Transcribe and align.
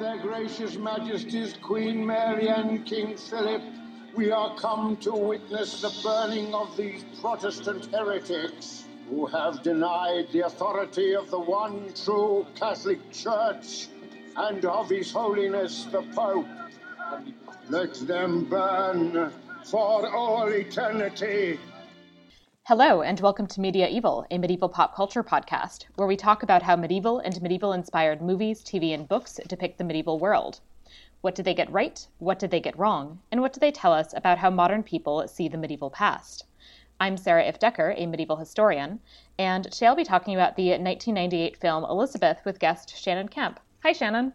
their 0.00 0.16
gracious 0.16 0.76
majesties 0.76 1.54
Queen 1.60 2.06
Mary 2.06 2.48
and 2.48 2.86
King 2.86 3.18
Philip, 3.18 3.60
we 4.16 4.30
are 4.30 4.56
come 4.56 4.96
to 4.96 5.12
witness 5.12 5.82
the 5.82 5.92
burning 6.02 6.54
of 6.54 6.74
these 6.74 7.04
Protestant 7.20 7.84
heretics 7.92 8.84
who 9.10 9.26
have 9.26 9.62
denied 9.62 10.26
the 10.32 10.40
authority 10.46 11.14
of 11.14 11.28
the 11.30 11.38
one 11.38 11.92
true 11.92 12.46
Catholic 12.54 13.12
Church 13.12 13.88
and 14.36 14.64
of 14.64 14.88
His 14.88 15.12
Holiness 15.12 15.84
the 15.92 16.00
Pope. 16.14 16.46
Let 17.68 17.92
them 18.06 18.46
burn 18.46 19.30
for 19.64 20.08
all 20.08 20.48
eternity. 20.48 21.60
Hello, 22.70 23.02
and 23.02 23.18
welcome 23.18 23.48
to 23.48 23.60
Media 23.60 23.88
Evil, 23.88 24.24
a 24.30 24.38
medieval 24.38 24.68
pop 24.68 24.94
culture 24.94 25.24
podcast, 25.24 25.86
where 25.96 26.06
we 26.06 26.16
talk 26.16 26.44
about 26.44 26.62
how 26.62 26.76
medieval 26.76 27.18
and 27.18 27.42
medieval 27.42 27.72
inspired 27.72 28.22
movies, 28.22 28.62
TV, 28.62 28.94
and 28.94 29.08
books 29.08 29.40
depict 29.48 29.76
the 29.76 29.82
medieval 29.82 30.20
world. 30.20 30.60
What 31.20 31.34
did 31.34 31.46
they 31.46 31.52
get 31.52 31.68
right? 31.72 32.06
What 32.20 32.38
did 32.38 32.52
they 32.52 32.60
get 32.60 32.78
wrong? 32.78 33.18
And 33.32 33.40
what 33.40 33.52
do 33.52 33.58
they 33.58 33.72
tell 33.72 33.92
us 33.92 34.14
about 34.14 34.38
how 34.38 34.50
modern 34.50 34.84
people 34.84 35.26
see 35.26 35.48
the 35.48 35.58
medieval 35.58 35.90
past? 35.90 36.44
I'm 37.00 37.16
Sarah 37.16 37.42
Ifft 37.42 37.58
Decker, 37.58 37.92
a 37.96 38.06
medieval 38.06 38.36
historian, 38.36 39.00
and 39.36 39.64
today 39.64 39.88
I'll 39.88 39.96
be 39.96 40.04
talking 40.04 40.34
about 40.34 40.54
the 40.54 40.68
1998 40.68 41.56
film 41.56 41.82
Elizabeth 41.82 42.38
with 42.44 42.60
guest 42.60 42.96
Shannon 42.96 43.26
Kemp. 43.26 43.58
Hi, 43.82 43.90
Shannon. 43.90 44.32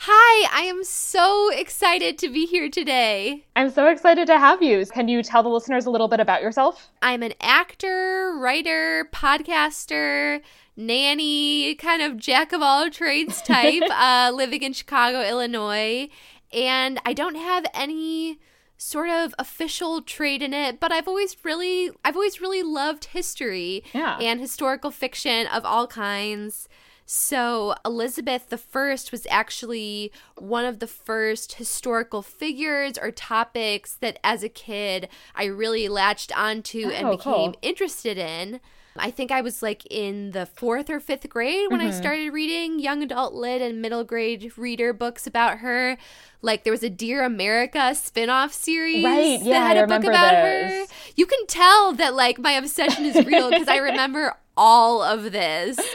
Hi, 0.00 0.48
I 0.50 0.62
am 0.62 0.82
so 0.82 1.50
excited 1.50 2.16
to 2.18 2.30
be 2.30 2.46
here 2.46 2.70
today. 2.70 3.44
I'm 3.54 3.70
so 3.70 3.86
excited 3.86 4.26
to 4.28 4.38
have 4.38 4.62
you. 4.62 4.84
Can 4.86 5.08
you 5.08 5.22
tell 5.22 5.42
the 5.42 5.50
listeners 5.50 5.84
a 5.84 5.90
little 5.90 6.08
bit 6.08 6.20
about 6.20 6.40
yourself? 6.40 6.90
I'm 7.02 7.22
an 7.22 7.34
actor, 7.40 8.34
writer, 8.38 9.08
podcaster, 9.12 10.40
nanny, 10.76 11.74
kind 11.74 12.00
of 12.00 12.16
jack 12.16 12.52
of 12.52 12.62
all 12.62 12.90
trades 12.90 13.42
type, 13.46 13.82
uh, 13.90 14.32
living 14.34 14.62
in 14.62 14.72
Chicago, 14.72 15.22
Illinois. 15.22 16.08
And 16.52 16.98
I 17.04 17.12
don't 17.12 17.36
have 17.36 17.66
any 17.74 18.38
sort 18.80 19.10
of 19.10 19.34
official 19.38 20.00
trade 20.00 20.40
in 20.40 20.54
it 20.54 20.80
but 20.80 20.90
i've 20.90 21.06
always 21.06 21.36
really 21.44 21.90
i've 22.02 22.16
always 22.16 22.40
really 22.40 22.62
loved 22.62 23.04
history 23.04 23.84
yeah. 23.92 24.16
and 24.18 24.40
historical 24.40 24.90
fiction 24.90 25.46
of 25.48 25.66
all 25.66 25.86
kinds 25.86 26.66
so, 27.12 27.74
Elizabeth 27.84 28.52
I 28.52 28.86
was 29.10 29.26
actually 29.28 30.12
one 30.36 30.64
of 30.64 30.78
the 30.78 30.86
first 30.86 31.54
historical 31.54 32.22
figures 32.22 32.96
or 32.96 33.10
topics 33.10 33.94
that 33.94 34.20
as 34.22 34.44
a 34.44 34.48
kid 34.48 35.08
I 35.34 35.46
really 35.46 35.88
latched 35.88 36.30
onto 36.38 36.84
oh, 36.86 36.90
and 36.90 37.10
became 37.10 37.50
cool. 37.50 37.56
interested 37.62 38.16
in. 38.16 38.60
I 38.96 39.10
think 39.10 39.32
I 39.32 39.40
was 39.40 39.60
like 39.60 39.84
in 39.90 40.30
the 40.30 40.46
fourth 40.46 40.88
or 40.88 41.00
fifth 41.00 41.28
grade 41.28 41.68
when 41.68 41.80
mm-hmm. 41.80 41.88
I 41.88 41.90
started 41.90 42.32
reading 42.32 42.78
young 42.78 43.02
adult 43.02 43.34
lit 43.34 43.60
and 43.60 43.82
middle 43.82 44.04
grade 44.04 44.52
reader 44.56 44.92
books 44.92 45.26
about 45.26 45.58
her. 45.58 45.96
Like 46.42 46.62
there 46.62 46.72
was 46.72 46.84
a 46.84 46.90
Dear 46.90 47.24
America 47.24 47.92
spin-off 47.96 48.52
series 48.52 49.04
right, 49.04 49.42
yeah, 49.42 49.58
that 49.58 49.66
had 49.66 49.76
I 49.78 49.80
a 49.80 49.86
book 49.88 50.04
about 50.04 50.30
those. 50.30 50.86
her. 50.88 50.94
You 51.16 51.26
can 51.26 51.44
tell 51.48 51.92
that 51.94 52.14
like 52.14 52.38
my 52.38 52.52
obsession 52.52 53.04
is 53.04 53.26
real 53.26 53.50
because 53.50 53.66
I 53.66 53.78
remember 53.78 54.36
all 54.56 55.02
of 55.02 55.32
this. 55.32 55.80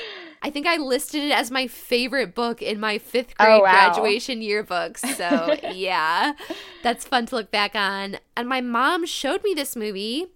I 0.45 0.51
think 0.51 0.67
I 0.67 0.77
listed 0.77 1.23
it 1.23 1.31
as 1.31 1.49
my 1.49 1.65
favorite 1.65 2.35
book 2.35 2.61
in 2.61 2.79
my 2.79 2.99
fifth 2.99 3.33
oh, 3.39 3.45
grade 3.45 3.59
oh, 3.61 3.63
wow. 3.63 3.71
graduation 3.71 4.43
yearbook. 4.43 4.99
So, 5.15 5.55
yeah, 5.71 6.33
that's 6.83 7.03
fun 7.03 7.25
to 7.27 7.35
look 7.37 7.49
back 7.49 7.73
on. 7.73 8.17
And 8.37 8.47
my 8.47 8.61
mom 8.61 9.07
showed 9.07 9.43
me 9.43 9.55
this 9.55 9.75
movie 9.75 10.27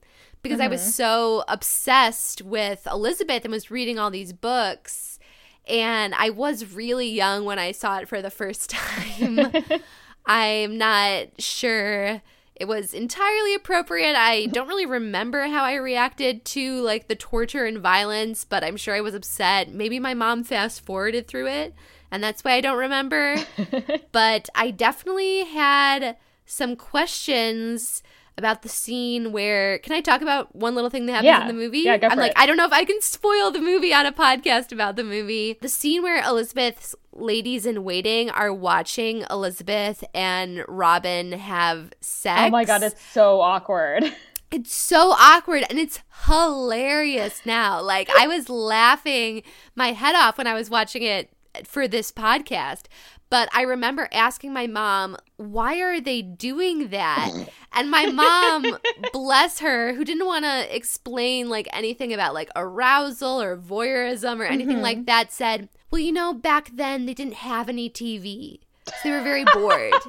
because 0.41 0.57
mm-hmm. 0.57 0.65
I 0.65 0.67
was 0.69 0.81
mm-hmm. 0.81 0.89
so 0.89 1.43
obsessed 1.47 2.41
with 2.41 2.87
Elizabeth 2.89 3.43
and 3.43 3.52
was 3.52 3.69
reading 3.69 3.99
all 3.99 4.09
these 4.09 4.33
books. 4.33 5.19
And 5.67 6.15
I 6.15 6.31
was 6.31 6.73
really 6.73 7.09
young 7.09 7.45
when 7.45 7.59
I 7.59 7.71
saw 7.71 7.99
it 7.99 8.07
for 8.07 8.19
the 8.19 8.31
first 8.31 8.69
time. 8.71 9.52
I'm 10.25 10.80
not 10.80 11.39
sure 11.39 12.23
it 12.59 12.67
was 12.67 12.93
entirely 12.93 13.55
appropriate. 13.55 14.15
I 14.17 14.47
don't 14.47 14.67
really 14.67 14.85
remember 14.85 15.47
how 15.47 15.64
I 15.64 15.75
reacted 15.75 16.43
to 16.45 16.81
like 16.81 17.08
the 17.08 17.15
torture 17.15 17.65
and 17.65 17.80
violence, 17.80 18.43
but 18.43 18.64
I'm 18.65 18.75
sure 18.75 18.93
I 18.93 19.02
was 19.02 19.15
upset. 19.15 19.73
Maybe 19.73 19.97
my 19.97 20.14
mom 20.14 20.43
fast 20.43 20.86
forwarded 20.86 21.27
through 21.27 21.48
it, 21.48 21.73
and 22.11 22.21
that's 22.21 22.43
why 22.43 22.52
I 22.53 22.61
don't 22.61 22.77
remember. 22.77 23.37
but 24.11 24.49
I 24.53 24.71
definitely 24.71 25.45
had 25.45 26.17
some 26.45 26.75
questions 26.75 28.03
about 28.39 28.64
the 28.64 28.70
scene 28.70 29.32
where 29.32 29.77
can 29.80 29.94
I 29.94 30.02
talk 30.02 30.23
about 30.23 30.55
one 30.55 30.73
little 30.73 30.89
thing 30.89 31.05
that 31.05 31.11
happens 31.11 31.26
yeah. 31.27 31.42
in 31.42 31.48
the 31.48 31.54
movie? 31.54 31.82
Yeah, 31.82 32.00
I'm 32.02 32.17
like, 32.17 32.32
it. 32.32 32.38
I 32.39 32.48
don't 32.48 32.58
know 32.58 32.66
if 32.66 32.73
I 32.73 32.83
can 32.86 33.00
spoil 33.02 33.52
the 33.52 33.61
movie 33.61 33.94
on 33.94 34.08
a 34.08 34.11
podcast 34.11 34.72
about 34.72 34.95
the 34.95 35.04
movie. 35.04 35.58
The 35.61 35.70
scene 35.70 36.02
where 36.02 36.23
Elizabeth's 36.27 36.95
ladies 37.14 37.67
in 37.67 37.83
waiting 37.83 38.32
are 38.32 38.52
watching 38.52 39.23
Elizabeth 39.30 40.04
and 40.16 40.64
Robin 40.67 41.33
have 41.33 41.92
sex. 42.02 42.42
Oh 42.48 42.49
my 42.49 42.66
god, 42.66 42.82
it's 42.82 43.02
so 43.11 43.42
awkward. 43.42 44.04
It's 44.52 44.73
so 44.73 45.11
awkward 45.11 45.64
and 45.70 45.78
it's 45.78 45.99
hilarious 46.26 47.45
now. 47.45 47.80
Like 47.80 48.10
I 48.10 48.26
was 48.26 48.49
laughing 48.49 49.44
my 49.76 49.92
head 49.92 50.16
off 50.16 50.39
when 50.39 50.48
I 50.48 50.55
was 50.55 50.72
watching 50.72 51.04
it 51.04 51.30
for 51.66 51.88
this 51.88 52.11
podcast. 52.11 52.86
But 53.30 53.50
I 53.54 53.62
remember 53.62 54.10
asking 54.12 54.54
my 54.54 54.66
mom, 54.66 55.16
why 55.38 55.80
are 55.82 56.02
they 56.02 56.22
doing 56.22 56.90
that? 56.90 57.32
And 57.72 57.92
my 57.92 58.08
mom, 58.08 58.78
bless 59.14 59.60
her, 59.60 59.94
who 59.94 60.04
didn't 60.04 60.26
want 60.26 60.45
to 60.45 60.76
explain 60.76 61.50
like 61.50 61.67
anything 61.72 62.14
about 62.14 62.34
like 62.34 62.50
arousal 62.56 63.40
or 63.40 63.56
voyeurism 63.56 64.40
or 64.40 64.45
anything 64.45 64.78
mm-hmm. 64.78 64.84
like 64.84 65.06
that, 65.06 65.32
said, 65.32 65.70
well, 65.92 66.02
you 66.02 66.12
know, 66.12 66.34
back 66.34 66.72
then 66.73 67.06
they 67.06 67.14
didn't 67.14 67.36
have 67.36 67.70
any 67.70 67.90
TV. 67.90 68.62
So 68.88 68.94
they 69.04 69.12
were 69.12 69.22
very 69.22 69.46
bored. 69.54 69.94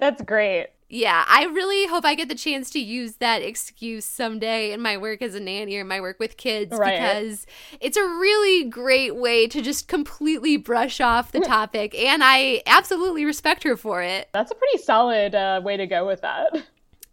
That's 0.00 0.22
great 0.22 0.68
yeah, 0.92 1.24
I 1.26 1.44
really 1.44 1.86
hope 1.86 2.04
I 2.04 2.14
get 2.14 2.28
the 2.28 2.34
chance 2.34 2.68
to 2.72 2.78
use 2.78 3.14
that 3.14 3.40
excuse 3.40 4.04
someday 4.04 4.72
in 4.72 4.82
my 4.82 4.98
work 4.98 5.22
as 5.22 5.34
a 5.34 5.40
nanny 5.40 5.74
or 5.76 5.84
my 5.84 6.02
work 6.02 6.20
with 6.20 6.36
kids 6.36 6.76
right. 6.76 7.00
because 7.00 7.46
it's 7.80 7.96
a 7.96 8.02
really 8.02 8.64
great 8.64 9.16
way 9.16 9.48
to 9.48 9.62
just 9.62 9.88
completely 9.88 10.58
brush 10.58 11.00
off 11.00 11.32
the 11.32 11.40
topic. 11.40 11.94
And 11.94 12.22
I 12.22 12.62
absolutely 12.66 13.24
respect 13.24 13.62
her 13.62 13.74
for 13.74 14.02
it. 14.02 14.28
That's 14.34 14.50
a 14.50 14.54
pretty 14.54 14.82
solid 14.82 15.34
uh, 15.34 15.62
way 15.64 15.78
to 15.78 15.86
go 15.86 16.06
with 16.06 16.20
that. 16.20 16.62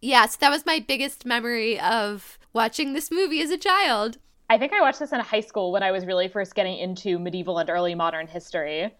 Yeah, 0.02 0.26
so 0.26 0.38
that 0.42 0.50
was 0.50 0.66
my 0.66 0.84
biggest 0.86 1.26
memory 1.26 1.80
of 1.80 2.38
watching 2.52 2.92
this 2.92 3.10
movie 3.10 3.42
as 3.42 3.50
a 3.50 3.58
child. 3.58 4.18
I 4.50 4.58
think 4.58 4.74
I 4.74 4.82
watched 4.82 5.00
this 5.00 5.14
in 5.14 5.22
high 5.22 5.40
school 5.40 5.72
when 5.72 5.84
I 5.84 5.92
was 5.92 6.06
really 6.06 6.28
first 6.28 6.54
getting 6.54 6.78
into 6.80 7.18
medieval 7.18 7.60
and 7.60 7.70
early 7.70 7.96
modern 7.96 8.28
history 8.28 8.94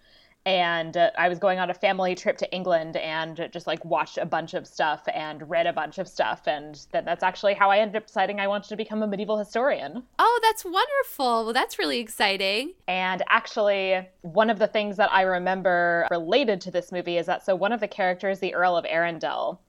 and 0.46 0.96
uh, 0.96 1.12
I 1.18 1.30
was 1.30 1.38
going 1.38 1.60
on 1.60 1.70
a 1.70 1.74
family 1.74 2.16
trip 2.16 2.38
to 2.38 2.52
England 2.52 2.96
and 2.96 3.50
just 3.52 3.68
like 3.68 3.84
watched 3.84 4.18
a 4.18 4.26
bunch 4.26 4.54
of 4.54 4.66
stuff 4.66 5.04
and 5.14 5.48
read 5.50 5.68
a 5.68 5.74
bunch 5.74 5.98
of 5.98 6.08
stuff 6.08 6.48
and 6.48 6.86
then 6.92 7.06
that's 7.06 7.24
actually 7.24 7.54
how 7.54 7.70
I 7.70 7.80
ended 7.80 7.98
up 7.98 8.08
deciding 8.08 8.40
I 8.40 8.48
wanted 8.48 8.70
to 8.70 8.76
become 8.76 9.04
a 9.04 9.08
medieval 9.08 9.38
historian. 9.38 10.04
Oh, 10.18 10.40
that's 10.42 10.64
wonderful. 10.64 11.46
Well, 11.46 11.54
that's 11.54 11.78
really 11.78 12.00
exciting. 12.00 12.74
And 12.88 13.22
actually, 13.28 14.08
one 14.22 14.50
of 14.50 14.60
the 14.60 14.68
things 14.68 14.98
that 14.98 15.12
I 15.12 15.24
remember 15.24 16.08
related 16.10 16.62
to 16.62 16.72
this 16.72 16.92
movie 16.92 17.18
is 17.18 17.26
that 17.26 17.46
so 17.46 17.56
one 17.56 17.72
of 17.72 17.80
the 17.80 17.88
characters, 17.88 18.40
the 18.40 18.54
Earl 18.54 18.78
of 18.78 18.86
Arundel, 18.88 19.62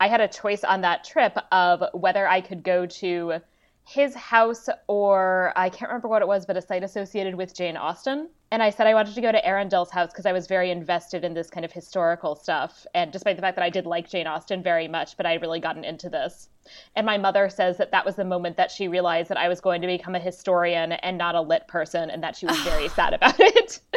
I 0.00 0.08
had 0.08 0.20
a 0.20 0.28
choice 0.28 0.62
on 0.62 0.82
that 0.82 1.04
trip 1.04 1.36
of 1.50 1.82
whether 1.92 2.28
I 2.28 2.40
could 2.40 2.62
go 2.62 2.86
to 2.86 3.40
his 3.84 4.14
house 4.14 4.68
or 4.86 5.52
I 5.56 5.70
can't 5.70 5.90
remember 5.90 6.08
what 6.08 6.22
it 6.22 6.28
was, 6.28 6.44
but 6.44 6.56
a 6.56 6.62
site 6.62 6.84
associated 6.84 7.34
with 7.34 7.54
Jane 7.54 7.76
Austen. 7.76 8.28
And 8.50 8.62
I 8.62 8.70
said 8.70 8.86
I 8.86 8.94
wanted 8.94 9.14
to 9.14 9.20
go 9.20 9.30
to 9.30 9.46
Arundel's 9.46 9.90
house 9.90 10.10
because 10.10 10.24
I 10.24 10.32
was 10.32 10.46
very 10.46 10.70
invested 10.70 11.22
in 11.22 11.34
this 11.34 11.50
kind 11.50 11.64
of 11.64 11.72
historical 11.72 12.34
stuff. 12.34 12.86
And 12.94 13.12
despite 13.12 13.36
the 13.36 13.42
fact 13.42 13.56
that 13.56 13.64
I 13.64 13.68
did 13.70 13.84
like 13.84 14.08
Jane 14.08 14.26
Austen 14.26 14.62
very 14.62 14.88
much, 14.88 15.16
but 15.16 15.26
I 15.26 15.32
had 15.32 15.42
really 15.42 15.60
gotten 15.60 15.84
into 15.84 16.08
this. 16.08 16.48
And 16.96 17.04
my 17.04 17.18
mother 17.18 17.48
says 17.50 17.76
that 17.76 17.90
that 17.92 18.06
was 18.06 18.16
the 18.16 18.24
moment 18.24 18.56
that 18.56 18.70
she 18.70 18.88
realized 18.88 19.28
that 19.28 19.36
I 19.36 19.48
was 19.48 19.60
going 19.60 19.82
to 19.82 19.86
become 19.86 20.14
a 20.14 20.18
historian 20.18 20.92
and 20.92 21.18
not 21.18 21.34
a 21.34 21.40
lit 21.40 21.66
person, 21.68 22.10
and 22.10 22.22
that 22.22 22.36
she 22.36 22.46
was 22.46 22.58
very 22.60 22.88
sad 22.98 23.14
about 23.14 23.38
it. 23.38 23.80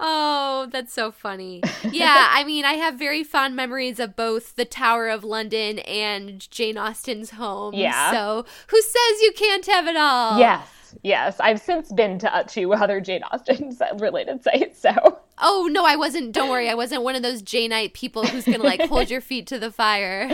Oh, 0.00 0.68
that's 0.70 0.92
so 0.92 1.10
funny. 1.10 1.60
Yeah, 1.90 2.28
I 2.30 2.44
mean, 2.44 2.64
I 2.64 2.74
have 2.74 2.94
very 2.94 3.24
fond 3.24 3.56
memories 3.56 3.98
of 3.98 4.14
both 4.14 4.54
the 4.54 4.64
Tower 4.64 5.08
of 5.08 5.24
London 5.24 5.80
and 5.80 6.48
Jane 6.50 6.78
Austen's 6.78 7.30
home. 7.30 7.74
Yeah. 7.74 8.12
So, 8.12 8.46
who 8.68 8.80
says 8.80 9.22
you 9.22 9.32
can't 9.34 9.66
have 9.66 9.88
it 9.88 9.96
all? 9.96 10.38
Yes. 10.38 10.68
Yes, 11.02 11.38
I've 11.40 11.60
since 11.60 11.92
been 11.92 12.18
to 12.20 12.34
uh, 12.34 12.42
two 12.44 12.72
other 12.72 13.00
Jane 13.00 13.22
Austen 13.22 13.76
related 13.98 14.42
sites. 14.42 14.80
So. 14.80 15.18
Oh 15.40 15.68
no, 15.70 15.84
I 15.84 15.96
wasn't. 15.96 16.32
Don't 16.32 16.50
worry, 16.50 16.68
I 16.68 16.74
wasn't 16.74 17.02
one 17.02 17.14
of 17.14 17.22
those 17.22 17.42
Janeite 17.42 17.92
people 17.92 18.26
who's 18.26 18.44
gonna 18.44 18.58
like 18.58 18.80
hold 18.88 19.10
your 19.10 19.20
feet 19.20 19.46
to 19.48 19.58
the 19.58 19.70
fire. 19.70 20.30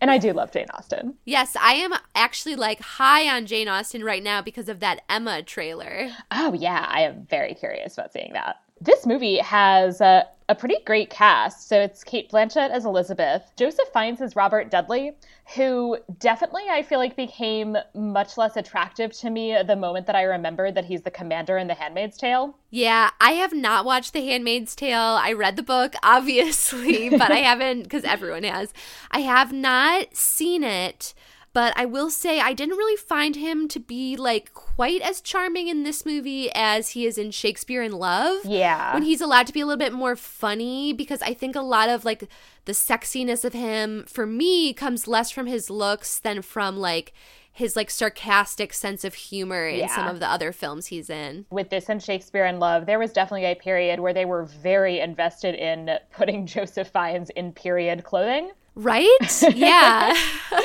And 0.00 0.10
I 0.10 0.18
do 0.18 0.32
love 0.32 0.52
Jane 0.52 0.66
Austen. 0.74 1.14
Yes, 1.24 1.56
I 1.60 1.74
am 1.74 1.92
actually 2.14 2.56
like 2.56 2.80
high 2.80 3.28
on 3.34 3.46
Jane 3.46 3.68
Austen 3.68 4.04
right 4.04 4.22
now 4.22 4.42
because 4.42 4.68
of 4.68 4.80
that 4.80 5.02
Emma 5.08 5.42
trailer. 5.42 6.10
Oh 6.30 6.54
yeah, 6.54 6.86
I 6.88 7.02
am 7.02 7.26
very 7.28 7.54
curious 7.54 7.94
about 7.94 8.12
seeing 8.12 8.32
that. 8.32 8.56
This 8.80 9.06
movie 9.06 9.38
has 9.38 10.00
a, 10.00 10.26
a 10.48 10.54
pretty 10.54 10.76
great 10.86 11.10
cast. 11.10 11.68
So 11.68 11.80
it's 11.80 12.02
Cate 12.02 12.30
Blanchett 12.30 12.70
as 12.70 12.84
Elizabeth, 12.84 13.42
Joseph 13.56 13.88
Fiennes 13.92 14.20
as 14.20 14.34
Robert 14.34 14.70
Dudley, 14.70 15.12
who 15.54 15.98
definitely 16.18 16.64
I 16.70 16.82
feel 16.82 16.98
like 16.98 17.16
became 17.16 17.76
much 17.94 18.36
less 18.38 18.56
attractive 18.56 19.12
to 19.18 19.30
me 19.30 19.56
the 19.66 19.76
moment 19.76 20.06
that 20.06 20.16
I 20.16 20.22
remembered 20.22 20.74
that 20.74 20.84
he's 20.84 21.02
the 21.02 21.10
commander 21.10 21.58
in 21.58 21.66
The 21.66 21.74
Handmaid's 21.74 22.16
Tale. 22.16 22.56
Yeah, 22.70 23.10
I 23.20 23.32
have 23.32 23.52
not 23.52 23.84
watched 23.84 24.12
The 24.12 24.26
Handmaid's 24.26 24.74
Tale. 24.74 25.18
I 25.20 25.32
read 25.32 25.56
the 25.56 25.62
book, 25.62 25.94
obviously, 26.02 27.10
but 27.10 27.30
I 27.30 27.36
haven't, 27.38 27.82
because 27.82 28.04
everyone 28.04 28.44
has. 28.44 28.72
I 29.10 29.20
have 29.20 29.52
not 29.52 30.16
seen 30.16 30.64
it. 30.64 31.14
But 31.52 31.72
I 31.76 31.86
will 31.86 32.10
say, 32.10 32.40
I 32.40 32.52
didn't 32.52 32.76
really 32.76 32.96
find 32.96 33.36
him 33.36 33.68
to 33.68 33.80
be 33.80 34.16
like 34.16 34.52
quite 34.54 35.00
as 35.00 35.20
charming 35.20 35.68
in 35.68 35.82
this 35.82 36.04
movie 36.04 36.50
as 36.54 36.90
he 36.90 37.06
is 37.06 37.18
in 37.18 37.30
Shakespeare 37.30 37.82
in 37.82 37.92
Love. 37.92 38.44
Yeah. 38.44 38.94
When 38.94 39.02
he's 39.02 39.20
allowed 39.20 39.46
to 39.48 39.52
be 39.52 39.60
a 39.60 39.66
little 39.66 39.78
bit 39.78 39.92
more 39.92 40.16
funny, 40.16 40.92
because 40.92 41.22
I 41.22 41.34
think 41.34 41.56
a 41.56 41.60
lot 41.60 41.88
of 41.88 42.04
like 42.04 42.24
the 42.66 42.72
sexiness 42.72 43.44
of 43.44 43.54
him, 43.54 44.04
for 44.06 44.26
me, 44.26 44.72
comes 44.72 45.08
less 45.08 45.30
from 45.30 45.46
his 45.46 45.70
looks 45.70 46.18
than 46.18 46.42
from 46.42 46.76
like 46.76 47.12
his 47.58 47.74
like 47.74 47.90
sarcastic 47.90 48.72
sense 48.72 49.02
of 49.02 49.14
humor 49.14 49.66
in 49.66 49.80
yeah. 49.80 49.94
some 49.94 50.06
of 50.06 50.20
the 50.20 50.30
other 50.30 50.52
films 50.52 50.86
he's 50.86 51.10
in. 51.10 51.44
With 51.50 51.70
this 51.70 51.88
and 51.88 52.00
Shakespeare 52.00 52.46
in 52.46 52.60
Love, 52.60 52.86
there 52.86 53.00
was 53.00 53.12
definitely 53.12 53.46
a 53.46 53.56
period 53.56 53.98
where 53.98 54.14
they 54.14 54.24
were 54.24 54.44
very 54.44 55.00
invested 55.00 55.56
in 55.56 55.90
putting 56.12 56.46
Joseph 56.46 56.88
Fiennes 56.92 57.30
in 57.30 57.52
period 57.52 58.04
clothing. 58.04 58.52
Right? 58.78 59.08
Yeah. 59.54 60.16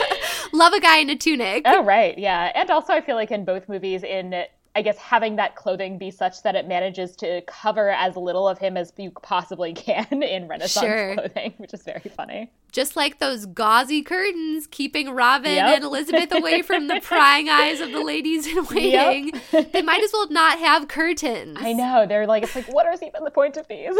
Love 0.54 0.74
a 0.74 0.80
guy 0.80 1.00
in 1.00 1.10
a 1.10 1.16
tunic. 1.16 1.64
Oh, 1.66 1.84
right. 1.84 2.18
Yeah. 2.18 2.52
And 2.54 2.70
also, 2.70 2.94
I 2.94 3.02
feel 3.02 3.16
like 3.16 3.32
in 3.32 3.44
both 3.44 3.68
movies, 3.68 4.04
in 4.04 4.46
I 4.76 4.82
guess 4.82 4.98
having 4.98 5.36
that 5.36 5.56
clothing 5.56 5.98
be 5.98 6.10
such 6.10 6.42
that 6.44 6.56
it 6.56 6.68
manages 6.68 7.16
to 7.18 7.42
cover 7.42 7.90
as 7.90 8.16
little 8.16 8.48
of 8.48 8.58
him 8.58 8.76
as 8.76 8.92
you 8.98 9.12
possibly 9.12 9.74
can 9.74 10.24
in 10.24 10.48
Renaissance 10.48 10.86
sure. 10.86 11.16
clothing, 11.16 11.54
which 11.58 11.74
is 11.74 11.84
very 11.84 12.10
funny. 12.16 12.52
Just 12.72 12.96
like 12.96 13.20
those 13.20 13.46
gauzy 13.46 14.02
curtains 14.02 14.68
keeping 14.68 15.12
Robin 15.12 15.54
yep. 15.54 15.76
and 15.76 15.84
Elizabeth 15.84 16.32
away 16.32 16.62
from 16.62 16.88
the 16.88 17.00
prying 17.02 17.50
eyes 17.50 17.82
of 17.82 17.92
the 17.92 18.04
ladies 18.04 18.48
in 18.48 18.66
waiting. 18.66 19.40
Yep. 19.52 19.72
they 19.72 19.82
might 19.82 20.04
as 20.04 20.12
well 20.12 20.30
not 20.30 20.60
have 20.60 20.88
curtains. 20.88 21.58
I 21.60 21.74
know. 21.74 22.06
They're 22.08 22.26
like, 22.26 22.44
it's 22.44 22.56
like, 22.56 22.72
what 22.74 22.92
is 22.92 23.04
even 23.04 23.24
the 23.24 23.32
point 23.32 23.58
of 23.58 23.68
these? 23.68 23.96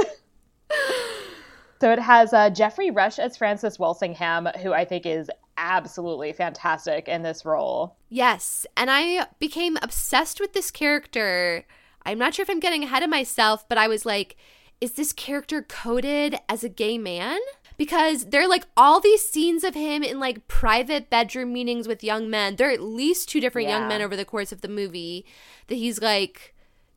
So 1.84 1.92
it 1.92 2.00
has 2.00 2.32
uh, 2.32 2.50
Geoffrey 2.50 2.92
Rush 2.92 3.20
as 3.20 3.36
Francis 3.36 3.78
Walsingham, 3.78 4.46
who 4.62 4.72
I 4.72 4.86
think 4.86 5.06
is 5.06 5.30
absolutely 5.58 6.32
fantastic 6.32 7.10
in 7.10 7.24
this 7.24 7.44
role. 7.44 7.98
Yes, 8.08 8.66
and 8.78 8.90
I 8.90 9.28
became 9.38 9.78
obsessed 9.82 10.40
with 10.40 10.54
this 10.54 10.72
character. 10.72 11.66
I'm 12.06 12.18
not 12.18 12.36
sure 12.36 12.44
if 12.44 12.50
I'm 12.50 12.62
getting 12.62 12.86
ahead 12.86 13.04
of 13.04 13.10
myself, 13.10 13.68
but 13.68 13.78
I 13.78 13.90
was 13.90 14.06
like, 14.06 14.38
is 14.80 14.94
this 14.94 15.12
character 15.12 15.62
coded 15.62 16.38
as 16.48 16.64
a 16.64 16.70
gay 16.70 16.98
man? 16.98 17.40
Because 17.76 18.28
there 18.28 18.44
are 18.44 18.48
like 18.48 18.66
all 18.78 19.02
these 19.02 19.28
scenes 19.28 19.66
of 19.66 19.76
him 19.76 20.04
in 20.04 20.22
like 20.22 20.48
private 20.48 21.10
bedroom 21.10 21.52
meetings 21.52 21.86
with 21.86 22.02
young 22.02 22.30
men. 22.30 22.56
There 22.56 22.70
are 22.70 22.72
at 22.72 22.82
least 22.82 23.28
two 23.28 23.42
different 23.42 23.68
yeah. 23.68 23.80
young 23.80 23.90
men 23.90 24.02
over 24.02 24.16
the 24.16 24.24
course 24.24 24.54
of 24.54 24.62
the 24.62 24.70
movie 24.70 25.26
that 25.68 25.76
he's 25.76 26.02
like 26.02 26.53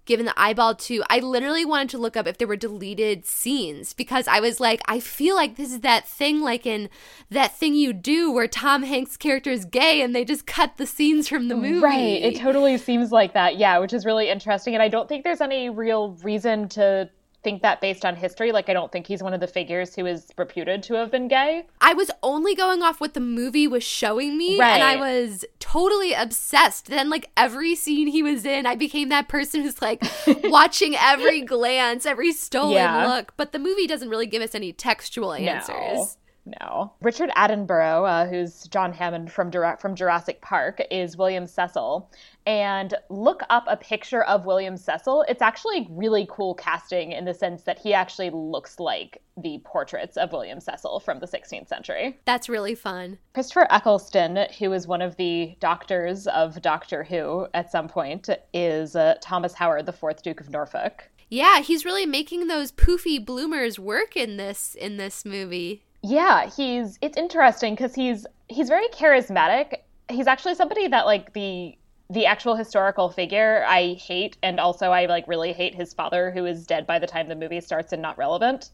given 0.06 0.26
the 0.26 0.40
eyeball 0.40 0.74
to. 0.74 1.02
I 1.10 1.18
literally 1.18 1.64
wanted 1.64 1.90
to 1.90 1.98
look 1.98 2.16
up 2.16 2.26
if 2.26 2.38
there 2.38 2.48
were 2.48 2.56
deleted 2.56 3.26
scenes 3.26 3.92
because 3.92 4.26
I 4.26 4.40
was 4.40 4.60
like, 4.60 4.80
I 4.86 5.00
feel 5.00 5.34
like 5.34 5.56
this 5.56 5.72
is 5.72 5.80
that 5.80 6.08
thing 6.08 6.40
like 6.40 6.64
in 6.64 6.88
that 7.30 7.56
thing 7.56 7.74
you 7.74 7.92
do 7.92 8.32
where 8.32 8.48
Tom 8.48 8.82
Hanks' 8.82 9.16
character 9.16 9.50
is 9.50 9.64
gay 9.64 10.00
and 10.00 10.14
they 10.14 10.24
just 10.24 10.46
cut 10.46 10.76
the 10.76 10.86
scenes 10.86 11.28
from 11.28 11.48
the 11.48 11.56
movie. 11.56 11.80
Right. 11.80 12.22
It 12.22 12.36
totally 12.36 12.78
seems 12.78 13.12
like 13.12 13.34
that. 13.34 13.56
Yeah, 13.56 13.78
which 13.78 13.92
is 13.92 14.04
really 14.04 14.30
interesting. 14.30 14.74
And 14.74 14.82
I 14.82 14.88
don't 14.88 15.08
think 15.08 15.24
there's 15.24 15.40
any 15.40 15.68
real 15.68 16.16
reason 16.22 16.68
to 16.70 17.10
think 17.46 17.62
that 17.62 17.80
based 17.80 18.04
on 18.04 18.16
history. 18.16 18.50
Like, 18.50 18.68
I 18.68 18.72
don't 18.72 18.90
think 18.90 19.06
he's 19.06 19.22
one 19.22 19.32
of 19.32 19.38
the 19.38 19.46
figures 19.46 19.94
who 19.94 20.04
is 20.04 20.32
reputed 20.36 20.82
to 20.82 20.94
have 20.94 21.12
been 21.12 21.28
gay. 21.28 21.64
I 21.80 21.94
was 21.94 22.10
only 22.20 22.56
going 22.56 22.82
off 22.82 23.00
what 23.00 23.14
the 23.14 23.20
movie 23.20 23.68
was 23.68 23.84
showing 23.84 24.36
me, 24.36 24.58
right. 24.58 24.72
and 24.72 24.82
I 24.82 24.96
was 24.96 25.44
totally 25.60 26.12
obsessed. 26.12 26.86
Then, 26.86 27.08
like, 27.08 27.30
every 27.36 27.76
scene 27.76 28.08
he 28.08 28.20
was 28.20 28.44
in, 28.44 28.66
I 28.66 28.74
became 28.74 29.10
that 29.10 29.28
person 29.28 29.62
who's 29.62 29.80
like 29.80 30.02
watching 30.44 30.96
every 30.96 31.40
glance, 31.40 32.04
every 32.04 32.32
stolen 32.32 32.72
yeah. 32.72 33.06
look. 33.06 33.32
But 33.36 33.52
the 33.52 33.60
movie 33.60 33.86
doesn't 33.86 34.08
really 34.08 34.26
give 34.26 34.42
us 34.42 34.56
any 34.56 34.72
textual 34.72 35.32
answers. 35.32 35.68
No. 35.70 36.08
No. 36.46 36.92
Richard 37.00 37.30
Attenborough, 37.30 38.08
uh, 38.08 38.26
who's 38.28 38.64
John 38.68 38.92
Hammond 38.92 39.32
from 39.32 39.50
from 39.78 39.94
Jurassic 39.96 40.40
Park, 40.40 40.80
is 40.90 41.16
William 41.16 41.46
Cecil. 41.46 42.10
And 42.46 42.94
look 43.10 43.42
up 43.50 43.64
a 43.66 43.76
picture 43.76 44.22
of 44.22 44.46
William 44.46 44.76
Cecil. 44.76 45.24
It's 45.28 45.42
actually 45.42 45.88
really 45.90 46.28
cool 46.30 46.54
casting 46.54 47.10
in 47.10 47.24
the 47.24 47.34
sense 47.34 47.64
that 47.64 47.78
he 47.78 47.92
actually 47.92 48.30
looks 48.30 48.78
like 48.78 49.20
the 49.36 49.60
portraits 49.64 50.16
of 50.16 50.32
William 50.32 50.60
Cecil 50.60 51.00
from 51.00 51.18
the 51.18 51.26
16th 51.26 51.68
century. 51.68 52.18
That's 52.24 52.48
really 52.48 52.76
fun. 52.76 53.18
Christopher 53.34 53.66
Eccleston, 53.70 54.46
who 54.58 54.72
is 54.72 54.86
one 54.86 55.02
of 55.02 55.16
the 55.16 55.56
doctors 55.58 56.28
of 56.28 56.62
Doctor 56.62 57.02
Who 57.02 57.48
at 57.52 57.72
some 57.72 57.88
point, 57.88 58.28
is 58.54 58.94
uh, 58.94 59.16
Thomas 59.20 59.54
Howard, 59.54 59.86
the 59.86 59.92
fourth 59.92 60.22
Duke 60.22 60.40
of 60.40 60.50
Norfolk. 60.50 61.10
Yeah, 61.28 61.60
he's 61.60 61.84
really 61.84 62.06
making 62.06 62.46
those 62.46 62.70
poofy 62.70 63.24
bloomers 63.24 63.78
work 63.78 64.16
in 64.16 64.36
this 64.36 64.76
in 64.76 64.96
this 64.96 65.24
movie. 65.24 65.82
Yeah, 66.08 66.48
he's 66.50 66.98
it's 67.02 67.16
interesting 67.16 67.74
because 67.74 67.94
he's 67.94 68.26
he's 68.48 68.68
very 68.68 68.88
charismatic. 68.88 69.78
He's 70.08 70.26
actually 70.28 70.54
somebody 70.54 70.86
that 70.88 71.04
like 71.06 71.32
the 71.32 71.76
the 72.10 72.26
actual 72.26 72.54
historical 72.54 73.10
figure 73.10 73.64
I 73.66 73.94
hate, 73.94 74.36
and 74.42 74.60
also 74.60 74.92
I 74.92 75.06
like 75.06 75.26
really 75.26 75.52
hate 75.52 75.74
his 75.74 75.92
father, 75.92 76.30
who 76.30 76.46
is 76.46 76.64
dead 76.66 76.86
by 76.86 76.98
the 77.00 77.06
time 77.08 77.28
the 77.28 77.34
movie 77.34 77.60
starts 77.60 77.92
and 77.92 78.00
not 78.02 78.16
relevant. 78.18 78.70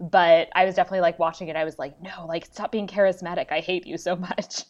But 0.00 0.48
I 0.54 0.64
was 0.64 0.76
definitely 0.76 1.00
like 1.00 1.18
watching 1.18 1.48
it. 1.48 1.56
I 1.56 1.64
was 1.64 1.78
like, 1.78 2.00
no, 2.02 2.26
like 2.26 2.46
stop 2.46 2.72
being 2.72 2.86
charismatic. 2.86 3.50
I 3.52 3.60
hate 3.60 3.86
you 3.86 3.98
so 3.98 4.16
much. 4.28 4.64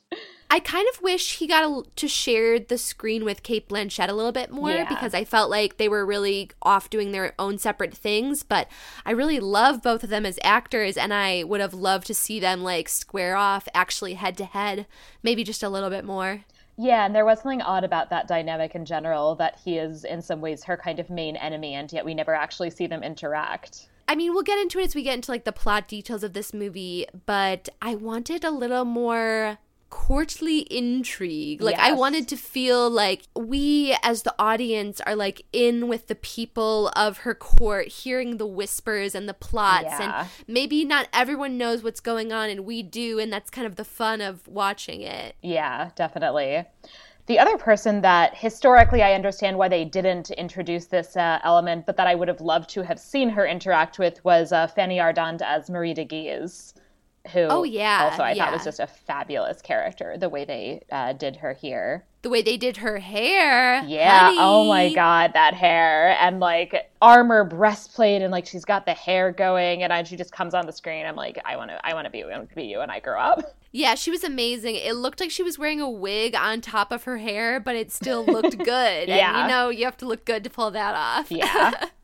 I 0.52 0.58
kind 0.58 0.86
of 0.92 1.00
wish 1.00 1.38
he 1.38 1.46
got 1.46 1.64
a, 1.64 1.88
to 1.94 2.08
share 2.08 2.58
the 2.58 2.76
screen 2.76 3.24
with 3.24 3.44
Cate 3.44 3.68
Blanchett 3.68 4.08
a 4.08 4.12
little 4.12 4.32
bit 4.32 4.50
more 4.50 4.70
yeah. 4.70 4.88
because 4.88 5.14
I 5.14 5.24
felt 5.24 5.48
like 5.48 5.76
they 5.76 5.88
were 5.88 6.04
really 6.04 6.50
off 6.60 6.90
doing 6.90 7.12
their 7.12 7.34
own 7.38 7.56
separate 7.56 7.96
things. 7.96 8.42
But 8.42 8.66
I 9.06 9.12
really 9.12 9.38
love 9.38 9.80
both 9.80 10.02
of 10.02 10.10
them 10.10 10.26
as 10.26 10.40
actors, 10.42 10.96
and 10.96 11.14
I 11.14 11.44
would 11.44 11.60
have 11.60 11.72
loved 11.72 12.08
to 12.08 12.14
see 12.14 12.40
them 12.40 12.64
like 12.64 12.88
square 12.88 13.36
off 13.36 13.68
actually 13.74 14.14
head 14.14 14.36
to 14.38 14.44
head, 14.44 14.86
maybe 15.22 15.44
just 15.44 15.62
a 15.62 15.68
little 15.68 15.88
bit 15.88 16.04
more. 16.04 16.44
Yeah, 16.76 17.06
and 17.06 17.14
there 17.14 17.24
was 17.24 17.42
something 17.42 17.62
odd 17.62 17.84
about 17.84 18.10
that 18.10 18.26
dynamic 18.26 18.74
in 18.74 18.84
general 18.84 19.36
that 19.36 19.58
he 19.64 19.78
is 19.78 20.02
in 20.02 20.20
some 20.20 20.40
ways 20.40 20.64
her 20.64 20.76
kind 20.76 20.98
of 20.98 21.10
main 21.10 21.36
enemy, 21.36 21.74
and 21.74 21.92
yet 21.92 22.04
we 22.04 22.14
never 22.14 22.34
actually 22.34 22.70
see 22.70 22.88
them 22.88 23.04
interact. 23.04 23.86
I 24.08 24.16
mean, 24.16 24.32
we'll 24.32 24.42
get 24.42 24.58
into 24.58 24.80
it 24.80 24.86
as 24.86 24.94
we 24.96 25.04
get 25.04 25.14
into 25.14 25.30
like 25.30 25.44
the 25.44 25.52
plot 25.52 25.86
details 25.86 26.24
of 26.24 26.32
this 26.32 26.52
movie, 26.52 27.06
but 27.26 27.68
I 27.80 27.94
wanted 27.94 28.42
a 28.42 28.50
little 28.50 28.84
more 28.84 29.58
courtly 29.90 30.60
intrigue. 30.70 31.60
Like 31.60 31.76
yes. 31.76 31.90
I 31.90 31.92
wanted 31.92 32.28
to 32.28 32.36
feel 32.36 32.88
like 32.88 33.22
we 33.34 33.96
as 34.02 34.22
the 34.22 34.34
audience 34.38 35.00
are 35.02 35.16
like 35.16 35.42
in 35.52 35.88
with 35.88 36.06
the 36.06 36.14
people 36.14 36.90
of 36.96 37.18
her 37.18 37.34
court, 37.34 37.88
hearing 37.88 38.38
the 38.38 38.46
whispers 38.46 39.14
and 39.14 39.28
the 39.28 39.34
plots 39.34 39.86
yeah. 39.86 40.20
and 40.22 40.30
maybe 40.46 40.84
not 40.84 41.08
everyone 41.12 41.58
knows 41.58 41.82
what's 41.82 42.00
going 42.00 42.32
on 42.32 42.48
and 42.48 42.60
we 42.60 42.82
do 42.82 43.18
and 43.18 43.32
that's 43.32 43.50
kind 43.50 43.66
of 43.66 43.76
the 43.76 43.84
fun 43.84 44.20
of 44.20 44.46
watching 44.46 45.02
it. 45.02 45.34
Yeah, 45.42 45.90
definitely. 45.96 46.64
The 47.26 47.38
other 47.38 47.58
person 47.58 48.00
that 48.00 48.36
historically 48.36 49.02
I 49.02 49.12
understand 49.12 49.58
why 49.58 49.68
they 49.68 49.84
didn't 49.84 50.30
introduce 50.30 50.86
this 50.86 51.16
uh, 51.16 51.38
element, 51.44 51.86
but 51.86 51.96
that 51.96 52.06
I 52.06 52.14
would 52.14 52.28
have 52.28 52.40
loved 52.40 52.70
to 52.70 52.82
have 52.82 52.98
seen 52.98 53.28
her 53.28 53.46
interact 53.46 53.98
with 53.98 54.24
was 54.24 54.52
uh, 54.52 54.66
Fanny 54.68 54.98
Ardant 54.98 55.42
as 55.42 55.70
Marie 55.70 55.94
de 55.94 56.04
Guise 56.04 56.74
who 57.32 57.40
oh 57.40 57.64
yeah 57.64 58.08
also 58.10 58.22
i 58.22 58.32
yeah. 58.32 58.44
thought 58.44 58.54
was 58.54 58.64
just 58.64 58.80
a 58.80 58.86
fabulous 58.86 59.60
character 59.60 60.16
the 60.16 60.28
way 60.28 60.44
they 60.44 60.82
uh, 60.90 61.12
did 61.12 61.36
her 61.36 61.52
here 61.52 62.04
the 62.22 62.30
way 62.30 62.42
they 62.42 62.56
did 62.56 62.78
her 62.78 62.98
hair 62.98 63.82
yeah 63.84 64.26
honey. 64.26 64.38
oh 64.40 64.66
my 64.66 64.92
god 64.92 65.32
that 65.34 65.54
hair. 65.54 66.16
And 66.20 66.40
like 66.40 66.90
armor 67.00 67.44
breastplate 67.44 68.22
and 68.22 68.30
like 68.30 68.46
she's 68.46 68.64
got 68.64 68.84
the 68.84 68.94
hair 68.94 69.32
going 69.32 69.82
and 69.82 69.92
I, 69.92 70.02
she 70.02 70.16
just 70.16 70.32
comes 70.32 70.54
on 70.54 70.66
the 70.66 70.72
screen. 70.72 71.06
I'm 71.06 71.16
like 71.16 71.38
i 71.44 71.56
want 71.56 71.70
to 71.70 71.86
i 71.86 71.94
want 71.94 72.06
to 72.06 72.10
be, 72.10 72.24
be 72.54 72.64
you 72.64 72.78
when 72.78 72.90
i 72.90 73.00
grow 73.00 73.20
up. 73.20 73.56
Yeah 73.72 73.94
she 73.94 74.10
was 74.10 74.24
amazing. 74.24 74.74
It 74.74 74.96
looked 74.96 75.20
like 75.20 75.30
she 75.30 75.44
was 75.44 75.56
wearing 75.56 75.80
a 75.80 75.88
wig 75.88 76.34
on 76.34 76.60
top 76.60 76.90
of 76.90 77.04
her 77.04 77.18
hair 77.18 77.60
but 77.60 77.76
it 77.76 77.92
still 77.92 78.24
looked 78.24 78.58
good. 78.64 79.08
Yeah 79.08 79.30
and, 79.30 79.42
you 79.42 79.56
know 79.56 79.68
you 79.68 79.84
have 79.84 79.96
to 79.98 80.06
look 80.06 80.24
good 80.24 80.42
to 80.42 80.50
pull 80.50 80.72
that 80.72 80.96
off. 80.96 81.30
Yeah 81.30 81.86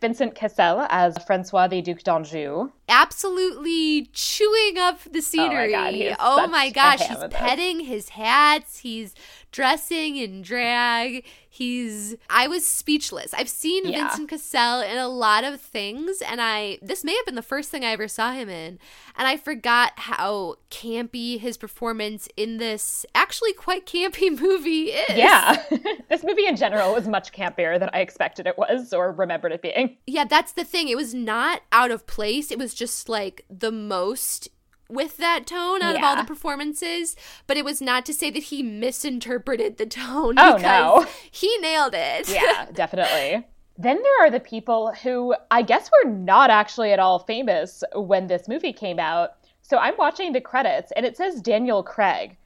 Vincent 0.00 0.34
Cassel 0.34 0.86
as 0.88 1.16
Francois 1.26 1.68
the 1.68 1.82
Duc 1.82 2.02
d'Anjou. 2.02 2.72
Absolutely 2.88 4.06
chewing 4.12 4.78
up 4.78 5.00
the 5.10 5.20
scenery. 5.20 5.74
Oh 5.74 5.78
my, 5.78 5.90
God, 5.90 6.16
oh 6.20 6.46
my 6.48 6.70
gosh, 6.70 7.06
he's 7.06 7.18
petting 7.30 7.80
his 7.80 8.10
hats. 8.10 8.78
He's 8.78 9.14
dressing 9.52 10.16
in 10.16 10.42
drag. 10.42 11.24
He's 11.52 12.14
I 12.30 12.46
was 12.46 12.64
speechless. 12.64 13.34
I've 13.34 13.48
seen 13.48 13.88
yeah. 13.88 14.06
Vincent 14.06 14.28
Cassel 14.28 14.82
in 14.82 14.96
a 14.98 15.08
lot 15.08 15.42
of 15.42 15.60
things 15.60 16.22
and 16.22 16.40
I 16.40 16.78
this 16.80 17.02
may 17.02 17.14
have 17.16 17.26
been 17.26 17.34
the 17.34 17.42
first 17.42 17.70
thing 17.70 17.84
I 17.84 17.90
ever 17.90 18.06
saw 18.06 18.30
him 18.30 18.48
in 18.48 18.78
and 19.16 19.26
I 19.26 19.36
forgot 19.36 19.92
how 19.96 20.56
campy 20.70 21.40
his 21.40 21.56
performance 21.56 22.28
in 22.36 22.58
this 22.58 23.04
actually 23.16 23.52
quite 23.52 23.84
campy 23.84 24.30
movie 24.40 24.90
is. 24.90 25.16
Yeah. 25.18 25.60
this 26.08 26.22
movie 26.22 26.46
in 26.46 26.54
general 26.54 26.94
was 26.94 27.08
much 27.08 27.32
campier 27.32 27.80
than 27.80 27.90
I 27.92 27.98
expected 27.98 28.46
it 28.46 28.56
was 28.56 28.92
or 28.92 29.10
remembered 29.10 29.50
it 29.50 29.60
being. 29.60 29.96
Yeah, 30.06 30.26
that's 30.26 30.52
the 30.52 30.64
thing. 30.64 30.88
It 30.88 30.96
was 30.96 31.14
not 31.14 31.62
out 31.72 31.90
of 31.90 32.06
place. 32.06 32.52
It 32.52 32.60
was 32.60 32.74
just 32.74 33.08
like 33.08 33.44
the 33.50 33.72
most 33.72 34.48
with 34.90 35.16
that 35.18 35.46
tone 35.46 35.82
out 35.82 35.94
yeah. 35.94 35.98
of 35.98 36.04
all 36.04 36.16
the 36.16 36.26
performances, 36.26 37.16
but 37.46 37.56
it 37.56 37.64
was 37.64 37.80
not 37.80 38.04
to 38.06 38.14
say 38.14 38.30
that 38.30 38.44
he 38.44 38.62
misinterpreted 38.62 39.76
the 39.76 39.86
tone. 39.86 40.34
Oh 40.38 40.58
no, 40.60 41.06
he 41.30 41.56
nailed 41.58 41.94
it. 41.94 42.28
Yeah, 42.28 42.66
definitely. 42.72 43.46
Then 43.78 44.02
there 44.02 44.26
are 44.26 44.30
the 44.30 44.40
people 44.40 44.92
who 45.02 45.34
I 45.50 45.62
guess 45.62 45.90
were 46.04 46.10
not 46.10 46.50
actually 46.50 46.92
at 46.92 46.98
all 46.98 47.20
famous 47.20 47.82
when 47.94 48.26
this 48.26 48.46
movie 48.46 48.74
came 48.74 48.98
out. 48.98 49.30
So 49.62 49.78
I'm 49.78 49.96
watching 49.96 50.32
the 50.32 50.40
credits 50.40 50.92
and 50.96 51.06
it 51.06 51.16
says 51.16 51.40
Daniel 51.40 51.82
Craig. 51.82 52.36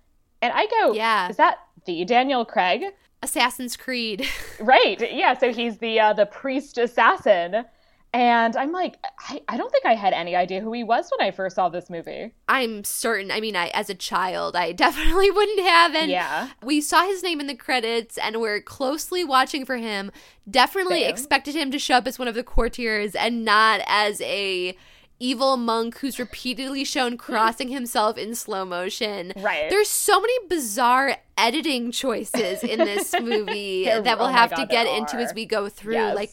And 0.42 0.52
I 0.54 0.66
go, 0.66 0.92
yeah. 0.92 1.28
is 1.28 1.36
that 1.36 1.58
the 1.86 2.04
Daniel 2.04 2.44
Craig? 2.44 2.84
Assassin's 3.22 3.76
Creed. 3.76 4.28
right. 4.60 5.12
Yeah. 5.12 5.36
So 5.36 5.52
he's 5.52 5.78
the 5.78 5.98
uh, 5.98 6.12
the 6.12 6.26
priest 6.26 6.78
assassin. 6.78 7.64
And 8.14 8.54
I'm 8.54 8.70
like, 8.70 8.96
I, 9.28 9.42
I 9.48 9.56
don't 9.56 9.72
think 9.72 9.84
I 9.84 9.96
had 9.96 10.12
any 10.12 10.36
idea 10.36 10.60
who 10.60 10.72
he 10.72 10.84
was 10.84 11.10
when 11.10 11.26
I 11.26 11.32
first 11.32 11.56
saw 11.56 11.68
this 11.68 11.90
movie. 11.90 12.32
I'm 12.46 12.84
certain. 12.84 13.32
I 13.32 13.40
mean, 13.40 13.56
I 13.56 13.68
as 13.74 13.90
a 13.90 13.94
child, 13.94 14.54
I 14.54 14.70
definitely 14.84 15.32
wouldn't 15.32 15.60
have. 15.60 15.96
And 15.96 16.12
yeah. 16.12 16.50
we 16.62 16.80
saw 16.80 17.04
his 17.04 17.24
name 17.24 17.40
in 17.40 17.48
the 17.48 17.56
credits 17.56 18.16
and 18.16 18.40
we're 18.40 18.60
closely 18.60 19.24
watching 19.24 19.64
for 19.64 19.78
him. 19.78 20.12
Definitely 20.48 21.00
Same. 21.00 21.10
expected 21.10 21.56
him 21.56 21.72
to 21.72 21.78
show 21.80 21.96
up 21.96 22.06
as 22.06 22.16
one 22.16 22.28
of 22.28 22.36
the 22.36 22.44
courtiers 22.44 23.16
and 23.16 23.44
not 23.44 23.80
as 23.84 24.20
a 24.20 24.76
evil 25.18 25.56
monk 25.56 25.98
who's 25.98 26.20
repeatedly 26.20 26.84
shown 26.84 27.16
crossing 27.18 27.68
himself 27.68 28.16
in 28.16 28.36
slow 28.36 28.64
motion. 28.64 29.32
Right. 29.36 29.68
There's 29.70 29.90
so 29.90 30.20
many 30.20 30.34
bizarre 30.48 31.16
editing 31.36 31.90
choices 31.90 32.62
in 32.62 32.78
this 32.78 33.12
movie 33.20 33.86
that 33.86 34.18
we'll 34.18 34.28
oh 34.28 34.32
have 34.32 34.50
God, 34.50 34.56
to 34.56 34.66
get 34.66 34.86
into 34.86 35.16
as 35.16 35.34
we 35.34 35.46
go 35.46 35.68
through. 35.68 35.94
Yes. 35.94 36.14
Like 36.14 36.32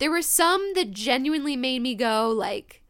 there 0.00 0.10
were 0.10 0.22
some 0.22 0.72
that 0.74 0.90
genuinely 0.90 1.54
made 1.56 1.80
me 1.80 1.94
go 1.94 2.30
like 2.30 2.82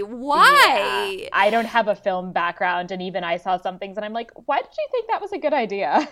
Why? 0.00 1.16
Yeah. 1.18 1.28
i 1.32 1.48
don't 1.48 1.64
have 1.64 1.88
a 1.88 1.94
film 1.94 2.32
background 2.32 2.90
and 2.90 3.00
even 3.00 3.24
i 3.24 3.38
saw 3.38 3.56
some 3.56 3.78
things 3.78 3.96
and 3.96 4.04
i'm 4.04 4.12
like 4.12 4.30
why 4.46 4.58
did 4.58 4.68
you 4.76 4.86
think 4.90 5.06
that 5.08 5.22
was 5.22 5.32
a 5.32 5.38
good 5.38 5.54
idea? 5.54 6.06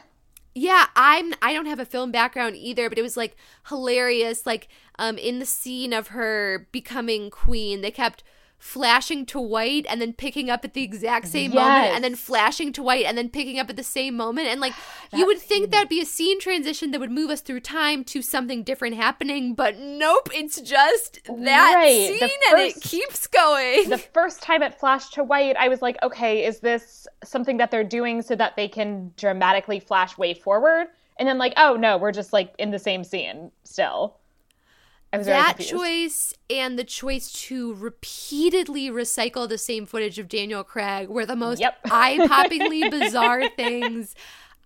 Yeah 0.55 0.87
i'm 0.97 1.35
i 1.43 1.53
don't 1.53 1.67
have 1.67 1.79
a 1.79 1.85
film 1.85 2.11
background 2.11 2.57
either 2.57 2.89
but 2.89 2.97
it 2.99 3.03
was 3.03 3.17
like 3.19 3.37
hilarious. 3.69 4.47
Like 4.47 4.69
um 4.99 5.19
in 5.19 5.41
the 5.41 5.47
scene 5.47 5.93
of 5.93 6.09
her 6.09 6.69
becoming 6.73 7.29
queen 7.29 7.83
they 7.83 7.91
kept 7.91 8.25
flashing 8.59 9.25
to 9.25 9.41
white 9.41 9.87
and 9.89 10.01
then 10.01 10.13
picking 10.13 10.51
up 10.51 10.65
at 10.65 10.75
the 10.75 10.83
exact 10.83 11.29
same 11.29 11.53
yes. 11.53 11.55
moment 11.55 11.95
and 11.95 12.05
then 12.05 12.17
flashing 12.17 12.73
to 12.73 12.83
white 12.83 13.05
and 13.05 13.17
then 13.17 13.29
picking 13.29 13.59
up 13.59 13.71
at 13.71 13.77
the 13.77 13.85
same 13.85 14.17
moment. 14.17 14.49
And 14.49 14.61
like 14.61 14.75
you 15.13 15.27
would 15.27 15.39
think 15.39 15.71
that'd 15.71 15.89
be 15.89 16.01
a 16.01 16.05
scene 16.05 16.41
transition 16.41 16.91
that 16.91 17.01
would 17.01 17.11
move 17.11 17.31
us 17.31 17.41
through 17.41 17.61
time 17.61 18.03
to 18.05 18.21
something 18.21 18.65
different 18.65 18.97
happening 18.97 19.55
but 19.55 19.79
nope 19.79 20.29
it's 20.35 20.61
just 20.61 21.21
that 21.25 21.75
right. 21.75 22.09
scene 22.09 22.19
first, 22.19 22.43
and 22.51 22.61
it 22.61 22.81
keeps 22.83 23.27
going. 23.27 23.89
The 23.89 23.99
first 23.99 24.43
time 24.43 24.63
it 24.63 24.79
flashed 24.79 25.15
to 25.15 25.25
white 25.25 25.57
i 25.57 25.69
was 25.69 25.81
like 25.81 25.97
okay 26.03 26.45
is 26.45 26.61
this 26.61 27.07
something 27.25 27.57
that 27.59 27.71
they're 27.71 27.85
doing 27.85 28.23
so 28.23 28.35
that 28.35 28.57
they 28.57 28.69
can 28.69 29.13
dramatically 29.17 29.81
flash 29.81 30.19
way 30.19 30.35
forward? 30.35 30.89
And 31.19 31.29
then 31.29 31.39
like 31.39 31.55
oh 31.57 31.77
no 31.77 31.97
we're 31.97 32.13
just 32.13 32.33
like 32.33 32.55
in 32.59 32.71
the 32.71 32.79
same 32.79 33.05
scene 33.05 33.51
still 33.65 34.17
that 35.13 35.59
choice 35.59 36.35
and 36.51 36.79
the 36.79 36.85
choice 36.85 37.33
to 37.33 37.75
repeatedly 37.75 38.91
recycle 38.91 39.49
the 39.49 39.59
same 39.59 39.87
footage 39.87 40.19
of 40.19 40.29
Daniel 40.29 40.65
Craig 40.65 41.09
were 41.09 41.27
the 41.27 41.37
most 41.37 41.61
yep. 41.61 41.79
eye-poppingly 41.91 42.91
bizarre 42.91 43.49
things 43.51 44.15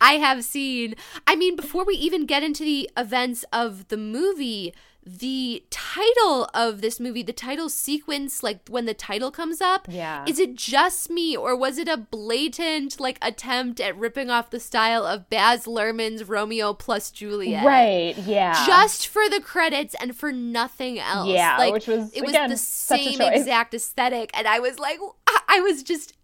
I 0.02 0.14
have 0.14 0.44
seen. 0.44 0.96
I 1.26 1.36
mean, 1.36 1.56
before 1.56 1.84
we 1.84 1.94
even 1.94 2.26
get 2.26 2.42
into 2.42 2.64
the 2.64 2.90
events 2.96 3.44
of 3.52 3.88
the 3.88 3.96
movie, 3.96 4.74
the 5.04 5.64
title 5.70 6.48
of 6.54 6.80
this 6.80 7.00
movie, 7.00 7.22
the 7.22 7.32
title 7.32 7.68
sequence, 7.68 8.42
like 8.42 8.68
when 8.68 8.84
the 8.84 8.94
title 8.94 9.32
comes 9.32 9.60
up, 9.60 9.86
yeah. 9.90 10.24
is 10.28 10.38
it 10.38 10.54
just 10.54 11.10
me 11.10 11.36
or 11.36 11.56
was 11.56 11.76
it 11.76 11.88
a 11.88 11.96
blatant 11.96 13.00
like 13.00 13.18
attempt 13.20 13.80
at 13.80 13.96
ripping 13.96 14.30
off 14.30 14.50
the 14.50 14.60
style 14.60 15.04
of 15.04 15.28
Baz 15.28 15.66
Luhrmann's 15.66 16.28
Romeo 16.28 16.72
plus 16.72 17.10
Juliet? 17.10 17.64
Right, 17.64 18.16
yeah. 18.18 18.64
Just 18.64 19.08
for 19.08 19.28
the 19.28 19.40
credits 19.40 19.96
and 20.00 20.14
for 20.16 20.30
nothing 20.30 21.00
else. 21.00 21.28
Yeah, 21.28 21.58
like, 21.58 21.72
which 21.72 21.88
was 21.88 22.12
it 22.12 22.22
again, 22.22 22.50
was 22.50 22.60
the 22.60 22.66
same 22.66 23.20
exact 23.20 23.74
aesthetic, 23.74 24.30
and 24.34 24.46
I 24.46 24.60
was 24.60 24.78
like, 24.78 24.98
I 25.48 25.60
was 25.60 25.82
just 25.82 26.14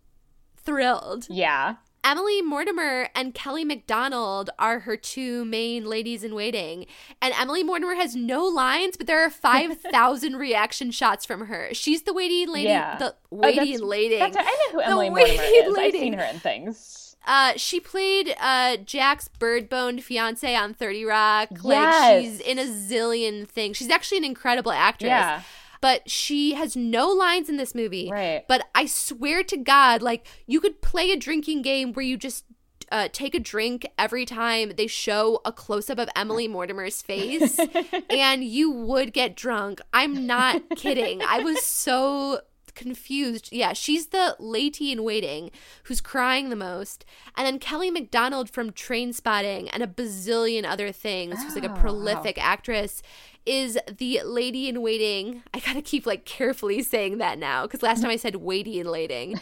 thrilled. 0.57 1.27
Yeah. 1.29 1.77
Emily 2.09 2.41
Mortimer 2.41 3.11
and 3.15 3.35
Kelly 3.35 3.67
Macdonald 3.67 4.49
are 4.59 4.81
her 4.81 4.97
two 4.97 5.45
main 5.45 5.85
ladies 5.85 6.25
in 6.25 6.35
waiting. 6.35 6.87
And 7.21 7.35
Emily 7.39 7.63
Mortimer 7.63 7.97
has 7.97 8.17
no 8.17 8.47
lines, 8.47 8.97
but 8.97 9.07
there 9.07 9.23
are 9.23 9.29
5,000 9.29 10.37
reaction 10.39 10.91
shots 10.91 11.27
from 11.27 11.49
her. 11.49 11.69
She's 11.75 12.05
the 12.05 12.15
waiting 12.15 12.49
lady. 12.49 12.69
Yeah. 12.69 12.97
The 12.97 13.15
waiting 13.31 13.83
oh, 13.83 13.87
lady. 13.87 14.19
That's, 14.19 14.39
I 14.39 14.43
know 14.43 14.73
who 14.73 14.81
Emily 14.81 15.11
Mortimer 15.11 15.43
is. 15.43 15.77
Lady. 15.77 15.99
I've 15.99 16.03
seen 16.03 16.13
her 16.15 16.25
in 16.25 16.41
things. 16.41 17.17
Uh, 17.27 17.53
she 17.57 17.79
played 17.79 18.35
uh, 18.41 18.79
Jack's 18.79 19.29
bird-boned 19.29 20.03
fiance 20.03 20.55
on 20.55 20.73
30 20.73 21.05
Rock. 21.05 21.49
Yes. 21.51 21.63
Like, 21.63 22.23
she's 22.23 22.41
in 22.41 22.59
a 22.59 22.65
zillion 22.65 23.47
things. 23.47 23.77
She's 23.77 23.91
actually 23.91 24.17
an 24.17 24.25
incredible 24.25 24.73
actress. 24.73 25.11
Yeah 25.11 25.43
but 25.81 26.09
she 26.11 26.55
has 26.55 26.77
no 26.77 27.09
lines 27.09 27.49
in 27.49 27.57
this 27.57 27.75
movie. 27.75 28.11
Right. 28.11 28.45
But 28.49 28.69
I 28.75 28.87
swear 28.87 29.43
to 29.45 29.57
God, 29.57 30.03
like 30.03 30.27
you 30.47 30.61
could 30.61 30.81
play 30.81 31.11
a 31.11 31.17
drinking 31.17 31.63
game 31.63 31.93
where 31.93 32.05
you 32.05 32.17
just 32.17 32.45
uh, 32.91 33.09
take 33.13 33.35
a 33.35 33.41
drink 33.41 33.87
every 33.99 34.25
time 34.25 34.73
they 34.77 34.87
show 34.87 35.41
a 35.45 35.53
close 35.53 35.91
up 35.91 35.99
of 35.99 36.09
Emily 36.17 36.49
Mortimer's 36.49 37.03
face, 37.03 37.59
and 38.11 38.45
you 38.45 38.71
would 38.71 39.13
get 39.13 39.37
drunk. 39.37 39.81
I'm 39.93 40.27
not 40.27 40.63
kidding. 40.77 41.23
I 41.23 41.41
was 41.41 41.63
so 41.63 42.41
confused. 42.79 43.49
Yeah, 43.53 43.73
she's 43.73 44.07
the 44.07 44.37
lady 44.39 44.93
in 44.93 45.03
waiting 45.03 45.51
who's 45.85 46.01
crying 46.01 46.49
the 46.49 46.57
most. 46.57 47.05
And 47.37 47.45
then 47.45 47.59
Kelly 47.59 47.91
Macdonald 47.91 48.49
from 48.49 48.71
Trainspotting 48.71 49.69
and 49.73 49.83
a 49.83 49.87
bazillion 49.87 50.65
other 50.65 50.93
things, 50.93 51.35
oh, 51.39 51.43
who's 51.43 51.55
like 51.57 51.65
a 51.65 51.73
oh, 51.73 51.81
prolific 51.81 52.37
wow. 52.37 52.45
actress 52.45 53.03
is 53.49 53.79
the 53.97 54.21
lady 54.25 54.69
in 54.69 54.83
waiting. 54.83 55.43
I 55.55 55.61
gotta 55.61 55.81
keep 55.83 56.07
like 56.07 56.25
carefully 56.25 56.83
saying 56.83 57.19
that 57.19 57.39
now 57.39 57.63
because 57.63 57.83
last 57.83 58.03
time 58.03 58.11
I 58.11 58.17
said 58.17 58.37
weighty 58.37 58.79
in 58.79 58.91
waiting. 58.91 59.41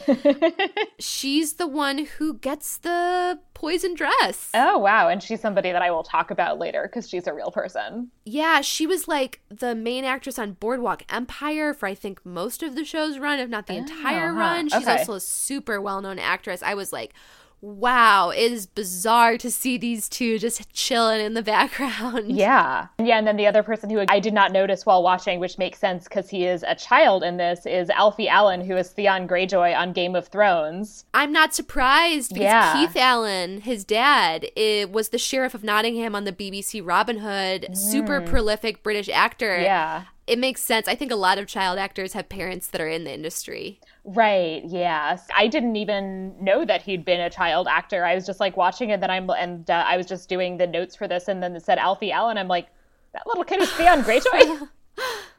she's 0.98 1.54
the 1.54 1.66
one 1.66 2.06
who 2.18 2.34
gets 2.34 2.76
the 2.78 3.40
poison 3.52 3.94
dress. 3.94 4.50
Oh 4.54 4.78
wow! 4.78 5.08
And 5.08 5.22
she's 5.22 5.40
somebody 5.40 5.72
that 5.72 5.82
I 5.82 5.90
will 5.90 6.04
talk 6.04 6.30
about 6.30 6.58
later 6.58 6.82
because 6.84 7.08
she's 7.08 7.26
a 7.26 7.34
real 7.34 7.50
person. 7.50 8.10
Yeah, 8.25 8.60
she 8.60 8.86
was 8.86 9.08
like 9.08 9.40
the 9.48 9.75
main 9.75 10.04
actress 10.04 10.38
on 10.38 10.52
Boardwalk 10.52 11.02
Empire 11.08 11.75
for 11.75 11.86
I 11.86 11.94
think 11.94 12.25
most 12.25 12.62
of 12.62 12.76
the 12.76 12.84
show's 12.84 13.18
run, 13.18 13.40
if 13.40 13.48
not 13.48 13.66
the 13.66 13.75
oh, 13.75 13.78
entire 13.78 14.32
huh. 14.32 14.38
run. 14.38 14.68
She's 14.68 14.82
okay. 14.82 14.98
also 14.98 15.14
a 15.14 15.20
super 15.20 15.80
well 15.80 16.00
known 16.00 16.18
actress. 16.18 16.62
I 16.62 16.75
was 16.75 16.92
like 16.92 17.12
wow, 17.60 18.30
it 18.30 18.52
is 18.52 18.66
bizarre 18.66 19.36
to 19.38 19.50
see 19.50 19.76
these 19.78 20.08
two 20.08 20.38
just 20.38 20.72
chilling 20.72 21.20
in 21.20 21.34
the 21.34 21.42
background. 21.42 22.26
Yeah. 22.36 22.88
Yeah. 22.98 23.18
And 23.18 23.26
then 23.26 23.36
the 23.36 23.46
other 23.46 23.62
person 23.62 23.88
who 23.88 24.04
I 24.08 24.20
did 24.20 24.34
not 24.34 24.52
notice 24.52 24.84
while 24.84 25.02
watching, 25.02 25.40
which 25.40 25.58
makes 25.58 25.78
sense 25.78 26.04
because 26.04 26.28
he 26.28 26.44
is 26.44 26.64
a 26.66 26.75
child 26.75 27.22
in 27.22 27.38
this, 27.38 27.64
is 27.64 27.88
Alfie 27.90 28.28
Allen, 28.28 28.60
who 28.60 28.76
is 28.76 28.90
Theon 28.90 29.26
Greyjoy 29.26 29.76
on 29.76 29.92
Game 29.92 30.14
of 30.14 30.28
Thrones. 30.28 31.04
I'm 31.14 31.32
not 31.32 31.54
surprised 31.54 32.30
because 32.30 32.44
yeah. 32.44 32.72
Keith 32.75 32.96
Allen, 32.96 33.62
his 33.62 33.84
dad, 33.84 34.48
it 34.54 34.92
was 34.92 35.10
the 35.10 35.18
sheriff 35.18 35.54
of 35.54 35.64
Nottingham 35.64 36.14
on 36.14 36.25
the 36.25 36.32
BBC 36.32 36.82
Robin 36.84 37.18
Hood, 37.18 37.66
mm. 37.70 37.76
super 37.76 38.20
prolific 38.20 38.82
British 38.82 39.08
actor. 39.08 39.58
Yeah. 39.58 40.04
It 40.26 40.40
makes 40.40 40.61
sense. 40.61 40.88
I 40.88 40.97
think 40.97 41.12
a 41.12 41.16
lot 41.16 41.38
of 41.38 41.47
child 41.47 41.78
actors 41.78 42.12
have 42.14 42.28
parents 42.28 42.66
that 42.68 42.80
are 42.80 42.88
in 42.88 43.04
the 43.04 43.12
industry. 43.12 43.80
Right. 44.04 44.62
Yes. 44.66 45.28
I 45.35 45.47
didn't 45.47 45.76
even 45.76 46.35
know 46.42 46.64
that 46.64 46.83
he'd 46.83 47.04
been 47.04 47.21
a 47.21 47.30
child 47.30 47.68
actor. 47.68 48.04
I 48.04 48.14
was 48.14 48.26
just 48.26 48.40
like 48.40 48.56
watching 48.56 48.90
it. 48.90 49.00
Then 49.00 49.11
I'm 49.11 49.30
and 49.30 49.71
uh, 49.71 49.85
I 49.87 49.97
was 49.97 50.06
just 50.06 50.28
doing 50.28 50.56
the 50.56 50.66
notes 50.66 50.97
for 50.97 51.06
this, 51.06 51.28
and 51.28 51.42
then 51.42 51.54
it 51.54 51.64
said 51.64 51.78
Alfie 51.78 52.11
Allen. 52.11 52.38
I'm 52.38 52.49
like, 52.49 52.66
that 53.12 53.26
little 53.26 53.45
kid 53.45 53.62
is 53.62 53.71
Theon 53.73 54.02
Greyjoy. 54.02 54.68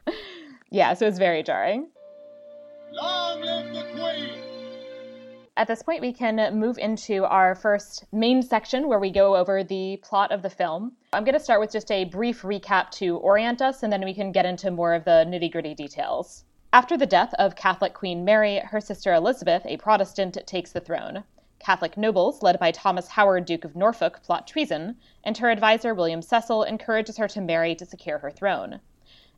yeah. 0.70 0.94
So 0.94 1.06
it's 1.06 1.18
very 1.18 1.42
jarring. 1.42 1.88
Long 2.92 3.42
live 3.42 3.74
the 3.74 3.82
Queen. 3.92 4.27
At 5.58 5.66
this 5.66 5.82
point, 5.82 6.02
we 6.02 6.12
can 6.12 6.56
move 6.56 6.78
into 6.78 7.24
our 7.24 7.56
first 7.56 8.04
main 8.12 8.42
section 8.42 8.86
where 8.86 9.00
we 9.00 9.10
go 9.10 9.34
over 9.34 9.64
the 9.64 9.98
plot 10.04 10.30
of 10.30 10.42
the 10.42 10.48
film. 10.48 10.92
I'm 11.12 11.24
going 11.24 11.34
to 11.34 11.40
start 11.40 11.58
with 11.58 11.72
just 11.72 11.90
a 11.90 12.04
brief 12.04 12.42
recap 12.42 12.92
to 12.92 13.16
orient 13.16 13.60
us, 13.60 13.82
and 13.82 13.92
then 13.92 14.04
we 14.04 14.14
can 14.14 14.30
get 14.30 14.46
into 14.46 14.70
more 14.70 14.94
of 14.94 15.04
the 15.04 15.26
nitty 15.26 15.50
gritty 15.50 15.74
details. 15.74 16.44
After 16.72 16.96
the 16.96 17.06
death 17.06 17.34
of 17.40 17.56
Catholic 17.56 17.92
Queen 17.92 18.24
Mary, 18.24 18.60
her 18.60 18.80
sister 18.80 19.12
Elizabeth, 19.12 19.66
a 19.66 19.78
Protestant, 19.78 20.38
takes 20.46 20.70
the 20.70 20.78
throne. 20.78 21.24
Catholic 21.58 21.96
nobles, 21.96 22.40
led 22.40 22.60
by 22.60 22.70
Thomas 22.70 23.08
Howard, 23.08 23.44
Duke 23.44 23.64
of 23.64 23.74
Norfolk, 23.74 24.22
plot 24.22 24.46
treason, 24.46 24.96
and 25.24 25.38
her 25.38 25.50
advisor 25.50 25.92
William 25.92 26.22
Cecil 26.22 26.62
encourages 26.62 27.16
her 27.16 27.26
to 27.26 27.40
marry 27.40 27.74
to 27.74 27.84
secure 27.84 28.18
her 28.18 28.30
throne. 28.30 28.78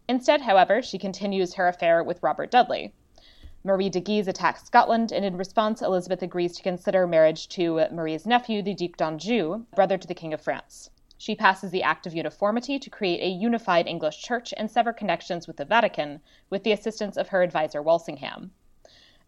Instead, 0.07 0.43
however, 0.43 0.83
she 0.83 0.99
continues 0.99 1.55
her 1.55 1.67
affair 1.67 2.05
with 2.05 2.23
Robert 2.23 2.51
Dudley. 2.51 2.93
Marie 3.63 3.91
de 3.91 4.01
Guise 4.01 4.27
attacks 4.27 4.65
Scotland, 4.65 5.13
and 5.13 5.23
in 5.23 5.37
response, 5.37 5.83
Elizabeth 5.83 6.23
agrees 6.23 6.57
to 6.57 6.63
consider 6.63 7.07
marriage 7.07 7.47
to 7.51 7.87
Marie's 7.93 8.25
nephew, 8.25 8.63
the 8.63 8.73
Duc 8.73 8.97
d'Anjou, 8.97 9.67
brother 9.75 9.99
to 9.99 10.09
the 10.09 10.15
King 10.15 10.33
of 10.33 10.41
France. 10.41 10.89
She 11.19 11.35
passes 11.35 11.71
the 11.71 11.83
Act 11.83 12.07
of 12.07 12.15
Uniformity 12.15 12.79
to 12.79 12.89
create 12.89 13.21
a 13.21 13.29
unified 13.29 13.87
English 13.87 14.23
church 14.23 14.55
and 14.57 14.71
sever 14.71 14.95
connections 14.95 15.47
with 15.47 15.59
the 15.59 15.67
Vatican, 15.67 16.23
with 16.49 16.65
the 16.65 16.73
assistance 16.73 17.19
of 17.19 17.29
her 17.29 17.43
advisor 17.43 17.83
Walsingham. 17.83 18.53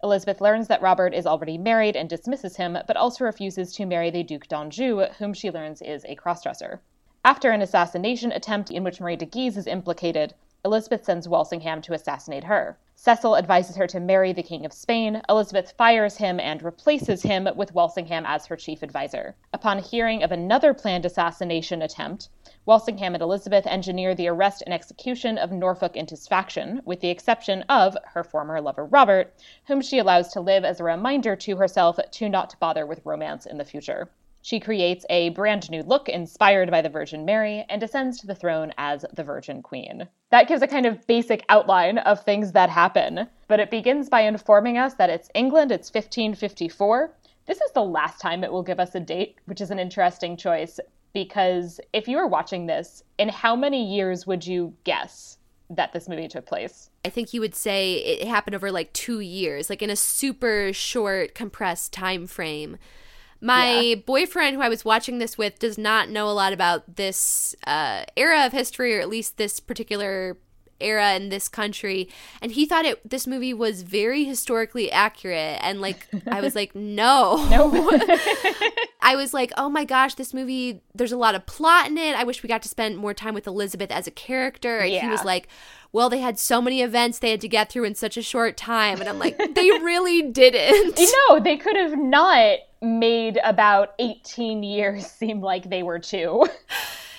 Elizabeth 0.03 0.41
learns 0.41 0.67
that 0.67 0.81
Robert 0.81 1.13
is 1.13 1.27
already 1.27 1.59
married 1.59 1.95
and 1.95 2.09
dismisses 2.09 2.57
him, 2.57 2.79
but 2.87 2.97
also 2.97 3.27
refuses 3.27 3.75
to 3.75 3.85
marry 3.85 4.11
the 4.11 4.23
Duc 4.23 4.49
d'Anjou, 4.49 5.09
whom 5.19 5.35
she 5.35 5.51
learns 5.51 5.83
is 5.83 6.07
a 6.07 6.17
crossdresser. 6.17 6.79
After 7.23 7.51
an 7.51 7.61
assassination 7.61 8.33
attempt 8.33 8.71
in 8.71 8.83
which 8.83 8.99
Marie 8.99 9.17
de 9.17 9.27
Guise 9.27 9.59
is 9.59 9.67
implicated, 9.67 10.33
Elizabeth 10.65 11.05
sends 11.05 11.29
Walsingham 11.29 11.83
to 11.83 11.93
assassinate 11.93 12.45
her. 12.45 12.79
Cecil 13.05 13.37
advises 13.37 13.75
her 13.75 13.89
to 13.89 13.99
marry 13.99 14.33
the 14.33 14.45
King 14.45 14.65
of 14.65 14.73
Spain. 14.73 15.23
Elizabeth 15.29 15.73
fires 15.73 16.19
him 16.19 16.39
and 16.39 16.63
replaces 16.63 17.25
him 17.25 17.49
with 17.57 17.75
Walsingham 17.75 18.25
as 18.25 18.47
her 18.47 18.55
chief 18.55 18.81
advisor. 18.81 19.35
Upon 19.53 19.81
hearing 19.81 20.23
of 20.23 20.31
another 20.31 20.73
planned 20.73 21.05
assassination 21.05 21.83
attempt, 21.83 22.29
Walsingham 22.65 23.15
and 23.15 23.21
Elizabeth 23.21 23.67
engineer 23.67 24.15
the 24.15 24.29
arrest 24.29 24.63
and 24.65 24.73
execution 24.73 25.37
of 25.37 25.51
Norfolk 25.51 25.97
and 25.97 26.09
his 26.09 26.29
faction, 26.29 26.81
with 26.85 27.01
the 27.01 27.11
exception 27.11 27.63
of 27.63 27.97
her 28.05 28.23
former 28.23 28.61
lover 28.61 28.85
Robert, 28.85 29.35
whom 29.67 29.81
she 29.81 29.99
allows 29.99 30.29
to 30.29 30.41
live 30.41 30.65
as 30.65 30.79
a 30.79 30.85
reminder 30.85 31.35
to 31.35 31.57
herself 31.57 31.99
to 32.09 32.29
not 32.29 32.55
bother 32.61 32.87
with 32.87 33.05
romance 33.05 33.47
in 33.47 33.59
the 33.59 33.65
future. 33.65 34.11
She 34.45 34.59
creates 34.59 35.07
a 35.09 35.29
brand 35.31 35.71
new 35.71 35.85
look 35.85 36.09
inspired 36.09 36.71
by 36.71 36.83
the 36.83 36.89
Virgin 36.89 37.25
Mary 37.25 37.65
and 37.69 37.81
ascends 37.81 38.19
to 38.21 38.27
the 38.27 38.35
throne 38.35 38.73
as 38.77 39.05
the 39.15 39.23
Virgin 39.23 39.63
Queen. 39.63 40.09
That 40.31 40.49
gives 40.49 40.63
a 40.63 40.67
kind 40.67 40.85
of 40.85 41.07
basic 41.07 41.45
outline 41.49 41.99
of 41.99 42.25
things 42.25 42.51
that 42.53 42.69
happen, 42.69 43.29
but 43.47 43.61
it 43.61 43.71
begins 43.71 44.09
by 44.09 44.23
informing 44.23 44.79
us 44.79 44.95
that 44.95 45.11
it's 45.11 45.31
England, 45.35 45.71
it's 45.71 45.95
1554. 45.95 47.15
This 47.47 47.61
is 47.61 47.71
the 47.73 47.85
last 47.85 48.21
time 48.21 48.43
it 48.43 48.51
will 48.51 48.65
give 48.65 48.81
us 48.81 48.97
a 48.97 49.01
date, 49.01 49.37
which 49.45 49.61
is 49.61 49.71
an 49.71 49.79
interesting 49.79 50.37
choice 50.37 50.81
because 51.13 51.81
if 51.93 52.09
you 52.09 52.17
were 52.17 52.27
watching 52.27 52.67
this, 52.67 53.05
in 53.19 53.29
how 53.29 53.55
many 53.55 53.95
years 53.95 54.27
would 54.27 54.45
you 54.45 54.75
guess 54.85 55.39
that 55.71 55.93
this 55.93 56.09
movie 56.09 56.27
took 56.29 56.47
place? 56.47 56.91
I 57.05 57.11
think 57.11 57.33
you 57.33 57.41
would 57.41 57.55
say 57.55 57.95
it 57.95 58.27
happened 58.27 58.57
over 58.57 58.73
like 58.73 58.93
2 58.93 59.21
years, 59.21 59.71
like 59.71 59.83
in 59.83 59.91
a 59.91 59.97
super 59.97 60.73
short 60.73 61.35
compressed 61.35 61.93
time 61.93 62.27
frame. 62.27 62.77
My 63.45 63.81
yeah. 63.81 63.95
boyfriend, 63.97 64.55
who 64.55 64.63
I 64.63 64.69
was 64.69 64.85
watching 64.85 65.19
this 65.19 65.37
with, 65.37 65.59
does 65.59 65.77
not 65.77 66.09
know 66.09 66.29
a 66.29 66.33
lot 66.33 66.53
about 66.53 66.95
this 66.95 67.57
uh, 67.67 68.05
era 68.17 68.47
of 68.47 68.53
history, 68.53 68.97
or 68.97 69.01
at 69.01 69.09
least 69.09 69.37
this 69.37 69.59
particular 69.59 70.39
era 70.81 71.15
in 71.15 71.29
this 71.29 71.49
country 71.49 72.09
and 72.41 72.53
he 72.53 72.67
thought 72.67 72.85
it 72.85 73.09
this 73.09 73.27
movie 73.27 73.55
was 73.55 73.83
very 73.83 74.25
historically 74.25 74.91
accurate 74.91 75.59
and 75.63 75.81
like 75.81 76.09
I 76.31 76.41
was 76.41 76.55
like 76.55 76.75
no 76.75 77.47
no 77.51 77.71
I 79.01 79.17
was 79.17 79.33
like 79.33 79.53
oh 79.57 79.69
my 79.69 79.85
gosh 79.85 80.15
this 80.15 80.35
movie 80.35 80.81
there's 80.95 81.13
a 81.13 81.17
lot 81.17 81.35
of 81.35 81.47
plot 81.47 81.89
in 81.89 81.99
it 81.99 82.17
I 82.17 82.25
wish 82.25 82.43
we 82.43 82.49
got 82.49 82.63
to 82.63 82.69
spend 82.69 82.97
more 82.97 83.15
time 83.15 83.35
with 83.35 83.47
Elizabeth 83.47 83.91
as 83.91 84.07
a 84.07 84.11
character 84.11 84.79
and 84.79 84.93
yeah. 84.93 85.01
he 85.03 85.09
was 85.09 85.25
like 85.25 85.49
well, 85.93 86.09
they 86.09 86.21
had 86.21 86.39
so 86.39 86.63
many 86.63 86.81
events 86.81 87.19
they 87.19 87.31
had 87.31 87.43
to 87.43 87.49
get 87.49 87.71
through 87.71 87.85
in 87.85 87.95
such 87.95 88.17
a 88.17 88.23
short 88.23 88.57
time. 88.57 89.01
And 89.01 89.09
I'm 89.09 89.19
like, 89.19 89.37
they 89.55 89.71
really 89.83 90.23
didn't. 90.23 90.99
No, 91.29 91.39
they 91.39 91.59
could 91.59 91.77
have 91.77 91.99
not 91.99 92.59
made 92.81 93.39
about 93.45 93.95
18 93.99 94.63
years 94.63 95.07
seem 95.07 95.41
like 95.41 95.69
they 95.69 95.83
were 95.83 95.99
two. 95.99 96.47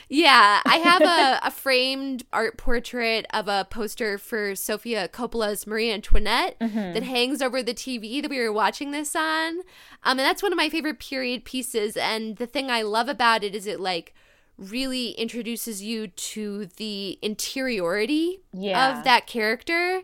Yeah, 0.10 0.62
I 0.66 0.78
have 0.78 1.02
a, 1.02 1.40
a, 1.48 1.52
framed 1.52 2.24
art 2.34 2.58
portrait 2.58 3.26
of 3.34 3.48
a 3.48 3.68
poster 3.70 4.18
for 4.18 4.56
Sofia 4.56 5.08
Coppola's 5.08 5.66
Marie 5.66 5.92
Antoinette 5.92 6.60
mm-hmm. 6.60 6.94
that 6.94 7.04
hangs 7.04 7.42
over 7.42 7.64
the 7.64 7.74
TV 7.74 8.22
that 8.22 8.30
we 8.30 8.40
were 8.40 8.52
watching 8.52 8.92
this 8.92 9.16
on. 9.16 9.60
Um, 10.04 10.20
and 10.20 10.20
that's 10.20 10.44
one 10.44 10.52
of 10.52 10.58
my 10.58 10.70
favorite 10.70 11.00
period 11.00 11.46
pieces. 11.46 11.98
And 11.98 12.38
the 12.38 12.48
thing 12.48 12.70
I 12.70 12.82
love 12.82 13.10
about 13.10 13.44
it 13.44 13.56
is 13.56 13.68
it 13.68 13.80
like 13.80 14.14
really 14.58 15.12
introduces 15.12 15.82
you 15.82 16.08
to 16.08 16.68
the 16.78 17.18
interiority 17.22 18.42
yeah. 18.54 18.98
of 18.98 19.04
that 19.04 19.26
character. 19.28 20.02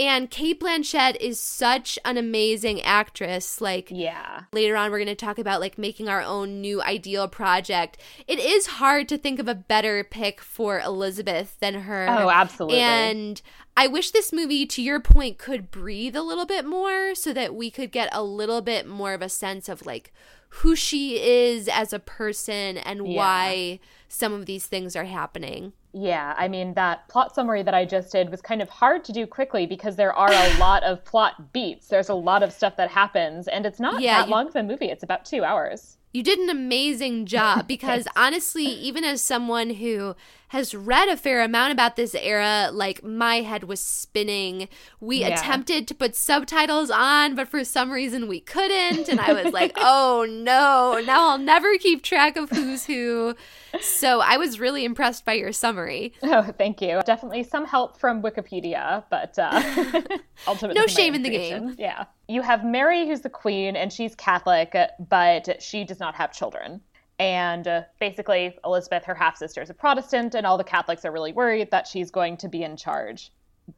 And 0.00 0.30
Cate 0.30 0.58
Blanchett 0.60 1.16
is 1.20 1.38
such 1.38 1.98
an 2.06 2.16
amazing 2.16 2.80
actress. 2.80 3.60
Like, 3.60 3.90
yeah. 3.90 4.44
Later 4.50 4.74
on, 4.74 4.90
we're 4.90 4.96
going 4.96 5.08
to 5.08 5.14
talk 5.14 5.38
about 5.38 5.60
like 5.60 5.76
making 5.76 6.08
our 6.08 6.22
own 6.22 6.62
new 6.62 6.80
ideal 6.80 7.28
project. 7.28 7.98
It 8.26 8.38
is 8.38 8.66
hard 8.66 9.10
to 9.10 9.18
think 9.18 9.38
of 9.38 9.46
a 9.46 9.54
better 9.54 10.02
pick 10.02 10.40
for 10.40 10.80
Elizabeth 10.80 11.58
than 11.60 11.74
her. 11.82 12.06
Oh, 12.08 12.30
absolutely. 12.30 12.78
And 12.78 13.42
I 13.76 13.88
wish 13.88 14.10
this 14.10 14.32
movie, 14.32 14.64
to 14.64 14.80
your 14.80 15.00
point, 15.00 15.36
could 15.36 15.70
breathe 15.70 16.16
a 16.16 16.22
little 16.22 16.46
bit 16.46 16.64
more 16.64 17.14
so 17.14 17.34
that 17.34 17.54
we 17.54 17.70
could 17.70 17.92
get 17.92 18.08
a 18.10 18.22
little 18.22 18.62
bit 18.62 18.88
more 18.88 19.12
of 19.12 19.20
a 19.20 19.28
sense 19.28 19.68
of 19.68 19.84
like 19.84 20.14
who 20.50 20.74
she 20.76 21.20
is 21.20 21.68
as 21.68 21.92
a 21.92 21.98
person 21.98 22.76
and 22.78 23.06
yeah. 23.06 23.16
why 23.16 23.80
some 24.08 24.32
of 24.32 24.46
these 24.46 24.66
things 24.66 24.96
are 24.96 25.04
happening. 25.04 25.72
Yeah, 25.92 26.34
I 26.36 26.48
mean, 26.48 26.74
that 26.74 27.08
plot 27.08 27.34
summary 27.34 27.62
that 27.62 27.74
I 27.74 27.84
just 27.84 28.12
did 28.12 28.30
was 28.30 28.40
kind 28.40 28.62
of 28.62 28.68
hard 28.68 29.04
to 29.04 29.12
do 29.12 29.26
quickly 29.26 29.66
because 29.66 29.96
there 29.96 30.12
are 30.12 30.30
a 30.30 30.56
lot 30.58 30.82
of 30.82 31.04
plot 31.04 31.52
beats. 31.52 31.88
There's 31.88 32.08
a 32.08 32.14
lot 32.14 32.42
of 32.42 32.52
stuff 32.52 32.76
that 32.76 32.90
happens, 32.90 33.48
and 33.48 33.66
it's 33.66 33.80
not 33.80 34.00
yeah, 34.00 34.20
that 34.20 34.28
long 34.28 34.48
of 34.48 34.56
a 34.56 34.62
movie. 34.62 34.86
It's 34.86 35.02
about 35.02 35.24
two 35.24 35.44
hours. 35.44 35.96
You 36.12 36.22
did 36.22 36.38
an 36.38 36.50
amazing 36.50 37.26
job 37.26 37.66
because 37.68 38.06
honestly, 38.16 38.64
even 38.64 39.04
as 39.04 39.20
someone 39.20 39.70
who 39.70 40.16
has 40.50 40.74
read 40.74 41.08
a 41.08 41.16
fair 41.16 41.42
amount 41.42 41.72
about 41.72 41.94
this 41.94 42.12
era, 42.12 42.70
like 42.72 43.04
my 43.04 43.36
head 43.36 43.64
was 43.64 43.78
spinning. 43.78 44.68
We 44.98 45.18
yeah. 45.18 45.28
attempted 45.28 45.86
to 45.86 45.94
put 45.94 46.16
subtitles 46.16 46.90
on, 46.90 47.36
but 47.36 47.46
for 47.46 47.62
some 47.62 47.92
reason 47.92 48.26
we 48.26 48.40
couldn't. 48.40 49.08
And 49.08 49.20
I 49.20 49.32
was 49.32 49.52
like, 49.52 49.74
oh 49.76 50.26
no, 50.28 51.00
now 51.06 51.30
I'll 51.30 51.38
never 51.38 51.78
keep 51.78 52.02
track 52.02 52.36
of 52.36 52.50
who's 52.50 52.84
who. 52.86 53.36
So 53.80 54.20
I 54.20 54.38
was 54.38 54.58
really 54.58 54.84
impressed 54.84 55.24
by 55.24 55.34
your 55.34 55.52
summary. 55.52 56.14
Oh, 56.24 56.42
thank 56.42 56.82
you. 56.82 57.00
Definitely 57.06 57.44
some 57.44 57.64
help 57.64 58.00
from 58.00 58.20
Wikipedia, 58.20 59.04
but 59.08 59.38
uh, 59.38 59.52
ultimately, 60.48 60.80
no 60.80 60.88
shame 60.88 61.14
in 61.14 61.22
the 61.22 61.30
game. 61.30 61.76
Yeah. 61.78 62.06
You 62.26 62.42
have 62.42 62.64
Mary, 62.64 63.06
who's 63.06 63.20
the 63.20 63.30
queen, 63.30 63.76
and 63.76 63.92
she's 63.92 64.16
Catholic, 64.16 64.76
but 64.98 65.62
she 65.62 65.84
does 65.84 66.00
not 66.00 66.16
have 66.16 66.32
children. 66.32 66.80
And 67.20 67.68
uh, 67.68 67.82
basically, 68.00 68.56
Elizabeth, 68.64 69.04
her 69.04 69.14
half 69.14 69.36
sister, 69.36 69.60
is 69.60 69.68
a 69.68 69.74
Protestant, 69.74 70.34
and 70.34 70.46
all 70.46 70.56
the 70.56 70.64
Catholics 70.64 71.04
are 71.04 71.12
really 71.12 71.34
worried 71.34 71.70
that 71.70 71.86
she's 71.86 72.10
going 72.10 72.38
to 72.38 72.48
be 72.48 72.62
in 72.62 72.78
charge. 72.78 73.30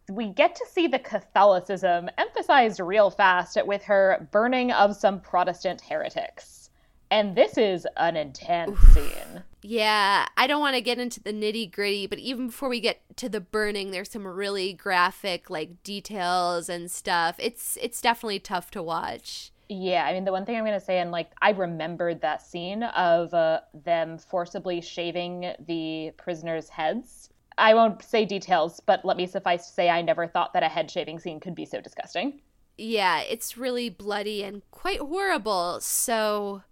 We 0.09 0.29
get 0.29 0.55
to 0.55 0.67
see 0.71 0.87
the 0.87 1.01
Catholicism 1.01 2.09
emphasized 2.17 2.79
real 2.79 3.11
fast 3.11 3.59
with 3.67 3.83
her 3.83 4.29
burning 4.31 4.71
of 4.71 4.95
some 4.95 5.21
Protestant 5.21 5.81
heretics. 5.81 6.71
And 7.11 7.35
this 7.35 7.59
is 7.59 7.85
an 7.97 8.17
intense 8.17 8.79
Oof. 8.81 8.93
scene. 8.93 9.43
Yeah, 9.61 10.27
I 10.37 10.47
don't 10.47 10.61
want 10.61 10.77
to 10.77 10.81
get 10.81 11.01
into 11.01 11.21
the 11.21 11.33
nitty 11.33 11.73
gritty, 11.73 12.07
but 12.07 12.21
even 12.21 12.47
before 12.47 12.69
we 12.69 12.81
get 12.81 13.01
to 13.17 13.29
the 13.29 13.41
burning, 13.41 13.91
there's 13.91 14.11
some 14.11 14.27
really 14.27 14.73
graphic 14.73 15.51
like 15.51 15.83
details 15.83 16.69
and 16.69 16.91
stuff. 16.91 17.37
It's 17.39 17.77
it's 17.83 18.01
definitely 18.01 18.39
tough 18.39 18.71
to 18.71 18.83
watch. 18.83 19.52
Yeah, 19.73 20.05
I 20.05 20.13
mean, 20.13 20.25
the 20.25 20.33
one 20.33 20.45
thing 20.45 20.57
I'm 20.57 20.65
going 20.65 20.79
to 20.79 20.85
say, 20.85 20.99
and 20.99 21.11
like, 21.11 21.31
I 21.41 21.51
remembered 21.53 22.21
that 22.21 22.43
scene 22.43 22.83
of 22.83 23.33
uh, 23.33 23.61
them 23.73 24.19
forcibly 24.19 24.83
shaving 24.83 25.55
the 25.67 26.13
prisoners' 26.19 26.69
heads. 26.69 27.31
I 27.57 27.73
won't 27.73 28.03
say 28.03 28.27
details, 28.27 28.81
but 28.81 29.03
let 29.03 29.17
me 29.17 29.27
suffice 29.27 29.67
to 29.67 29.73
say, 29.73 29.89
I 29.89 30.03
never 30.03 30.27
thought 30.27 30.53
that 30.53 30.63
a 30.63 30.69
head 30.69 30.91
shaving 30.91 31.19
scene 31.19 31.41
could 31.41 31.55
be 31.55 31.65
so 31.65 31.81
disgusting. 31.81 32.43
Yeah, 32.77 33.21
it's 33.21 33.57
really 33.57 33.89
bloody 33.89 34.43
and 34.43 34.61
quite 34.71 34.99
horrible. 34.99 35.81
So 35.81 36.63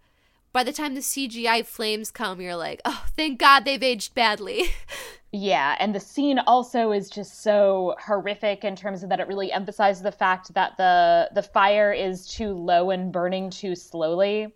by 0.53 0.63
the 0.63 0.73
time 0.73 0.95
the 0.95 1.01
CGI 1.01 1.65
flames 1.65 2.11
come, 2.11 2.39
you're 2.41 2.57
like, 2.57 2.83
oh, 2.85 3.07
thank 3.17 3.39
God 3.39 3.65
they've 3.65 3.83
aged 3.83 4.15
badly. 4.15 4.65
Yeah, 5.33 5.77
and 5.79 5.95
the 5.95 6.01
scene 6.01 6.41
also 6.41 6.91
is 6.91 7.09
just 7.09 7.43
so 7.43 7.95
horrific 8.05 8.65
in 8.65 8.75
terms 8.75 9.05
of 9.05 9.09
that 9.11 9.21
it 9.21 9.29
really 9.29 9.53
emphasizes 9.53 10.03
the 10.03 10.11
fact 10.11 10.53
that 10.55 10.77
the 10.77 11.31
the 11.35 11.43
fire 11.43 11.93
is 11.93 12.27
too 12.27 12.53
low 12.53 12.91
and 12.91 13.13
burning 13.13 13.49
too 13.49 13.77
slowly 13.77 14.53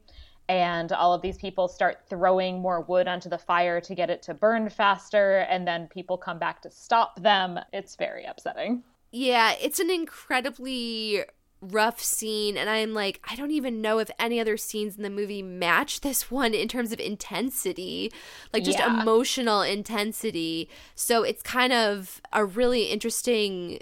and 0.49 0.93
all 0.93 1.15
of 1.15 1.23
these 1.23 1.39
people 1.39 1.69
start 1.69 2.03
throwing 2.09 2.61
more 2.61 2.83
wood 2.83 3.09
onto 3.09 3.29
the 3.29 3.39
fire 3.39 3.81
to 3.81 3.95
get 3.95 4.11
it 4.11 4.23
to 4.23 4.35
burn 4.35 4.69
faster 4.69 5.47
and 5.49 5.67
then 5.67 5.87
people 5.89 6.19
come 6.19 6.39
back 6.39 6.61
to 6.63 6.71
stop 6.71 7.21
them. 7.23 7.59
It's 7.73 7.97
very 7.97 8.25
upsetting. 8.25 8.83
Yeah, 9.11 9.55
it's 9.61 9.79
an 9.79 9.91
incredibly 9.91 11.23
rough 11.71 12.01
scene 12.01 12.57
and 12.57 12.69
i'm 12.69 12.93
like 12.93 13.21
i 13.31 13.35
don't 13.35 13.51
even 13.51 13.81
know 13.81 13.99
if 13.99 14.11
any 14.19 14.39
other 14.39 14.57
scenes 14.57 14.97
in 14.97 15.03
the 15.03 15.11
movie 15.11 15.43
match 15.43 16.01
this 16.01 16.31
one 16.31 16.55
in 16.55 16.69
terms 16.69 16.93
of 16.93 17.01
intensity 17.01 18.13
like 18.53 18.65
just 18.65 18.79
yeah. 18.79 19.03
emotional 19.03 19.63
intensity. 19.63 20.69
So 20.95 21.23
it's 21.23 21.43
kind 21.43 21.73
of 21.73 22.21
a 22.33 22.45
really 22.45 22.85
interesting 22.85 23.81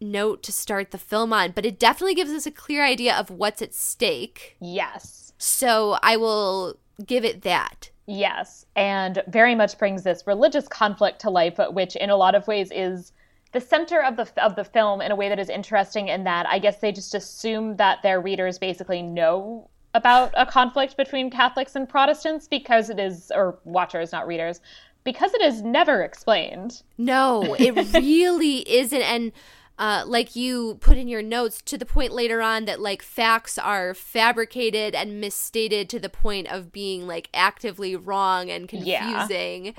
note 0.00 0.42
to 0.42 0.52
start 0.52 0.90
the 0.90 0.98
film 0.98 1.32
on 1.32 1.52
but 1.52 1.66
it 1.66 1.78
definitely 1.78 2.14
gives 2.14 2.30
us 2.30 2.46
a 2.46 2.50
clear 2.50 2.82
idea 2.82 3.14
of 3.14 3.30
what's 3.30 3.60
at 3.60 3.74
stake. 3.74 4.56
Yes. 4.60 5.32
So 5.38 5.98
i 6.02 6.16
will 6.16 6.78
give 7.04 7.24
it 7.24 7.42
that. 7.42 7.90
Yes 8.06 8.66
and 8.74 9.22
very 9.28 9.54
much 9.54 9.78
brings 9.78 10.02
this 10.02 10.26
religious 10.26 10.66
conflict 10.66 11.20
to 11.20 11.30
life 11.30 11.58
which 11.70 11.96
in 11.96 12.10
a 12.10 12.16
lot 12.16 12.34
of 12.34 12.46
ways 12.48 12.72
is 12.74 13.12
the 13.52 13.60
center 13.60 14.02
of 14.02 14.16
the 14.16 14.28
of 14.42 14.56
the 14.56 14.64
film 14.64 15.00
in 15.00 15.10
a 15.10 15.16
way 15.16 15.28
that 15.28 15.38
is 15.38 15.48
interesting 15.48 16.08
in 16.08 16.24
that 16.24 16.46
I 16.46 16.58
guess 16.58 16.78
they 16.78 16.92
just 16.92 17.14
assume 17.14 17.76
that 17.76 18.02
their 18.02 18.20
readers 18.20 18.58
basically 18.58 19.02
know 19.02 19.68
about 19.94 20.32
a 20.36 20.46
conflict 20.46 20.96
between 20.96 21.30
Catholics 21.30 21.74
and 21.74 21.88
Protestants 21.88 22.46
because 22.46 22.90
it 22.90 23.00
is 23.00 23.32
or 23.34 23.58
watchers 23.64 24.12
not 24.12 24.26
readers 24.26 24.60
because 25.02 25.34
it 25.34 25.42
is 25.42 25.62
never 25.62 26.02
explained. 26.02 26.82
No, 26.96 27.56
it 27.58 27.72
really 27.94 28.70
isn't 28.70 29.02
and 29.02 29.32
uh, 29.80 30.04
like 30.06 30.36
you 30.36 30.76
put 30.82 30.98
in 30.98 31.08
your 31.08 31.22
notes, 31.22 31.62
to 31.62 31.78
the 31.78 31.86
point 31.86 32.12
later 32.12 32.42
on 32.42 32.66
that 32.66 32.80
like 32.80 33.02
facts 33.02 33.56
are 33.56 33.94
fabricated 33.94 34.94
and 34.94 35.22
misstated 35.22 35.88
to 35.88 35.98
the 35.98 36.10
point 36.10 36.48
of 36.48 36.70
being 36.70 37.06
like 37.06 37.30
actively 37.32 37.96
wrong 37.96 38.50
and 38.50 38.68
confusing. 38.68 39.64
Yeah. 39.64 39.72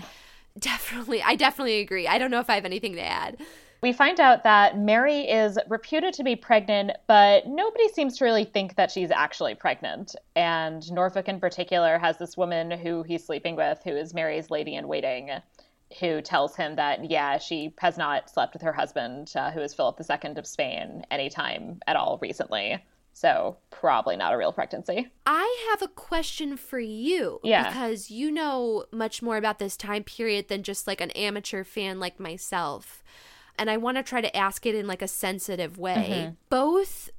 Definitely, 0.59 1.21
I 1.21 1.35
definitely 1.35 1.79
agree. 1.79 2.07
I 2.07 2.17
don't 2.17 2.31
know 2.31 2.39
if 2.39 2.49
I 2.49 2.55
have 2.55 2.65
anything 2.65 2.93
to 2.95 3.05
add. 3.05 3.37
We 3.81 3.93
find 3.93 4.19
out 4.19 4.43
that 4.43 4.77
Mary 4.77 5.21
is 5.21 5.57
reputed 5.67 6.13
to 6.13 6.23
be 6.23 6.35
pregnant, 6.35 6.91
but 7.07 7.47
nobody 7.47 7.87
seems 7.87 8.15
to 8.17 8.25
really 8.25 8.43
think 8.43 8.75
that 8.75 8.91
she's 8.91 9.09
actually 9.09 9.55
pregnant. 9.55 10.15
And 10.35 10.89
Norfolk, 10.91 11.27
in 11.27 11.39
particular, 11.39 11.97
has 11.97 12.19
this 12.19 12.37
woman 12.37 12.69
who 12.69 13.01
he's 13.01 13.25
sleeping 13.25 13.55
with, 13.55 13.81
who 13.83 13.91
is 13.91 14.13
Mary's 14.13 14.51
lady 14.51 14.75
in 14.75 14.87
waiting, 14.87 15.31
who 15.99 16.21
tells 16.21 16.55
him 16.55 16.75
that, 16.75 17.09
yeah, 17.09 17.39
she 17.39 17.73
has 17.79 17.97
not 17.97 18.29
slept 18.29 18.53
with 18.53 18.61
her 18.61 18.73
husband, 18.73 19.33
uh, 19.35 19.49
who 19.49 19.61
is 19.61 19.73
Philip 19.73 19.99
II 19.99 20.33
of 20.37 20.45
Spain, 20.45 21.03
anytime 21.09 21.79
at 21.87 21.95
all 21.95 22.19
recently. 22.21 22.83
So, 23.13 23.57
probably 23.69 24.15
not 24.15 24.33
a 24.33 24.37
real 24.37 24.53
pregnancy. 24.53 25.11
I 25.25 25.67
have 25.69 25.81
a 25.81 25.87
question 25.87 26.57
for 26.57 26.79
you. 26.79 27.39
Yeah. 27.43 27.69
Because 27.69 28.09
you 28.09 28.31
know 28.31 28.85
much 28.91 29.21
more 29.21 29.37
about 29.37 29.59
this 29.59 29.77
time 29.77 30.03
period 30.03 30.47
than 30.47 30.63
just 30.63 30.87
like 30.87 31.01
an 31.01 31.11
amateur 31.11 31.63
fan 31.63 31.99
like 31.99 32.19
myself 32.19 33.03
and 33.57 33.69
I 33.69 33.77
want 33.77 33.97
to 33.97 34.03
try 34.03 34.21
to 34.21 34.35
ask 34.35 34.65
it 34.65 34.73
in 34.73 34.87
like 34.87 35.03
a 35.03 35.07
sensitive 35.07 35.77
way. 35.77 36.23
Mm-hmm. 36.23 36.31
Both 36.49 37.11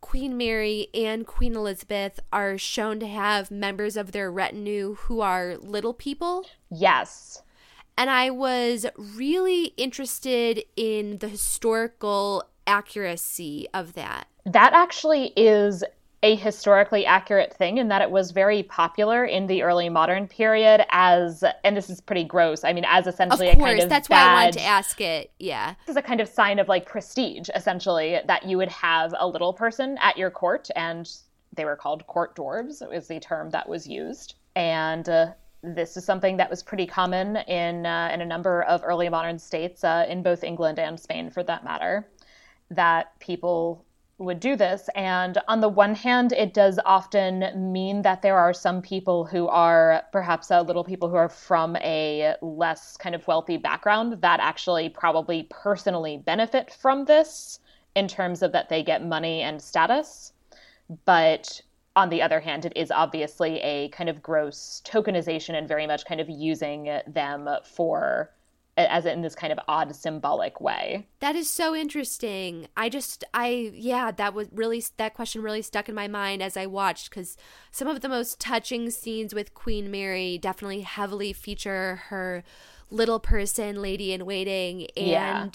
Queen 0.00 0.36
Mary 0.36 0.88
and 0.94 1.26
Queen 1.26 1.56
Elizabeth 1.56 2.20
are 2.32 2.56
shown 2.56 3.00
to 3.00 3.06
have 3.08 3.50
members 3.50 3.96
of 3.96 4.12
their 4.12 4.30
retinue 4.30 4.94
who 4.94 5.20
are 5.20 5.56
little 5.56 5.92
people. 5.94 6.46
Yes. 6.70 7.42
And 7.98 8.10
I 8.10 8.30
was 8.30 8.86
really 8.96 9.72
interested 9.76 10.62
in 10.76 11.18
the 11.18 11.28
historical 11.28 12.44
accuracy 12.66 13.66
of 13.74 13.94
that. 13.94 14.28
That 14.46 14.72
actually 14.72 15.32
is 15.36 15.84
a 16.22 16.34
historically 16.36 17.04
accurate 17.04 17.52
thing 17.52 17.78
in 17.78 17.88
that 17.88 18.00
it 18.00 18.10
was 18.10 18.30
very 18.30 18.62
popular 18.62 19.24
in 19.24 19.46
the 19.46 19.62
early 19.62 19.88
modern 19.88 20.26
period 20.26 20.84
as 20.90 21.44
and 21.62 21.76
this 21.76 21.90
is 21.90 22.00
pretty 22.00 22.24
gross 22.24 22.64
i 22.64 22.72
mean 22.72 22.86
as 22.88 23.06
essentially 23.06 23.48
of 23.48 23.56
course, 23.56 23.64
a 23.64 23.72
kind 23.72 23.82
of 23.82 23.88
that's 23.90 24.08
badge. 24.08 24.26
why 24.26 24.32
i 24.32 24.44
wanted 24.44 24.58
to 24.58 24.64
ask 24.64 25.00
it 25.00 25.30
yeah 25.38 25.74
this 25.86 25.92
is 25.92 25.96
a 25.96 26.02
kind 26.02 26.20
of 26.20 26.28
sign 26.28 26.58
of 26.58 26.68
like 26.68 26.86
prestige 26.86 27.48
essentially 27.54 28.18
that 28.26 28.44
you 28.46 28.56
would 28.56 28.70
have 28.70 29.14
a 29.18 29.28
little 29.28 29.52
person 29.52 29.98
at 30.00 30.16
your 30.16 30.30
court 30.30 30.68
and 30.74 31.18
they 31.54 31.64
were 31.64 31.76
called 31.76 32.06
court 32.06 32.34
dwarves 32.34 32.86
was 32.88 33.06
the 33.08 33.20
term 33.20 33.50
that 33.50 33.68
was 33.68 33.86
used 33.86 34.34
and 34.56 35.08
uh, 35.08 35.26
this 35.62 35.96
is 35.96 36.04
something 36.04 36.36
that 36.36 36.48
was 36.48 36.62
pretty 36.62 36.86
common 36.86 37.36
in 37.36 37.86
uh, 37.86 38.10
in 38.12 38.20
a 38.20 38.26
number 38.26 38.62
of 38.62 38.82
early 38.84 39.08
modern 39.08 39.38
states 39.38 39.84
uh, 39.84 40.06
in 40.08 40.22
both 40.22 40.42
England 40.42 40.78
and 40.78 40.98
Spain 40.98 41.30
for 41.30 41.42
that 41.42 41.62
matter 41.62 42.06
that 42.70 43.18
people 43.20 43.84
would 44.18 44.40
do 44.40 44.56
this. 44.56 44.88
And 44.94 45.38
on 45.46 45.60
the 45.60 45.68
one 45.68 45.94
hand, 45.94 46.32
it 46.32 46.54
does 46.54 46.78
often 46.84 47.72
mean 47.72 48.02
that 48.02 48.22
there 48.22 48.38
are 48.38 48.54
some 48.54 48.80
people 48.80 49.26
who 49.26 49.46
are 49.48 50.04
perhaps 50.10 50.50
a 50.50 50.62
little 50.62 50.84
people 50.84 51.08
who 51.08 51.16
are 51.16 51.28
from 51.28 51.76
a 51.76 52.34
less 52.40 52.96
kind 52.96 53.14
of 53.14 53.26
wealthy 53.26 53.58
background 53.58 54.22
that 54.22 54.40
actually 54.40 54.88
probably 54.88 55.46
personally 55.50 56.16
benefit 56.16 56.72
from 56.72 57.04
this 57.04 57.60
in 57.94 58.08
terms 58.08 58.42
of 58.42 58.52
that 58.52 58.68
they 58.68 58.82
get 58.82 59.04
money 59.04 59.42
and 59.42 59.60
status. 59.60 60.32
But 61.04 61.60
on 61.94 62.10
the 62.10 62.22
other 62.22 62.40
hand, 62.40 62.64
it 62.64 62.74
is 62.76 62.90
obviously 62.90 63.58
a 63.60 63.88
kind 63.88 64.08
of 64.08 64.22
gross 64.22 64.82
tokenization 64.84 65.54
and 65.54 65.66
very 65.66 65.86
much 65.86 66.04
kind 66.04 66.20
of 66.20 66.28
using 66.28 67.00
them 67.06 67.48
for 67.64 68.30
as 68.76 69.06
in 69.06 69.22
this 69.22 69.34
kind 69.34 69.52
of 69.52 69.58
odd 69.68 69.94
symbolic 69.94 70.60
way. 70.60 71.06
That 71.20 71.34
is 71.34 71.48
so 71.48 71.74
interesting. 71.74 72.68
I 72.76 72.88
just 72.88 73.24
I 73.32 73.70
yeah, 73.74 74.10
that 74.10 74.34
was 74.34 74.48
really 74.52 74.84
that 74.98 75.14
question 75.14 75.42
really 75.42 75.62
stuck 75.62 75.88
in 75.88 75.94
my 75.94 76.08
mind 76.08 76.42
as 76.42 76.56
I 76.56 76.66
watched 76.66 77.10
cuz 77.10 77.36
some 77.70 77.88
of 77.88 78.00
the 78.00 78.08
most 78.08 78.38
touching 78.38 78.90
scenes 78.90 79.34
with 79.34 79.54
Queen 79.54 79.90
Mary 79.90 80.38
definitely 80.38 80.82
heavily 80.82 81.32
feature 81.32 82.02
her 82.08 82.44
little 82.90 83.18
person 83.18 83.80
lady 83.82 84.12
in 84.12 84.26
waiting 84.26 84.86
and 84.96 85.06
yeah. 85.06 85.48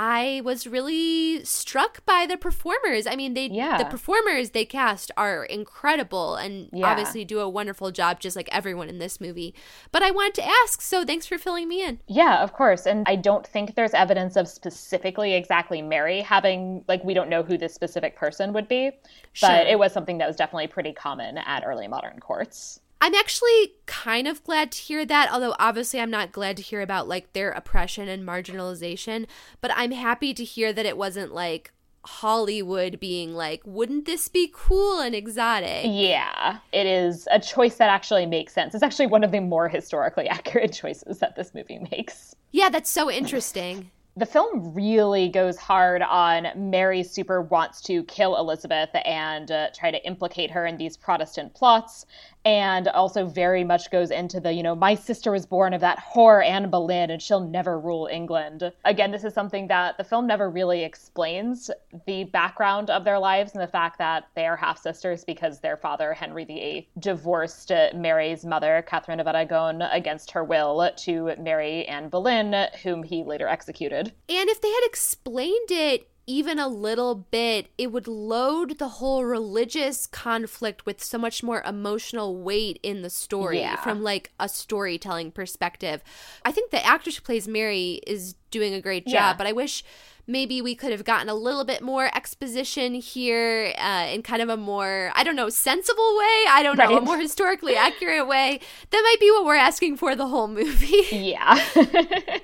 I 0.00 0.42
was 0.44 0.64
really 0.68 1.44
struck 1.44 2.06
by 2.06 2.24
the 2.24 2.36
performers. 2.36 3.04
I 3.04 3.16
mean, 3.16 3.34
they 3.34 3.48
yeah. 3.48 3.78
the 3.78 3.84
performers 3.84 4.50
they 4.50 4.64
cast 4.64 5.10
are 5.16 5.44
incredible 5.44 6.36
and 6.36 6.70
yeah. 6.72 6.86
obviously 6.86 7.24
do 7.24 7.40
a 7.40 7.48
wonderful 7.48 7.90
job 7.90 8.20
just 8.20 8.36
like 8.36 8.48
everyone 8.52 8.88
in 8.88 9.00
this 9.00 9.20
movie. 9.20 9.56
But 9.90 10.04
I 10.04 10.12
wanted 10.12 10.34
to 10.34 10.48
ask, 10.62 10.82
so 10.82 11.04
thanks 11.04 11.26
for 11.26 11.36
filling 11.36 11.66
me 11.66 11.84
in. 11.84 11.98
Yeah, 12.06 12.44
of 12.44 12.52
course. 12.52 12.86
And 12.86 13.02
I 13.08 13.16
don't 13.16 13.44
think 13.44 13.74
there's 13.74 13.92
evidence 13.92 14.36
of 14.36 14.46
specifically 14.46 15.34
exactly 15.34 15.82
Mary 15.82 16.20
having 16.20 16.84
like 16.86 17.02
we 17.02 17.12
don't 17.12 17.28
know 17.28 17.42
who 17.42 17.58
this 17.58 17.74
specific 17.74 18.14
person 18.14 18.52
would 18.52 18.68
be, 18.68 18.92
sure. 19.32 19.48
but 19.48 19.66
it 19.66 19.80
was 19.80 19.92
something 19.92 20.18
that 20.18 20.28
was 20.28 20.36
definitely 20.36 20.68
pretty 20.68 20.92
common 20.92 21.38
at 21.38 21.64
early 21.66 21.88
modern 21.88 22.20
courts. 22.20 22.78
I'm 23.00 23.14
actually 23.14 23.74
kind 23.86 24.26
of 24.26 24.42
glad 24.42 24.72
to 24.72 24.78
hear 24.78 25.06
that, 25.06 25.32
although 25.32 25.54
obviously 25.58 26.00
I'm 26.00 26.10
not 26.10 26.32
glad 26.32 26.56
to 26.56 26.62
hear 26.62 26.80
about 26.80 27.08
like 27.08 27.32
their 27.32 27.50
oppression 27.50 28.08
and 28.08 28.26
marginalization, 28.26 29.26
but 29.60 29.70
I'm 29.74 29.92
happy 29.92 30.34
to 30.34 30.44
hear 30.44 30.72
that 30.72 30.84
it 30.84 30.96
wasn't 30.96 31.32
like 31.32 31.72
Hollywood 32.04 32.98
being 32.98 33.34
like, 33.34 33.62
wouldn't 33.64 34.04
this 34.06 34.28
be 34.28 34.50
cool 34.52 34.98
and 34.98 35.14
exotic? 35.14 35.82
Yeah, 35.84 36.58
it 36.72 36.86
is 36.86 37.28
a 37.30 37.38
choice 37.38 37.76
that 37.76 37.90
actually 37.90 38.26
makes 38.26 38.52
sense. 38.52 38.74
It's 38.74 38.82
actually 38.82 39.06
one 39.06 39.22
of 39.22 39.30
the 39.30 39.40
more 39.40 39.68
historically 39.68 40.28
accurate 40.28 40.72
choices 40.72 41.18
that 41.18 41.36
this 41.36 41.54
movie 41.54 41.78
makes. 41.90 42.34
Yeah, 42.50 42.68
that's 42.68 42.90
so 42.90 43.10
interesting 43.10 43.90
the 44.18 44.26
film 44.26 44.74
really 44.74 45.28
goes 45.28 45.56
hard 45.56 46.02
on 46.02 46.48
Mary 46.56 47.04
super 47.04 47.40
wants 47.40 47.80
to 47.82 48.02
kill 48.04 48.36
Elizabeth 48.36 48.90
and 49.04 49.50
uh, 49.50 49.68
try 49.72 49.92
to 49.92 50.04
implicate 50.04 50.50
her 50.50 50.66
in 50.66 50.76
these 50.76 50.96
Protestant 50.96 51.54
plots 51.54 52.04
and 52.44 52.88
also 52.88 53.26
very 53.26 53.64
much 53.64 53.90
goes 53.90 54.10
into 54.10 54.40
the, 54.40 54.52
you 54.52 54.62
know, 54.62 54.74
my 54.74 54.94
sister 54.94 55.32
was 55.32 55.46
born 55.46 55.74
of 55.74 55.80
that 55.80 55.98
whore 55.98 56.44
Anne 56.44 56.70
Boleyn 56.70 57.10
and 57.10 57.20
she'll 57.20 57.40
never 57.40 57.78
rule 57.78 58.08
England. 58.10 58.72
Again, 58.84 59.10
this 59.10 59.24
is 59.24 59.34
something 59.34 59.68
that 59.68 59.98
the 59.98 60.04
film 60.04 60.26
never 60.26 60.48
really 60.48 60.84
explains 60.84 61.70
the 62.06 62.24
background 62.24 62.90
of 62.90 63.04
their 63.04 63.18
lives 63.18 63.52
and 63.52 63.62
the 63.62 63.66
fact 63.66 63.98
that 63.98 64.28
they 64.34 64.46
are 64.46 64.56
half 64.56 64.80
sisters 64.80 65.24
because 65.24 65.60
their 65.60 65.76
father, 65.76 66.12
Henry 66.12 66.44
VIII, 66.44 66.88
divorced 66.98 67.70
Mary's 67.94 68.44
mother, 68.44 68.84
Catherine 68.86 69.20
of 69.20 69.26
Aragon, 69.26 69.82
against 69.82 70.30
her 70.30 70.44
will 70.44 70.90
to 70.96 71.34
marry 71.38 71.86
Anne 71.86 72.08
Boleyn, 72.08 72.54
whom 72.82 73.02
he 73.02 73.22
later 73.24 73.48
executed. 73.48 74.12
And 74.28 74.48
if 74.48 74.60
they 74.60 74.70
had 74.70 74.84
explained 74.84 75.70
it 75.70 76.08
even 76.28 76.58
a 76.58 76.68
little 76.68 77.14
bit, 77.14 77.68
it 77.78 77.90
would 77.90 78.06
load 78.06 78.78
the 78.78 78.88
whole 78.88 79.24
religious 79.24 80.06
conflict 80.06 80.84
with 80.84 81.02
so 81.02 81.16
much 81.16 81.42
more 81.42 81.62
emotional 81.62 82.36
weight 82.36 82.78
in 82.82 83.00
the 83.00 83.08
story 83.08 83.60
yeah. 83.60 83.76
from 83.76 84.02
like 84.02 84.30
a 84.38 84.46
storytelling 84.46 85.32
perspective. 85.32 86.02
I 86.44 86.52
think 86.52 86.70
the 86.70 86.84
actress 86.84 87.16
who 87.16 87.22
plays 87.22 87.48
Mary 87.48 88.02
is 88.06 88.34
doing 88.50 88.74
a 88.74 88.80
great 88.82 89.06
job, 89.06 89.12
yeah. 89.14 89.34
but 89.38 89.46
I 89.46 89.52
wish 89.52 89.82
maybe 90.26 90.60
we 90.60 90.74
could 90.74 90.92
have 90.92 91.02
gotten 91.02 91.30
a 91.30 91.34
little 91.34 91.64
bit 91.64 91.80
more 91.80 92.14
exposition 92.14 92.92
here 92.92 93.72
uh, 93.78 94.08
in 94.12 94.20
kind 94.20 94.42
of 94.42 94.50
a 94.50 94.56
more, 94.58 95.10
I 95.14 95.24
don't 95.24 95.34
know, 95.34 95.48
sensible 95.48 96.14
way. 96.18 96.44
I 96.50 96.60
don't 96.62 96.76
know, 96.76 96.98
a 96.98 97.00
more 97.00 97.18
historically 97.20 97.74
accurate 97.74 98.28
way. 98.28 98.60
That 98.90 99.00
might 99.02 99.18
be 99.18 99.30
what 99.30 99.46
we're 99.46 99.54
asking 99.54 99.96
for 99.96 100.14
the 100.14 100.26
whole 100.26 100.46
movie. 100.48 101.06
Yeah. 101.10 101.58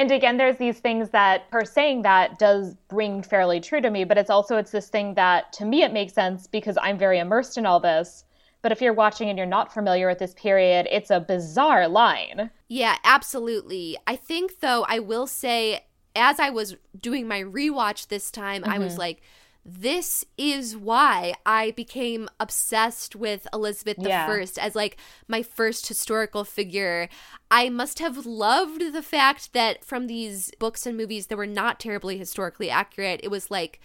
and 0.00 0.10
again 0.10 0.38
there's 0.38 0.56
these 0.56 0.78
things 0.78 1.10
that 1.10 1.44
her 1.50 1.64
saying 1.64 2.02
that 2.02 2.38
does 2.38 2.74
ring 2.90 3.22
fairly 3.22 3.60
true 3.60 3.80
to 3.80 3.90
me 3.90 4.04
but 4.04 4.16
it's 4.16 4.30
also 4.30 4.56
it's 4.56 4.70
this 4.70 4.88
thing 4.88 5.14
that 5.14 5.52
to 5.52 5.64
me 5.64 5.82
it 5.82 5.92
makes 5.92 6.12
sense 6.12 6.46
because 6.46 6.78
i'm 6.80 6.98
very 6.98 7.18
immersed 7.18 7.58
in 7.58 7.66
all 7.66 7.78
this 7.78 8.24
but 8.62 8.72
if 8.72 8.80
you're 8.80 8.94
watching 8.94 9.28
and 9.28 9.38
you're 9.38 9.46
not 9.46 9.72
familiar 9.72 10.08
with 10.08 10.18
this 10.18 10.34
period 10.34 10.88
it's 10.90 11.10
a 11.10 11.20
bizarre 11.20 11.86
line 11.86 12.50
yeah 12.68 12.96
absolutely 13.04 13.96
i 14.06 14.16
think 14.16 14.60
though 14.60 14.84
i 14.88 14.98
will 14.98 15.26
say 15.26 15.84
as 16.16 16.40
i 16.40 16.48
was 16.48 16.76
doing 16.98 17.28
my 17.28 17.42
rewatch 17.42 18.08
this 18.08 18.30
time 18.30 18.62
mm-hmm. 18.62 18.72
i 18.72 18.78
was 18.78 18.92
mm-hmm. 18.92 19.00
like 19.00 19.22
this 19.64 20.24
is 20.38 20.76
why 20.76 21.34
I 21.44 21.72
became 21.72 22.28
obsessed 22.38 23.14
with 23.14 23.46
Elizabeth 23.52 23.98
yeah. 23.98 24.26
I 24.26 24.42
as 24.58 24.74
like 24.74 24.96
my 25.28 25.42
first 25.42 25.88
historical 25.88 26.44
figure. 26.44 27.08
I 27.50 27.68
must 27.68 27.98
have 27.98 28.24
loved 28.24 28.92
the 28.92 29.02
fact 29.02 29.52
that 29.52 29.84
from 29.84 30.06
these 30.06 30.50
books 30.58 30.86
and 30.86 30.96
movies 30.96 31.26
that 31.26 31.36
were 31.36 31.46
not 31.46 31.78
terribly 31.78 32.16
historically 32.16 32.70
accurate, 32.70 33.20
it 33.22 33.30
was 33.30 33.50
like 33.50 33.80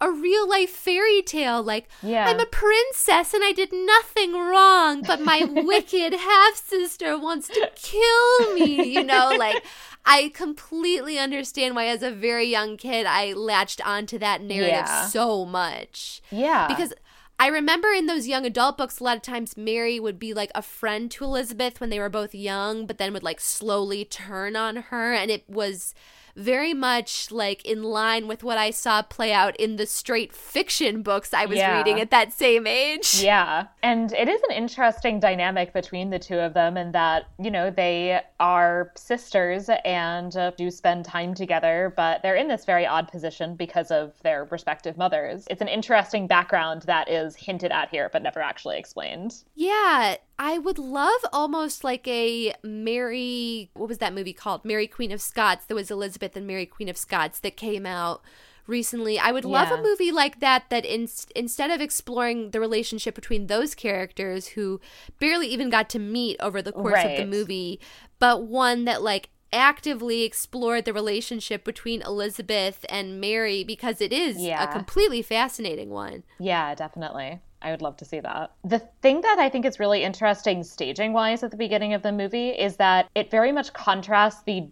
a 0.00 0.10
real 0.10 0.48
life 0.48 0.70
fairy 0.70 1.22
tale. 1.22 1.62
Like, 1.62 1.88
yeah. 2.02 2.26
I'm 2.26 2.40
a 2.40 2.46
princess 2.46 3.34
and 3.34 3.44
I 3.44 3.52
did 3.52 3.72
nothing 3.72 4.32
wrong, 4.32 5.02
but 5.02 5.20
my 5.20 5.44
wicked 5.48 6.14
half 6.14 6.56
sister 6.56 7.18
wants 7.18 7.48
to 7.48 7.70
kill 7.76 8.54
me. 8.54 8.94
You 8.94 9.04
know, 9.04 9.34
like, 9.38 9.62
I 10.04 10.30
completely 10.34 11.18
understand 11.18 11.76
why, 11.76 11.86
as 11.86 12.02
a 12.02 12.10
very 12.10 12.46
young 12.46 12.76
kid, 12.76 13.06
I 13.06 13.32
latched 13.32 13.86
onto 13.86 14.18
that 14.18 14.42
narrative 14.42 14.86
yeah. 14.86 15.06
so 15.06 15.44
much. 15.44 16.22
Yeah. 16.30 16.66
Because 16.68 16.92
I 17.38 17.46
remember 17.46 17.88
in 17.88 18.06
those 18.06 18.26
young 18.26 18.44
adult 18.44 18.76
books, 18.76 19.00
a 19.00 19.04
lot 19.04 19.16
of 19.16 19.22
times 19.22 19.56
Mary 19.56 19.98
would 19.98 20.18
be 20.18 20.34
like 20.34 20.50
a 20.54 20.62
friend 20.62 21.10
to 21.12 21.24
Elizabeth 21.24 21.80
when 21.80 21.88
they 21.88 21.98
were 21.98 22.10
both 22.10 22.34
young, 22.34 22.86
but 22.86 22.98
then 22.98 23.12
would 23.12 23.22
like 23.22 23.40
slowly 23.40 24.04
turn 24.04 24.56
on 24.56 24.76
her. 24.76 25.12
And 25.12 25.30
it 25.30 25.48
was 25.48 25.94
very 26.36 26.74
much 26.74 27.30
like 27.30 27.64
in 27.64 27.82
line 27.82 28.26
with 28.26 28.42
what 28.42 28.58
I 28.58 28.70
saw 28.70 29.02
play 29.02 29.32
out 29.32 29.56
in 29.56 29.76
the 29.76 29.86
straight 29.86 30.32
fiction 30.32 31.02
books 31.02 31.34
I 31.34 31.46
was 31.46 31.58
yeah. 31.58 31.78
reading 31.78 32.00
at 32.00 32.10
that 32.10 32.32
same 32.32 32.66
age. 32.66 33.22
Yeah. 33.22 33.66
And 33.82 34.12
it 34.12 34.28
is 34.28 34.40
an 34.48 34.54
interesting 34.54 35.20
dynamic 35.20 35.72
between 35.72 36.10
the 36.10 36.18
two 36.18 36.38
of 36.38 36.54
them 36.54 36.76
in 36.76 36.92
that, 36.92 37.26
you 37.38 37.50
know, 37.50 37.70
they 37.70 38.20
are 38.38 38.92
sisters 38.96 39.68
and 39.84 40.36
uh, 40.36 40.52
do 40.56 40.70
spend 40.70 41.04
time 41.04 41.34
together, 41.34 41.92
but 41.96 42.22
they're 42.22 42.36
in 42.36 42.48
this 42.48 42.64
very 42.64 42.86
odd 42.86 43.08
position 43.08 43.54
because 43.56 43.90
of 43.90 44.12
their 44.22 44.44
respective 44.50 44.96
mothers. 44.96 45.46
It's 45.50 45.62
an 45.62 45.68
interesting 45.68 46.26
background 46.26 46.82
that 46.82 47.08
is 47.10 47.36
hinted 47.36 47.72
at 47.72 47.88
here, 47.90 48.08
but 48.12 48.22
never 48.22 48.40
actually 48.40 48.78
explained. 48.78 49.44
Yeah. 49.54 50.16
I 50.42 50.56
would 50.56 50.78
love 50.78 51.20
almost 51.34 51.84
like 51.84 52.08
a 52.08 52.54
Mary, 52.64 53.70
what 53.74 53.90
was 53.90 53.98
that 53.98 54.14
movie 54.14 54.32
called? 54.32 54.64
Mary 54.64 54.86
Queen 54.86 55.12
of 55.12 55.20
Scots. 55.20 55.66
There 55.66 55.74
was 55.74 55.90
Elizabeth 55.90 56.34
and 56.34 56.46
Mary 56.46 56.64
Queen 56.64 56.88
of 56.88 56.96
Scots 56.96 57.38
that 57.40 57.58
came 57.58 57.84
out 57.84 58.22
recently. 58.66 59.18
I 59.18 59.32
would 59.32 59.44
love 59.44 59.70
a 59.70 59.82
movie 59.82 60.10
like 60.10 60.40
that 60.40 60.70
that 60.70 60.86
in, 60.86 61.08
instead 61.36 61.70
of 61.70 61.82
exploring 61.82 62.52
the 62.52 62.60
relationship 62.60 63.14
between 63.14 63.48
those 63.48 63.74
characters 63.74 64.48
who 64.48 64.80
barely 65.18 65.46
even 65.48 65.68
got 65.68 65.90
to 65.90 65.98
meet 65.98 66.38
over 66.40 66.62
the 66.62 66.72
course 66.72 66.94
right. 66.94 67.10
of 67.10 67.18
the 67.18 67.26
movie, 67.26 67.78
but 68.18 68.44
one 68.44 68.86
that 68.86 69.02
like 69.02 69.28
actively 69.52 70.22
explored 70.22 70.86
the 70.86 70.94
relationship 70.94 71.64
between 71.64 72.00
Elizabeth 72.00 72.86
and 72.88 73.20
Mary 73.20 73.62
because 73.62 74.00
it 74.00 74.12
is 74.12 74.38
yeah. 74.38 74.64
a 74.64 74.72
completely 74.72 75.20
fascinating 75.20 75.90
one. 75.90 76.22
Yeah, 76.38 76.74
definitely. 76.74 77.40
I 77.62 77.70
would 77.70 77.82
love 77.82 77.96
to 77.98 78.04
see 78.04 78.20
that. 78.20 78.52
The 78.64 78.78
thing 79.02 79.20
that 79.20 79.38
I 79.38 79.48
think 79.48 79.66
is 79.66 79.78
really 79.78 80.02
interesting 80.02 80.62
staging 80.64 81.12
wise 81.12 81.42
at 81.42 81.50
the 81.50 81.56
beginning 81.56 81.94
of 81.94 82.02
the 82.02 82.12
movie 82.12 82.50
is 82.50 82.76
that 82.76 83.08
it 83.14 83.30
very 83.30 83.52
much 83.52 83.72
contrasts 83.72 84.42
the 84.42 84.68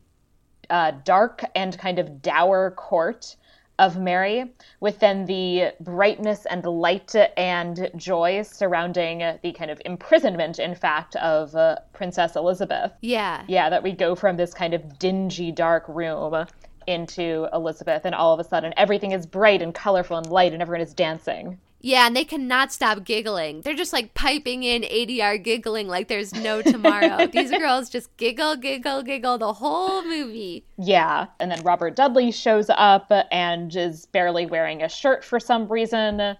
uh, 0.71 0.93
dark 1.05 1.45
and 1.55 1.79
kind 1.79 1.99
of 1.99 2.23
dour 2.23 2.71
court 2.73 3.37
of 3.79 3.97
Mary 3.97 4.53
with 4.81 4.99
then 4.99 5.25
the 5.27 5.73
brightness 5.81 6.47
and 6.47 6.65
light 6.65 7.15
and 7.37 7.91
joy 7.97 8.43
surrounding 8.43 9.19
the 9.43 9.53
kind 9.53 9.71
of 9.71 9.81
imprisonment, 9.85 10.59
in 10.59 10.75
fact, 10.75 11.15
of 11.17 11.55
uh, 11.55 11.77
Princess 11.93 12.35
Elizabeth. 12.35 12.93
Yeah. 13.03 13.45
Yeah, 13.47 13.71
that 13.71 13.83
we 13.83 13.93
go 13.93 14.15
from 14.15 14.37
this 14.37 14.53
kind 14.53 14.75
of 14.75 14.99
dingy, 14.99 15.53
dark 15.53 15.85
room 15.89 16.47
into 16.89 17.47
Elizabeth, 17.53 18.05
and 18.05 18.15
all 18.15 18.33
of 18.33 18.41
a 18.41 18.49
sudden 18.49 18.75
everything 18.77 19.13
is 19.13 19.27
bright 19.27 19.63
and 19.63 19.75
colorful 19.75 20.17
and 20.17 20.27
light, 20.29 20.53
and 20.53 20.61
everyone 20.61 20.81
is 20.81 20.95
dancing. 20.95 21.59
Yeah, 21.81 22.07
and 22.07 22.17
they 22.17 22.25
cannot 22.25 22.73
stop 22.73 23.05
giggling. 23.05 23.63
They're 23.63 23.75
just 23.75 23.93
like 23.93 24.15
piping 24.15 24.65
in 24.65 24.83
ADR 24.83 25.43
giggling 25.43 25.87
like 25.87 26.09
there's 26.09 26.35
no 26.35 26.61
tomorrow. 26.61 27.27
These 27.33 27.51
girls 27.53 27.89
just 27.89 28.15
giggle, 28.17 28.57
giggle, 28.57 29.03
giggle 29.03 29.39
the 29.39 29.53
whole 29.53 30.05
movie. 30.05 30.65
Yeah. 30.77 31.27
And 31.39 31.51
then 31.51 31.63
Robert 31.63 31.95
Dudley 31.95 32.33
shows 32.33 32.69
up 32.71 33.13
and 33.31 33.75
is 33.77 34.07
barely 34.07 34.47
wearing 34.47 34.83
a 34.83 34.89
shirt 34.89 35.25
for 35.25 35.39
some 35.39 35.69
reason 35.69 36.37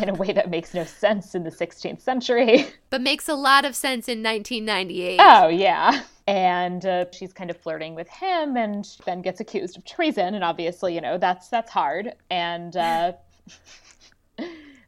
in 0.00 0.08
a 0.08 0.14
way 0.14 0.32
that 0.32 0.50
makes 0.50 0.74
no 0.74 0.84
sense 0.84 1.34
in 1.34 1.44
the 1.44 1.50
16th 1.50 2.00
century. 2.00 2.66
But 2.90 3.02
makes 3.02 3.28
a 3.28 3.34
lot 3.34 3.64
of 3.64 3.76
sense 3.76 4.08
in 4.08 4.20
1998. 4.20 5.20
Oh, 5.22 5.46
yeah. 5.46 6.02
And 6.26 6.84
uh, 6.84 7.04
she's 7.12 7.32
kind 7.32 7.48
of 7.48 7.56
flirting 7.56 7.94
with 7.94 8.08
him 8.08 8.56
and 8.56 8.84
then 9.06 9.22
gets 9.22 9.38
accused 9.38 9.78
of 9.78 9.84
treason. 9.84 10.34
And 10.34 10.42
obviously, 10.42 10.96
you 10.96 11.00
know, 11.00 11.16
that's 11.16 11.48
that's 11.48 11.70
hard. 11.70 12.14
And 12.30 12.76
uh, 12.76 13.12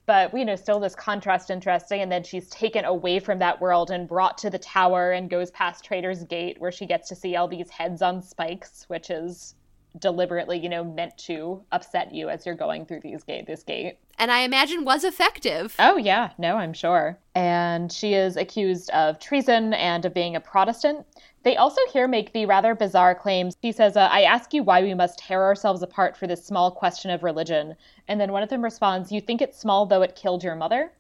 but 0.07 0.37
you 0.37 0.45
know 0.45 0.57
still 0.57 0.81
this 0.81 0.95
contrast 0.95 1.51
interesting 1.51 2.01
and 2.01 2.11
then 2.11 2.23
she's 2.23 2.49
taken 2.49 2.85
away 2.85 3.19
from 3.19 3.39
that 3.39 3.61
world 3.61 3.91
and 3.91 4.09
brought 4.09 4.37
to 4.39 4.51
the 4.51 4.59
tower 4.59 5.13
and 5.13 5.31
goes 5.31 5.51
past 5.51 5.85
Traitor's 5.85 6.25
Gate 6.25 6.61
where 6.61 6.73
she 6.73 6.87
gets 6.87 7.09
to 7.09 7.15
see 7.15 7.37
all 7.37 7.49
these 7.49 7.71
heads 7.71 8.03
on 8.03 8.23
spikes 8.23 8.85
which 8.89 9.11
is 9.11 9.55
deliberately 9.99 10.59
you 10.59 10.69
know 10.69 10.83
meant 10.83 11.17
to 11.19 11.63
upset 11.71 12.15
you 12.15 12.29
as 12.31 12.47
you're 12.47 12.55
going 12.55 12.87
through 12.87 13.01
these 13.01 13.23
gate 13.25 13.47
this 13.47 13.63
gate. 13.63 13.99
And 14.19 14.31
i 14.31 14.41
imagine 14.41 14.85
was 14.85 15.05
effective. 15.05 15.75
Oh 15.79 15.97
yeah. 15.97 16.31
No 16.39 16.57
i'm 16.57 16.73
sure. 16.73 17.19
And 17.35 17.93
she 17.93 18.15
is 18.15 18.37
accused 18.37 18.91
of 18.91 19.19
treason 19.19 19.75
and 19.75 20.05
of 20.05 20.15
being 20.15 20.37
a 20.37 20.41
protestant 20.41 21.07
they 21.43 21.57
also 21.57 21.81
here 21.93 22.07
make 22.07 22.33
the 22.33 22.47
rather 22.47 22.75
bizarre 22.75 23.15
claims. 23.15 23.57
He 23.61 23.73
says, 23.73 23.97
uh, 23.97 24.09
I 24.11 24.23
ask 24.23 24.55
you 24.55 24.63
why 24.63 24.83
we 24.83 24.95
must 24.95 25.19
tear 25.19 25.43
ourselves 25.43 25.83
apart 25.83 26.17
for 26.17 26.27
this 26.27 26.45
small 26.45 26.71
question 26.71 27.11
of 27.11 27.23
religion. 27.23 27.77
And 28.09 28.21
then 28.21 28.33
one 28.33 28.43
of 28.43 28.49
them 28.49 28.63
responds, 28.63 29.11
You 29.11 29.21
think 29.21 29.43
it's 29.43 29.59
small 29.59 29.87
though 29.87 30.03
it 30.03 30.17
killed 30.17 30.45
your 30.45 30.55
mother? 30.55 30.93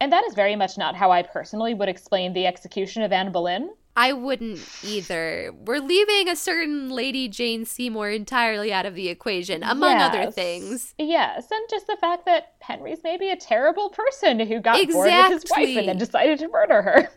And 0.00 0.12
that 0.12 0.24
is 0.24 0.34
very 0.34 0.56
much 0.56 0.76
not 0.76 0.96
how 0.96 1.12
I 1.12 1.22
personally 1.22 1.74
would 1.74 1.88
explain 1.88 2.32
the 2.32 2.46
execution 2.46 3.02
of 3.02 3.12
Anne 3.12 3.32
Boleyn. 3.32 3.70
I 3.96 4.12
wouldn't 4.12 4.60
either. 4.82 5.52
We're 5.64 5.78
leaving 5.78 6.28
a 6.28 6.34
certain 6.34 6.90
Lady 6.90 7.28
Jane 7.28 7.64
Seymour 7.64 8.10
entirely 8.10 8.72
out 8.72 8.86
of 8.86 8.96
the 8.96 9.08
equation, 9.08 9.62
among 9.62 9.92
yes. 9.92 10.14
other 10.14 10.30
things. 10.32 10.94
Yes, 10.98 11.46
and 11.48 11.60
just 11.70 11.86
the 11.86 11.96
fact 12.00 12.26
that 12.26 12.54
Henry's 12.58 12.98
maybe 13.04 13.30
a 13.30 13.36
terrible 13.36 13.90
person 13.90 14.40
who 14.40 14.58
got 14.58 14.80
exactly. 14.80 14.92
bored 14.92 15.30
with 15.30 15.42
his 15.42 15.50
wife 15.50 15.76
and 15.76 15.88
then 15.88 15.98
decided 15.98 16.40
to 16.40 16.48
murder 16.48 16.82
her. 16.82 17.08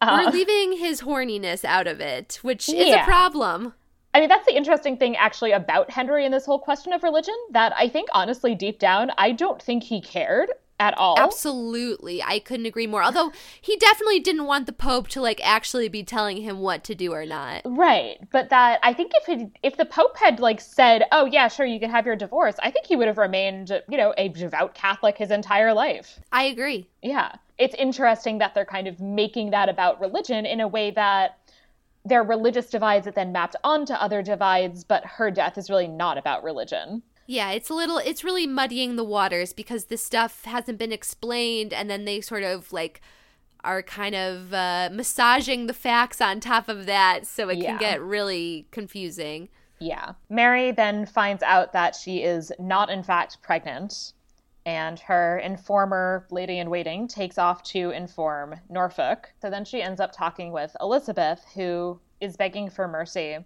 Uh, 0.00 0.24
We're 0.24 0.32
leaving 0.32 0.78
his 0.78 1.02
horniness 1.02 1.64
out 1.64 1.86
of 1.86 2.00
it, 2.00 2.38
which 2.42 2.68
is 2.68 2.94
a 2.94 3.04
problem. 3.04 3.74
I 4.14 4.20
mean, 4.20 4.28
that's 4.28 4.46
the 4.46 4.56
interesting 4.56 4.96
thing 4.96 5.16
actually 5.16 5.52
about 5.52 5.90
Henry 5.90 6.24
and 6.24 6.32
this 6.32 6.46
whole 6.46 6.58
question 6.58 6.92
of 6.92 7.02
religion 7.02 7.34
that 7.52 7.72
I 7.76 7.88
think, 7.88 8.08
honestly, 8.12 8.54
deep 8.54 8.78
down, 8.78 9.12
I 9.18 9.32
don't 9.32 9.60
think 9.60 9.84
he 9.84 10.00
cared 10.00 10.50
at 10.80 10.96
all. 10.96 11.18
Absolutely. 11.18 12.22
I 12.22 12.38
couldn't 12.38 12.66
agree 12.66 12.86
more. 12.86 13.02
Although 13.02 13.32
he 13.60 13.76
definitely 13.76 14.20
didn't 14.20 14.46
want 14.46 14.66
the 14.66 14.72
Pope 14.72 15.08
to 15.08 15.20
like 15.20 15.40
actually 15.44 15.88
be 15.88 16.02
telling 16.02 16.38
him 16.38 16.60
what 16.60 16.84
to 16.84 16.94
do 16.94 17.12
or 17.12 17.26
not. 17.26 17.62
Right. 17.64 18.18
But 18.30 18.50
that 18.50 18.80
I 18.82 18.92
think 18.92 19.12
if 19.14 19.28
it, 19.28 19.50
if 19.62 19.76
the 19.76 19.84
Pope 19.84 20.16
had 20.16 20.40
like 20.40 20.60
said, 20.60 21.04
"Oh 21.12 21.26
yeah, 21.26 21.48
sure, 21.48 21.66
you 21.66 21.80
can 21.80 21.90
have 21.90 22.06
your 22.06 22.16
divorce," 22.16 22.54
I 22.62 22.70
think 22.70 22.86
he 22.86 22.96
would 22.96 23.08
have 23.08 23.18
remained, 23.18 23.70
you 23.88 23.98
know, 23.98 24.14
a 24.16 24.28
devout 24.28 24.74
Catholic 24.74 25.18
his 25.18 25.30
entire 25.30 25.74
life. 25.74 26.20
I 26.32 26.44
agree. 26.44 26.88
Yeah. 27.02 27.32
It's 27.58 27.74
interesting 27.74 28.38
that 28.38 28.54
they're 28.54 28.64
kind 28.64 28.86
of 28.86 29.00
making 29.00 29.50
that 29.50 29.68
about 29.68 30.00
religion 30.00 30.46
in 30.46 30.60
a 30.60 30.68
way 30.68 30.90
that 30.92 31.38
their 32.04 32.22
religious 32.22 32.70
divides 32.70 33.04
that 33.04 33.14
then 33.14 33.32
mapped 33.32 33.56
onto 33.64 33.92
other 33.92 34.22
divides, 34.22 34.84
but 34.84 35.04
her 35.04 35.30
death 35.30 35.58
is 35.58 35.68
really 35.68 35.88
not 35.88 36.16
about 36.16 36.42
religion. 36.42 37.02
Yeah, 37.26 37.50
it's 37.50 37.68
a 37.68 37.74
little, 37.74 37.98
it's 37.98 38.24
really 38.24 38.46
muddying 38.46 38.96
the 38.96 39.04
waters 39.04 39.52
because 39.52 39.86
this 39.86 40.02
stuff 40.02 40.44
hasn't 40.44 40.78
been 40.78 40.92
explained, 40.92 41.74
and 41.74 41.90
then 41.90 42.04
they 42.06 42.20
sort 42.20 42.42
of 42.42 42.72
like 42.72 43.02
are 43.64 43.82
kind 43.82 44.14
of 44.14 44.54
uh, 44.54 44.88
massaging 44.92 45.66
the 45.66 45.74
facts 45.74 46.20
on 46.20 46.40
top 46.40 46.68
of 46.68 46.86
that, 46.86 47.26
so 47.26 47.48
it 47.48 47.58
yeah. 47.58 47.70
can 47.70 47.78
get 47.78 48.00
really 48.00 48.66
confusing. 48.70 49.48
Yeah. 49.78 50.12
Mary 50.30 50.72
then 50.72 51.06
finds 51.06 51.42
out 51.42 51.72
that 51.72 51.94
she 51.94 52.22
is 52.22 52.50
not, 52.58 52.88
in 52.88 53.02
fact, 53.02 53.42
pregnant, 53.42 54.12
and 54.68 55.00
her 55.00 55.38
informer, 55.38 56.26
lady 56.30 56.58
in 56.58 56.68
waiting, 56.68 57.08
takes 57.08 57.38
off 57.38 57.62
to 57.62 57.88
inform 57.88 58.54
Norfolk. 58.68 59.32
So 59.40 59.48
then 59.48 59.64
she 59.64 59.80
ends 59.80 59.98
up 59.98 60.12
talking 60.12 60.52
with 60.52 60.76
Elizabeth, 60.78 61.42
who 61.54 61.98
is 62.20 62.36
begging 62.36 62.68
for 62.68 62.86
mercy. 62.86 63.38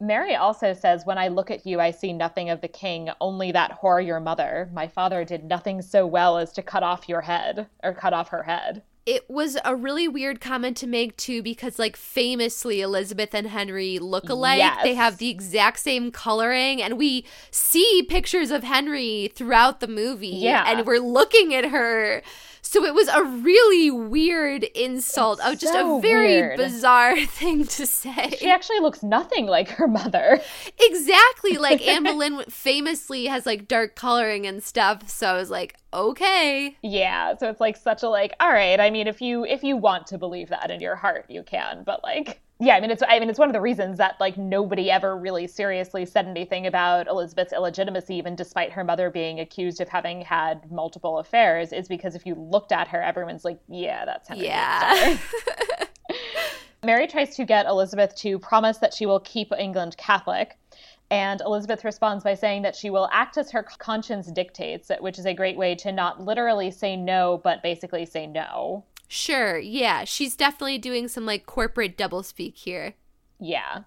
Mary 0.00 0.36
also 0.36 0.72
says, 0.72 1.04
When 1.04 1.18
I 1.18 1.26
look 1.26 1.50
at 1.50 1.66
you, 1.66 1.80
I 1.80 1.90
see 1.90 2.12
nothing 2.12 2.48
of 2.48 2.60
the 2.60 2.68
king, 2.68 3.10
only 3.20 3.50
that 3.50 3.80
whore 3.80 4.06
your 4.06 4.20
mother. 4.20 4.70
My 4.72 4.86
father 4.86 5.24
did 5.24 5.42
nothing 5.42 5.82
so 5.82 6.06
well 6.06 6.38
as 6.38 6.52
to 6.52 6.62
cut 6.62 6.84
off 6.84 7.08
your 7.08 7.22
head, 7.22 7.66
or 7.82 7.92
cut 7.92 8.12
off 8.12 8.28
her 8.28 8.44
head 8.44 8.84
it 9.08 9.24
was 9.30 9.56
a 9.64 9.74
really 9.74 10.06
weird 10.06 10.38
comment 10.38 10.76
to 10.76 10.86
make 10.86 11.16
too 11.16 11.42
because 11.42 11.78
like 11.78 11.96
famously 11.96 12.82
Elizabeth 12.82 13.34
and 13.34 13.46
Henry 13.46 13.98
look 13.98 14.28
alike. 14.28 14.58
Yes. 14.58 14.82
They 14.82 14.92
have 14.92 15.16
the 15.16 15.30
exact 15.30 15.78
same 15.78 16.12
coloring 16.12 16.82
and 16.82 16.98
we 16.98 17.24
see 17.50 18.04
pictures 18.06 18.50
of 18.50 18.64
Henry 18.64 19.32
throughout 19.34 19.80
the 19.80 19.88
movie 19.88 20.28
yeah. 20.28 20.64
and 20.66 20.86
we're 20.86 21.00
looking 21.00 21.54
at 21.54 21.70
her 21.70 22.20
so 22.62 22.84
it 22.84 22.94
was 22.94 23.08
a 23.08 23.22
really 23.22 23.90
weird 23.90 24.64
insult 24.64 25.38
it's 25.42 25.48
of 25.54 25.58
just 25.58 25.72
so 25.72 25.98
a 25.98 26.00
very 26.00 26.26
weird. 26.26 26.56
bizarre 26.56 27.18
thing 27.26 27.66
to 27.66 27.86
say. 27.86 28.30
She 28.38 28.50
actually 28.50 28.80
looks 28.80 29.02
nothing 29.02 29.46
like 29.46 29.68
her 29.70 29.88
mother. 29.88 30.40
Exactly. 30.80 31.58
Like 31.58 31.86
Anne 31.86 32.04
Boleyn 32.04 32.44
famously 32.48 33.26
has 33.26 33.46
like 33.46 33.68
dark 33.68 33.96
coloring 33.96 34.46
and 34.46 34.62
stuff. 34.62 35.08
So 35.08 35.26
I 35.28 35.34
was 35.34 35.50
like, 35.50 35.76
okay. 35.92 36.76
Yeah. 36.82 37.36
So 37.36 37.48
it's 37.48 37.60
like 37.60 37.76
such 37.76 38.02
a 38.02 38.08
like, 38.08 38.34
all 38.40 38.52
right. 38.52 38.78
I 38.80 38.90
mean, 38.90 39.06
if 39.06 39.20
you 39.20 39.44
if 39.44 39.62
you 39.62 39.76
want 39.76 40.06
to 40.08 40.18
believe 40.18 40.48
that 40.50 40.70
in 40.70 40.80
your 40.80 40.96
heart, 40.96 41.26
you 41.28 41.42
can. 41.42 41.84
But 41.84 42.02
like 42.02 42.40
yeah, 42.60 42.74
I 42.74 42.80
mean 42.80 42.90
it's 42.90 43.02
I 43.06 43.20
mean 43.20 43.30
it's 43.30 43.38
one 43.38 43.48
of 43.48 43.52
the 43.52 43.60
reasons 43.60 43.98
that 43.98 44.16
like 44.18 44.36
nobody 44.36 44.90
ever 44.90 45.16
really 45.16 45.46
seriously 45.46 46.04
said 46.04 46.26
anything 46.26 46.66
about 46.66 47.06
Elizabeth's 47.06 47.52
illegitimacy, 47.52 48.16
even 48.16 48.34
despite 48.34 48.72
her 48.72 48.82
mother 48.82 49.10
being 49.10 49.38
accused 49.38 49.80
of 49.80 49.88
having 49.88 50.22
had 50.22 50.70
multiple 50.70 51.18
affairs, 51.18 51.72
is 51.72 51.86
because 51.86 52.16
if 52.16 52.26
you 52.26 52.34
looked 52.34 52.72
at 52.72 52.88
her, 52.88 53.00
everyone's 53.00 53.44
like, 53.44 53.60
yeah, 53.68 54.04
that's 54.04 54.28
Henry. 54.28 54.46
Yeah. 54.46 55.18
Mary 56.84 57.06
tries 57.06 57.36
to 57.36 57.44
get 57.44 57.66
Elizabeth 57.66 58.14
to 58.16 58.38
promise 58.38 58.78
that 58.78 58.94
she 58.94 59.06
will 59.06 59.20
keep 59.20 59.52
England 59.56 59.96
Catholic. 59.96 60.56
And 61.10 61.40
Elizabeth 61.40 61.84
responds 61.84 62.22
by 62.22 62.34
saying 62.34 62.62
that 62.62 62.76
she 62.76 62.90
will 62.90 63.08
act 63.12 63.38
as 63.38 63.50
her 63.52 63.62
conscience 63.62 64.30
dictates, 64.30 64.90
which 65.00 65.18
is 65.18 65.26
a 65.26 65.32
great 65.32 65.56
way 65.56 65.74
to 65.76 65.90
not 65.90 66.20
literally 66.20 66.70
say 66.70 66.96
no, 66.96 67.40
but 67.42 67.62
basically 67.62 68.04
say 68.04 68.26
no. 68.26 68.84
Sure, 69.08 69.58
yeah. 69.58 70.04
She's 70.04 70.36
definitely 70.36 70.78
doing 70.78 71.08
some 71.08 71.24
like 71.26 71.46
corporate 71.46 71.96
doublespeak 71.96 72.54
here. 72.56 72.94
Yeah. 73.40 73.80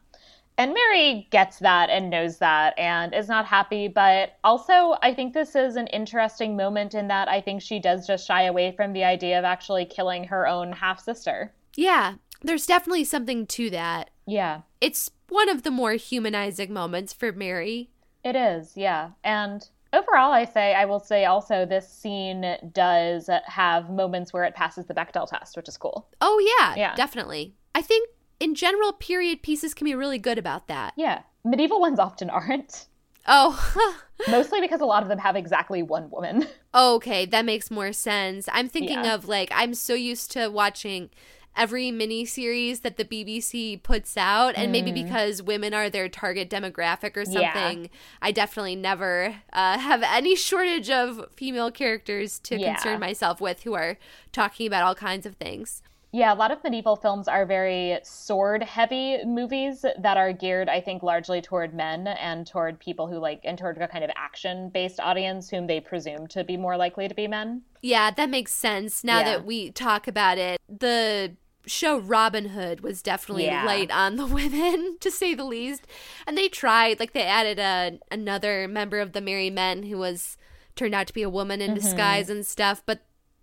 And 0.58 0.74
Mary 0.74 1.28
gets 1.32 1.60
that 1.60 1.90
and 1.90 2.10
knows 2.10 2.40
that 2.40 2.78
and 2.78 3.14
is 3.14 3.28
not 3.28 3.46
happy. 3.46 3.88
But 3.88 4.38
also, 4.44 4.98
I 5.02 5.14
think 5.14 5.34
this 5.34 5.56
is 5.56 5.76
an 5.76 5.88
interesting 5.88 6.58
moment 6.58 6.94
in 6.94 7.08
that 7.08 7.28
I 7.30 7.40
think 7.42 7.62
she 7.62 7.80
does 7.80 8.06
just 8.06 8.28
shy 8.28 8.44
away 8.44 8.74
from 8.76 8.94
the 8.94 9.04
idea 9.04 9.40
of 9.40 9.46
actually 9.46 9.86
killing 9.86 10.26
her 10.26 10.48
own 10.48 10.72
half 10.72 11.00
sister. 11.00 11.54
Yeah, 11.76 12.16
there's 12.42 12.66
definitely 12.66 13.06
something 13.06 13.46
to 13.48 13.70
that. 13.70 14.10
Yeah. 14.28 14.62
It's 14.82 15.10
one 15.30 15.50
of 15.50 15.64
the 15.64 15.72
more 15.72 15.94
humanizing 15.94 16.74
moments 16.74 17.14
for 17.14 17.32
Mary. 17.32 17.90
It 18.24 18.36
is, 18.36 18.74
yeah. 18.76 19.12
And 19.24 19.68
overall, 19.94 20.32
I 20.32 20.46
say, 20.46 20.74
I 20.74 20.86
will 20.86 21.00
say 21.00 21.26
also, 21.26 21.66
this 21.66 21.88
scene 21.88 22.58
does 22.72 23.30
have 23.46 23.90
moments 23.90 24.34
where 24.34 24.44
it 24.44 24.56
passes 24.56 24.86
the 24.86 24.94
Bechdel 24.94 25.28
test, 25.30 25.56
which 25.56 25.68
is 25.68 25.78
cool. 25.78 26.08
Oh, 26.22 26.58
yeah, 26.60 26.76
yeah. 26.76 26.96
definitely. 26.96 27.56
I 27.76 27.82
think 27.82 28.10
in 28.40 28.56
general, 28.56 28.94
period 28.94 29.42
pieces 29.42 29.74
can 29.74 29.86
be 29.86 29.96
really 29.96 30.20
good 30.20 30.38
about 30.38 30.68
that. 30.68 30.94
Yeah. 30.98 31.22
Medieval 31.44 31.80
ones 31.80 32.00
often 32.00 32.30
aren't. 32.30 32.88
Oh. 33.28 33.96
Mostly 34.30 34.62
because 34.62 34.82
a 34.82 34.86
lot 34.86 35.04
of 35.04 35.10
them 35.10 35.20
have 35.20 35.36
exactly 35.36 35.84
one 35.84 36.10
woman. 36.10 36.48
Okay, 36.74 37.26
that 37.26 37.44
makes 37.44 37.70
more 37.70 37.92
sense. 37.92 38.48
I'm 38.52 38.70
thinking 38.70 39.04
yeah. 39.04 39.16
of 39.16 39.28
like, 39.28 39.52
I'm 39.54 39.74
so 39.74 39.94
used 39.94 40.32
to 40.32 40.48
watching 40.48 41.10
every 41.56 41.92
mini 41.92 42.26
series 42.26 42.80
that 42.82 42.98
the 42.98 43.06
BBC 43.06 43.82
puts 43.84 44.16
out 44.16 44.56
and 44.56 44.70
mm. 44.70 44.72
maybe 44.72 44.92
because 44.92 45.42
women 45.44 45.74
are 45.74 45.90
their 45.90 46.08
target 46.08 46.50
demographic 46.50 47.18
or 47.18 47.26
something 47.26 47.84
yeah. 47.84 47.88
I 48.22 48.32
definitely 48.32 48.76
never 48.76 49.36
uh, 49.52 49.78
have 49.78 50.02
any 50.04 50.36
shortage 50.36 50.90
of 50.90 51.28
female 51.36 51.72
characters 51.72 52.40
to 52.40 52.58
yeah. 52.58 52.76
concern 52.76 53.00
myself 53.00 53.42
with 53.42 53.64
who 53.64 53.74
are 53.74 53.98
talking 54.32 54.66
about 54.66 54.84
all 54.84 54.96
kinds 54.96 55.26
of 55.26 55.36
things. 55.36 55.82
Yeah, 56.14 56.34
a 56.34 56.36
lot 56.36 56.52
of 56.52 56.62
medieval 56.64 56.98
films 56.98 57.28
are 57.28 57.46
very 57.46 58.00
sword 58.04 58.64
heavy 58.64 59.24
movies 59.24 59.86
that 59.98 60.18
are 60.18 60.34
geared, 60.34 60.68
I 60.68 60.82
think, 60.82 61.04
largely 61.04 61.42
toward 61.42 61.74
men 61.74 62.08
and 62.08 62.46
toward 62.46 62.80
people 62.80 63.08
who 63.08 63.18
like, 63.18 63.42
and 63.46 63.58
toward 63.58 63.78
a 63.78 63.88
kind 63.88 64.04
of 64.04 64.12
action 64.16 64.70
based 64.70 65.00
audience 65.00 65.50
whom 65.50 65.68
they 65.68 65.80
presume 65.80 66.28
to 66.28 66.44
be 66.44 66.58
more 66.58 66.76
likely 66.76 67.08
to 67.08 67.16
be 67.16 67.28
men. 67.28 67.62
Yeah, 67.82 68.12
that 68.12 68.30
makes 68.30 68.52
sense 68.52 69.04
now 69.04 69.20
yeah. 69.20 69.24
that 69.24 69.46
we 69.46 69.72
talk 69.72 70.08
about 70.08 70.38
it. 70.38 70.60
The 70.68 71.38
show 71.66 71.98
Robin 71.98 72.50
Hood 72.50 72.82
was 72.82 73.02
definitely 73.02 73.46
yeah. 73.46 73.64
light 73.64 73.92
on 73.92 74.18
the 74.18 74.26
women, 74.28 74.98
to 75.00 75.12
say 75.12 75.34
the 75.34 75.46
least. 75.46 75.88
And 76.28 76.38
they 76.38 76.50
tried, 76.50 77.00
like, 77.00 77.14
they 77.14 77.24
added 77.24 77.58
a, 77.58 78.00
another 78.14 78.68
member 78.68 79.00
of 79.00 79.14
the 79.14 79.22
Merry 79.22 79.50
Men 79.50 79.84
who 79.84 79.98
was 79.98 80.38
turned 80.76 80.96
out 80.96 81.08
to 81.08 81.14
be 81.14 81.24
a 81.24 81.30
woman 81.30 81.62
in 81.62 81.72
mm-hmm. 81.72 81.80
disguise 81.80 82.30
and 82.30 82.46
stuff, 82.46 82.82
but 82.86 83.02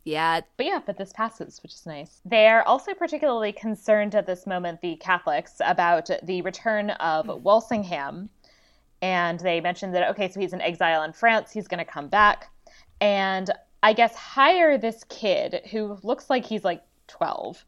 yeah. 0.09 0.40
But 0.57 0.66
yeah, 0.66 0.81
but 0.85 0.97
this 0.97 1.12
passes, 1.12 1.62
which 1.62 1.75
is 1.75 1.87
nice. 1.87 2.21
They're 2.25 2.66
also 2.66 2.94
particularly 2.94 3.53
concerned 3.53 4.14
at 4.14 4.27
this 4.27 4.47
moment, 4.47 4.81
the 4.81 4.97
Catholics, 4.97 5.61
about 5.64 6.11
the 6.23 6.40
return 6.42 6.90
of 6.90 7.27
mm. 7.27 7.40
Walsingham. 7.40 8.31
And 9.03 9.38
they 9.40 9.61
mentioned 9.61 9.94
that, 9.94 10.09
okay, 10.11 10.31
so 10.31 10.40
he's 10.40 10.53
in 10.53 10.61
exile 10.61 11.03
in 11.03 11.12
France, 11.12 11.53
he's 11.53 11.68
going 11.68 11.79
to 11.79 11.90
come 11.90 12.09
back. 12.09 12.51
And 13.01 13.51
I 13.83 13.92
guess 13.92 14.14
hire 14.16 14.77
this 14.79 15.05
kid 15.09 15.61
who 15.71 15.99
looks 16.03 16.31
like 16.31 16.44
he's 16.44 16.64
like 16.64 16.83
12 17.07 17.64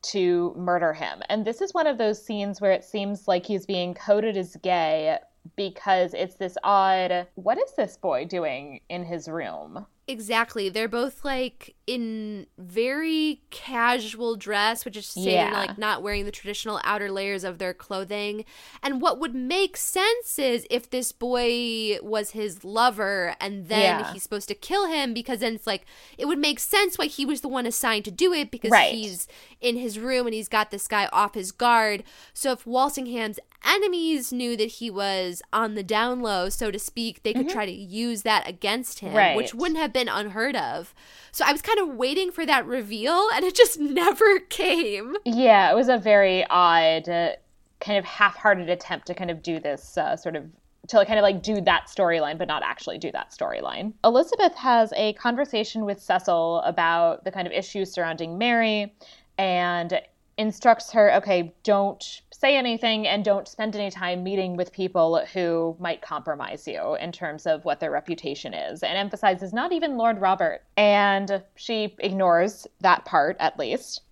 to 0.00 0.54
murder 0.56 0.92
him. 0.92 1.22
And 1.28 1.44
this 1.44 1.60
is 1.60 1.74
one 1.74 1.86
of 1.86 1.98
those 1.98 2.24
scenes 2.24 2.60
where 2.60 2.70
it 2.70 2.84
seems 2.84 3.26
like 3.26 3.46
he's 3.46 3.66
being 3.66 3.94
coded 3.94 4.36
as 4.36 4.54
gay 4.56 5.18
because 5.56 6.14
it's 6.14 6.34
this 6.34 6.58
odd 6.62 7.26
what 7.34 7.58
is 7.58 7.72
this 7.76 7.96
boy 7.96 8.24
doing 8.26 8.80
in 8.88 9.04
his 9.04 9.26
room? 9.26 9.86
Exactly. 10.06 10.68
They're 10.68 10.88
both 10.88 11.24
like 11.24 11.74
in 11.88 12.46
very 12.58 13.40
casual 13.48 14.36
dress, 14.36 14.84
which 14.84 14.94
is 14.94 15.06
to 15.14 15.22
say, 15.22 15.32
yeah. 15.32 15.50
like 15.50 15.78
not 15.78 16.02
wearing 16.02 16.26
the 16.26 16.30
traditional 16.30 16.82
outer 16.84 17.10
layers 17.10 17.44
of 17.44 17.56
their 17.56 17.72
clothing. 17.72 18.44
And 18.82 19.00
what 19.00 19.18
would 19.18 19.34
make 19.34 19.74
sense 19.74 20.38
is 20.38 20.66
if 20.68 20.90
this 20.90 21.12
boy 21.12 21.96
was 22.02 22.32
his 22.32 22.62
lover 22.62 23.34
and 23.40 23.68
then 23.68 24.00
yeah. 24.00 24.12
he's 24.12 24.22
supposed 24.22 24.48
to 24.48 24.54
kill 24.54 24.86
him, 24.86 25.14
because 25.14 25.40
then 25.40 25.54
it's 25.54 25.66
like 25.66 25.86
it 26.18 26.26
would 26.26 26.38
make 26.38 26.60
sense 26.60 26.98
why 26.98 27.06
he 27.06 27.24
was 27.24 27.40
the 27.40 27.48
one 27.48 27.64
assigned 27.64 28.04
to 28.04 28.10
do 28.10 28.34
it 28.34 28.50
because 28.50 28.70
right. 28.70 28.92
he's 28.92 29.26
in 29.62 29.78
his 29.78 29.98
room 29.98 30.26
and 30.26 30.34
he's 30.34 30.48
got 30.48 30.70
this 30.70 30.86
guy 30.88 31.08
off 31.10 31.32
his 31.32 31.52
guard. 31.52 32.04
So 32.34 32.52
if 32.52 32.66
Walsingham's 32.66 33.38
enemies 33.64 34.30
knew 34.30 34.56
that 34.58 34.72
he 34.72 34.90
was 34.90 35.42
on 35.54 35.74
the 35.74 35.82
down 35.82 36.20
low, 36.20 36.50
so 36.50 36.70
to 36.70 36.78
speak, 36.78 37.22
they 37.22 37.32
could 37.32 37.46
mm-hmm. 37.46 37.52
try 37.52 37.64
to 37.64 37.72
use 37.72 38.22
that 38.22 38.46
against 38.46 39.00
him, 39.00 39.14
right. 39.14 39.36
which 39.36 39.54
wouldn't 39.54 39.80
have 39.80 39.92
been 39.92 40.08
unheard 40.08 40.54
of. 40.54 40.94
So 41.32 41.44
I 41.46 41.52
was 41.52 41.62
kind 41.62 41.77
of 41.78 41.96
waiting 41.96 42.30
for 42.30 42.44
that 42.46 42.66
reveal, 42.66 43.28
and 43.34 43.44
it 43.44 43.54
just 43.54 43.78
never 43.80 44.40
came. 44.40 45.16
Yeah, 45.24 45.70
it 45.70 45.74
was 45.74 45.88
a 45.88 45.98
very 45.98 46.44
odd, 46.48 47.08
uh, 47.08 47.32
kind 47.80 47.98
of 47.98 48.04
half-hearted 48.04 48.68
attempt 48.68 49.06
to 49.06 49.14
kind 49.14 49.30
of 49.30 49.42
do 49.42 49.60
this 49.60 49.96
uh, 49.96 50.16
sort 50.16 50.36
of 50.36 50.44
to 50.88 51.04
kind 51.04 51.18
of 51.18 51.22
like 51.22 51.42
do 51.42 51.60
that 51.60 51.86
storyline, 51.86 52.38
but 52.38 52.48
not 52.48 52.62
actually 52.62 52.98
do 52.98 53.12
that 53.12 53.30
storyline. 53.30 53.92
Elizabeth 54.04 54.54
has 54.54 54.92
a 54.96 55.12
conversation 55.14 55.84
with 55.84 56.00
Cecil 56.00 56.60
about 56.62 57.24
the 57.24 57.30
kind 57.30 57.46
of 57.46 57.52
issues 57.52 57.92
surrounding 57.92 58.38
Mary 58.38 58.94
and 59.36 60.00
instructs 60.38 60.90
her, 60.92 61.14
okay, 61.14 61.52
don't 61.62 62.22
say 62.38 62.56
anything 62.56 63.06
and 63.06 63.24
don't 63.24 63.48
spend 63.48 63.74
any 63.74 63.90
time 63.90 64.22
meeting 64.22 64.56
with 64.56 64.72
people 64.72 65.24
who 65.32 65.76
might 65.80 66.00
compromise 66.00 66.68
you 66.68 66.94
in 66.94 67.10
terms 67.10 67.46
of 67.46 67.64
what 67.64 67.80
their 67.80 67.90
reputation 67.90 68.54
is, 68.54 68.84
and 68.84 68.96
emphasizes 68.96 69.52
not 69.52 69.72
even 69.72 69.96
Lord 69.96 70.20
Robert. 70.20 70.62
And 70.76 71.42
she 71.56 71.96
ignores 71.98 72.66
that 72.80 73.04
part, 73.04 73.36
at 73.40 73.58
least. 73.58 74.02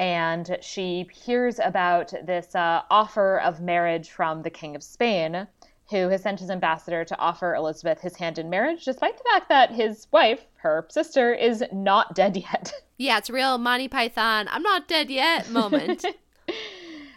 And 0.00 0.58
she 0.60 1.08
hears 1.12 1.60
about 1.60 2.12
this 2.24 2.52
uh, 2.56 2.82
offer 2.90 3.38
of 3.38 3.60
marriage 3.60 4.10
from 4.10 4.42
the 4.42 4.50
King 4.50 4.74
of 4.74 4.82
Spain, 4.82 5.46
who 5.88 6.08
has 6.08 6.22
sent 6.22 6.40
his 6.40 6.50
ambassador 6.50 7.04
to 7.04 7.18
offer 7.18 7.54
Elizabeth 7.54 8.00
his 8.00 8.16
hand 8.16 8.38
in 8.38 8.50
marriage, 8.50 8.84
despite 8.84 9.16
the 9.16 9.24
fact 9.32 9.48
that 9.50 9.70
his 9.70 10.08
wife, 10.10 10.46
her 10.56 10.84
sister, 10.90 11.32
is 11.32 11.62
not 11.72 12.16
dead 12.16 12.36
yet. 12.36 12.72
Yeah, 12.98 13.18
it's 13.18 13.30
real 13.30 13.56
Monty 13.58 13.86
Python, 13.86 14.48
I'm 14.50 14.62
not 14.62 14.88
dead 14.88 15.10
yet 15.10 15.48
moment. 15.50 16.04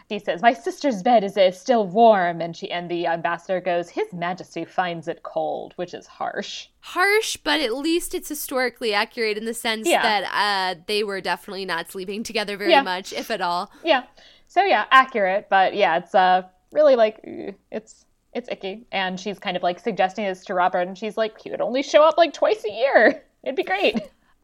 he 0.08 0.20
says, 0.20 0.42
"My 0.42 0.54
sister's 0.54 1.02
bed 1.02 1.24
is 1.24 1.38
uh, 1.38 1.52
still 1.52 1.88
warm," 1.88 2.42
and 2.42 2.56
she 2.56 2.70
and 2.70 2.90
the 2.90 3.08
ambassador 3.08 3.60
goes, 3.60 3.90
"His 3.90 4.12
Majesty 4.14 4.64
finds 4.66 5.08
it 5.08 5.24
cold," 5.24 5.74
which 5.78 5.94
is 5.94 6.06
harsh. 6.06 6.68
Harsh, 6.82 7.38
but 7.38 7.60
at 7.60 7.76
least 7.76 8.14
it's 8.14 8.30
historically 8.30 8.94
accurate 8.94 9.38
in 9.38 9.46
the 9.46 9.54
sense 9.54 9.88
yeah. 9.88 10.02
that 10.04 10.76
uh, 10.78 10.80
they 10.88 11.04
were 11.04 11.22
definitely 11.22 11.66
not 11.66 11.92
sleeping 11.92 12.24
together 12.24 12.56
very 12.58 12.72
yeah. 12.72 12.84
much, 12.84 13.14
if 13.14 13.32
at 13.32 13.42
all. 13.42 13.72
Yeah. 13.84 14.04
So 14.48 14.64
yeah, 14.64 14.86
accurate, 14.92 15.48
but 15.50 15.76
yeah, 15.76 15.98
it's 15.98 16.14
uh 16.14 16.44
really 16.72 16.96
like 16.96 17.20
it's 17.72 18.06
it's 18.34 18.50
icky, 18.52 18.86
and 18.92 19.20
she's 19.20 19.40
kind 19.40 19.58
of 19.58 19.64
like 19.64 19.80
suggesting 19.80 20.26
this 20.26 20.46
to 20.46 20.54
Robert, 20.54 20.88
and 20.88 20.98
she's 20.98 21.18
like, 21.18 21.42
"He 21.42 21.50
would 21.50 21.62
only 21.62 21.82
show 21.82 22.04
up 22.04 22.18
like 22.18 22.34
twice 22.34 22.64
a 22.64 22.72
year. 22.72 23.24
It'd 23.44 23.56
be 23.56 23.64
great." 23.64 24.00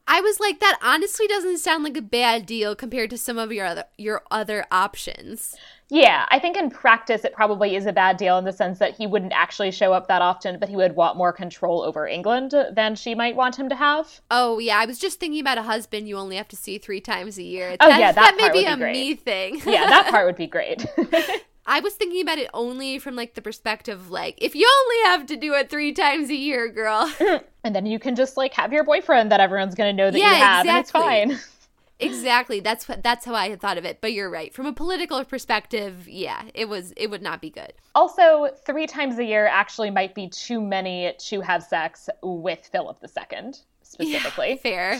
I 0.07 0.19
was 0.21 0.39
like, 0.39 0.59
that 0.59 0.79
honestly 0.81 1.27
doesn't 1.27 1.59
sound 1.59 1.83
like 1.83 1.95
a 1.95 2.01
bad 2.01 2.45
deal 2.45 2.75
compared 2.75 3.09
to 3.11 3.17
some 3.17 3.37
of 3.37 3.51
your 3.51 3.65
other 3.65 3.85
your 3.97 4.23
other 4.29 4.65
options. 4.71 5.55
Yeah, 5.89 6.25
I 6.29 6.39
think 6.39 6.55
in 6.55 6.69
practice 6.69 7.25
it 7.25 7.33
probably 7.33 7.75
is 7.75 7.85
a 7.85 7.93
bad 7.93 8.17
deal 8.17 8.37
in 8.37 8.45
the 8.45 8.53
sense 8.53 8.79
that 8.79 8.95
he 8.95 9.07
wouldn't 9.07 9.33
actually 9.33 9.71
show 9.71 9.91
up 9.93 10.07
that 10.07 10.21
often, 10.21 10.57
but 10.57 10.69
he 10.69 10.75
would 10.75 10.95
want 10.95 11.17
more 11.17 11.33
control 11.33 11.81
over 11.81 12.07
England 12.07 12.53
than 12.71 12.95
she 12.95 13.13
might 13.13 13.35
want 13.35 13.57
him 13.57 13.69
to 13.69 13.75
have. 13.75 14.21
Oh 14.31 14.59
yeah, 14.59 14.79
I 14.79 14.85
was 14.85 14.99
just 14.99 15.19
thinking 15.19 15.41
about 15.41 15.57
a 15.57 15.63
husband 15.63 16.07
you 16.07 16.17
only 16.17 16.37
have 16.37 16.47
to 16.49 16.55
see 16.55 16.77
three 16.77 17.01
times 17.01 17.37
a 17.37 17.43
year. 17.43 17.75
Oh 17.79 17.89
that, 17.89 17.99
yeah, 17.99 18.11
that, 18.11 18.37
that 18.37 18.53
may 18.53 18.61
be 18.61 18.65
a 18.65 18.77
great. 18.77 18.93
me 18.93 19.15
thing. 19.15 19.61
yeah, 19.65 19.87
that 19.87 20.07
part 20.09 20.25
would 20.27 20.37
be 20.37 20.47
great. 20.47 20.85
I 21.65 21.79
was 21.79 21.93
thinking 21.93 22.21
about 22.21 22.37
it 22.37 22.49
only 22.53 22.97
from 22.97 23.15
like 23.15 23.35
the 23.35 23.41
perspective 23.41 24.09
like 24.09 24.35
if 24.39 24.55
you 24.55 24.67
only 24.81 25.11
have 25.11 25.27
to 25.27 25.35
do 25.35 25.53
it 25.53 25.69
three 25.69 25.93
times 25.93 26.29
a 26.29 26.35
year, 26.35 26.69
girl. 26.69 27.11
and 27.63 27.75
then 27.75 27.85
you 27.85 27.99
can 27.99 28.15
just 28.15 28.37
like 28.37 28.53
have 28.53 28.73
your 28.73 28.83
boyfriend 28.83 29.31
that 29.31 29.39
everyone's 29.39 29.75
gonna 29.75 29.93
know 29.93 30.09
that 30.09 30.17
yeah, 30.17 30.31
you 30.31 30.35
have 30.35 30.65
exactly. 30.65 31.01
and 31.21 31.31
it's 31.31 31.41
fine. 31.41 31.57
exactly. 31.99 32.59
That's 32.59 32.87
what 32.89 33.03
that's 33.03 33.25
how 33.25 33.35
I 33.35 33.49
had 33.49 33.61
thought 33.61 33.77
of 33.77 33.85
it. 33.85 34.01
But 34.01 34.13
you're 34.13 34.29
right. 34.29 34.53
From 34.53 34.65
a 34.65 34.73
political 34.73 35.23
perspective, 35.23 36.07
yeah, 36.07 36.43
it 36.53 36.67
was 36.67 36.93
it 36.97 37.09
would 37.09 37.21
not 37.21 37.41
be 37.41 37.51
good. 37.51 37.73
Also, 37.93 38.49
three 38.65 38.87
times 38.87 39.19
a 39.19 39.23
year 39.23 39.45
actually 39.45 39.91
might 39.91 40.15
be 40.15 40.27
too 40.29 40.59
many 40.59 41.13
to 41.17 41.41
have 41.41 41.63
sex 41.63 42.09
with 42.23 42.67
Philip 42.71 42.97
II 43.03 43.51
specifically. 43.83 44.59
Yeah, 44.63 44.99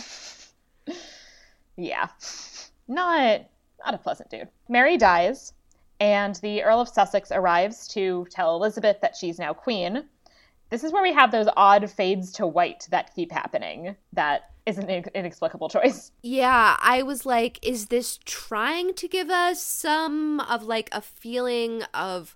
fair. 0.86 0.94
yeah. 1.76 2.08
Not 2.86 3.46
not 3.84 3.94
a 3.94 3.98
pleasant 3.98 4.30
dude. 4.30 4.48
Mary 4.68 4.96
dies 4.96 5.54
and 6.02 6.34
the 6.42 6.64
Earl 6.64 6.80
of 6.80 6.88
Sussex 6.88 7.30
arrives 7.30 7.86
to 7.88 8.26
tell 8.28 8.56
Elizabeth 8.56 8.96
that 9.02 9.14
she's 9.14 9.38
now 9.38 9.52
queen. 9.52 10.02
This 10.68 10.82
is 10.82 10.90
where 10.90 11.02
we 11.02 11.12
have 11.12 11.30
those 11.30 11.46
odd 11.56 11.88
fades 11.88 12.32
to 12.32 12.46
white 12.46 12.88
that 12.90 13.14
keep 13.14 13.30
happening. 13.30 13.94
That 14.12 14.50
is 14.66 14.78
an 14.78 14.90
inexplicable 14.90 15.68
choice. 15.68 16.10
Yeah, 16.20 16.76
I 16.80 17.04
was 17.04 17.24
like, 17.24 17.64
is 17.64 17.86
this 17.86 18.18
trying 18.24 18.94
to 18.94 19.06
give 19.06 19.30
us 19.30 19.62
some 19.62 20.40
of 20.40 20.64
like 20.64 20.88
a 20.90 21.00
feeling 21.00 21.84
of 21.94 22.34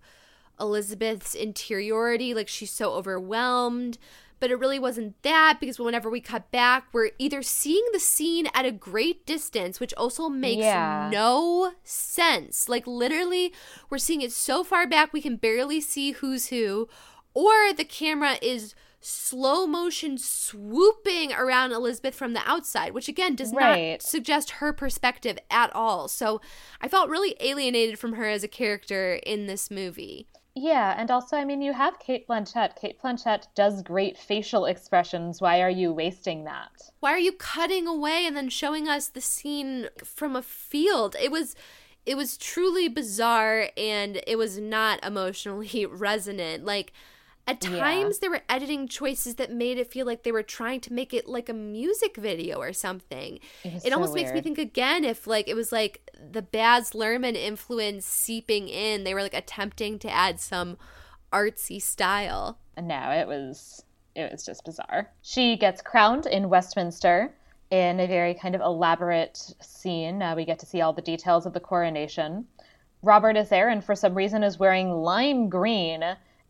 Elizabeth's 0.61 1.35
interiority? 1.35 2.35
Like 2.35 2.47
she's 2.47 2.71
so 2.71 2.93
overwhelmed 2.93 3.99
but 4.39 4.51
it 4.51 4.59
really 4.59 4.79
wasn't 4.79 5.21
that 5.23 5.59
because 5.61 5.79
whenever 5.79 6.11
we 6.11 6.21
cut 6.21 6.51
back, 6.51 6.89
we're 6.93 7.11
either 7.19 7.43
seeing 7.43 7.85
the 7.93 8.01
scene 8.01 8.47
at 8.55 8.67
a 8.67 8.73
great 8.73 9.27
distance, 9.27 9.81
which 9.81 9.95
also 9.95 10.29
makes 10.29 10.63
yeah. 10.63 11.09
no 11.13 11.73
sense. 11.85 12.69
Like, 12.69 12.87
literally, 12.87 13.53
we're 13.89 13.99
seeing 13.99 14.23
it 14.23 14.33
so 14.33 14.63
far 14.63 14.87
back 14.87 15.13
we 15.13 15.23
can 15.23 15.37
barely 15.37 15.81
see 15.81 16.13
who's 16.13 16.49
who, 16.49 16.89
or 17.35 17.73
the 17.73 17.85
camera 17.85 18.37
is 18.43 18.75
slow 19.01 19.67
motion 19.67 20.19
swooping 20.19 21.33
around 21.33 21.73
Elizabeth 21.73 22.15
from 22.15 22.33
the 22.33 22.43
outside, 22.45 22.93
which 22.93 23.09
again 23.09 23.37
does 23.37 23.53
right. 23.53 23.93
not 23.93 24.03
suggest 24.03 24.53
her 24.53 24.73
perspective 24.73 25.39
at 25.51 25.75
all. 25.75 26.09
So 26.09 26.41
I 26.81 26.89
felt 26.89 27.09
really 27.09 27.37
alienated 27.41 27.99
from 27.99 28.15
her 28.15 28.27
as 28.27 28.43
a 28.43 28.49
character 28.49 29.15
in 29.15 29.47
this 29.47 29.71
movie. 29.71 30.27
Yeah, 30.59 30.95
and 30.97 31.11
also, 31.11 31.37
I 31.37 31.45
mean, 31.45 31.61
you 31.61 31.75
have 31.75 31.99
Cate 31.99 32.27
Blanchett. 32.27 32.77
Cate 32.77 32.99
Blanchett 33.03 33.49
does 33.55 33.83
great 33.83 34.17
facial 34.17 34.65
expressions. 34.65 35.39
Why 35.39 35.61
are 35.61 35.69
you 35.69 35.93
wasting 35.93 36.45
that? 36.45 36.71
Why 37.01 37.13
are 37.13 37.19
you 37.19 37.33
cutting 37.33 37.87
away 37.87 38.27
and 38.27 38.35
then 38.35 38.49
showing 38.49 38.89
us 38.89 39.09
the 39.09 39.21
scene 39.21 39.89
from 40.03 40.35
a 40.35 40.41
field? 40.41 41.15
It 41.21 41.31
was 41.31 41.55
it 42.07 42.17
was 42.17 42.39
truly 42.39 42.89
bizarre 42.89 43.69
and 43.77 44.23
it 44.27 44.37
was 44.37 44.59
not 44.59 45.05
emotionally 45.05 45.85
resonant. 45.91 46.65
Like 46.65 46.95
at 47.47 47.61
times, 47.61 48.17
yeah. 48.17 48.19
there 48.21 48.31
were 48.31 48.43
editing 48.49 48.89
choices 48.89 49.37
that 49.37 49.53
made 49.53 49.79
it 49.79 49.91
feel 49.91 50.05
like 50.05 50.25
they 50.25 50.33
were 50.33 50.43
trying 50.43 50.81
to 50.81 50.93
make 50.93 51.15
it 51.15 51.29
like 51.29 51.49
a 51.49 51.53
music 51.53 52.17
video 52.17 52.59
or 52.59 52.73
something. 52.73 53.39
It, 53.63 53.75
it 53.75 53.83
so 53.85 53.93
almost 53.95 54.15
weird. 54.15 54.27
makes 54.27 54.35
me 54.35 54.41
think 54.41 54.59
again 54.59 55.05
if 55.05 55.27
like 55.27 55.47
it 55.47 55.55
was 55.55 55.71
like 55.71 56.11
the 56.33 56.43
Baz 56.43 56.91
Luhrmann 56.91 57.37
influence 57.37 58.05
seeping 58.05 58.69
in. 58.69 59.05
They 59.05 59.15
were 59.15 59.23
like 59.23 59.35
attempting 59.35 60.01
to 60.01 60.11
add 60.11 60.41
some 60.41 60.77
artsy 61.33 61.81
style. 61.81 62.59
No, 62.81 63.11
it 63.11 63.29
was 63.29 63.85
it 64.17 64.33
was 64.33 64.45
just 64.45 64.65
bizarre. 64.65 65.13
She 65.23 65.57
gets 65.57 65.81
crowned 65.83 66.27
in 66.27 66.49
Westminster 66.49 67.33
in 67.71 68.01
a 68.01 68.07
very 68.07 68.35
kind 68.35 68.55
of 68.55 68.61
elaborate 68.61 69.55
scene. 69.61 70.21
Uh, 70.21 70.35
we 70.35 70.45
get 70.45 70.59
to 70.61 70.67
see 70.67 70.81
all 70.81 70.93
the 70.93 71.03
details 71.03 71.47
of 71.47 71.53
the 71.53 71.61
coronation. 71.61 72.47
Robert 73.03 73.37
is 73.37 73.49
there, 73.51 73.69
and 73.69 73.85
for 73.85 73.95
some 73.95 74.15
reason 74.15 74.43
is 74.43 74.59
wearing 74.59 74.91
lime 74.91 75.49
green 75.49 76.03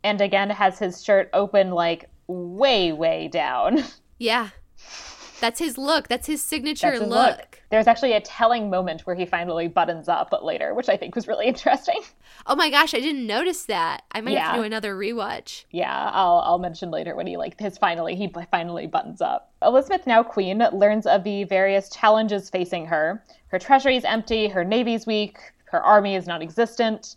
and 0.07 0.21
again 0.21 0.51
has 0.51 0.79
his 0.79 1.03
shirt 1.03 1.29
open 1.33 1.73
like 1.73 2.09
way 2.29 2.93
way 2.93 3.29
down. 3.29 3.85
Yeah. 4.19 4.49
That's 5.43 5.59
his 5.59 5.77
look. 5.77 6.09
That's 6.09 6.27
his 6.27 6.43
signature 6.43 6.87
That's 6.87 7.01
his 7.01 7.11
look. 7.11 7.37
look. 7.37 7.63
There's 7.71 7.87
actually 7.87 8.15
a 8.15 8.21
telling 8.23 8.71
moment 8.71 9.03
where 9.03 9.15
he 9.15 9.27
finally 9.27 9.69
buttons 9.69 10.09
up 10.09 10.33
later, 10.43 10.73
which 10.73 10.89
I 10.89 10.97
think 10.97 11.15
was 11.15 11.29
really 11.29 11.45
interesting. 11.55 12.01
Oh 12.47 12.57
my 12.57 12.71
gosh, 12.71 12.95
I 12.95 13.01
didn't 13.01 13.27
notice 13.27 13.65
that. 13.65 14.05
I 14.13 14.23
might 14.23 14.31
yeah. 14.31 14.47
have 14.47 14.55
to 14.55 14.63
do 14.63 14.65
another 14.65 14.97
rewatch. 14.97 15.67
Yeah, 15.71 16.11
I'll 16.15 16.39
I'll 16.47 16.59
mention 16.59 16.91
later 16.91 17.15
when 17.15 17.27
he 17.27 17.37
like 17.37 17.61
his 17.61 17.77
finally 17.77 18.17
he 18.17 18.33
finally 18.51 18.87
buttons 18.87 19.21
up. 19.21 19.53
Elizabeth, 19.61 20.07
now 20.07 20.23
queen, 20.23 20.65
learns 20.73 21.07
of 21.07 21.23
the 21.23 21.45
various 21.45 21.91
challenges 21.91 22.49
facing 22.49 22.87
her. 22.87 23.23
Her 23.49 23.59
treasury 23.59 23.97
is 23.97 24.05
empty, 24.07 24.49
her 24.49 24.65
navy's 24.65 25.07
weak, 25.07 25.37
her 25.67 25.83
army 25.83 26.15
is 26.15 26.27
non-existent 26.27 27.17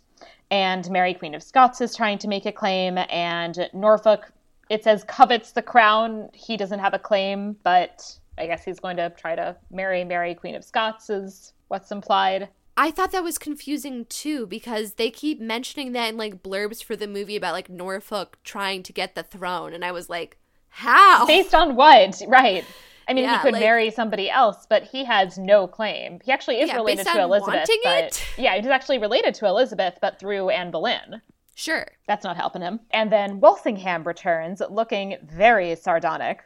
and 0.50 0.88
Mary, 0.90 1.14
Queen 1.14 1.34
of 1.34 1.42
Scots, 1.42 1.80
is 1.80 1.94
trying 1.94 2.18
to 2.18 2.28
make 2.28 2.46
a 2.46 2.52
claim, 2.52 2.98
and 3.10 3.68
Norfolk, 3.72 4.32
it 4.68 4.84
says, 4.84 5.04
covets 5.04 5.52
the 5.52 5.62
crown. 5.62 6.28
He 6.32 6.56
doesn't 6.56 6.78
have 6.78 6.94
a 6.94 6.98
claim, 6.98 7.56
but 7.62 8.18
I 8.38 8.46
guess 8.46 8.64
he's 8.64 8.80
going 8.80 8.96
to 8.96 9.10
try 9.10 9.34
to 9.34 9.56
marry 9.70 10.04
Mary, 10.04 10.34
Queen 10.34 10.54
of 10.54 10.64
Scots, 10.64 11.10
is 11.10 11.52
what's 11.68 11.90
implied. 11.90 12.48
I 12.76 12.90
thought 12.90 13.12
that 13.12 13.24
was 13.24 13.36
confusing 13.36 14.06
too 14.06 14.46
because 14.46 14.94
they 14.94 15.10
keep 15.10 15.40
mentioning 15.40 15.92
that 15.92 16.08
in 16.08 16.16
like 16.16 16.42
blurbs 16.42 16.82
for 16.82 16.96
the 16.96 17.06
movie 17.06 17.36
about 17.36 17.52
like 17.52 17.68
Norfolk 17.68 18.38
trying 18.42 18.82
to 18.84 18.92
get 18.92 19.14
the 19.14 19.22
throne, 19.22 19.74
and 19.74 19.84
I 19.84 19.92
was 19.92 20.08
like, 20.08 20.38
how? 20.70 21.26
Based 21.26 21.54
on 21.54 21.76
what? 21.76 22.22
Right. 22.26 22.64
I 23.10 23.12
mean, 23.12 23.24
yeah, 23.24 23.38
he 23.38 23.42
could 23.42 23.54
like, 23.54 23.60
marry 23.60 23.90
somebody 23.90 24.30
else, 24.30 24.66
but 24.68 24.84
he 24.84 25.04
has 25.04 25.36
no 25.36 25.66
claim. 25.66 26.20
He 26.24 26.30
actually 26.30 26.60
is 26.60 26.68
yeah, 26.68 26.76
related 26.76 27.06
to 27.08 27.20
Elizabeth. 27.20 27.68
But, 27.82 28.04
it? 28.04 28.24
Yeah, 28.38 28.54
he's 28.54 28.66
actually 28.66 28.98
related 28.98 29.34
to 29.34 29.46
Elizabeth, 29.46 29.98
but 30.00 30.20
through 30.20 30.50
Anne 30.50 30.70
Boleyn. 30.70 31.20
Sure. 31.56 31.88
That's 32.06 32.22
not 32.22 32.36
helping 32.36 32.62
him. 32.62 32.78
And 32.92 33.10
then 33.10 33.40
Walsingham 33.40 34.04
returns 34.04 34.62
looking 34.70 35.16
very 35.24 35.74
sardonic. 35.74 36.44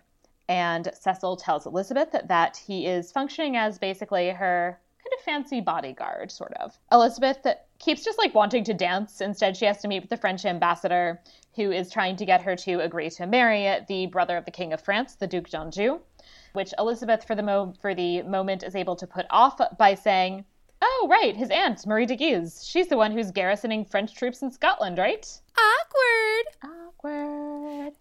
And 0.48 0.90
Cecil 0.98 1.36
tells 1.36 1.66
Elizabeth 1.66 2.16
that 2.24 2.56
he 2.56 2.86
is 2.86 3.12
functioning 3.12 3.56
as 3.56 3.78
basically 3.78 4.30
her 4.30 4.80
kind 4.98 5.12
of 5.18 5.22
fancy 5.22 5.60
bodyguard, 5.60 6.32
sort 6.32 6.54
of. 6.54 6.78
Elizabeth 6.90 7.46
keeps 7.78 8.02
just 8.04 8.18
like 8.18 8.34
wanting 8.34 8.64
to 8.64 8.72
dance. 8.72 9.20
Instead, 9.20 9.54
she 9.54 9.66
has 9.66 9.82
to 9.82 9.88
meet 9.88 10.00
with 10.00 10.10
the 10.10 10.16
French 10.16 10.46
ambassador, 10.46 11.20
who 11.56 11.70
is 11.70 11.90
trying 11.90 12.16
to 12.16 12.24
get 12.24 12.40
her 12.40 12.56
to 12.56 12.80
agree 12.80 13.10
to 13.10 13.26
marry 13.26 13.84
the 13.86 14.06
brother 14.06 14.38
of 14.38 14.46
the 14.46 14.50
King 14.50 14.72
of 14.72 14.80
France, 14.80 15.14
the 15.14 15.26
Duc 15.26 15.50
d'Anjou 15.50 16.00
which 16.54 16.72
Elizabeth, 16.78 17.24
for 17.24 17.34
the, 17.34 17.42
mo- 17.42 17.74
for 17.80 17.94
the 17.94 18.22
moment, 18.22 18.62
is 18.62 18.74
able 18.74 18.96
to 18.96 19.06
put 19.06 19.26
off 19.30 19.60
by 19.78 19.94
saying, 19.94 20.44
Oh, 20.82 21.06
right, 21.10 21.36
his 21.36 21.50
aunt, 21.50 21.86
Marie 21.86 22.04
de 22.04 22.16
Guise. 22.16 22.66
She's 22.66 22.88
the 22.88 22.96
one 22.96 23.12
who's 23.12 23.30
garrisoning 23.30 23.84
French 23.84 24.14
troops 24.14 24.42
in 24.42 24.50
Scotland, 24.50 24.98
right? 24.98 25.26
Awkward. 25.56 26.72
Awkward. 26.88 27.94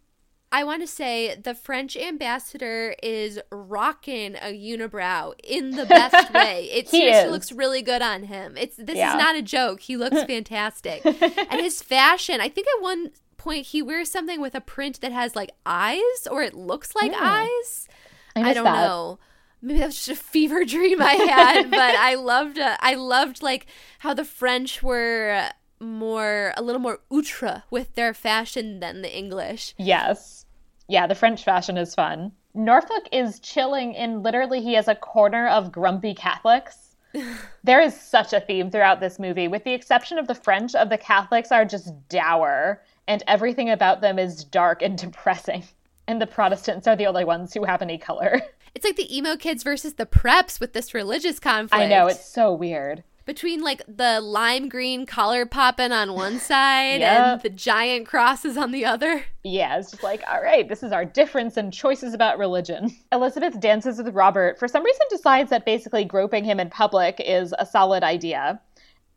I 0.53 0.63
want 0.63 0.83
to 0.83 0.87
say 0.87 1.35
the 1.35 1.55
French 1.55 1.97
ambassador 1.97 2.95
is 3.01 3.39
rocking 3.51 4.35
a 4.35 4.53
unibrow 4.53 5.33
in 5.43 5.71
the 5.71 5.85
best 5.87 6.31
way. 6.33 6.69
It 6.71 6.89
seriously 6.89 7.31
looks 7.31 7.51
really 7.51 7.81
good 7.81 8.03
on 8.03 8.23
him. 8.23 8.55
It's 8.55 8.77
this 8.77 8.95
yeah. 8.95 9.13
is 9.13 9.17
not 9.17 9.35
a 9.35 9.41
joke. 9.41 9.79
He 9.79 9.97
looks 9.97 10.23
fantastic. 10.27 11.03
and 11.05 11.59
his 11.59 11.81
fashion, 11.81 12.39
I 12.39 12.49
think 12.49 12.67
at 12.77 12.83
one 12.83 13.09
point 13.37 13.67
he 13.67 13.81
wears 13.81 14.11
something 14.11 14.39
with 14.39 14.53
a 14.53 14.61
print 14.61 15.01
that 15.01 15.11
has 15.11 15.35
like 15.35 15.49
eyes 15.65 16.27
or 16.29 16.43
it 16.43 16.53
looks 16.53 16.93
like 16.93 17.13
mm. 17.13 17.19
eyes. 17.19 17.87
I, 18.35 18.49
I 18.49 18.53
don't 18.53 18.63
that. 18.63 18.73
know. 18.73 19.19
Maybe 19.61 19.79
that 19.79 19.87
was 19.87 20.05
just 20.05 20.19
a 20.19 20.23
fever 20.23 20.65
dream 20.65 21.01
I 21.01 21.13
had, 21.13 21.63
but 21.71 21.95
I 21.95 22.15
loved 22.15 22.59
uh, 22.59 22.77
I 22.79 22.95
loved 22.95 23.41
like 23.41 23.67
how 23.99 24.13
the 24.13 24.25
French 24.25 24.83
were 24.83 25.49
more 25.79 26.53
a 26.55 26.61
little 26.61 26.81
more 26.81 26.99
outre 27.11 27.63
with 27.69 27.95
their 27.95 28.13
fashion 28.13 28.79
than 28.79 29.01
the 29.01 29.15
English. 29.15 29.73
Yes. 29.77 30.45
Yeah, 30.87 31.07
the 31.07 31.15
French 31.15 31.43
fashion 31.43 31.77
is 31.77 31.95
fun. 31.95 32.31
Norfolk 32.53 33.07
is 33.11 33.39
chilling 33.39 33.93
in 33.93 34.21
literally 34.21 34.61
he 34.61 34.73
has 34.73 34.87
a 34.87 34.95
corner 34.95 35.47
of 35.47 35.71
grumpy 35.71 36.13
Catholics. 36.13 36.95
there 37.63 37.81
is 37.81 37.99
such 37.99 38.33
a 38.33 38.39
theme 38.39 38.69
throughout 38.69 38.99
this 38.99 39.19
movie, 39.19 39.47
with 39.47 39.63
the 39.63 39.73
exception 39.73 40.17
of 40.17 40.27
the 40.27 40.35
French, 40.35 40.75
of 40.75 40.89
the 40.89 40.97
Catholics 40.97 41.51
are 41.51 41.65
just 41.65 41.93
dour, 42.09 42.81
and 43.07 43.23
everything 43.27 43.69
about 43.69 44.01
them 44.01 44.19
is 44.19 44.43
dark 44.43 44.81
and 44.81 44.97
depressing 44.97 45.63
and 46.07 46.21
the 46.21 46.27
Protestants 46.27 46.87
are 46.87 46.95
the 46.95 47.07
only 47.07 47.25
ones 47.25 47.53
who 47.53 47.63
have 47.63 47.81
any 47.81 47.97
color. 47.97 48.41
It's 48.75 48.85
like 48.85 48.95
the 48.95 49.15
emo 49.15 49.37
kids 49.37 49.61
versus 49.61 49.93
the 49.93 50.05
preps 50.07 50.59
with 50.59 50.73
this 50.73 50.95
religious 50.95 51.39
conflict. 51.39 51.79
I 51.79 51.87
know, 51.87 52.07
it's 52.07 52.25
so 52.25 52.51
weird. 52.51 53.03
Between 53.23 53.61
like 53.61 53.83
the 53.87 54.19
lime 54.19 54.67
green 54.67 55.05
collar 55.05 55.45
popping 55.45 55.91
on 55.91 56.13
one 56.13 56.39
side 56.39 57.01
yep. 57.01 57.33
and 57.33 57.41
the 57.41 57.51
giant 57.51 58.07
crosses 58.07 58.57
on 58.57 58.71
the 58.71 58.83
other. 58.83 59.25
Yeah, 59.43 59.77
it's 59.77 59.91
just 59.91 60.01
like, 60.01 60.23
all 60.27 60.41
right, 60.41 60.67
this 60.67 60.81
is 60.81 60.91
our 60.91 61.05
difference 61.05 61.55
and 61.55 61.71
choices 61.71 62.15
about 62.15 62.39
religion. 62.39 62.89
Elizabeth 63.11 63.59
dances 63.59 63.99
with 63.99 64.15
Robert, 64.15 64.57
for 64.57 64.67
some 64.67 64.83
reason 64.83 65.05
decides 65.11 65.51
that 65.51 65.65
basically 65.65 66.03
groping 66.03 66.43
him 66.43 66.59
in 66.59 66.71
public 66.71 67.21
is 67.23 67.53
a 67.59 67.67
solid 67.67 68.01
idea, 68.01 68.59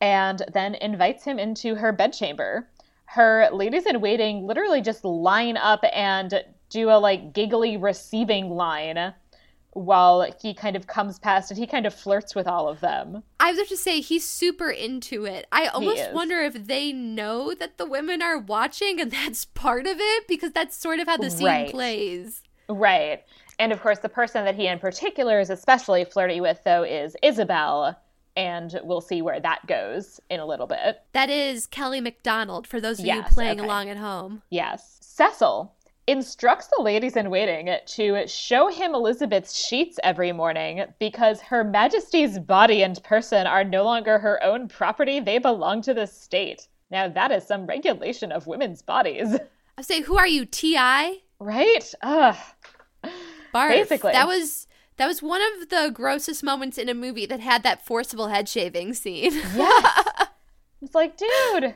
and 0.03 0.43
then 0.53 0.75
invites 0.75 1.25
him 1.25 1.39
into 1.39 1.75
her 1.77 1.93
bedchamber 1.93 2.69
her 3.07 3.49
ladies 3.53 3.87
in 3.87 4.01
waiting 4.01 4.47
literally 4.47 4.83
just 4.83 5.05
line 5.05 5.57
up 5.57 5.85
and 5.93 6.45
do 6.69 6.91
a 6.91 6.99
like 6.99 7.33
giggly 7.33 7.77
receiving 7.77 8.51
line 8.51 9.15
while 9.77 10.27
he 10.41 10.55
kind 10.55 10.75
of 10.75 10.87
comes 10.87 11.19
past 11.19 11.51
and 11.51 11.59
he 11.59 11.67
kind 11.67 11.85
of 11.85 11.93
flirts 11.93 12.35
with 12.35 12.47
all 12.47 12.67
of 12.67 12.81
them. 12.81 13.23
I 13.39 13.53
was 13.53 13.69
to 13.69 13.77
say 13.77 14.01
he's 14.01 14.27
super 14.27 14.71
into 14.71 15.27
it. 15.27 15.47
I 15.53 15.67
almost 15.67 16.13
wonder 16.13 16.41
if 16.41 16.67
they 16.67 16.95
know 16.95 17.55
that 17.55 17.77
the 17.77 17.85
women 17.85 18.23
are 18.23 18.39
watching 18.39 19.01
and 19.01 19.11
that's 19.13 19.45
part 19.45 19.87
of 19.87 19.99
it 20.01 20.29
because 20.29 20.53
that's 20.53 20.77
sort 20.77 20.99
of 20.99 21.07
how 21.07 21.19
the 21.19 21.31
scene 21.31 21.47
right. 21.47 21.71
plays. 21.71 22.43
Right. 22.69 23.23
And 23.59 23.71
of 23.71 23.83
course 23.83 23.99
the 23.99 24.09
person 24.09 24.47
that 24.47 24.55
he 24.55 24.67
in 24.67 24.79
particular 24.79 25.41
is 25.41 25.51
especially 25.51 26.05
flirty 26.07 26.41
with 26.41 26.65
though 26.65 26.83
is 26.83 27.15
Isabel 27.23 28.01
and 28.35 28.81
we'll 28.83 29.01
see 29.03 29.21
where 29.21 29.41
that 29.41 29.67
goes 29.67 30.21
in 30.31 30.41
a 30.41 30.47
little 30.47 30.67
bit. 30.67 31.03
That 31.13 31.29
is 31.29 31.67
Kelly 31.67 32.01
Macdonald 32.01 32.67
for 32.67 32.81
those 32.81 32.99
of 32.99 33.07
yes, 33.07 33.17
you 33.29 33.35
playing 33.35 33.61
okay. 33.61 33.67
along 33.67 33.91
at 33.91 33.97
home. 33.99 34.43
Yes. 34.51 34.99
Cecil 35.03 35.75
instructs 36.07 36.69
the 36.69 36.83
ladies 36.83 37.17
in 37.17 37.31
waiting 37.31 37.75
to 37.85 38.27
show 38.27 38.69
him 38.69 38.95
Elizabeth's 38.95 39.57
sheets 39.57 39.99
every 40.05 40.33
morning 40.33 40.85
because 40.99 41.41
Her 41.41 41.65
Majesty's 41.65 42.39
body 42.39 42.83
and 42.83 43.03
person 43.03 43.47
are 43.47 43.65
no 43.65 43.85
longer 43.85 44.19
her 44.19 44.43
own 44.43 44.69
property, 44.69 45.21
they 45.21 45.39
belong 45.39 45.83
to 45.83 45.95
the 45.95 46.07
state. 46.07 46.69
Now, 46.91 47.09
that 47.09 47.33
is 47.33 47.45
some 47.47 47.67
regulation 47.67 48.31
of 48.31 48.47
women's 48.47 48.83
bodies. 48.83 49.37
I 49.77 49.83
say, 49.83 50.01
who 50.03 50.17
are 50.17 50.27
you, 50.27 50.47
T.I.? 50.47 51.19
Right? 51.41 51.95
Ugh. 52.03 52.37
Barf. 53.55 53.69
Basically. 53.69 54.13
That 54.13 54.27
was. 54.27 54.67
That 54.99 55.09
was 55.09 55.23
one 55.23 55.43
of 55.43 55.69
the 55.69 55.91
grossest 55.93 56.43
moments 56.43 56.79
in 56.79 56.89
a 56.89 56.95
movie 56.95 57.27
that 57.27 57.41
had 57.41 57.63
that 57.65 57.85
forcible 57.85 58.29
head 58.29 58.49
shaving 58.49 58.95
scene. 58.95 59.33
yes. 59.33 60.29
It's 60.83 60.95
like, 60.95 61.17
dude, 61.19 61.75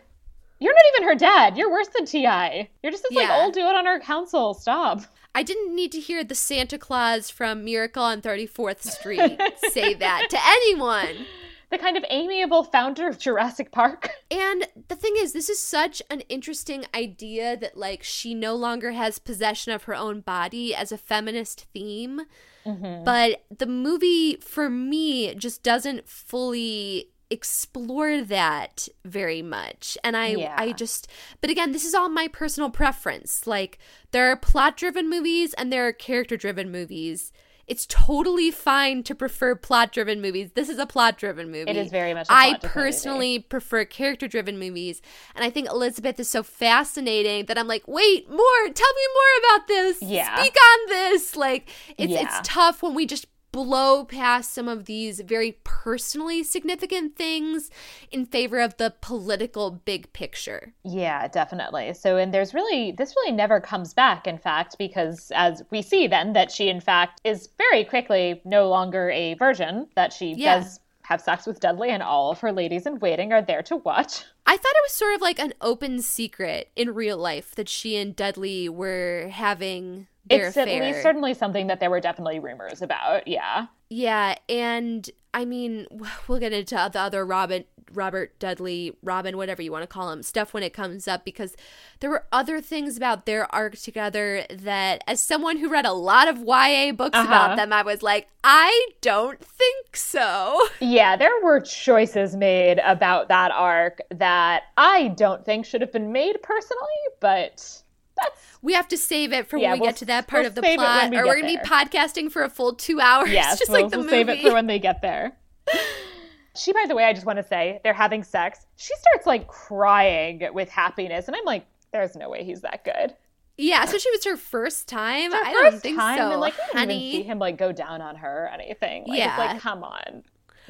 You're 0.61 0.75
not 0.75 0.85
even 0.95 1.09
her 1.09 1.15
dad. 1.15 1.57
You're 1.57 1.71
worse 1.71 1.89
than 1.89 2.05
T.I. 2.05 2.69
You're 2.83 2.93
just 2.93 3.03
this 3.05 3.13
yeah. 3.13 3.31
like 3.31 3.43
old 3.43 3.55
dude 3.55 3.65
on 3.65 3.87
our 3.87 3.99
council. 3.99 4.55
Stop. 4.55 5.03
I 5.35 5.43
didn't 5.43 5.75
need 5.75 5.93
to 5.93 6.01
hear 6.01 6.23
the 6.23 6.35
Santa 6.35 6.77
Claus 6.77 7.31
from 7.31 7.65
Miracle 7.65 8.03
on 8.03 8.21
34th 8.21 8.83
Street 8.83 9.41
say 9.71 9.95
that 9.95 10.27
to 10.29 10.39
anyone. 10.45 11.27
The 11.71 11.79
kind 11.79 11.97
of 11.97 12.05
amiable 12.11 12.65
founder 12.65 13.09
of 13.09 13.19
Jurassic 13.19 13.71
Park. 13.71 14.11
And 14.29 14.67
the 14.89 14.97
thing 14.97 15.15
is, 15.17 15.33
this 15.33 15.49
is 15.49 15.63
such 15.63 16.03
an 16.11 16.21
interesting 16.23 16.85
idea 16.93 17.57
that, 17.57 17.77
like, 17.77 18.03
she 18.03 18.35
no 18.35 18.57
longer 18.57 18.91
has 18.91 19.21
possession 19.21 19.73
of 19.73 19.85
her 19.85 19.95
own 19.95 20.21
body 20.21 20.75
as 20.75 20.91
a 20.91 20.99
feminist 20.99 21.67
theme. 21.73 22.23
Mm-hmm. 22.67 23.05
But 23.05 23.45
the 23.57 23.67
movie, 23.67 24.37
for 24.37 24.69
me, 24.69 25.33
just 25.37 25.63
doesn't 25.63 26.09
fully 26.09 27.11
explore 27.31 28.21
that 28.23 28.89
very 29.05 29.43
much. 29.43 29.97
And 30.03 30.17
i 30.17 30.29
yeah. 30.29 30.55
i 30.59 30.73
just 30.73 31.09
but 31.41 31.51
again 31.51 31.73
this 31.73 31.85
is 31.85 31.95
all 31.95 32.09
my 32.09 32.29
personal 32.29 32.71
preference. 32.71 33.47
Like 33.47 33.79
there 34.11 34.31
are 34.31 34.37
plot 34.37 34.77
driven 34.77 35.09
movies 35.09 35.55
and 35.55 35.73
there 35.73 35.87
are 35.87 35.93
character 35.93 36.37
driven 36.37 36.71
movies. 36.71 37.33
It's 37.67 37.87
totally 37.87 38.51
fine 38.51 39.05
to 39.05 39.15
prefer 39.15 39.55
plot 39.55 39.93
driven 39.93 40.21
movies. 40.21 40.51
This 40.55 40.69
is 40.69 40.79
a 40.79 40.87
plot 40.87 41.17
driven 41.17 41.53
movie. 41.53 41.71
It 41.71 41.77
is 41.77 41.89
very 41.89 42.13
much 42.15 42.27
i 42.29 42.59
personally 42.63 43.39
movie. 43.39 43.47
prefer 43.49 43.85
character 43.85 44.27
driven 44.27 44.59
movies. 44.59 45.01
And 45.37 45.45
i 45.45 45.51
think 45.51 45.69
elizabeth 45.69 46.19
is 46.19 46.29
so 46.29 46.43
fascinating 46.43 47.47
that 47.47 47.57
i'm 47.57 47.69
like 47.69 47.87
wait 47.87 48.29
more. 48.29 48.69
Tell 48.75 48.95
me 48.95 49.07
more 49.15 49.57
about 49.57 49.69
this. 49.69 50.03
Yeah. 50.03 50.37
Speak 50.37 50.57
on 50.57 50.89
this. 50.89 51.37
Like 51.37 51.71
it's 51.97 52.13
yeah. 52.13 52.23
it's 52.25 52.49
tough 52.49 52.83
when 52.83 52.95
we 52.95 53.07
just 53.07 53.27
blow 53.53 54.05
past 54.05 54.53
some 54.53 54.69
of 54.69 54.85
these 54.85 55.21
very 55.21 55.59
personally 55.65 56.43
significant 56.43 57.17
things 57.17 57.71
in 58.11 58.27
favor 58.27 58.61
of 58.61 58.77
the 58.77 58.95
political 59.01 59.71
big 59.71 60.13
picture. 60.13 60.73
Yeah, 60.85 61.29
definitely. 61.29 61.95
So 61.95 62.17
and 62.17 62.33
there's 62.33 62.55
really 62.55 62.93
this 62.93 63.15
really 63.17 63.33
never 63.33 63.61
comes 63.61 63.95
back 63.95 64.27
in 64.27 64.39
fact 64.39 64.77
because 64.79 65.33
as 65.35 65.63
we 65.71 65.83
see 65.83 66.07
then 66.07 66.33
that 66.35 66.51
she 66.51 66.69
in 66.69 66.81
fact 66.81 67.21
is 67.25 67.49
very 67.59 67.85
quickly 67.85 68.41
no 68.45 68.69
longer 68.69 69.11
a 69.11 69.35
virgin 69.35 69.89
that 69.97 70.13
she 70.13 70.35
yeah. 70.35 70.59
does 70.59 70.81
have 71.11 71.21
sex 71.21 71.45
with 71.45 71.59
Dudley 71.59 71.91
and 71.91 72.05
all 72.05 72.31
of 72.31 72.39
her 72.39 72.53
ladies 72.53 72.87
in 72.87 73.01
waiting 73.01 73.33
are 73.33 73.43
there 73.43 73.65
to 73.65 73.77
watch. 73.77 74.23
I 74.47 74.57
thought 74.57 74.73
it 74.77 74.85
was 74.85 74.93
sort 74.93 75.15
of 75.15 75.21
like 75.21 75.41
an 75.41 75.55
open 75.61 76.03
secret 76.03 76.71
in 76.77 76.95
real 76.95 77.19
life 77.19 77.55
that 77.57 77.69
she 77.69 77.97
and 77.97 78.15
Dudley 78.15 78.69
were 78.69 79.29
having 79.33 80.07
it's 80.29 80.57
at 80.57 80.69
least 80.69 81.03
certainly 81.03 81.35
something 81.35 81.67
that 81.69 81.81
there 81.81 81.91
were 81.91 82.01
definitely 82.01 82.39
rumors 82.39 82.83
about. 82.83 83.27
Yeah. 83.27 83.67
Yeah, 83.89 84.37
and 84.49 85.09
I 85.35 85.45
mean, 85.45 85.87
we'll 86.29 86.39
get 86.39 86.53
into 86.53 86.75
the 86.75 87.01
other 87.01 87.27
Robin, 87.27 87.65
Robert 87.93 88.39
Dudley, 88.39 88.97
Robin, 89.03 89.37
whatever 89.37 89.63
you 89.63 89.73
want 89.73 89.83
to 89.83 89.89
call 89.89 90.13
him, 90.13 90.23
stuff 90.23 90.55
when 90.55 90.63
it 90.63 90.73
comes 90.73 91.09
up 91.09 91.25
because 91.25 91.57
there 91.99 92.09
were 92.09 92.25
other 92.31 92.61
things 92.61 92.97
about 92.97 93.27
their 93.27 93.53
arc 93.53 93.77
together 93.77 94.47
that, 94.49 95.03
as 95.07 95.21
someone 95.21 95.57
who 95.57 95.69
read 95.69 95.87
a 95.87 95.93
lot 95.93 96.29
of 96.29 96.39
YA 96.39 96.93
books 96.93 97.19
uh-huh. 97.19 97.27
about 97.27 97.57
them, 97.57 97.73
I 97.73 97.83
was 97.83 98.03
like, 98.03 98.29
I 98.45 98.89
don't 99.01 99.45
think 99.45 99.97
so. 99.97 100.61
Yeah, 100.81 101.17
there 101.17 101.43
were 101.43 101.61
choices 101.61 102.35
made 102.35 102.81
about 102.85 103.29
that 103.29 103.51
arc 103.53 104.01
that 104.11 104.65
I 104.77 105.09
don't 105.09 105.45
think 105.45 105.67
should 105.67 105.83
have 105.83 105.93
been 105.93 106.11
made 106.11 106.43
personally, 106.43 106.89
but 107.21 107.83
we 108.63 108.73
have 108.75 108.89
to 108.89 108.99
save 108.99 109.33
it 109.33 109.49
for 109.49 109.57
yeah, 109.57 109.71
when 109.71 109.75
we 109.75 109.81
we'll, 109.81 109.91
get 109.91 109.97
to 109.99 110.05
that 110.07 110.27
part 110.27 110.43
we'll 110.43 110.49
of 110.49 110.55
the 110.55 110.63
plot. 110.63 111.11
We 111.11 111.17
or 111.17 111.27
we're 111.27 111.41
gonna 111.41 111.55
there. 111.55 111.63
be 111.63 111.69
podcasting 111.69 112.31
for 112.31 112.43
a 112.43 112.51
full 112.51 112.75
two 112.75 113.01
hours. 113.01 113.31
Yes, 113.31 113.59
just 113.59 113.71
we'll, 113.71 113.83
like 113.83 113.91
the 113.91 113.99
we'll 113.99 114.07
movie. 114.07 114.17
save 114.17 114.29
it 114.29 114.43
for 114.43 114.53
when 114.55 114.67
they 114.67 114.79
get 114.79 115.03
there. 115.03 115.33
she, 116.57 116.73
by 116.73 116.85
the 116.89 116.95
way, 116.95 117.05
I 117.05 117.13
just 117.13 117.27
want 117.27 117.39
to 117.39 117.45
say 117.45 117.81
they're 117.85 117.93
having 117.93 118.23
sex. 118.23 118.67
She 118.77 118.95
starts 118.97 119.27
like 119.27 119.49
crying 119.49 120.43
with 120.53 120.69
happiness, 120.69 121.29
and 121.29 121.37
I'm 121.37 121.45
like, 121.45 121.67
there's 121.93 122.17
no 122.17 122.29
way 122.29 122.45
he's 122.45 122.63
that 122.63 122.85
good. 122.85 123.15
Yeah, 123.57 123.85
so 123.85 123.99
she 123.99 124.11
was 124.11 124.25
her 124.25 124.39
first 124.39 124.89
time. 124.89 125.33
Her 125.33 125.39
I 125.39 125.53
do 125.53 125.63
don't 125.63 125.81
think 125.83 125.99
time, 125.99 126.17
so. 126.17 126.31
And 126.31 126.41
like, 126.41 126.55
didn't 126.73 126.91
even 126.91 127.21
see 127.21 127.23
him 127.23 127.39
like 127.39 127.59
go 127.59 127.73
down 127.73 128.01
on 128.01 128.17
her 128.17 128.45
or 128.45 128.49
anything. 128.49 129.05
Like, 129.07 129.19
yeah, 129.19 129.31
it's 129.33 129.53
like, 129.53 129.61
come 129.61 129.85
on. 129.85 130.25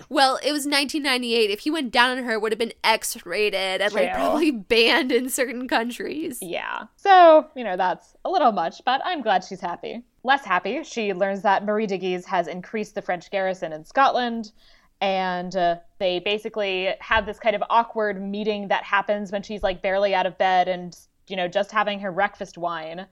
Well, 0.08 0.36
it 0.36 0.52
was 0.52 0.66
1998. 0.66 1.50
If 1.50 1.60
he 1.60 1.70
went 1.70 1.90
down 1.90 2.16
on 2.16 2.24
her, 2.24 2.32
it 2.32 2.42
would 2.42 2.52
have 2.52 2.58
been 2.58 2.72
X-rated 2.82 3.80
and 3.80 3.92
like 3.92 4.12
probably 4.12 4.50
banned 4.50 5.12
in 5.12 5.28
certain 5.28 5.68
countries. 5.68 6.38
Yeah. 6.40 6.84
So 6.96 7.48
you 7.54 7.64
know 7.64 7.76
that's 7.76 8.16
a 8.24 8.30
little 8.30 8.52
much, 8.52 8.82
but 8.84 9.00
I'm 9.04 9.22
glad 9.22 9.44
she's 9.44 9.60
happy. 9.60 10.02
Less 10.22 10.44
happy, 10.44 10.82
she 10.84 11.14
learns 11.14 11.42
that 11.42 11.64
Marie 11.64 11.86
de 11.86 11.96
Guise 11.96 12.26
has 12.26 12.46
increased 12.46 12.94
the 12.94 13.02
French 13.02 13.30
garrison 13.30 13.72
in 13.72 13.84
Scotland, 13.84 14.52
and 15.00 15.56
uh, 15.56 15.76
they 15.98 16.18
basically 16.18 16.94
have 17.00 17.24
this 17.24 17.38
kind 17.38 17.56
of 17.56 17.62
awkward 17.70 18.22
meeting 18.22 18.68
that 18.68 18.84
happens 18.84 19.32
when 19.32 19.42
she's 19.42 19.62
like 19.62 19.82
barely 19.82 20.14
out 20.14 20.26
of 20.26 20.36
bed 20.36 20.68
and 20.68 20.96
you 21.28 21.36
know 21.36 21.48
just 21.48 21.70
having 21.70 22.00
her 22.00 22.12
breakfast 22.12 22.58
wine 22.58 23.06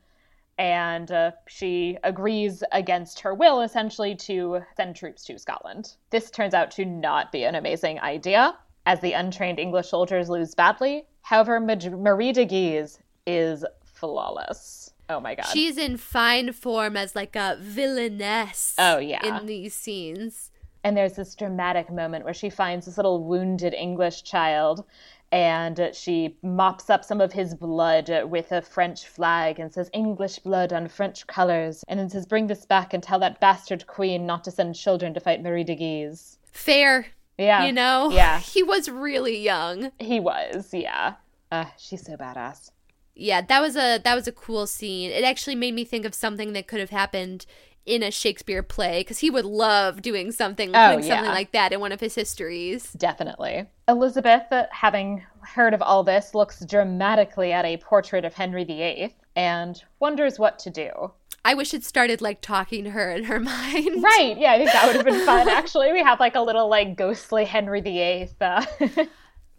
and 0.59 1.11
uh, 1.13 1.31
she 1.47 1.97
agrees 2.03 2.65
against 2.73 3.21
her 3.21 3.33
will 3.33 3.63
essentially 3.63 4.15
to 4.17 4.61
send 4.77 4.97
troops 4.97 5.25
to 5.25 5.39
Scotland. 5.39 5.95
This 6.11 6.31
turns 6.31 6.53
out 6.53 6.71
to 6.73 6.85
not 6.85 7.31
be 7.31 7.45
an 7.45 7.55
amazing 7.55 8.01
idea, 8.01 8.57
as 8.85 9.01
the 9.01 9.13
untrained 9.13 9.59
English 9.59 9.89
soldiers 9.89 10.29
lose 10.29 10.55
badly. 10.55 11.07
However, 11.23 11.61
Marie 11.61 12.33
de 12.33 12.45
Guise 12.45 12.99
is 13.27 13.65
flawless. 13.85 14.91
Oh 15.11 15.21
my 15.21 15.35
god. 15.35 15.47
She's 15.47 15.79
in 15.79 15.97
fine 15.97 16.53
form 16.53 16.97
as 16.97 17.15
like 17.15 17.37
a 17.37 17.57
villainess. 17.61 18.75
Oh 18.79 18.99
yeah. 18.99 19.25
In 19.25 19.47
these 19.47 19.75
scenes. 19.75 20.51
And 20.85 20.97
there's 20.97 21.15
this 21.15 21.35
dramatic 21.35 21.91
moment 21.91 22.25
where 22.25 22.35
she 22.35 22.51
finds 22.51 22.87
this 22.87 22.97
little 22.97 23.25
wounded 23.25 23.75
English 23.75 24.23
child 24.23 24.85
and 25.31 25.91
she 25.93 26.37
mops 26.43 26.89
up 26.89 27.05
some 27.05 27.21
of 27.21 27.33
his 27.33 27.55
blood 27.55 28.11
with 28.25 28.51
a 28.53 28.63
French 28.63 29.07
flag 29.07 29.59
and 29.59 29.73
says, 29.73 29.91
English 29.93 30.39
blood 30.39 30.73
on 30.73 30.89
French 30.89 31.27
colors, 31.27 31.85
and 31.89 32.01
then 32.01 32.09
says, 32.09 32.27
Bring 32.27 32.47
this 32.47 32.65
back 32.65 32.95
and 32.95 33.03
tell 33.03 33.19
that 33.19 33.41
bastard 33.41 33.87
queen 33.87 34.27
not 34.27 34.45
to 34.45 34.51
send 34.51 34.75
children 34.75 35.13
to 35.15 35.21
fight 35.21 35.43
Marie 35.43 35.65
de 35.65 35.75
Guise. 35.75 36.39
Fair. 36.53 37.07
Yeah. 37.37 37.67
You 37.67 37.73
know? 37.73 38.11
Yeah. 38.11 38.41
He 38.49 38.63
was 38.63 38.89
really 38.89 39.39
young. 39.39 39.93
He 39.99 40.19
was, 40.19 40.73
yeah. 40.73 41.15
Uh, 41.53 41.67
she's 41.77 42.05
so 42.05 42.17
badass. 42.17 42.71
Yeah, 43.15 43.41
that 43.43 43.61
was 43.61 43.77
a 43.77 43.99
that 43.99 44.15
was 44.15 44.29
a 44.29 44.33
cool 44.33 44.67
scene. 44.69 45.11
It 45.11 45.25
actually 45.25 45.57
made 45.57 45.75
me 45.75 45.85
think 45.85 46.05
of 46.05 46.15
something 46.15 46.53
that 46.53 46.69
could 46.69 46.79
have 46.79 46.91
happened 46.91 47.47
in 47.87 48.03
a 48.03 48.11
Shakespeare 48.11 48.63
play 48.63 49.01
because 49.01 49.19
he 49.19 49.31
would 49.31 49.45
love 49.45 50.03
doing 50.03 50.31
something, 50.31 50.71
oh, 50.71 50.73
yeah. 50.73 51.01
something 51.01 51.31
like 51.31 51.53
that 51.53 51.73
in 51.73 51.81
one 51.81 51.93
of 51.93 52.01
his 52.01 52.15
histories. 52.15 52.93
Definitely. 52.93 53.67
Elizabeth, 53.89 54.45
having 54.71 55.25
heard 55.41 55.73
of 55.73 55.81
all 55.81 56.05
this, 56.05 56.35
looks 56.35 56.65
dramatically 56.65 57.53
at 57.53 57.65
a 57.65 57.79
portrait 57.79 58.25
of 58.25 58.35
Henry 58.35 58.65
VIII 58.65 59.15
and 59.35 59.83
wonders 60.01 60.39
what 60.39 60.59
to 60.61 60.71
do. 60.71 61.13
I 61.45 61.55
wish 61.55 61.73
it 61.73 61.85
started 61.85 62.21
like 62.21 62.41
talking 62.41 62.85
to 62.85 62.91
her 62.91 63.11
in 63.11 63.25
her 63.25 63.41
mind. 63.41 64.03
Right. 64.03 64.37
Yeah, 64.37 64.53
I 64.53 64.59
think 64.59 64.73
that 64.73 64.87
would 64.87 64.97
have 64.97 65.05
been 65.05 65.25
fun. 65.25 65.49
Actually, 65.49 65.93
we 65.93 66.03
have 66.03 66.21
like 66.21 66.35
a 66.35 66.43
little 66.43 66.69
like 66.69 66.97
ghostly 66.97 67.45
Henry 67.45 67.81
VIII. 67.81 68.29
Uh... 68.41 68.67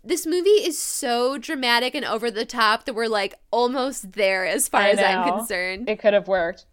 this 0.03 0.28
movie 0.28 0.49
is 0.49 0.78
so 0.78 1.38
dramatic 1.38 1.95
and 1.95 2.05
over 2.05 2.30
the 2.30 2.45
top 2.45 2.86
that 2.86 2.93
we're 2.93 3.07
like 3.07 3.36
almost 3.51 4.13
there 4.13 4.45
as 4.45 4.67
far 4.67 4.84
as 4.84 4.99
I'm 4.99 5.38
concerned. 5.38 5.89
It 5.89 5.99
could 5.99 6.13
have 6.13 6.28
worked. 6.28 6.65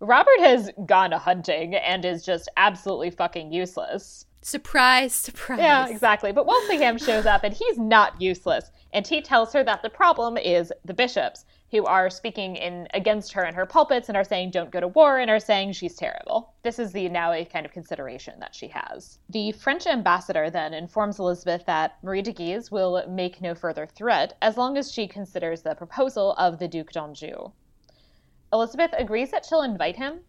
Robert 0.00 0.40
has 0.40 0.70
gone 0.86 1.12
hunting 1.12 1.74
and 1.74 2.04
is 2.04 2.24
just 2.24 2.48
absolutely 2.56 3.10
fucking 3.10 3.52
useless. 3.52 4.26
Surprise, 4.42 5.12
surprise. 5.12 5.58
Yeah, 5.58 5.88
exactly. 5.88 6.30
But 6.30 6.46
Walsingham 6.46 6.98
shows 6.98 7.26
up 7.26 7.42
and 7.42 7.52
he's 7.52 7.78
not 7.78 8.20
useless. 8.20 8.70
And 8.92 9.06
he 9.06 9.20
tells 9.20 9.52
her 9.52 9.64
that 9.64 9.82
the 9.82 9.90
problem 9.90 10.36
is 10.36 10.72
the 10.84 10.94
bishops, 10.94 11.44
who 11.70 11.84
are 11.84 12.08
speaking 12.08 12.56
in 12.56 12.88
against 12.94 13.32
her 13.32 13.44
in 13.44 13.54
her 13.54 13.66
pulpits 13.66 14.08
and 14.08 14.16
are 14.16 14.24
saying 14.24 14.50
don't 14.50 14.70
go 14.70 14.80
to 14.80 14.88
war 14.88 15.18
and 15.18 15.30
are 15.30 15.40
saying 15.40 15.72
she's 15.72 15.96
terrible. 15.96 16.54
This 16.62 16.78
is 16.78 16.92
the 16.92 17.08
now 17.08 17.32
a 17.32 17.44
kind 17.44 17.66
of 17.66 17.72
consideration 17.72 18.40
that 18.40 18.54
she 18.54 18.68
has. 18.68 19.18
The 19.28 19.52
French 19.52 19.86
ambassador 19.86 20.48
then 20.48 20.72
informs 20.72 21.18
Elizabeth 21.18 21.66
that 21.66 21.98
Marie 22.02 22.22
de 22.22 22.32
Guise 22.32 22.70
will 22.70 23.04
make 23.08 23.42
no 23.42 23.54
further 23.54 23.86
threat 23.86 24.36
as 24.40 24.56
long 24.56 24.78
as 24.78 24.92
she 24.92 25.06
considers 25.06 25.62
the 25.62 25.74
proposal 25.74 26.32
of 26.34 26.58
the 26.58 26.68
Duc 26.68 26.92
d'Anjou. 26.92 27.52
Elizabeth 28.52 28.90
agrees 28.96 29.30
that 29.30 29.44
she'll 29.44 29.62
invite 29.62 29.96
him. 29.96 30.20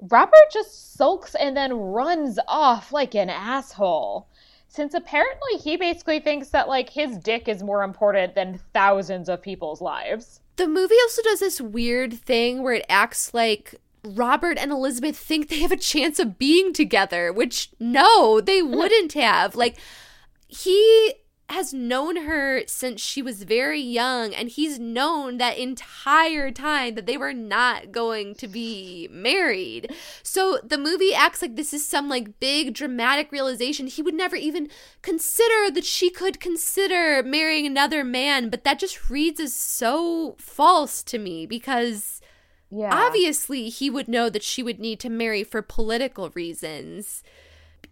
Robert 0.00 0.52
just 0.52 0.94
sulks 0.94 1.34
and 1.34 1.56
then 1.56 1.72
runs 1.72 2.38
off 2.46 2.92
like 2.92 3.14
an 3.14 3.30
asshole. 3.30 4.28
Since 4.68 4.94
apparently 4.94 5.58
he 5.58 5.76
basically 5.76 6.20
thinks 6.20 6.50
that 6.50 6.68
like 6.68 6.90
his 6.90 7.16
dick 7.18 7.48
is 7.48 7.62
more 7.62 7.82
important 7.82 8.34
than 8.34 8.60
thousands 8.72 9.28
of 9.28 9.42
people's 9.42 9.80
lives. 9.80 10.40
The 10.56 10.68
movie 10.68 10.94
also 11.02 11.22
does 11.22 11.40
this 11.40 11.60
weird 11.60 12.12
thing 12.14 12.62
where 12.62 12.74
it 12.74 12.86
acts 12.88 13.32
like 13.32 13.74
Robert 14.04 14.58
and 14.58 14.70
Elizabeth 14.70 15.16
think 15.16 15.48
they 15.48 15.60
have 15.60 15.72
a 15.72 15.76
chance 15.76 16.18
of 16.18 16.38
being 16.38 16.72
together, 16.72 17.32
which 17.32 17.70
no, 17.80 18.40
they 18.40 18.62
wouldn't 18.62 19.14
have. 19.14 19.56
Like 19.56 19.76
he 20.46 21.14
has 21.50 21.72
known 21.72 22.26
her 22.26 22.62
since 22.66 23.00
she 23.00 23.22
was 23.22 23.42
very 23.44 23.80
young 23.80 24.34
and 24.34 24.50
he's 24.50 24.78
known 24.78 25.38
that 25.38 25.56
entire 25.56 26.50
time 26.50 26.94
that 26.94 27.06
they 27.06 27.16
were 27.16 27.32
not 27.32 27.90
going 27.90 28.34
to 28.34 28.46
be 28.46 29.08
married. 29.10 29.90
So 30.22 30.58
the 30.62 30.76
movie 30.76 31.14
acts 31.14 31.40
like 31.40 31.56
this 31.56 31.72
is 31.72 31.86
some 31.86 32.08
like 32.08 32.38
big 32.38 32.74
dramatic 32.74 33.32
realization. 33.32 33.86
He 33.86 34.02
would 34.02 34.14
never 34.14 34.36
even 34.36 34.68
consider 35.00 35.70
that 35.70 35.86
she 35.86 36.10
could 36.10 36.38
consider 36.38 37.22
marrying 37.22 37.66
another 37.66 38.04
man, 38.04 38.50
but 38.50 38.64
that 38.64 38.78
just 38.78 39.08
reads 39.08 39.40
as 39.40 39.54
so 39.54 40.36
false 40.38 41.02
to 41.04 41.18
me 41.18 41.46
because 41.46 42.20
yeah. 42.70 42.90
obviously 42.92 43.70
he 43.70 43.88
would 43.88 44.06
know 44.06 44.28
that 44.28 44.42
she 44.42 44.62
would 44.62 44.78
need 44.78 45.00
to 45.00 45.08
marry 45.08 45.44
for 45.44 45.62
political 45.62 46.28
reasons, 46.30 47.22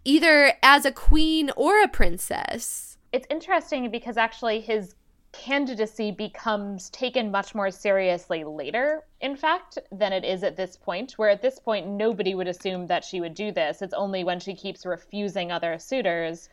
either 0.05 0.53
as 0.61 0.85
a 0.85 0.91
queen 0.91 1.49
or 1.55 1.81
a 1.81 1.87
princess 1.87 2.86
it's 3.11 3.27
interesting 3.29 3.89
because 3.89 4.17
actually 4.17 4.59
his 4.59 4.95
candidacy 5.31 6.11
becomes 6.11 6.89
taken 6.89 7.31
much 7.31 7.53
more 7.53 7.69
seriously 7.69 8.43
later, 8.43 9.03
in 9.21 9.35
fact, 9.35 9.77
than 9.91 10.13
it 10.13 10.23
is 10.23 10.43
at 10.43 10.55
this 10.55 10.75
point, 10.75 11.13
where 11.13 11.29
at 11.29 11.41
this 11.41 11.59
point 11.59 11.87
nobody 11.87 12.33
would 12.33 12.47
assume 12.47 12.87
that 12.87 13.03
she 13.03 13.21
would 13.21 13.33
do 13.33 13.51
this. 13.51 13.81
It's 13.81 13.93
only 13.93 14.23
when 14.23 14.39
she 14.39 14.55
keeps 14.55 14.85
refusing 14.85 15.51
other 15.51 15.77
suitors 15.77 16.49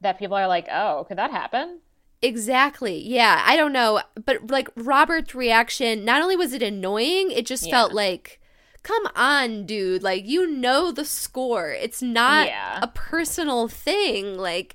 that 0.00 0.18
people 0.18 0.36
are 0.36 0.48
like, 0.48 0.68
oh, 0.70 1.04
could 1.08 1.18
that 1.18 1.30
happen? 1.30 1.80
Exactly. 2.22 2.98
Yeah. 2.98 3.42
I 3.44 3.56
don't 3.56 3.72
know. 3.72 4.00
But 4.24 4.50
like 4.50 4.68
Robert's 4.76 5.34
reaction, 5.34 6.04
not 6.04 6.22
only 6.22 6.36
was 6.36 6.52
it 6.52 6.62
annoying, 6.62 7.30
it 7.30 7.46
just 7.46 7.66
yeah. 7.66 7.72
felt 7.72 7.92
like, 7.92 8.40
come 8.82 9.06
on, 9.14 9.66
dude. 9.66 10.02
Like, 10.02 10.26
you 10.26 10.50
know 10.50 10.92
the 10.92 11.04
score. 11.04 11.70
It's 11.70 12.02
not 12.02 12.48
yeah. 12.48 12.80
a 12.82 12.88
personal 12.88 13.68
thing. 13.68 14.36
Like, 14.36 14.74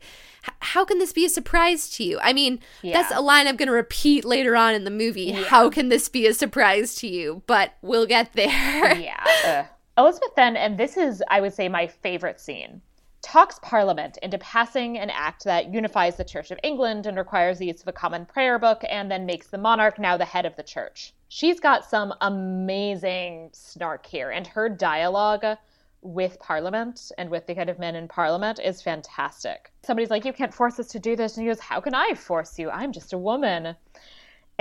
how 0.59 0.85
can 0.85 0.99
this 0.99 1.13
be 1.13 1.25
a 1.25 1.29
surprise 1.29 1.89
to 1.91 2.03
you? 2.03 2.19
I 2.21 2.33
mean, 2.33 2.59
yeah. 2.81 2.93
that's 2.93 3.13
a 3.13 3.21
line 3.21 3.47
I'm 3.47 3.57
going 3.57 3.67
to 3.67 3.73
repeat 3.73 4.25
later 4.25 4.55
on 4.55 4.73
in 4.73 4.83
the 4.83 4.91
movie. 4.91 5.25
Yeah. 5.25 5.43
How 5.43 5.69
can 5.69 5.89
this 5.89 6.09
be 6.09 6.25
a 6.27 6.33
surprise 6.33 6.95
to 6.95 7.07
you? 7.07 7.43
But 7.47 7.73
we'll 7.81 8.05
get 8.05 8.33
there. 8.33 8.47
yeah. 8.97 9.67
Elizabeth 9.97 10.33
then, 10.35 10.55
and 10.55 10.77
this 10.77 10.97
is, 10.97 11.21
I 11.29 11.41
would 11.41 11.53
say, 11.53 11.67
my 11.67 11.87
favorite 11.87 12.39
scene, 12.39 12.81
talks 13.21 13.59
Parliament 13.61 14.17
into 14.23 14.37
passing 14.39 14.97
an 14.97 15.09
act 15.09 15.43
that 15.43 15.73
unifies 15.73 16.15
the 16.15 16.23
Church 16.23 16.49
of 16.51 16.59
England 16.63 17.05
and 17.05 17.17
requires 17.17 17.59
the 17.59 17.67
use 17.67 17.81
of 17.81 17.87
a 17.87 17.93
common 17.93 18.25
prayer 18.25 18.57
book 18.57 18.83
and 18.89 19.11
then 19.11 19.25
makes 19.25 19.47
the 19.47 19.57
monarch 19.57 19.99
now 19.99 20.17
the 20.17 20.25
head 20.25 20.45
of 20.45 20.55
the 20.55 20.63
church. 20.63 21.13
She's 21.27 21.59
got 21.59 21.85
some 21.85 22.13
amazing 22.21 23.49
snark 23.53 24.05
here, 24.05 24.31
and 24.31 24.47
her 24.47 24.69
dialogue 24.69 25.45
with 26.01 26.39
Parliament 26.39 27.11
and 27.17 27.29
with 27.29 27.45
the 27.47 27.55
kind 27.55 27.69
of 27.69 27.79
men 27.79 27.95
in 27.95 28.07
Parliament 28.07 28.59
is 28.63 28.81
fantastic. 28.81 29.71
Somebody's 29.83 30.09
like, 30.09 30.25
You 30.25 30.33
can't 30.33 30.53
force 30.53 30.79
us 30.79 30.87
to 30.87 30.99
do 30.99 31.15
this. 31.15 31.37
And 31.37 31.43
he 31.45 31.49
goes, 31.49 31.59
How 31.59 31.79
can 31.79 31.93
I 31.93 32.13
force 32.15 32.57
you? 32.57 32.69
I'm 32.69 32.91
just 32.91 33.13
a 33.13 33.17
woman. 33.17 33.75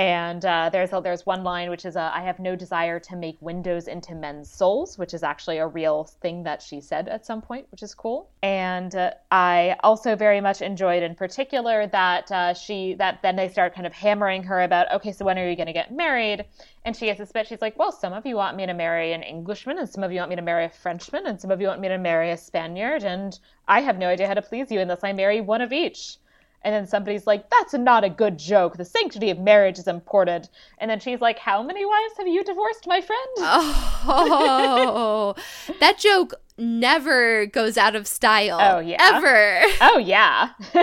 And 0.01 0.47
uh, 0.47 0.71
there's 0.73 0.95
a, 0.95 1.01
there's 1.03 1.27
one 1.27 1.45
line 1.45 1.69
which 1.69 1.85
is 1.85 1.95
uh, 1.95 2.11
I 2.15 2.23
have 2.23 2.39
no 2.39 2.57
desire 2.57 2.99
to 3.01 3.17
make 3.17 3.37
windows 3.43 3.87
into 3.87 4.15
men's 4.15 4.51
souls, 4.51 4.97
which 4.97 5.13
is 5.13 5.23
actually 5.23 5.59
a 5.59 5.67
real 5.67 6.05
thing 6.05 6.43
that 6.45 6.63
she 6.63 6.81
said 6.81 7.07
at 7.07 7.27
some 7.27 7.43
point, 7.43 7.67
which 7.71 7.83
is 7.83 7.95
cool. 7.95 8.31
And 8.43 8.95
uh, 8.95 9.11
I 9.31 9.77
also 9.83 10.17
very 10.17 10.41
much 10.41 10.63
enjoyed, 10.63 11.03
in 11.03 11.15
particular, 11.15 11.87
that 11.89 12.33
uh, 12.33 12.55
she 12.55 12.95
that 12.95 13.21
then 13.21 13.37
they 13.37 13.51
start 13.51 13.75
kind 13.75 13.87
of 13.87 13.93
hammering 13.93 14.43
her 14.45 14.63
about 14.63 14.91
okay, 14.91 15.13
so 15.13 15.27
when 15.27 15.39
are 15.39 15.47
you 15.47 15.55
going 15.55 15.67
to 15.67 15.75
get 15.75 15.93
married? 15.93 16.47
And 16.87 16.97
she 16.97 17.09
has 17.09 17.19
this 17.19 17.31
bit. 17.31 17.47
She's 17.47 17.61
like, 17.61 17.79
well, 17.79 17.93
some 17.93 18.15
of 18.15 18.25
you 18.25 18.37
want 18.37 18.57
me 18.57 18.65
to 18.65 18.73
marry 18.73 19.13
an 19.13 19.23
Englishman, 19.23 19.77
and 19.77 19.87
some 19.87 20.03
of 20.03 20.11
you 20.13 20.21
want 20.21 20.31
me 20.31 20.37
to 20.37 20.41
marry 20.41 20.65
a 20.65 20.71
Frenchman, 20.71 21.27
and 21.27 21.39
some 21.39 21.51
of 21.51 21.61
you 21.61 21.67
want 21.67 21.83
me 21.83 21.89
to 21.89 21.99
marry 21.99 22.31
a 22.31 22.39
Spaniard, 22.39 23.05
and 23.05 23.39
I 23.69 23.83
have 23.83 23.99
no 23.99 24.09
idea 24.09 24.29
how 24.29 24.33
to 24.33 24.41
please 24.41 24.71
you 24.71 24.81
unless 24.81 25.05
I 25.05 25.13
marry 25.13 25.43
one 25.43 25.61
of 25.61 25.75
each. 25.75 26.17
And 26.63 26.75
then 26.75 26.87
somebody's 26.87 27.27
like, 27.27 27.49
that's 27.51 27.73
not 27.73 28.05
a 28.05 28.11
good 28.11 28.39
joke. 28.39 28.77
The 28.77 28.85
sanctity 28.85 29.31
of 29.31 29.39
marriage 29.39 29.79
is 29.79 29.89
important. 29.89 30.51
And 30.79 30.91
then 30.91 31.01
she's 31.01 31.21
like, 31.21 31.39
how 31.39 31.63
many 31.63 31.85
wives 31.87 32.15
have 32.19 32.29
you 32.29 32.45
divorced, 32.45 32.87
my 32.87 33.01
friend? 33.01 33.21
Oh, 34.03 35.35
that 35.79 35.99
joke 35.99 36.35
never 36.57 37.47
goes 37.47 37.77
out 37.77 37.95
of 37.95 38.07
style. 38.07 38.59
Oh, 38.61 38.79
yeah. 38.81 38.97
Ever. 39.01 39.63
Oh, 39.81 39.99
yeah. 39.99 40.51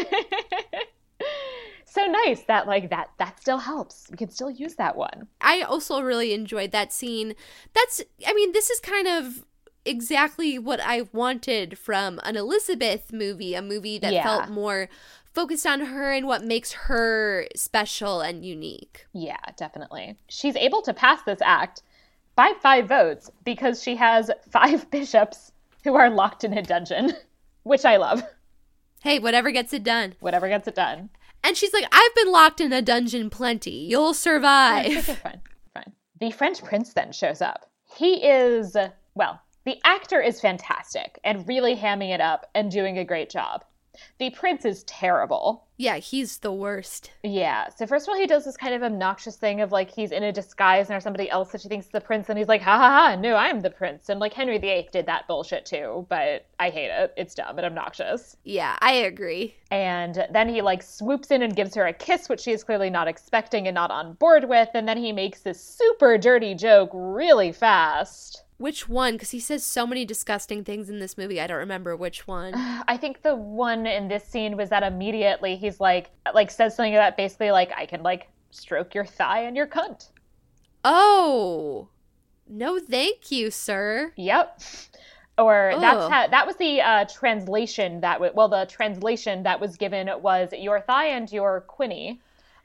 so 1.86 2.06
nice 2.06 2.44
that 2.44 2.68
like 2.68 2.90
that 2.90 3.10
that 3.18 3.40
still 3.40 3.58
helps 3.58 4.08
we 4.12 4.18
can 4.18 4.30
still 4.30 4.52
use 4.52 4.76
that 4.76 4.96
one 4.96 5.28
i 5.42 5.62
also 5.62 6.00
really 6.00 6.32
enjoyed 6.34 6.72
that 6.72 6.94
scene 6.94 7.34
that's 7.74 8.02
i 8.28 8.34
mean 8.34 8.52
this 8.52 8.70
is 8.70 8.80
kind 8.80 9.08
of 9.08 9.46
exactly 9.84 10.60
what 10.60 10.80
i 10.82 11.08
wanted 11.12 11.78
from 11.78 12.20
an 12.24 12.36
elizabeth 12.36 13.12
movie 13.12 13.56
a 13.56 13.62
movie 13.62 13.98
that 13.98 14.14
yeah. 14.14 14.22
felt 14.22 14.50
more 14.50 14.90
focused 15.38 15.68
on 15.68 15.82
her 15.82 16.12
and 16.12 16.26
what 16.26 16.44
makes 16.44 16.72
her 16.72 17.46
special 17.56 18.22
and 18.22 18.44
unique. 18.44 19.06
Yeah, 19.14 19.38
definitely. 19.56 20.18
She's 20.28 20.56
able 20.56 20.82
to 20.82 20.96
pass 20.96 21.22
this 21.22 21.38
act 21.44 21.84
by 22.36 22.54
five 22.60 22.88
votes 22.88 23.30
because 23.46 23.84
she 23.84 23.96
has 23.98 24.32
five 24.50 24.90
bishops 24.92 25.52
who 25.84 25.94
are 25.94 26.10
locked 26.10 26.44
in 26.44 26.58
a 26.58 26.64
dungeon, 26.64 27.14
which 27.64 27.86
I 27.86 27.98
love. 27.98 28.24
Hey, 29.04 29.20
whatever 29.20 29.52
gets 29.52 29.74
it 29.74 29.84
done. 29.84 30.16
Whatever 30.22 30.48
gets 30.48 30.68
it 30.68 30.74
done. 30.74 31.12
And 31.44 31.56
she's 31.56 31.72
like, 31.72 31.86
I've 31.92 32.16
been 32.16 32.32
locked 32.32 32.60
in 32.60 32.74
a 32.74 32.82
dungeon 32.82 33.30
plenty. 33.30 33.70
You'll 33.70 34.16
survive. 34.16 34.88
Okay, 34.88 35.02
fine, 35.02 35.42
fine. 35.72 35.94
The 36.20 36.32
French 36.32 36.64
prince 36.64 36.94
then 36.94 37.12
shows 37.12 37.44
up. 37.44 37.70
He 37.96 38.26
is, 38.28 38.76
well, 39.14 39.40
the 39.66 39.78
actor 39.84 40.20
is 40.20 40.42
fantastic 40.42 41.20
and 41.24 41.48
really 41.48 41.76
hamming 41.76 42.10
it 42.10 42.22
up 42.22 42.50
and 42.56 42.72
doing 42.72 42.98
a 42.98 43.06
great 43.06 43.30
job. 43.30 43.64
The 44.20 44.30
prince 44.30 44.66
is 44.66 44.84
terrible. 44.84 45.64
Yeah, 45.80 45.98
he's 45.98 46.40
the 46.40 46.52
worst. 46.52 47.12
Yeah. 47.22 47.70
So 47.70 47.86
first 47.86 48.08
of 48.08 48.12
all, 48.12 48.20
he 48.20 48.26
does 48.26 48.46
this 48.46 48.58
kind 48.58 48.74
of 48.74 48.82
obnoxious 48.82 49.36
thing 49.36 49.62
of 49.62 49.72
like 49.72 49.92
he's 49.92 50.12
in 50.12 50.24
a 50.24 50.32
disguise 50.32 50.88
and 50.88 50.94
there's 50.94 51.04
somebody 51.04 51.30
else 51.30 51.52
that 51.52 51.62
she 51.62 51.68
thinks 51.68 51.86
is 51.86 51.92
the 51.92 52.02
prince, 52.02 52.30
and 52.30 52.38
he's 52.38 52.48
like, 52.48 52.64
ha 52.64 52.78
ha 52.78 52.90
ha, 52.90 53.16
no, 53.16 53.36
I'm 53.36 53.62
the 53.62 53.70
prince. 53.70 54.10
And 54.10 54.20
like 54.20 54.34
Henry 54.34 54.58
VIII 54.58 54.90
did 54.92 55.06
that 55.06 55.28
bullshit 55.28 55.68
too, 55.68 56.08
but 56.10 56.48
I 56.60 56.72
hate 56.72 56.90
it. 56.90 57.14
It's 57.16 57.36
dumb 57.36 57.58
and 57.58 57.66
obnoxious. 57.66 58.38
Yeah, 58.44 58.76
I 58.82 58.94
agree. 58.94 59.56
And 59.70 60.26
then 60.32 60.50
he 60.50 60.62
like 60.64 60.82
swoops 60.82 61.30
in 61.30 61.44
and 61.44 61.56
gives 61.56 61.76
her 61.76 61.86
a 61.86 61.94
kiss, 61.94 62.28
which 62.28 62.42
she 62.42 62.54
is 62.54 62.64
clearly 62.64 62.90
not 62.90 63.08
expecting 63.08 63.68
and 63.68 63.76
not 63.76 63.92
on 63.92 64.14
board 64.14 64.50
with, 64.50 64.70
and 64.74 64.88
then 64.88 64.98
he 64.98 65.12
makes 65.12 65.42
this 65.42 65.64
super 65.64 66.18
dirty 66.18 66.56
joke 66.56 66.90
really 66.94 67.52
fast. 67.52 68.44
Which 68.58 68.90
one? 68.90 69.14
Because 69.14 69.32
he 69.32 69.40
says 69.40 69.64
so 69.64 69.86
many 69.86 70.04
disgusting 70.04 70.64
things 70.64 70.90
in 70.90 71.00
this 71.00 71.18
movie. 71.18 71.40
I 71.40 71.48
don't 71.48 71.58
remember 71.58 71.96
which 71.96 72.28
one. 72.28 72.54
I 72.88 72.98
think 72.98 73.22
the 73.22 73.36
one 73.36 73.86
in 73.86 74.08
this 74.08 74.24
scene 74.24 74.58
was 74.58 74.70
that 74.70 74.84
immediately 74.84 75.56
he's 75.56 75.80
like, 75.80 76.10
like 76.34 76.50
says 76.50 76.76
something 76.76 76.96
about 76.96 77.18
basically 77.18 77.52
like 77.52 77.72
I 77.76 77.86
can 77.86 78.02
like 78.02 78.30
stroke 78.50 78.96
your 78.96 79.06
thigh 79.06 79.44
and 79.44 79.56
your 79.56 79.68
cunt. 79.68 80.10
Oh, 80.84 81.90
no, 82.50 82.80
thank 82.80 83.32
you, 83.32 83.52
sir. 83.52 84.14
Yep. 84.16 84.62
Or 85.38 85.76
that's 85.80 86.12
how 86.12 86.28
that 86.28 86.48
was 86.48 86.56
the 86.56 86.82
uh, 86.82 87.06
translation 87.06 88.02
that 88.02 88.14
w- 88.14 88.32
well 88.34 88.48
the 88.48 88.66
translation 88.66 89.44
that 89.44 89.60
was 89.60 89.78
given 89.78 90.10
was 90.22 90.50
your 90.52 90.82
thigh 90.82 91.10
and 91.10 91.32
your 91.32 91.62
quinny. 91.62 92.22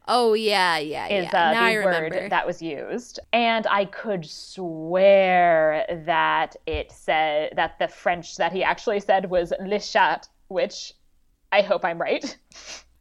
Oh 0.09 0.35
yeah, 0.35 0.79
yeah, 0.79 1.07
is 1.07 1.29
yeah. 1.33 1.51
Uh, 1.51 1.71
the 1.71 1.85
word 1.85 2.31
that 2.31 2.47
was 2.47 2.61
used, 2.61 3.21
and 3.33 3.67
I 3.69 3.85
could 3.85 4.25
swear 4.25 5.87
that 6.07 6.57
it 6.67 6.91
said 6.91 7.53
that 7.57 7.79
the 7.79 7.89
French 7.89 8.37
that 8.37 8.53
he 8.53 8.65
actually 8.65 9.01
said 9.01 9.31
was 9.31 9.53
"le 9.61 9.79
chat," 9.79 10.29
which 10.49 10.95
I 11.53 11.63
hope 11.63 11.85
I'm 11.85 12.01
right. 12.01 12.37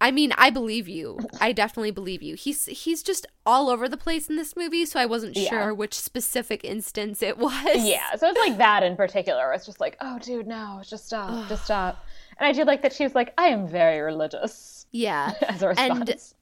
I 0.02 0.10
mean, 0.10 0.34
I 0.36 0.50
believe 0.50 0.88
you. 0.88 1.20
I 1.40 1.52
definitely 1.52 1.92
believe 1.92 2.24
you. 2.24 2.34
He's 2.36 2.66
he's 2.66 3.04
just 3.04 3.28
all 3.46 3.70
over 3.70 3.88
the 3.88 3.98
place 3.98 4.30
in 4.30 4.36
this 4.36 4.56
movie, 4.56 4.86
so 4.88 5.00
I 5.00 5.06
wasn't 5.06 5.38
yeah. 5.38 5.50
sure 5.50 5.74
which 5.76 5.94
specific 5.94 6.66
instance 6.66 7.22
it 7.22 7.38
was. 7.38 7.86
Yeah, 7.86 8.16
so 8.16 8.30
it's 8.30 8.40
like 8.40 8.58
that 8.58 8.82
in 8.82 8.96
particular. 8.96 9.54
It's 9.54 9.66
just 9.66 9.80
like, 9.80 9.98
oh, 10.02 10.18
dude, 10.18 10.48
no, 10.48 10.82
just 10.84 11.06
stop, 11.06 11.48
just 11.48 11.66
stop. 11.66 12.04
And 12.40 12.48
I 12.48 12.52
do 12.52 12.64
like 12.64 12.82
that 12.82 12.94
she's 12.94 13.14
like, 13.14 13.34
I 13.38 13.48
am 13.48 13.68
very 13.68 14.02
religious. 14.02 14.88
Yeah, 14.92 15.34
as 15.48 15.62
a 15.62 15.70
response. 15.70 16.10
And 16.10 16.34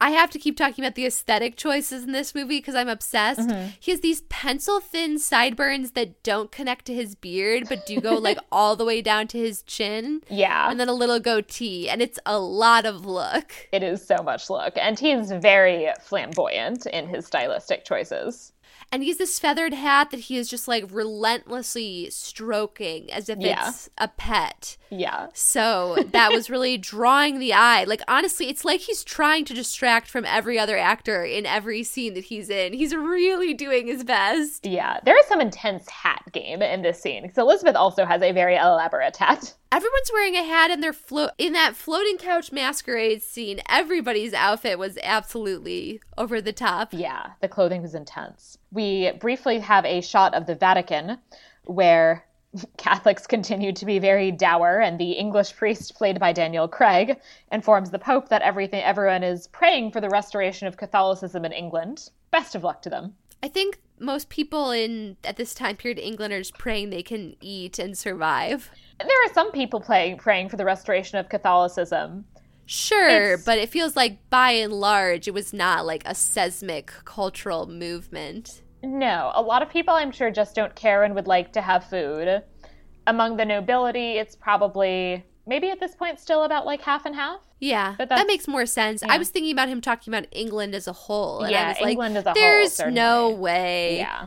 I 0.00 0.10
have 0.10 0.30
to 0.30 0.38
keep 0.38 0.56
talking 0.56 0.84
about 0.84 0.94
the 0.94 1.06
aesthetic 1.06 1.56
choices 1.56 2.04
in 2.04 2.12
this 2.12 2.34
movie 2.34 2.58
because 2.58 2.76
I'm 2.76 2.88
obsessed. 2.88 3.40
Mm-hmm. 3.40 3.70
He 3.80 3.90
has 3.90 4.00
these 4.00 4.20
pencil 4.22 4.80
thin 4.80 5.18
sideburns 5.18 5.92
that 5.92 6.22
don't 6.22 6.52
connect 6.52 6.84
to 6.86 6.94
his 6.94 7.16
beard, 7.16 7.64
but 7.68 7.84
do 7.84 8.00
go 8.00 8.14
like 8.14 8.38
all 8.52 8.76
the 8.76 8.84
way 8.84 9.02
down 9.02 9.26
to 9.28 9.38
his 9.38 9.62
chin. 9.62 10.22
Yeah. 10.28 10.70
And 10.70 10.78
then 10.78 10.88
a 10.88 10.92
little 10.92 11.18
goatee. 11.18 11.88
And 11.88 12.00
it's 12.00 12.18
a 12.24 12.38
lot 12.38 12.86
of 12.86 13.06
look. 13.06 13.52
It 13.72 13.82
is 13.82 14.06
so 14.06 14.22
much 14.22 14.48
look. 14.50 14.74
And 14.76 14.98
he's 14.98 15.32
very 15.32 15.88
flamboyant 16.00 16.86
in 16.86 17.08
his 17.08 17.26
stylistic 17.26 17.84
choices 17.84 18.52
and 18.90 19.02
he's 19.02 19.18
this 19.18 19.38
feathered 19.38 19.74
hat 19.74 20.10
that 20.10 20.20
he 20.20 20.38
is 20.38 20.48
just 20.48 20.66
like 20.66 20.84
relentlessly 20.90 22.08
stroking 22.10 23.12
as 23.12 23.28
if 23.28 23.38
yeah. 23.38 23.68
it's 23.68 23.90
a 23.98 24.08
pet. 24.08 24.76
Yeah. 24.90 25.28
So 25.34 25.96
that 26.12 26.32
was 26.32 26.48
really 26.48 26.78
drawing 26.78 27.38
the 27.38 27.52
eye. 27.52 27.84
Like 27.84 28.00
honestly, 28.08 28.48
it's 28.48 28.64
like 28.64 28.80
he's 28.80 29.04
trying 29.04 29.44
to 29.46 29.54
distract 29.54 30.08
from 30.08 30.24
every 30.24 30.58
other 30.58 30.78
actor 30.78 31.24
in 31.24 31.44
every 31.44 31.82
scene 31.82 32.14
that 32.14 32.24
he's 32.24 32.48
in. 32.48 32.72
He's 32.72 32.94
really 32.94 33.52
doing 33.52 33.86
his 33.86 34.04
best. 34.04 34.64
Yeah. 34.64 35.00
There 35.04 35.18
is 35.18 35.26
some 35.26 35.40
intense 35.40 35.88
hat 35.90 36.22
game 36.32 36.62
in 36.62 36.82
this 36.82 37.00
scene 37.00 37.22
because 37.22 37.38
Elizabeth 37.38 37.76
also 37.76 38.06
has 38.06 38.22
a 38.22 38.32
very 38.32 38.56
elaborate 38.56 39.16
hat. 39.16 39.54
Everyone's 39.70 40.10
wearing 40.12 40.36
a 40.36 40.42
hat 40.42 40.70
and 40.70 40.82
they're 40.82 40.92
float 40.92 41.30
in 41.38 41.52
that 41.52 41.76
floating 41.76 42.18
couch 42.18 42.52
masquerade 42.52 43.22
scene. 43.22 43.60
Everybody's 43.68 44.34
outfit 44.34 44.78
was 44.78 44.98
absolutely 45.02 46.00
over 46.16 46.40
the 46.40 46.52
top. 46.52 46.88
Yeah, 46.92 47.32
the 47.40 47.48
clothing 47.48 47.82
was 47.82 47.94
intense. 47.94 48.58
We 48.72 49.12
briefly 49.20 49.58
have 49.60 49.84
a 49.84 50.00
shot 50.00 50.34
of 50.34 50.46
the 50.46 50.54
Vatican 50.54 51.18
where 51.64 52.24
Catholics 52.76 53.26
continue 53.26 53.72
to 53.72 53.84
be 53.84 53.98
very 53.98 54.30
dour, 54.30 54.80
and 54.80 54.98
the 54.98 55.12
English 55.12 55.54
priest, 55.54 55.94
played 55.94 56.18
by 56.18 56.32
Daniel 56.32 56.66
Craig, 56.66 57.18
informs 57.52 57.90
the 57.90 57.98
Pope 57.98 58.28
that 58.28 58.42
everything 58.42 58.82
everyone 58.82 59.22
is 59.22 59.48
praying 59.48 59.92
for 59.92 60.00
the 60.00 60.08
restoration 60.08 60.66
of 60.66 60.76
Catholicism 60.76 61.44
in 61.44 61.52
England. 61.52 62.10
Best 62.30 62.54
of 62.54 62.64
luck 62.64 62.82
to 62.82 62.90
them. 62.90 63.14
I 63.42 63.48
think 63.48 63.78
most 64.00 64.28
people 64.28 64.70
in 64.70 65.16
at 65.24 65.36
this 65.36 65.54
time 65.54 65.76
period 65.76 65.98
in 65.98 66.04
England 66.04 66.32
are 66.32 66.40
just 66.40 66.58
praying 66.58 66.90
they 66.90 67.02
can 67.02 67.36
eat 67.40 67.78
and 67.78 67.96
survive. 67.96 68.70
There 68.98 69.24
are 69.26 69.32
some 69.32 69.52
people 69.52 69.80
playing, 69.80 70.18
praying 70.18 70.48
for 70.48 70.56
the 70.56 70.64
restoration 70.64 71.18
of 71.18 71.28
Catholicism. 71.28 72.24
Sure, 72.66 73.34
it's, 73.34 73.44
but 73.44 73.58
it 73.58 73.70
feels 73.70 73.96
like 73.96 74.18
by 74.28 74.50
and 74.50 74.72
large 74.72 75.26
it 75.26 75.32
was 75.32 75.52
not 75.54 75.86
like 75.86 76.02
a 76.04 76.14
seismic 76.14 76.92
cultural 77.04 77.66
movement. 77.66 78.62
No, 78.82 79.32
a 79.34 79.40
lot 79.40 79.62
of 79.62 79.70
people 79.70 79.94
I'm 79.94 80.10
sure 80.10 80.30
just 80.30 80.54
don't 80.54 80.74
care 80.74 81.04
and 81.04 81.14
would 81.14 81.26
like 81.26 81.52
to 81.54 81.62
have 81.62 81.84
food. 81.84 82.42
Among 83.06 83.36
the 83.38 83.44
nobility, 83.46 84.18
it's 84.18 84.36
probably 84.36 85.24
maybe 85.46 85.70
at 85.70 85.80
this 85.80 85.94
point 85.94 86.20
still 86.20 86.44
about 86.44 86.66
like 86.66 86.82
half 86.82 87.06
and 87.06 87.14
half. 87.14 87.40
Yeah, 87.58 87.94
but 87.96 88.10
that 88.10 88.26
makes 88.26 88.46
more 88.46 88.66
sense. 88.66 89.02
Yeah. 89.02 89.12
I 89.12 89.18
was 89.18 89.30
thinking 89.30 89.50
about 89.50 89.68
him 89.68 89.80
talking 89.80 90.12
about 90.12 90.26
England 90.30 90.74
as 90.74 90.86
a 90.86 90.92
whole. 90.92 91.40
And 91.40 91.50
yeah, 91.50 91.64
I 91.64 91.68
was 91.68 91.90
England 91.90 92.14
like, 92.14 92.26
as 92.26 92.30
a 92.30 92.34
There's 92.34 92.76
whole. 92.76 92.84
There's 92.84 92.94
no 92.94 93.30
way. 93.30 93.96
Yeah. 93.96 94.26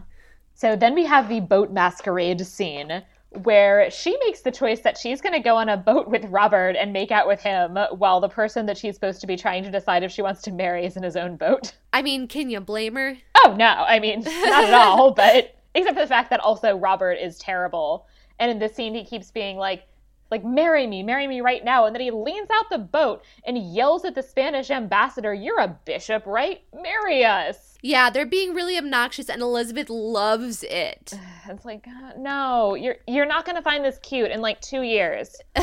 So 0.56 0.76
then 0.76 0.96
we 0.96 1.06
have 1.06 1.30
the 1.30 1.40
boat 1.40 1.72
masquerade 1.72 2.46
scene 2.46 3.04
where 3.32 3.90
she 3.90 4.18
makes 4.26 4.42
the 4.42 4.52
choice 4.52 4.82
that 4.82 4.98
she's 4.98 5.22
going 5.22 5.34
to 5.34 5.40
go 5.40 5.56
on 5.56 5.70
a 5.70 5.78
boat 5.78 6.10
with 6.10 6.26
Robert 6.26 6.76
and 6.76 6.92
make 6.92 7.12
out 7.12 7.28
with 7.28 7.42
him 7.42 7.78
while 7.92 8.20
the 8.20 8.28
person 8.28 8.66
that 8.66 8.78
she's 8.78 8.96
supposed 8.96 9.22
to 9.22 9.28
be 9.28 9.38
trying 9.38 9.64
to 9.64 9.72
decide 9.72 10.04
if 10.04 10.12
she 10.12 10.22
wants 10.22 10.42
to 10.42 10.52
marry 10.52 10.86
is 10.86 10.98
in 10.98 11.04
his 11.04 11.16
own 11.16 11.38
boat. 11.38 11.74
I 11.94 12.02
mean, 12.02 12.28
can 12.28 12.50
you 12.50 12.60
blame 12.60 12.96
her? 12.96 13.18
Oh, 13.46 13.56
no. 13.58 13.66
I 13.66 14.00
mean, 14.00 14.22
not 14.24 14.66
at 14.66 14.74
all. 14.74 15.12
But 15.22 15.56
except 15.74 15.96
for 15.96 16.04
the 16.04 16.08
fact 16.08 16.30
that 16.32 16.42
also 16.42 16.76
Robert 16.76 17.14
is 17.14 17.38
terrible. 17.38 18.06
And 18.40 18.52
in 18.52 18.60
this 18.60 18.76
scene, 18.76 18.94
he 18.94 19.06
keeps 19.06 19.32
being 19.32 19.58
like, 19.58 19.88
like 20.32 20.44
marry 20.44 20.88
me 20.88 21.04
marry 21.04 21.28
me 21.28 21.42
right 21.42 21.64
now. 21.64 21.86
And 21.86 21.96
then 21.96 22.02
he 22.02 22.10
leans 22.12 22.48
out 22.52 22.70
the 22.70 22.78
boat 22.78 23.24
and 23.46 23.58
yells 23.58 24.06
at 24.06 24.16
the 24.16 24.24
spanish 24.24 24.72
ambassador 24.72 25.34
you're 25.34 25.60
a 25.60 25.78
bishop 25.86 26.26
right? 26.26 26.64
Marry 26.74 27.24
us. 27.24 27.78
Yeah 27.82 28.10
they're 28.10 28.26
being 28.26 28.54
really 28.54 28.78
obnoxious 28.78 29.30
and 29.30 29.42
elizabeth 29.42 29.90
loves 29.90 30.64
it. 30.64 31.14
It's 31.50 31.66
like 31.66 31.86
uh, 31.88 32.14
no 32.18 32.76
you're 32.76 32.98
you're 33.08 33.26
not 33.26 33.46
going 33.46 33.56
to 33.56 33.62
find 33.62 33.84
this 33.84 33.98
cute 34.04 34.32
in 34.32 34.42
like 34.42 34.62
two 34.62 34.84
years 34.84 35.36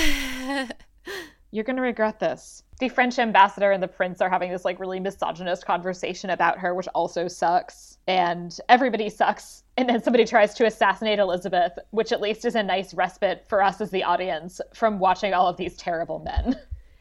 you're 1.51 1.65
going 1.65 1.77
to 1.77 1.83
regret 1.83 2.19
this 2.19 2.63
the 2.81 2.89
french 2.89 3.19
ambassador 3.19 3.73
and 3.73 3.83
the 3.83 3.89
prince 3.89 4.21
are 4.21 4.31
having 4.31 4.51
this 4.51 4.65
like 4.65 4.79
really 4.79 5.01
misogynist 5.01 5.65
conversation 5.65 6.31
about 6.31 6.59
her 6.59 6.75
which 6.75 6.89
also 6.95 7.27
sucks 7.29 7.99
and 8.07 8.59
everybody 8.69 9.11
sucks 9.11 9.65
and 9.79 9.89
then 9.89 10.03
somebody 10.03 10.25
tries 10.25 10.55
to 10.55 10.67
assassinate 10.67 11.21
Elizabeth, 11.21 11.79
which 11.91 12.11
at 12.11 12.21
least 12.21 12.45
is 12.45 12.57
a 12.57 12.63
nice 12.65 12.93
respite 12.95 13.45
for 13.49 13.63
us 13.63 13.81
as 13.81 13.91
the 13.91 14.03
audience 14.03 14.61
from 14.75 14.99
watching 14.99 15.33
all 15.33 15.47
of 15.47 15.57
these 15.57 15.77
terrible 15.77 16.19
men. 16.19 16.59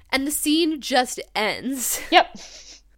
And 0.09 0.25
the 0.25 0.31
scene 0.31 0.79
just 0.79 1.19
ends. 1.35 2.01
Yep. 2.11 2.37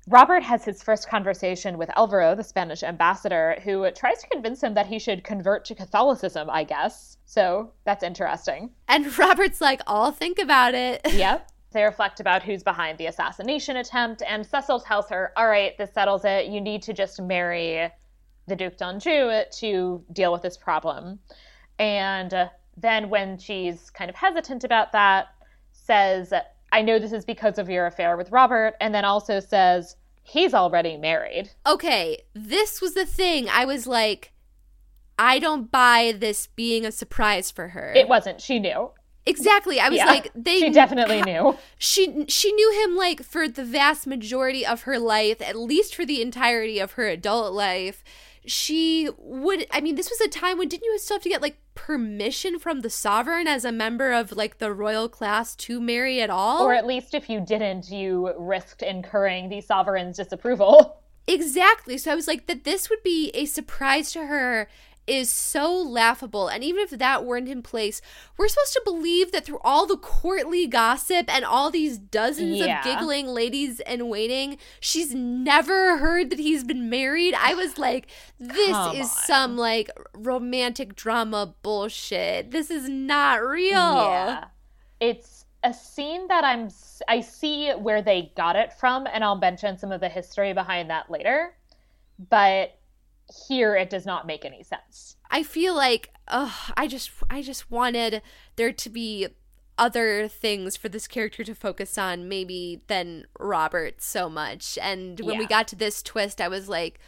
Robert 0.10 0.42
has 0.42 0.66
his 0.66 0.82
first 0.82 1.08
conversation 1.08 1.78
with 1.78 1.96
Alvaro, 1.96 2.34
the 2.34 2.44
Spanish 2.44 2.82
ambassador, 2.82 3.60
who 3.64 3.90
tries 3.92 4.20
to 4.24 4.28
convince 4.30 4.64
him 4.64 4.74
that 4.74 4.88
he 4.88 4.98
should 4.98 5.24
convert 5.24 5.66
to 5.66 5.76
Catholicism, 5.76 6.50
I 6.50 6.64
guess. 6.64 7.18
So 7.26 7.74
that's 7.86 8.04
interesting. 8.04 8.72
And 8.88 9.16
Robert's 9.20 9.62
like, 9.62 9.82
I'll 9.86 10.12
think 10.12 10.40
about 10.40 10.74
it. 10.74 11.02
Yep. 11.14 11.52
They 11.72 11.84
reflect 11.84 12.20
about 12.20 12.42
who's 12.42 12.64
behind 12.64 12.98
the 12.98 13.06
assassination 13.06 13.78
attempt, 13.78 14.24
and 14.28 14.44
Cecil 14.44 14.80
tells 14.80 15.08
her, 15.10 15.32
All 15.38 15.48
right, 15.48 15.78
this 15.78 15.94
settles 15.94 16.26
it. 16.26 16.48
You 16.48 16.60
need 16.60 16.82
to 16.84 16.94
just 16.94 17.22
marry 17.22 17.92
the 18.48 18.56
Duc 18.56 18.78
d'Anjou 18.78 19.44
to 19.60 20.04
deal 20.12 20.32
with 20.32 20.42
this 20.42 20.58
problem. 20.58 21.20
And 21.78 22.34
uh, 22.34 22.48
then, 22.78 23.10
when 23.12 23.38
she's 23.38 23.92
kind 23.92 24.10
of 24.10 24.16
hesitant 24.16 24.64
about 24.64 24.92
that, 24.94 25.28
says, 25.72 26.34
I 26.72 26.82
know 26.82 26.98
this 26.98 27.12
is 27.12 27.26
because 27.26 27.58
of 27.58 27.70
your 27.70 27.86
affair 27.86 28.18
with 28.18 28.32
Robert, 28.32 28.76
and 28.80 28.94
then 28.94 29.06
also 29.06 29.40
says, 29.40 29.96
he's 30.30 30.54
already 30.54 30.98
married. 30.98 31.52
Okay, 31.66 32.24
this 32.34 32.82
was 32.82 32.94
the 32.94 33.06
thing. 33.06 33.50
I 33.50 33.66
was 33.66 33.88
like, 33.88 34.32
I 35.18 35.40
don't 35.40 35.72
buy 35.72 36.14
this 36.18 36.48
being 36.48 36.86
a 36.86 36.92
surprise 36.92 37.52
for 37.52 37.70
her. 37.70 37.94
It 37.94 38.08
wasn't. 38.08 38.42
She 38.42 38.60
knew. 38.60 38.92
Exactly. 39.26 39.80
I 39.80 39.90
was 39.90 39.98
yeah, 39.98 40.06
like 40.06 40.32
they 40.34 40.60
She 40.60 40.70
definitely 40.72 41.22
knew. 41.22 41.58
She 41.78 42.26
she 42.28 42.52
knew 42.52 42.84
him 42.84 42.96
like 42.96 43.22
for 43.22 43.48
the 43.48 43.66
vast 43.66 44.08
majority 44.08 44.66
of 44.66 44.84
her 44.84 44.98
life, 44.98 45.42
at 45.42 45.56
least 45.56 45.94
for 45.94 46.06
the 46.06 46.22
entirety 46.22 46.80
of 46.80 46.94
her 46.94 47.08
adult 47.08 47.54
life 47.54 48.04
she 48.46 49.10
would 49.18 49.66
i 49.72 49.82
mean 49.82 49.96
this 49.96 50.10
was 50.10 50.22
a 50.22 50.28
time 50.28 50.58
when 50.58 50.68
didn't 50.68 50.86
you 50.86 50.98
still 50.98 51.16
have 51.16 51.24
to 51.24 51.30
get 51.30 51.42
like 51.42 51.58
permission 51.76 52.60
from 52.60 52.82
the 52.82 52.90
sovereign 52.90 53.48
as 53.48 53.64
a 53.64 53.72
member 53.72 54.12
of 54.12 54.34
like 54.34 54.58
the 54.58 54.74
royal 54.74 55.08
class 55.08 55.56
to 55.56 55.80
marry 55.80 56.22
at 56.22 56.30
all? 56.30 56.62
Or 56.62 56.74
at 56.74 56.86
least 56.86 57.14
if 57.14 57.30
you 57.30 57.40
didn't 57.40 57.90
you 57.90 58.34
risked 58.38 58.82
incurring 58.82 59.48
the 59.50 59.62
sovereign's 59.62 60.18
disapproval. 60.18 60.98
Exactly. 61.28 62.00
So 62.00 62.12
i 62.12 62.16
was 62.16 62.28
like 62.28 62.48
that 62.48 62.64
this 62.64 62.90
would 62.90 63.04
be 63.04 63.30
a 63.36 63.46
surprise 63.46 64.12
to 64.14 64.26
her 64.26 64.68
is 65.10 65.30
so 65.30 65.74
laughable. 65.74 66.48
And 66.48 66.64
even 66.64 66.84
if 66.84 66.92
that 66.92 67.26
weren't 67.26 67.50
in 67.50 67.62
place, 67.62 68.02
we're 68.38 68.48
supposed 68.48 68.74
to 68.74 68.82
believe 68.86 69.32
that 69.32 69.46
through 69.46 69.60
all 69.64 69.86
the 69.86 69.98
courtly 69.98 70.68
gossip 70.68 71.34
and 71.34 71.44
all 71.44 71.72
these 71.72 71.98
dozens 71.98 72.58
yeah. 72.58 72.80
of 72.80 72.84
giggling 72.86 73.28
ladies 73.28 73.80
in 73.82 74.08
waiting, 74.08 74.58
she's 74.80 75.14
never 75.14 75.98
heard 75.98 76.30
that 76.30 76.40
he's 76.40 76.64
been 76.64 76.90
married. 76.90 77.34
I 77.34 77.56
was 77.56 77.78
like, 77.78 78.08
this 78.40 78.72
Come 78.72 78.96
is 78.96 79.10
on. 79.10 79.24
some 79.26 79.58
like 79.58 79.90
romantic 80.14 80.96
drama 80.96 81.56
bullshit. 81.62 82.52
This 82.52 82.70
is 82.70 82.88
not 82.88 83.44
real. 83.44 83.72
Yeah. 83.72 84.46
It's 85.00 85.46
a 85.64 85.74
scene 85.74 86.28
that 86.28 86.44
I'm 86.44 86.70
I 87.08 87.22
see 87.22 87.72
where 87.72 88.02
they 88.02 88.32
got 88.38 88.56
it 88.56 88.74
from 88.74 89.08
and 89.12 89.24
I'll 89.24 89.36
mention 89.36 89.78
some 89.78 89.92
of 89.92 90.02
the 90.02 90.10
history 90.10 90.54
behind 90.54 90.90
that 90.90 91.10
later. 91.10 91.54
But 92.30 92.79
here 93.48 93.76
it 93.76 93.90
does 93.90 94.06
not 94.06 94.28
make 94.28 94.46
any 94.46 94.64
sense. 94.64 95.18
I 95.30 95.44
feel 95.44 95.76
like 95.76 96.12
oh, 96.28 96.72
I 96.76 96.88
just 96.88 97.12
I 97.30 97.42
just 97.42 97.70
wanted 97.72 98.22
there 98.56 98.72
to 98.72 98.90
be 98.90 99.28
other 99.78 100.28
things 100.28 100.76
for 100.76 100.90
this 100.90 101.08
character 101.08 101.44
to 101.44 101.56
focus 101.56 101.98
on 101.98 102.28
maybe 102.28 102.82
than 102.88 103.26
Robert 103.40 104.02
so 104.02 104.30
much. 104.30 104.78
And 104.82 105.20
when 105.22 105.36
yeah. 105.36 105.40
we 105.40 105.48
got 105.48 105.68
to 105.70 105.76
this 105.76 106.04
twist, 106.04 106.42
I 106.42 106.50
was 106.50 106.68
like, 106.68 107.00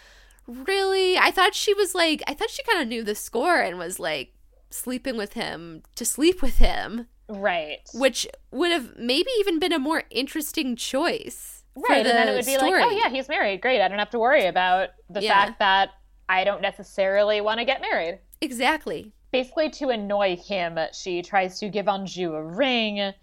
really? 0.47 1.17
I 1.17 1.31
thought 1.31 1.53
she 1.53 1.73
was 1.73 1.93
like 1.93 2.23
I 2.27 2.33
thought 2.33 2.49
she 2.49 2.63
kind 2.63 2.81
of 2.81 2.87
knew 2.87 3.03
the 3.03 3.15
score 3.15 3.59
and 3.59 3.77
was 3.77 3.99
like 3.99 4.33
sleeping 4.69 5.17
with 5.17 5.33
him 5.33 5.83
to 5.95 6.05
sleep 6.05 6.41
with 6.41 6.57
him. 6.57 7.07
Right. 7.27 7.79
Which 7.93 8.27
would 8.51 8.71
have 8.71 8.97
maybe 8.97 9.29
even 9.39 9.59
been 9.59 9.73
a 9.73 9.79
more 9.79 10.03
interesting 10.09 10.75
choice. 10.75 11.63
Right. 11.75 12.05
And 12.05 12.05
then 12.05 12.27
it 12.27 12.33
would 12.33 12.45
be 12.45 12.55
story. 12.55 12.81
like, 12.81 12.91
oh, 12.91 12.91
yeah, 12.91 13.09
he's 13.09 13.29
married. 13.29 13.61
Great. 13.61 13.81
I 13.81 13.87
don't 13.87 13.99
have 13.99 14.09
to 14.09 14.19
worry 14.19 14.45
about 14.45 14.89
the 15.09 15.21
yeah. 15.21 15.45
fact 15.45 15.59
that 15.59 15.89
I 16.31 16.45
don't 16.45 16.61
necessarily 16.61 17.41
want 17.41 17.59
to 17.59 17.65
get 17.65 17.81
married. 17.81 18.19
Exactly. 18.39 19.11
Basically, 19.33 19.69
to 19.71 19.89
annoy 19.89 20.37
him, 20.37 20.79
she 20.93 21.21
tries 21.21 21.59
to 21.59 21.67
give 21.67 21.89
Anjou 21.89 22.33
a 22.33 22.41
ring 22.41 23.13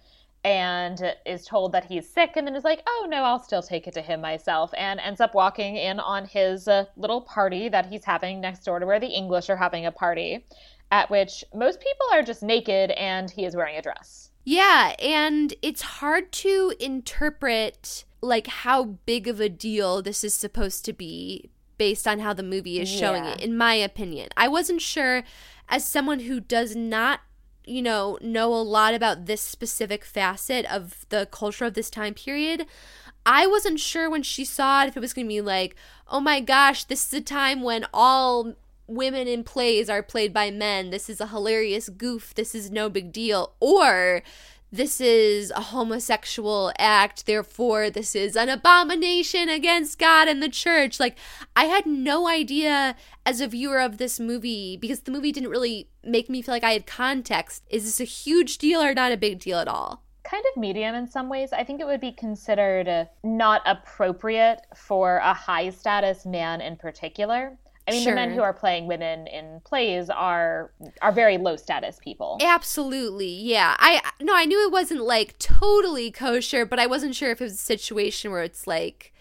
and 0.44 1.16
is 1.24 1.46
told 1.46 1.72
that 1.72 1.86
he's 1.86 2.06
sick 2.06 2.32
and 2.36 2.46
then 2.46 2.54
is 2.54 2.64
like, 2.64 2.82
oh 2.86 3.06
no, 3.08 3.24
I'll 3.24 3.42
still 3.42 3.62
take 3.62 3.86
it 3.86 3.94
to 3.94 4.02
him 4.02 4.20
myself, 4.20 4.72
and 4.76 5.00
ends 5.00 5.22
up 5.22 5.34
walking 5.34 5.76
in 5.76 5.98
on 6.00 6.26
his 6.26 6.68
uh, 6.68 6.84
little 6.96 7.22
party 7.22 7.70
that 7.70 7.86
he's 7.86 8.04
having 8.04 8.42
next 8.42 8.64
door 8.64 8.78
to 8.78 8.84
where 8.84 9.00
the 9.00 9.06
English 9.06 9.48
are 9.48 9.56
having 9.56 9.86
a 9.86 9.92
party, 9.92 10.46
at 10.92 11.10
which 11.10 11.44
most 11.54 11.80
people 11.80 12.06
are 12.12 12.22
just 12.22 12.42
naked 12.42 12.90
and 12.90 13.30
he 13.30 13.46
is 13.46 13.56
wearing 13.56 13.78
a 13.78 13.82
dress. 13.82 14.30
Yeah, 14.44 14.94
and 14.98 15.54
it's 15.62 15.82
hard 15.82 16.30
to 16.32 16.74
interpret 16.78 18.04
like 18.20 18.48
how 18.48 18.84
big 18.84 19.28
of 19.28 19.40
a 19.40 19.48
deal 19.48 20.02
this 20.02 20.22
is 20.22 20.34
supposed 20.34 20.84
to 20.84 20.92
be 20.92 21.50
based 21.78 22.06
on 22.06 22.18
how 22.18 22.32
the 22.32 22.42
movie 22.42 22.80
is 22.80 22.88
showing 22.88 23.24
yeah. 23.24 23.32
it, 23.32 23.40
in 23.40 23.56
my 23.56 23.74
opinion. 23.74 24.28
I 24.36 24.48
wasn't 24.48 24.82
sure, 24.82 25.22
as 25.68 25.86
someone 25.86 26.20
who 26.20 26.40
does 26.40 26.76
not, 26.76 27.20
you 27.64 27.80
know, 27.80 28.18
know 28.20 28.52
a 28.52 28.56
lot 28.56 28.94
about 28.94 29.26
this 29.26 29.40
specific 29.40 30.04
facet 30.04 30.66
of 30.66 31.06
the 31.08 31.26
culture 31.30 31.64
of 31.64 31.74
this 31.74 31.90
time 31.90 32.14
period. 32.14 32.66
I 33.24 33.46
wasn't 33.46 33.80
sure 33.80 34.10
when 34.10 34.22
she 34.22 34.44
saw 34.44 34.82
it 34.82 34.88
if 34.88 34.96
it 34.96 35.00
was 35.00 35.12
going 35.12 35.26
to 35.26 35.28
be 35.28 35.40
like, 35.40 35.76
oh 36.08 36.20
my 36.20 36.40
gosh, 36.40 36.84
this 36.84 37.06
is 37.06 37.12
a 37.12 37.20
time 37.20 37.62
when 37.62 37.86
all 37.92 38.54
women 38.86 39.28
in 39.28 39.44
plays 39.44 39.90
are 39.90 40.02
played 40.02 40.32
by 40.32 40.50
men. 40.50 40.90
This 40.90 41.10
is 41.10 41.20
a 41.20 41.26
hilarious 41.26 41.90
goof. 41.90 42.34
This 42.34 42.54
is 42.54 42.70
no 42.70 42.88
big 42.88 43.12
deal. 43.12 43.52
Or 43.60 44.22
this 44.70 45.00
is 45.00 45.50
a 45.52 45.60
homosexual 45.60 46.72
act, 46.78 47.26
therefore 47.26 47.90
this 47.90 48.14
is 48.14 48.36
an 48.36 48.48
abomination 48.48 49.48
against 49.48 49.98
God 49.98 50.28
and 50.28 50.42
the 50.42 50.48
church. 50.48 51.00
Like, 51.00 51.16
I 51.56 51.64
had 51.64 51.86
no 51.86 52.28
idea 52.28 52.96
as 53.24 53.40
a 53.40 53.48
viewer 53.48 53.80
of 53.80 53.98
this 53.98 54.20
movie 54.20 54.76
because 54.76 55.00
the 55.00 55.10
movie 55.10 55.32
didn't 55.32 55.50
really 55.50 55.88
make 56.04 56.28
me 56.28 56.42
feel 56.42 56.54
like 56.54 56.64
I 56.64 56.72
had 56.72 56.86
context. 56.86 57.64
Is 57.70 57.84
this 57.84 58.00
a 58.00 58.04
huge 58.04 58.58
deal 58.58 58.82
or 58.82 58.94
not 58.94 59.12
a 59.12 59.16
big 59.16 59.38
deal 59.38 59.58
at 59.58 59.68
all? 59.68 60.02
Kind 60.24 60.44
of 60.52 60.60
medium 60.60 60.94
in 60.94 61.06
some 61.06 61.30
ways. 61.30 61.54
I 61.54 61.64
think 61.64 61.80
it 61.80 61.86
would 61.86 62.00
be 62.02 62.12
considered 62.12 63.08
not 63.24 63.62
appropriate 63.64 64.60
for 64.76 65.16
a 65.18 65.32
high 65.32 65.70
status 65.70 66.26
man 66.26 66.60
in 66.60 66.76
particular. 66.76 67.56
I 67.88 67.92
mean, 67.92 68.02
sure. 68.02 68.12
the 68.12 68.16
men 68.16 68.32
who 68.32 68.42
are 68.42 68.52
playing 68.52 68.86
women 68.86 69.26
in 69.26 69.60
plays 69.64 70.10
are 70.10 70.70
are 71.00 71.12
very 71.12 71.38
low 71.38 71.56
status 71.56 71.98
people. 72.02 72.38
Absolutely, 72.42 73.28
yeah. 73.28 73.76
I 73.78 74.02
no, 74.20 74.34
I 74.34 74.44
knew 74.44 74.62
it 74.64 74.70
wasn't 74.72 75.02
like 75.02 75.38
totally 75.38 76.10
kosher, 76.10 76.66
but 76.66 76.78
I 76.78 76.86
wasn't 76.86 77.14
sure 77.14 77.30
if 77.30 77.40
it 77.40 77.44
was 77.44 77.54
a 77.54 77.56
situation 77.56 78.30
where 78.30 78.42
it's 78.42 78.66
like 78.66 79.14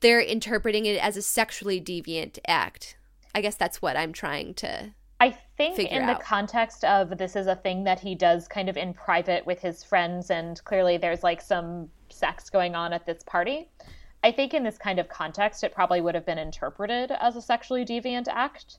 they're 0.00 0.20
interpreting 0.20 0.86
it 0.86 1.02
as 1.02 1.16
a 1.16 1.22
sexually 1.22 1.80
deviant 1.80 2.38
act. 2.46 2.96
I 3.34 3.40
guess 3.40 3.56
that's 3.56 3.82
what 3.82 3.96
I'm 3.96 4.12
trying 4.12 4.54
to. 4.54 4.92
I 5.18 5.30
think 5.56 5.78
in 5.78 6.02
out. 6.02 6.18
the 6.18 6.24
context 6.24 6.84
of 6.84 7.16
this 7.16 7.36
is 7.36 7.46
a 7.46 7.54
thing 7.54 7.84
that 7.84 8.00
he 8.00 8.14
does 8.14 8.48
kind 8.48 8.68
of 8.68 8.76
in 8.76 8.92
private 8.92 9.46
with 9.46 9.60
his 9.60 9.82
friends, 9.82 10.30
and 10.30 10.62
clearly 10.64 10.96
there's 10.96 11.22
like 11.22 11.40
some 11.40 11.88
sex 12.08 12.50
going 12.50 12.74
on 12.74 12.92
at 12.92 13.06
this 13.06 13.22
party. 13.24 13.68
I 14.22 14.30
think 14.32 14.54
in 14.54 14.62
this 14.62 14.78
kind 14.78 14.98
of 14.98 15.08
context, 15.08 15.64
it 15.64 15.74
probably 15.74 16.00
would 16.00 16.14
have 16.14 16.24
been 16.24 16.38
interpreted 16.38 17.10
as 17.10 17.36
a 17.36 17.42
sexually 17.42 17.84
deviant 17.84 18.28
act. 18.28 18.78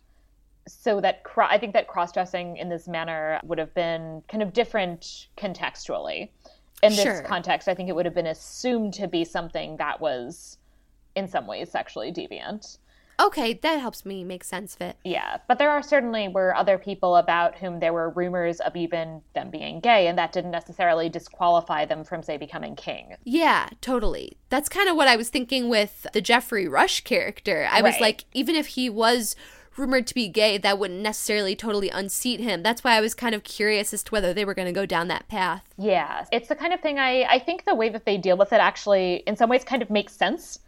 So 0.67 1.01
that 1.01 1.23
cro- 1.23 1.47
I 1.47 1.57
think 1.57 1.73
that 1.73 1.87
cross 1.87 2.11
dressing 2.13 2.55
in 2.57 2.69
this 2.69 2.87
manner 2.87 3.41
would 3.43 3.57
have 3.57 3.73
been 3.73 4.23
kind 4.29 4.41
of 4.41 4.53
different 4.53 5.27
contextually. 5.37 6.29
In 6.81 6.91
this 6.91 7.03
sure. 7.03 7.21
context, 7.23 7.67
I 7.67 7.75
think 7.75 7.89
it 7.89 7.95
would 7.95 8.05
have 8.05 8.15
been 8.15 8.27
assumed 8.27 8.93
to 8.95 9.07
be 9.07 9.25
something 9.25 9.77
that 9.77 9.99
was 9.99 10.57
in 11.15 11.27
some 11.27 11.47
ways 11.47 11.69
sexually 11.69 12.11
deviant. 12.11 12.77
Okay, 13.19 13.53
that 13.53 13.79
helps 13.79 14.05
me 14.05 14.23
make 14.23 14.43
sense 14.43 14.75
of 14.75 14.81
it. 14.81 14.97
Yeah, 15.03 15.37
but 15.47 15.59
there 15.59 15.69
are 15.69 15.83
certainly 15.83 16.27
were 16.27 16.55
other 16.55 16.77
people 16.77 17.15
about 17.15 17.55
whom 17.55 17.79
there 17.79 17.93
were 17.93 18.09
rumors 18.09 18.59
of 18.59 18.75
even 18.75 19.21
them 19.33 19.49
being 19.49 19.79
gay, 19.79 20.07
and 20.07 20.17
that 20.17 20.31
didn't 20.31 20.51
necessarily 20.51 21.09
disqualify 21.09 21.85
them 21.85 22.03
from, 22.03 22.23
say, 22.23 22.37
becoming 22.37 22.75
king. 22.75 23.15
Yeah, 23.23 23.69
totally. 23.81 24.37
That's 24.49 24.69
kind 24.69 24.89
of 24.89 24.95
what 24.95 25.07
I 25.07 25.15
was 25.15 25.29
thinking 25.29 25.69
with 25.69 26.05
the 26.13 26.21
Geoffrey 26.21 26.67
Rush 26.67 27.01
character. 27.01 27.67
I 27.69 27.75
right. 27.75 27.83
was 27.83 27.99
like, 27.99 28.25
even 28.33 28.55
if 28.55 28.67
he 28.67 28.89
was 28.89 29.35
rumored 29.77 30.07
to 30.07 30.13
be 30.13 30.27
gay, 30.27 30.57
that 30.57 30.77
wouldn't 30.77 31.01
necessarily 31.01 31.55
totally 31.55 31.89
unseat 31.89 32.39
him. 32.39 32.63
That's 32.63 32.83
why 32.83 32.95
I 32.95 33.01
was 33.01 33.13
kind 33.13 33.33
of 33.33 33.43
curious 33.43 33.93
as 33.93 34.03
to 34.03 34.11
whether 34.11 34.33
they 34.33 34.45
were 34.45 34.53
going 34.53 34.67
to 34.67 34.71
go 34.71 34.85
down 34.85 35.07
that 35.07 35.27
path. 35.27 35.63
Yeah, 35.77 36.25
it's 36.31 36.47
the 36.47 36.55
kind 36.55 36.73
of 36.73 36.81
thing 36.81 36.99
I, 36.99 37.23
I 37.23 37.39
think 37.39 37.65
the 37.65 37.75
way 37.75 37.89
that 37.89 38.05
they 38.05 38.17
deal 38.17 38.37
with 38.37 38.53
it 38.53 38.59
actually, 38.59 39.23
in 39.27 39.35
some 39.35 39.49
ways, 39.49 39.63
kind 39.63 39.81
of 39.81 39.89
makes 39.89 40.13
sense 40.13 40.59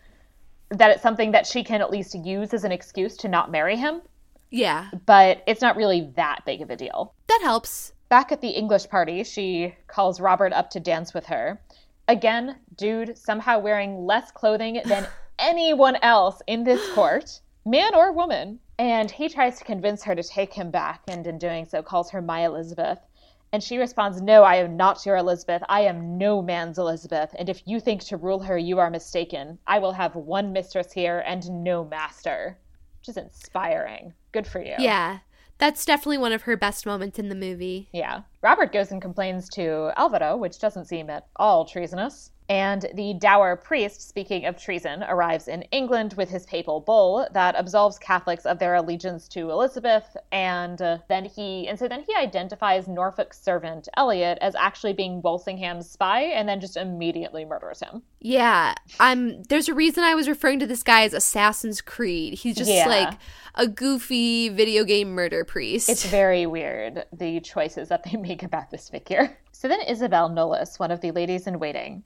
that 0.69 0.91
it's 0.91 1.03
something 1.03 1.31
that 1.31 1.47
she 1.47 1.63
can 1.63 1.81
at 1.81 1.91
least 1.91 2.15
use 2.15 2.53
as 2.53 2.63
an 2.63 2.71
excuse 2.71 3.17
to 3.17 3.27
not 3.27 3.51
marry 3.51 3.75
him. 3.75 4.01
Yeah. 4.49 4.89
But 5.05 5.43
it's 5.47 5.61
not 5.61 5.75
really 5.75 6.11
that 6.15 6.45
big 6.45 6.61
of 6.61 6.69
a 6.69 6.75
deal. 6.75 7.13
That 7.27 7.41
helps. 7.43 7.93
Back 8.09 8.31
at 8.31 8.41
the 8.41 8.49
English 8.49 8.87
party, 8.89 9.23
she 9.23 9.75
calls 9.87 10.19
Robert 10.19 10.53
up 10.53 10.69
to 10.71 10.79
dance 10.79 11.13
with 11.13 11.25
her. 11.25 11.59
Again, 12.07 12.57
dude 12.75 13.17
somehow 13.17 13.59
wearing 13.59 14.05
less 14.05 14.31
clothing 14.31 14.81
than 14.85 15.07
anyone 15.39 15.97
else 16.01 16.41
in 16.47 16.63
this 16.63 16.93
court, 16.93 17.41
man 17.65 17.95
or 17.95 18.11
woman. 18.11 18.59
And 18.77 19.09
he 19.09 19.29
tries 19.29 19.57
to 19.57 19.63
convince 19.63 20.03
her 20.03 20.15
to 20.15 20.23
take 20.23 20.53
him 20.53 20.69
back, 20.69 21.01
and 21.07 21.25
in 21.25 21.37
doing 21.37 21.65
so, 21.65 21.81
calls 21.81 22.11
her 22.11 22.21
my 22.21 22.45
Elizabeth. 22.45 22.99
And 23.55 23.63
she 23.63 23.77
responds, 23.77 24.21
No, 24.21 24.43
I 24.43 24.55
am 24.57 24.75
not 24.75 25.05
your 25.05 25.15
Elizabeth. 25.15 25.63
I 25.69 25.79
am 25.79 26.17
no 26.17 26.41
man's 26.41 26.77
Elizabeth. 26.77 27.33
And 27.39 27.47
if 27.47 27.61
you 27.65 27.79
think 27.79 28.03
to 28.03 28.17
rule 28.17 28.41
her, 28.41 28.57
you 28.57 28.79
are 28.79 28.89
mistaken. 28.89 29.59
I 29.65 29.79
will 29.79 29.93
have 29.93 30.13
one 30.13 30.51
mistress 30.51 30.91
here 30.91 31.23
and 31.25 31.63
no 31.63 31.85
master. 31.85 32.57
Which 32.99 33.07
is 33.07 33.15
inspiring. 33.15 34.13
Good 34.33 34.45
for 34.45 34.59
you. 34.61 34.75
Yeah. 34.77 35.19
That's 35.57 35.85
definitely 35.85 36.17
one 36.17 36.33
of 36.33 36.41
her 36.41 36.57
best 36.57 36.85
moments 36.85 37.17
in 37.17 37.29
the 37.29 37.33
movie. 37.33 37.87
Yeah. 37.93 38.23
Robert 38.41 38.73
goes 38.73 38.91
and 38.91 39.01
complains 39.01 39.47
to 39.51 39.93
Alvaro, 39.95 40.35
which 40.35 40.59
doesn't 40.59 40.89
seem 40.89 41.09
at 41.09 41.27
all 41.37 41.63
treasonous. 41.63 42.31
And 42.47 42.85
the 42.93 43.15
dour 43.15 43.55
priest, 43.55 44.07
speaking 44.07 44.45
of 44.45 44.61
treason, 44.61 45.03
arrives 45.03 45.47
in 45.47 45.63
England 45.71 46.13
with 46.15 46.29
his 46.29 46.45
papal 46.45 46.79
bull 46.79 47.27
that 47.33 47.55
absolves 47.55 47.97
Catholics 47.97 48.45
of 48.45 48.59
their 48.59 48.75
allegiance 48.75 49.27
to 49.29 49.49
Elizabeth. 49.49 50.15
And 50.31 50.79
uh, 50.81 50.99
then 51.09 51.25
he, 51.25 51.67
and 51.67 51.79
so 51.79 51.87
then 51.87 52.03
he 52.07 52.15
identifies 52.15 52.87
Norfolk's 52.87 53.41
servant 53.41 53.87
Elliot 53.97 54.37
as 54.41 54.53
actually 54.55 54.93
being 54.93 55.21
Walsingham's 55.21 55.89
spy, 55.89 56.21
and 56.21 56.47
then 56.47 56.61
just 56.61 56.77
immediately 56.77 57.45
murders 57.45 57.79
him. 57.79 58.03
Yeah, 58.19 58.75
I'm. 58.99 59.41
There's 59.43 59.69
a 59.69 59.73
reason 59.73 60.03
I 60.03 60.13
was 60.13 60.27
referring 60.27 60.59
to 60.59 60.67
this 60.67 60.83
guy 60.83 61.03
as 61.03 61.13
Assassin's 61.13 61.81
Creed. 61.81 62.35
He's 62.35 62.55
just 62.55 62.69
yeah. 62.69 62.87
like 62.87 63.17
a 63.55 63.67
goofy 63.67 64.49
video 64.49 64.83
game 64.83 65.11
murder 65.11 65.43
priest. 65.45 65.89
It's 65.89 66.05
very 66.05 66.45
weird 66.45 67.05
the 67.11 67.39
choices 67.39 67.89
that 67.89 68.03
they 68.03 68.17
make 68.17 68.43
about 68.43 68.69
this 68.69 68.89
figure. 68.89 69.35
So 69.51 69.67
then 69.67 69.81
Isabel 69.81 70.29
Knollys, 70.29 70.77
one 70.79 70.91
of 70.91 71.01
the 71.01 71.11
ladies 71.11 71.47
in 71.47 71.59
waiting 71.59 72.03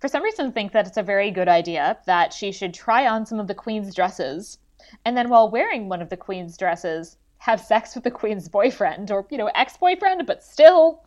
for 0.00 0.08
some 0.08 0.22
reason 0.22 0.52
think 0.52 0.72
that 0.72 0.86
it's 0.86 0.96
a 0.96 1.02
very 1.02 1.30
good 1.30 1.48
idea 1.48 1.98
that 2.06 2.32
she 2.32 2.52
should 2.52 2.74
try 2.74 3.06
on 3.06 3.26
some 3.26 3.38
of 3.38 3.46
the 3.46 3.54
queen's 3.54 3.94
dresses 3.94 4.58
and 5.04 5.16
then 5.16 5.28
while 5.28 5.50
wearing 5.50 5.88
one 5.88 6.02
of 6.02 6.08
the 6.08 6.16
queen's 6.16 6.56
dresses 6.56 7.16
have 7.38 7.60
sex 7.60 7.94
with 7.94 8.04
the 8.04 8.10
queen's 8.10 8.48
boyfriend 8.48 9.10
or 9.10 9.26
you 9.30 9.38
know 9.38 9.50
ex-boyfriend 9.54 10.26
but 10.26 10.42
still. 10.42 11.04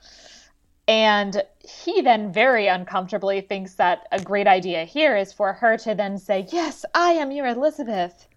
And 0.85 1.41
he 1.59 2.01
then 2.01 2.33
very 2.33 2.67
uncomfortably 2.67 3.39
thinks 3.39 3.75
that 3.75 4.05
a 4.11 4.21
great 4.21 4.47
idea 4.47 4.83
here 4.83 5.15
is 5.15 5.31
for 5.31 5.53
her 5.53 5.77
to 5.77 5.95
then 5.95 6.17
say 6.17 6.45
yes 6.51 6.83
i 6.93 7.11
am 7.11 7.31
your 7.31 7.47
elizabeth 7.47 8.27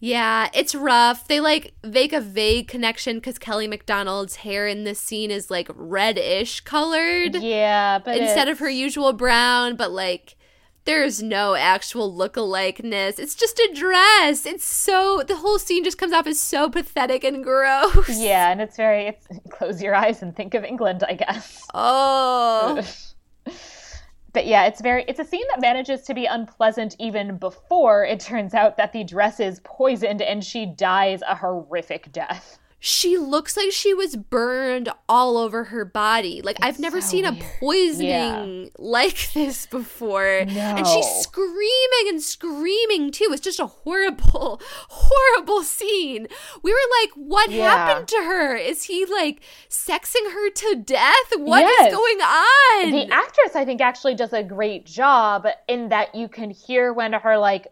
yeah, 0.00 0.48
it's 0.54 0.74
rough. 0.74 1.28
They 1.28 1.40
like 1.40 1.74
make 1.84 2.14
a 2.14 2.22
vague 2.22 2.68
connection 2.68 3.16
because 3.16 3.38
Kelly 3.38 3.68
Macdonald's 3.68 4.36
hair 4.36 4.66
in 4.66 4.84
this 4.84 4.98
scene 4.98 5.30
is 5.30 5.50
like 5.50 5.68
reddish 5.74 6.60
colored. 6.62 7.36
Yeah, 7.36 7.98
but 7.98 8.16
instead 8.16 8.48
it's... 8.48 8.56
of 8.56 8.58
her 8.60 8.70
usual 8.70 9.12
brown, 9.12 9.76
but 9.76 9.90
like 9.90 10.36
there's 10.86 11.22
no 11.22 11.54
actual 11.54 12.12
look-alikeness. 12.12 13.18
It's 13.18 13.34
just 13.34 13.58
a 13.58 13.72
dress. 13.74 14.46
It's 14.46 14.64
so 14.64 15.22
the 15.26 15.36
whole 15.36 15.58
scene 15.58 15.84
just 15.84 15.98
comes 15.98 16.14
off 16.14 16.26
as 16.26 16.40
so 16.40 16.70
pathetic 16.70 17.22
and 17.22 17.44
gross. 17.44 18.18
Yeah, 18.18 18.50
and 18.50 18.62
it's 18.62 18.76
very 18.76 19.08
it's 19.08 19.26
close 19.50 19.82
your 19.82 19.94
eyes 19.94 20.22
and 20.22 20.34
think 20.34 20.54
of 20.54 20.64
England, 20.64 21.04
I 21.06 21.14
guess. 21.14 21.62
Oh. 21.74 22.82
but 24.32 24.46
yeah, 24.46 24.66
it's 24.66 24.80
very 24.80 25.04
it's 25.08 25.18
a 25.18 25.24
scene 25.24 25.46
that 25.50 25.60
manages 25.60 26.02
to 26.02 26.14
be 26.14 26.26
unpleasant 26.26 26.94
even 26.98 27.36
before 27.38 28.04
it 28.04 28.20
turns 28.20 28.54
out 28.54 28.76
that 28.76 28.92
the 28.92 29.04
dress 29.04 29.40
is 29.40 29.60
poisoned 29.64 30.22
and 30.22 30.44
she 30.44 30.66
dies 30.66 31.22
a 31.22 31.34
horrific 31.34 32.12
death 32.12 32.58
she 32.82 33.18
looks 33.18 33.58
like 33.58 33.72
she 33.72 33.92
was 33.92 34.16
burned 34.16 34.88
all 35.06 35.36
over 35.36 35.64
her 35.64 35.84
body. 35.84 36.40
Like 36.40 36.56
it's 36.56 36.66
I've 36.66 36.78
never 36.80 37.02
so 37.02 37.08
seen 37.08 37.24
weird. 37.24 37.36
a 37.36 37.58
poisoning 37.60 38.64
yeah. 38.64 38.68
like 38.78 39.32
this 39.34 39.66
before. 39.66 40.46
No. 40.46 40.60
And 40.60 40.86
she's 40.86 41.06
screaming 41.06 42.08
and 42.08 42.22
screaming 42.22 43.10
too. 43.10 43.28
It's 43.32 43.42
just 43.42 43.60
a 43.60 43.66
horrible, 43.66 44.60
horrible 44.88 45.62
scene. 45.62 46.26
We 46.62 46.72
were 46.72 46.78
like, 47.02 47.10
what 47.16 47.50
yeah. 47.50 47.70
happened 47.70 48.08
to 48.08 48.16
her? 48.16 48.56
Is 48.56 48.84
he 48.84 49.04
like 49.04 49.42
sexing 49.68 50.32
her 50.32 50.50
to 50.50 50.76
death? 50.76 51.32
What 51.36 51.60
yes. 51.60 51.88
is 51.88 51.94
going 51.94 52.20
on? 52.22 52.90
The 52.92 53.08
actress, 53.12 53.54
I 53.54 53.66
think, 53.66 53.82
actually 53.82 54.14
does 54.14 54.32
a 54.32 54.42
great 54.42 54.86
job 54.86 55.46
in 55.68 55.90
that 55.90 56.14
you 56.14 56.28
can 56.28 56.48
hear 56.50 56.94
when 56.94 57.12
her 57.12 57.36
like 57.36 57.66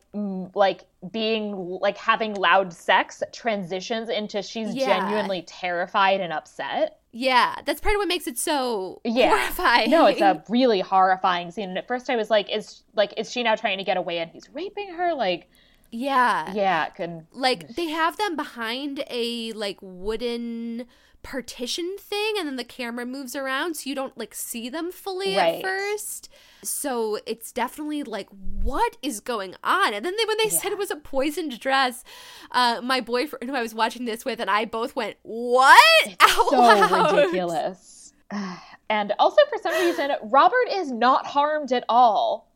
like 0.55 0.85
being 1.13 1.55
like 1.81 1.97
having 1.97 2.35
loud 2.35 2.73
sex 2.73 3.23
transitions 3.33 4.09
into 4.09 4.43
she's 4.43 4.75
yeah. 4.75 4.87
genuinely 4.87 5.43
terrified 5.43 6.21
and 6.21 6.33
upset. 6.33 7.01
Yeah, 7.13 7.55
that's 7.65 7.81
part 7.81 7.95
of 7.95 8.01
what 8.01 8.09
makes 8.09 8.27
it 8.27 8.39
so 8.39 9.01
yeah. 9.05 9.31
horrifying. 9.31 9.91
No, 9.91 10.07
it's 10.07 10.21
a 10.21 10.43
really 10.49 10.81
horrifying 10.81 11.51
scene. 11.51 11.69
And 11.71 11.79
at 11.79 11.87
first 11.87 12.11
I 12.11 12.17
was 12.17 12.31
like, 12.31 12.51
is 12.51 12.83
like 12.95 13.15
is 13.17 13.31
she 13.31 13.43
now 13.43 13.55
trying 13.55 13.79
to 13.79 13.85
get 13.85 13.97
away 13.97 14.19
and 14.19 14.31
he's 14.31 14.49
raping 14.53 14.93
her? 14.95 15.15
Like 15.15 15.49
Yeah. 15.91 16.53
Yeah, 16.53 16.89
can 16.91 17.27
like 17.33 17.77
they 17.77 17.87
have 17.89 18.17
them 18.17 18.37
behind 18.37 19.05
a 19.09 19.53
like 19.53 19.79
wooden 19.81 20.87
partition 21.29 21.97
thing 21.99 22.37
and 22.39 22.49
then 22.49 22.57
the 22.57 22.65
camera 22.65 23.05
moves 23.05 23.37
around 23.37 23.75
so 23.75 23.91
you 23.91 23.95
don't 23.95 24.17
like 24.17 24.35
see 24.35 24.71
them 24.71 24.91
fully 24.91 25.37
right. 25.37 25.57
at 25.57 25.63
first. 25.63 26.31
So 26.63 27.19
it's 27.27 27.53
definitely 27.53 28.03
like, 28.03 28.29
what 28.31 28.97
is 29.03 29.21
going 29.21 29.55
on? 29.63 29.93
And 29.93 30.07
then 30.07 30.15
they, 30.17 30.25
when 30.25 30.39
they 30.39 30.51
yeah. 30.51 30.59
said 30.59 30.73
it 30.73 30.79
was 30.79 30.91
a 30.91 30.97
poisoned 30.97 31.61
dress, 31.61 32.03
uh, 32.51 32.81
my 32.83 33.03
boyfriend 33.03 33.51
who 33.51 33.55
I 33.55 33.61
was 33.61 33.75
watching 33.75 34.07
this 34.07 34.25
with 34.25 34.41
and 34.41 34.49
I 34.49 34.65
both 34.65 34.97
went, 34.97 35.17
"What?" 35.23 35.79
It's 36.07 36.17
Out 36.21 36.49
so 36.49 36.57
loud. 36.57 37.15
ridiculous. 37.15 38.15
and 38.89 39.13
also, 39.19 39.43
for 39.51 39.59
some 39.63 39.75
reason, 39.75 40.11
Robert 40.23 40.69
is 40.71 40.91
not 40.91 41.27
harmed 41.27 41.73
at 41.73 41.85
all. 41.91 42.48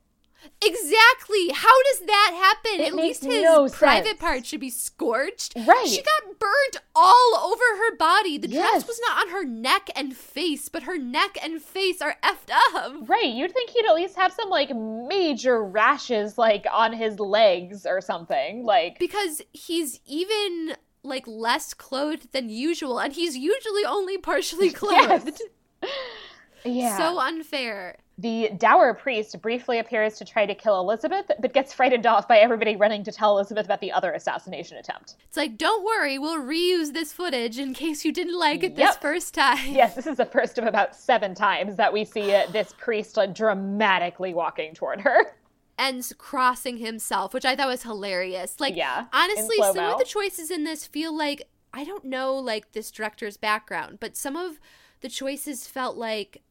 Exactly. 0.65 1.51
How 1.55 1.83
does 1.85 2.01
that 2.07 2.31
happen? 2.35 2.81
It 2.81 2.89
At 2.89 2.95
least 2.95 3.25
his 3.25 3.43
no 3.43 3.69
private 3.69 4.07
sense. 4.07 4.21
part 4.21 4.47
should 4.47 4.61
be 4.61 4.71
scorched. 4.71 5.55
Right. 5.57 5.87
She 5.87 6.03
got 6.03 6.39
burnt 6.39 6.77
all 6.95 7.35
over 7.37 7.63
her 7.79 7.97
body. 7.97 8.39
The 8.39 8.49
Yes. 8.49 8.71
dress 8.71 8.87
was 8.89 9.01
not 9.07 9.23
on 9.27 9.33
her 9.33 9.45
neck 9.45 9.91
and 9.97 10.17
face, 10.17 10.69
but 10.69 10.85
her 10.85 10.99
neck 10.99 11.37
and 11.43 11.61
face 11.63 12.01
are 12.03 12.17
effed 12.23 12.51
up. 12.75 13.09
Right, 13.09 13.27
you'd 13.27 13.53
think 13.53 13.71
he'd 13.71 13.87
at 13.87 13.95
least 13.95 14.17
have 14.17 14.33
some 14.33 14.49
like 14.51 14.75
major 14.75 15.63
rashes 15.65 16.39
like 16.39 16.67
on 16.73 16.93
his 16.93 17.19
legs 17.21 17.87
or 17.87 18.01
something. 18.01 18.65
Like 18.65 18.99
Because 18.99 19.43
he's 19.53 20.01
even 20.07 20.77
like 21.05 21.25
less 21.27 21.75
clothed 21.75 22.33
than 22.33 22.49
usual, 22.49 22.99
and 23.01 23.13
he's 23.13 23.37
usually 23.37 23.85
only 23.85 24.19
partially 24.19 24.71
clothed. 24.83 25.41
yeah. 26.65 26.97
So 26.97 27.19
unfair. 27.19 27.99
The 28.23 28.51
dour 28.57 28.95
priest 28.95 29.41
briefly 29.43 29.81
appears 29.81 30.17
to 30.19 30.25
try 30.25 30.47
to 30.47 30.55
kill 30.55 30.79
Elizabeth, 30.81 31.31
but 31.41 31.53
gets 31.53 31.73
frightened 31.73 32.07
off 32.07 32.29
by 32.29 32.39
everybody 32.39 32.77
running 32.77 33.03
to 33.03 33.13
tell 33.13 33.37
Elizabeth 33.37 33.67
about 33.67 33.81
the 33.81 33.91
other 33.91 34.13
assassination 34.13 34.79
attempt. 34.79 35.17
It's 35.27 35.37
like, 35.37 35.59
don't 35.59 35.85
worry, 35.85 36.19
we'll 36.19 36.41
reuse 36.41 36.93
this 36.93 37.13
footage 37.13 37.59
in 37.59 37.75
case 37.75 38.05
you 38.05 38.13
didn't 38.13 38.39
like 38.39 38.63
it 38.63 38.77
this 38.77 38.97
first 38.97 39.35
time. 39.35 39.73
Yes, 39.73 39.95
this 39.97 40.07
is 40.07 40.17
the 40.17 40.25
first 40.25 40.57
of 40.57 40.65
about 40.65 40.95
seven 40.95 41.35
times 41.35 41.77
that 41.77 41.93
we 41.93 42.05
see 42.05 42.33
uh, 42.33 42.47
this 42.53 42.73
priest 42.79 43.17
like, 43.17 43.35
dramatically 43.35 44.35
walking 44.35 44.73
toward 44.73 45.01
her. 45.01 45.35
and 45.77 46.09
crossing 46.17 46.77
himself, 46.77 47.35
which 47.35 47.45
I 47.45 47.57
thought 47.57 47.69
was 47.69 47.83
hilarious. 47.83 48.61
Like, 48.61 48.77
Yeah, 48.77 49.07
honestly, 49.13 49.57
some 49.57 49.79
of 49.79 49.99
the 49.99 50.05
choices 50.05 50.51
in 50.51 50.63
this 50.63 50.87
feel 50.87 51.17
like 51.17 51.49
I 51.75 51.85
don't 51.85 52.05
know, 52.05 52.35
like 52.35 52.73
this 52.73 52.91
director's 52.91 53.37
background, 53.37 53.99
but 53.99 54.17
some 54.17 54.37
of 54.37 54.61
the 55.01 55.09
choices 55.09 55.67
felt 55.67 55.97
like 55.97 56.43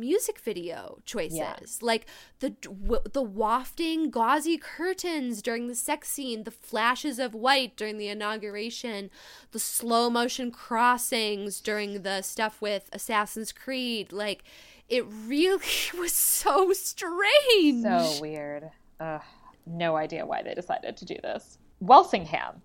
music 0.00 0.38
video 0.40 0.98
choices 1.06 1.38
Yeah. 1.38 1.56
like 1.80 2.06
the 2.40 2.50
w- 2.50 3.00
the 3.12 3.22
wafting 3.22 4.10
gauzy 4.10 4.58
curtains 4.58 5.40
during 5.42 5.68
the 5.68 5.74
sex 5.74 6.08
scene 6.08 6.44
the 6.44 6.50
flashes 6.50 7.18
of 7.18 7.34
white 7.34 7.76
during 7.76 7.96
the 7.98 8.08
inauguration 8.08 9.10
the 9.52 9.58
slow 9.58 10.10
motion 10.10 10.50
crossings 10.50 11.60
during 11.60 12.02
the 12.02 12.22
stuff 12.22 12.60
with 12.60 12.88
Assassin's 12.92 13.52
Creed 13.52 14.12
like 14.12 14.44
it 14.88 15.04
really 15.26 15.64
was 15.98 16.12
so 16.12 16.72
strange 16.72 17.82
So 17.82 18.18
weird. 18.20 18.70
Ugh, 19.00 19.22
no 19.66 19.96
idea 19.96 20.26
why 20.26 20.42
they 20.42 20.54
decided 20.54 20.96
to 20.98 21.04
do 21.04 21.16
this. 21.22 21.58
Walsingham 21.80 22.60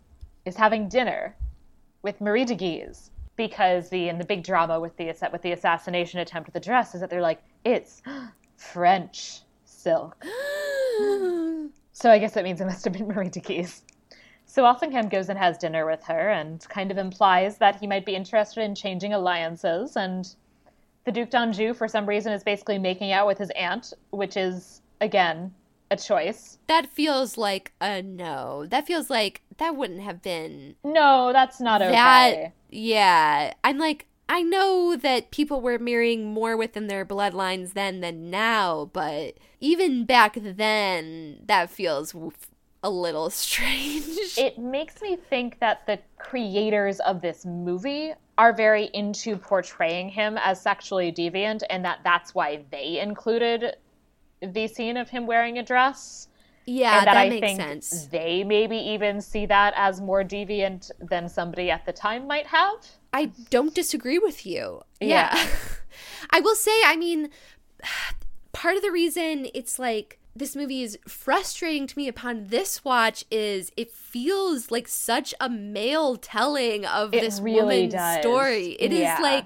is 0.45 0.55
having 0.57 0.89
dinner 0.89 1.36
with 2.01 2.19
Marie 2.21 2.45
de 2.45 2.55
Guise 2.55 3.09
because 3.40 3.88
the 3.90 4.10
and 4.10 4.20
the 4.20 4.26
big 4.26 4.44
drama 4.44 4.78
with 4.82 4.98
the 4.98 5.16
with 5.32 5.42
the 5.42 5.54
assassination 5.54 6.20
attempt 6.20 6.46
with 6.46 6.54
the 6.54 6.60
dress 6.60 6.94
is 6.94 7.00
that 7.00 7.10
they're 7.10 7.22
like 7.22 7.42
it's 7.64 8.02
French 8.58 9.42
silk. 9.66 10.24
So 11.92 12.10
I 12.10 12.18
guess 12.18 12.34
that 12.36 12.46
means 12.46 12.62
it 12.62 12.66
must 12.66 12.86
have 12.86 12.94
been 12.94 13.08
Marie 13.14 13.28
de 13.28 13.42
Guise. 13.42 13.82
So 14.46 14.64
Walsingham 14.64 15.10
goes 15.10 15.28
and 15.28 15.38
has 15.38 15.58
dinner 15.58 15.86
with 15.86 16.02
her 16.06 16.30
and 16.30 16.66
kind 16.70 16.92
of 16.92 16.98
implies 16.98 17.58
that 17.58 17.76
he 17.76 17.88
might 17.88 18.06
be 18.06 18.16
interested 18.16 18.64
in 18.64 18.74
changing 18.74 19.14
alliances. 19.14 19.98
And 19.98 20.34
the 21.04 21.12
Duc 21.12 21.30
d'Anjou, 21.30 21.74
for 21.74 21.90
some 21.90 22.06
reason, 22.06 22.32
is 22.32 22.42
basically 22.42 22.80
making 22.80 23.12
out 23.12 23.28
with 23.28 23.38
his 23.38 23.50
aunt, 23.50 23.92
which 24.12 24.38
is, 24.38 24.82
again, 25.02 25.54
a 25.92 25.98
choice. 25.98 26.58
That 26.68 26.88
feels 26.88 27.38
like 27.38 27.74
a 27.82 28.02
no. 28.02 28.66
That 28.66 28.88
feels 28.88 29.10
like 29.10 29.42
that 29.58 29.76
wouldn't 29.76 30.02
have 30.02 30.22
been 30.22 30.76
No, 30.86 31.34
that's 31.34 31.60
not 31.60 31.82
okay. 31.82 31.92
that. 31.92 32.54
Yeah, 32.70 33.53
I'm 33.63 33.78
like 33.78 34.05
I 34.30 34.43
know 34.43 34.95
that 34.95 35.32
people 35.32 35.59
were 35.59 35.80
marrying 35.80 36.26
more 36.26 36.55
within 36.55 36.86
their 36.86 37.03
bloodlines 37.03 37.74
then 37.74 37.99
than 38.01 38.30
now, 38.30 38.91
but 38.93 39.34
even 39.59 40.05
back 40.05 40.38
then, 40.39 41.39
that 41.47 41.72
feels 41.72 42.15
a 42.84 42.89
little 42.91 43.30
strange. 43.32 44.38
it 44.38 44.59
makes 44.59 45.01
me 45.01 45.17
think 45.30 45.59
that 45.59 45.86
the 45.88 45.99
creators 46.20 46.99
of 46.99 47.22
this 47.22 47.43
movie 47.43 48.13
are 48.38 48.53
very 48.53 48.86
into 48.93 49.36
portraying 49.36 50.07
him 50.09 50.38
as 50.38 50.61
sexually 50.61 51.11
deviant 51.11 51.61
and 51.70 51.84
that 51.84 51.99
that's 52.05 52.34
why 52.34 52.63
they 52.72 52.99
included 52.99 53.76
the 54.41 54.67
scene 54.67 54.95
of 54.95 55.09
him 55.09 55.28
wearing 55.28 55.57
a 55.57 55.63
dress 55.63 56.28
yeah, 56.70 56.99
and 56.99 57.07
that, 57.07 57.13
that, 57.13 57.20
I 57.26 57.30
makes 57.30 57.47
think 57.47 57.59
sense. 57.59 58.05
they 58.07 58.43
maybe 58.43 58.78
even 58.78 59.22
see 59.22 59.45
that 59.47 59.74
as 59.76 59.99
more 60.01 60.24
deviant 60.24 60.91
than 60.99 61.28
somebody 61.28 61.72
at 61.72 61.86
the 61.86 61.93
time 61.93 62.28
might 62.28 62.47
have. 62.47 62.76
I 63.11 63.32
don't 63.49 63.74
disagree 63.74 64.20
with 64.20 64.45
you. 64.45 64.82
Yeah. 65.01 65.36
Yeah. 65.36 65.47
I 66.32 66.39
will 66.41 66.55
say, 66.55 66.80
I 66.86 66.95
mean, 66.95 67.30
part 68.51 68.76
of 68.76 68.82
the 68.82 68.91
reason 68.91 69.47
it's 69.53 69.80
like 69.80 70.20
this 70.36 70.55
movie 70.55 70.84
is 70.84 70.97
frustrating 71.07 71.88
to 71.88 71.97
me 71.97 72.07
upon 72.07 72.45
this 72.47 72.86
watch 72.86 73.26
is 73.32 73.72
it 73.76 73.91
feels 73.91 74.70
like 74.72 74.88
such 74.88 75.34
a 75.41 75.49
male 75.49 76.15
telling 76.17 76.86
of 76.86 77.13
It 77.13 77.22
this 77.22 77.39
really 77.41 77.61
woman's 77.88 77.93
does. 77.93 78.22
story. 78.22 78.67
It 78.80 78.93
is 78.93 78.99
Yeah. 78.99 79.20
like 79.22 79.45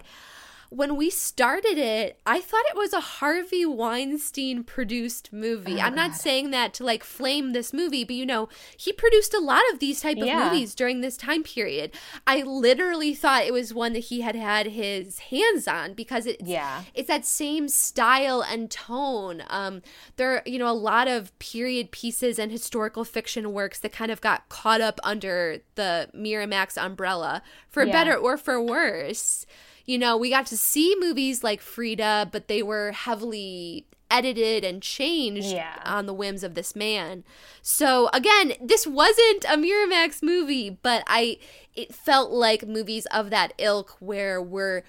when 0.75 0.95
we 0.95 1.09
started 1.09 1.77
it, 1.77 2.19
I 2.25 2.41
thought 2.41 2.65
it 2.69 2.75
was 2.75 2.93
a 2.93 2.99
Harvey 2.99 3.65
Weinstein 3.65 4.63
produced 4.63 5.31
movie. 5.31 5.79
I'm 5.79 5.93
not 5.95 6.15
saying 6.15 6.51
that 6.51 6.73
to 6.75 6.83
like 6.83 7.03
flame 7.03 7.53
this 7.53 7.73
movie, 7.73 8.03
but 8.03 8.15
you 8.15 8.25
know, 8.25 8.49
he 8.77 8.91
produced 8.91 9.33
a 9.33 9.39
lot 9.39 9.61
of 9.71 9.79
these 9.79 10.01
type 10.01 10.17
of 10.17 10.25
Yeah. 10.25 10.45
movies 10.49 10.73
during 10.73 11.01
this 11.01 11.15
time 11.15 11.43
period. 11.43 11.91
I 12.25 12.41
literally 12.41 13.13
thought 13.13 13.43
it 13.45 13.53
was 13.53 13.73
one 13.73 13.93
that 13.93 13.99
he 14.05 14.21
had 14.21 14.35
had 14.35 14.67
his 14.67 15.19
hands 15.19 15.67
on 15.67 15.93
because 15.93 16.25
it's 16.25 16.43
Yeah. 16.47 16.83
it's 16.93 17.07
that 17.07 17.25
same 17.25 17.67
style 17.67 18.41
and 18.41 18.71
tone. 18.71 19.43
Um, 19.49 19.81
there, 20.15 20.31
are, 20.37 20.43
you 20.45 20.57
know, 20.59 20.69
a 20.69 20.73
lot 20.73 21.07
of 21.07 21.37
period 21.39 21.91
pieces 21.91 22.39
and 22.39 22.51
historical 22.51 23.03
fiction 23.03 23.53
works 23.53 23.79
that 23.79 23.91
kind 23.91 24.11
of 24.11 24.21
got 24.21 24.49
caught 24.49 24.81
up 24.81 24.99
under 25.03 25.59
the 25.75 26.09
Miramax 26.15 26.77
umbrella, 26.83 27.43
for 27.69 27.83
Yeah. 27.83 27.91
better 27.91 28.15
or 28.15 28.37
for 28.37 28.59
worse. 28.61 29.45
You 29.85 29.97
know, 29.97 30.15
we 30.15 30.29
got 30.29 30.45
to 30.47 30.57
see 30.57 30.95
movies 30.99 31.43
like 31.43 31.61
Frida, 31.61 32.29
but 32.31 32.47
they 32.47 32.63
were 32.63 32.91
heavily 32.93 33.85
edited 34.09 34.63
and 34.63 34.81
changed 34.81 35.47
Yeah. 35.47 35.81
on 35.83 36.05
the 36.05 36.13
whims 36.13 36.43
of 36.43 36.53
this 36.53 36.75
man. 36.75 37.23
So 37.61 38.09
again, 38.13 38.53
this 38.61 38.85
wasn't 38.85 39.43
a 39.45 39.57
Miramax 39.57 40.21
movie, 40.21 40.69
but 40.69 41.03
I 41.07 41.37
it 41.75 41.93
felt 41.95 42.31
like 42.31 42.67
movies 42.67 43.07
of 43.07 43.31
that 43.31 43.53
ilk 43.57 43.95
where 43.99 44.39
we're 44.41 44.83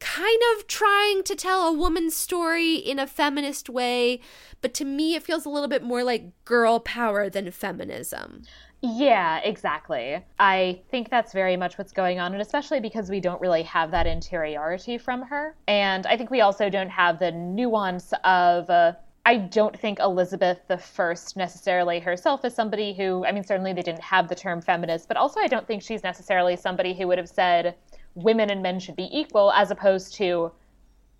kind 0.00 0.40
of 0.56 0.66
trying 0.66 1.22
to 1.24 1.36
tell 1.36 1.68
a 1.68 1.72
woman's 1.72 2.16
story 2.16 2.74
in 2.74 2.98
a 2.98 3.06
feminist 3.06 3.68
way, 3.68 4.20
but 4.62 4.72
to 4.74 4.84
me 4.84 5.14
it 5.14 5.22
feels 5.22 5.44
a 5.44 5.50
little 5.50 5.68
bit 5.68 5.82
more 5.82 6.02
like 6.02 6.24
girl 6.44 6.80
power 6.80 7.28
than 7.28 7.50
feminism. 7.50 8.42
Yeah, 8.84 9.38
exactly. 9.38 10.24
I 10.40 10.80
think 10.90 11.08
that's 11.08 11.32
very 11.32 11.56
much 11.56 11.78
what's 11.78 11.92
going 11.92 12.18
on, 12.18 12.32
and 12.32 12.42
especially 12.42 12.80
because 12.80 13.10
we 13.10 13.20
don't 13.20 13.40
really 13.40 13.62
have 13.62 13.92
that 13.92 14.08
interiority 14.08 14.98
from 14.98 15.22
her. 15.22 15.54
And 15.68 16.04
I 16.06 16.16
think 16.16 16.30
we 16.32 16.40
also 16.40 16.68
don't 16.68 16.90
have 16.90 17.18
the 17.20 17.30
nuance 17.30 18.12
of. 18.24 18.68
Uh, 18.68 18.94
I 19.24 19.36
don't 19.36 19.78
think 19.78 20.00
Elizabeth 20.00 20.62
First 20.84 21.36
necessarily 21.36 22.00
herself 22.00 22.44
is 22.44 22.56
somebody 22.56 22.92
who, 22.92 23.24
I 23.24 23.30
mean, 23.30 23.44
certainly 23.44 23.72
they 23.72 23.82
didn't 23.82 24.02
have 24.02 24.28
the 24.28 24.34
term 24.34 24.60
feminist, 24.60 25.06
but 25.06 25.16
also 25.16 25.38
I 25.38 25.46
don't 25.46 25.64
think 25.64 25.80
she's 25.80 26.02
necessarily 26.02 26.56
somebody 26.56 26.92
who 26.92 27.06
would 27.06 27.18
have 27.18 27.28
said 27.28 27.76
women 28.16 28.50
and 28.50 28.64
men 28.64 28.80
should 28.80 28.96
be 28.96 29.08
equal, 29.16 29.52
as 29.52 29.70
opposed 29.70 30.14
to 30.14 30.50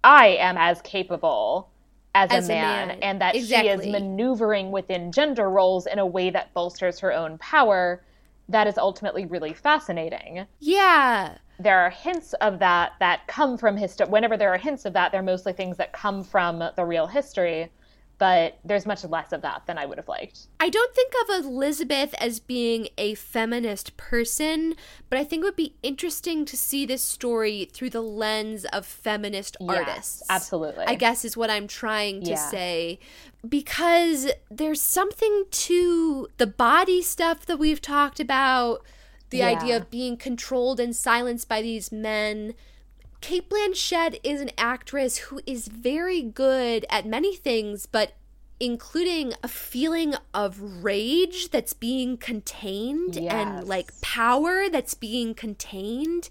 I 0.03 0.31
am 0.31 0.59
as 0.59 0.83
capable 0.83 1.71
as, 2.15 2.31
As 2.31 2.49
a, 2.49 2.53
a 2.53 2.57
man, 2.57 2.89
man. 2.89 2.99
and 3.03 3.21
that 3.21 3.35
she 3.35 3.69
is 3.69 3.87
maneuvering 3.87 4.71
within 4.71 5.13
gender 5.13 5.49
roles 5.49 5.87
in 5.87 5.99
a 5.99 6.07
way 6.07 6.31
that 6.31 6.53
bolsters 6.55 6.99
her 7.01 7.13
own 7.13 7.39
power. 7.39 8.03
That 8.49 8.67
is 8.67 8.77
ultimately 8.77 9.25
really 9.25 9.55
fascinating. 9.55 10.47
Yeah. 10.61 11.39
There 11.59 11.79
are 11.79 11.91
hints 11.91 12.35
of 12.35 12.59
that 12.59 12.93
that 12.99 13.27
come 13.29 13.57
from 13.57 13.77
history. 13.77 14.07
Whenever 14.09 14.37
there 14.37 14.53
are 14.53 14.59
hints 14.59 14.85
of 14.85 14.93
that, 14.95 15.13
they're 15.13 15.23
mostly 15.23 15.53
things 15.53 15.77
that 15.79 15.93
come 15.93 16.23
from 16.25 16.63
the 16.77 16.85
real 16.85 17.07
history. 17.07 17.71
But 18.23 18.61
there's 18.65 18.87
much 18.87 19.03
less 19.03 19.33
of 19.33 19.43
that 19.43 19.63
than 19.67 19.79
I 19.79 19.85
would 19.85 19.99
have 19.99 20.07
liked. 20.07 20.47
I 20.61 20.69
don't 20.71 20.95
think 20.95 21.13
of 21.29 21.45
Elizabeth 21.45 22.15
as 22.21 22.39
being 22.39 22.87
a 22.97 23.15
feminist 23.15 23.97
person, 23.97 24.77
but 25.11 25.19
I 25.19 25.25
think 25.25 25.41
it 25.43 25.45
would 25.47 25.57
be 25.57 25.75
interesting 25.83 26.45
to 26.45 26.57
see 26.57 26.87
this 26.87 27.03
story 27.03 27.69
through 27.73 27.91
the 27.91 28.01
lens 28.01 28.65
of 28.67 28.87
feminist 28.87 29.57
Yes, 29.59 29.77
artists. 29.77 30.23
absolutely. 30.31 30.85
I 30.85 30.95
guess 30.95 31.25
is 31.25 31.37
what 31.37 31.51
I'm 31.51 31.67
trying 31.67 32.23
to 32.23 32.31
Yeah. 32.31 32.49
say. 32.49 33.01
Because 33.49 34.31
there's 34.49 34.81
something 34.81 35.47
to 35.51 36.29
the 36.37 36.47
body 36.47 37.03
stuff 37.03 37.45
that 37.47 37.59
we've 37.59 37.83
talked 37.83 38.21
about, 38.21 38.85
the 39.31 39.39
Yeah. 39.39 39.49
idea 39.49 39.77
of 39.79 39.91
being 39.91 40.17
controlled 40.17 40.79
and 40.79 40.95
silenced 40.95 41.49
by 41.49 41.61
these 41.61 41.91
men. 41.91 42.55
Cate 43.23 43.49
Blanchett 43.49 44.19
is 44.23 44.41
an 44.41 44.51
actress 44.59 45.17
who 45.17 45.41
is 45.47 45.69
very 45.69 46.21
good 46.21 46.85
at 46.91 47.07
many 47.07 47.35
things, 47.37 47.87
but 47.87 48.15
including 48.61 49.33
a 49.43 49.49
feeling 49.49 50.15
of 50.35 50.85
rage 50.85 51.51
that's 51.51 51.73
being 51.73 52.17
contained 52.17 53.17
and 53.17 53.67
like 53.67 53.99
power 54.01 54.69
that's 54.69 54.95
being 54.95 55.35
contained. 55.35 56.29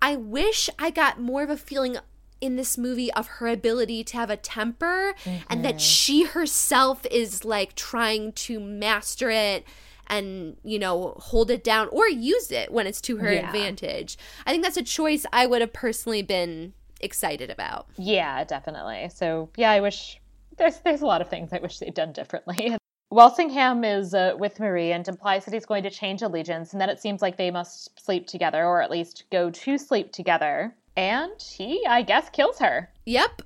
I 0.00 0.16
wish 0.16 0.68
I 0.78 0.90
got 0.90 1.20
more 1.20 1.42
of 1.42 1.50
a 1.50 1.56
feeling 1.56 1.96
in 2.40 2.56
this 2.56 2.76
movie 2.76 3.12
of 3.12 3.26
her 3.28 3.46
ability 3.46 4.02
to 4.02 4.16
have 4.16 4.28
a 4.28 4.36
temper 4.36 5.14
mm-hmm. 5.24 5.44
and 5.48 5.64
that 5.64 5.74
mm-hmm. 5.74 5.78
she 5.78 6.24
herself 6.24 7.06
is 7.10 7.44
like 7.44 7.74
trying 7.76 8.32
to 8.32 8.58
master 8.58 9.30
it 9.30 9.64
and 10.12 10.56
you 10.62 10.78
know 10.78 11.14
hold 11.16 11.50
it 11.50 11.64
down 11.64 11.88
or 11.90 12.06
use 12.06 12.52
it 12.52 12.70
when 12.70 12.86
it's 12.86 13.00
to 13.00 13.16
her 13.16 13.32
yeah. 13.32 13.46
advantage 13.46 14.18
i 14.46 14.50
think 14.50 14.62
that's 14.62 14.76
a 14.76 14.82
choice 14.82 15.24
i 15.32 15.46
would 15.46 15.60
have 15.60 15.72
personally 15.72 16.22
been 16.22 16.72
excited 17.00 17.50
about 17.50 17.86
yeah 17.96 18.44
definitely 18.44 19.08
so 19.12 19.48
yeah 19.56 19.70
i 19.70 19.80
wish 19.80 20.20
there's 20.58 20.78
there's 20.80 21.00
a 21.00 21.06
lot 21.06 21.20
of 21.20 21.28
things 21.28 21.52
i 21.52 21.58
wish 21.58 21.78
they'd 21.78 21.94
done 21.94 22.12
differently 22.12 22.76
Walsingham 23.10 23.84
is 23.84 24.14
uh, 24.14 24.32
with 24.38 24.58
Marie 24.58 24.90
and 24.90 25.06
implies 25.06 25.44
that 25.44 25.52
he's 25.52 25.66
going 25.66 25.82
to 25.82 25.90
change 25.90 26.22
allegiance, 26.22 26.72
and 26.72 26.80
that 26.80 26.88
it 26.88 26.98
seems 26.98 27.20
like 27.20 27.36
they 27.36 27.50
must 27.50 28.02
sleep 28.02 28.26
together, 28.26 28.64
or 28.64 28.80
at 28.80 28.90
least 28.90 29.24
go 29.30 29.50
to 29.50 29.76
sleep 29.76 30.12
together. 30.12 30.74
And 30.96 31.32
he, 31.38 31.84
I 31.86 32.00
guess, 32.00 32.30
kills 32.30 32.58
her. 32.60 32.90
Yep. 33.04 33.42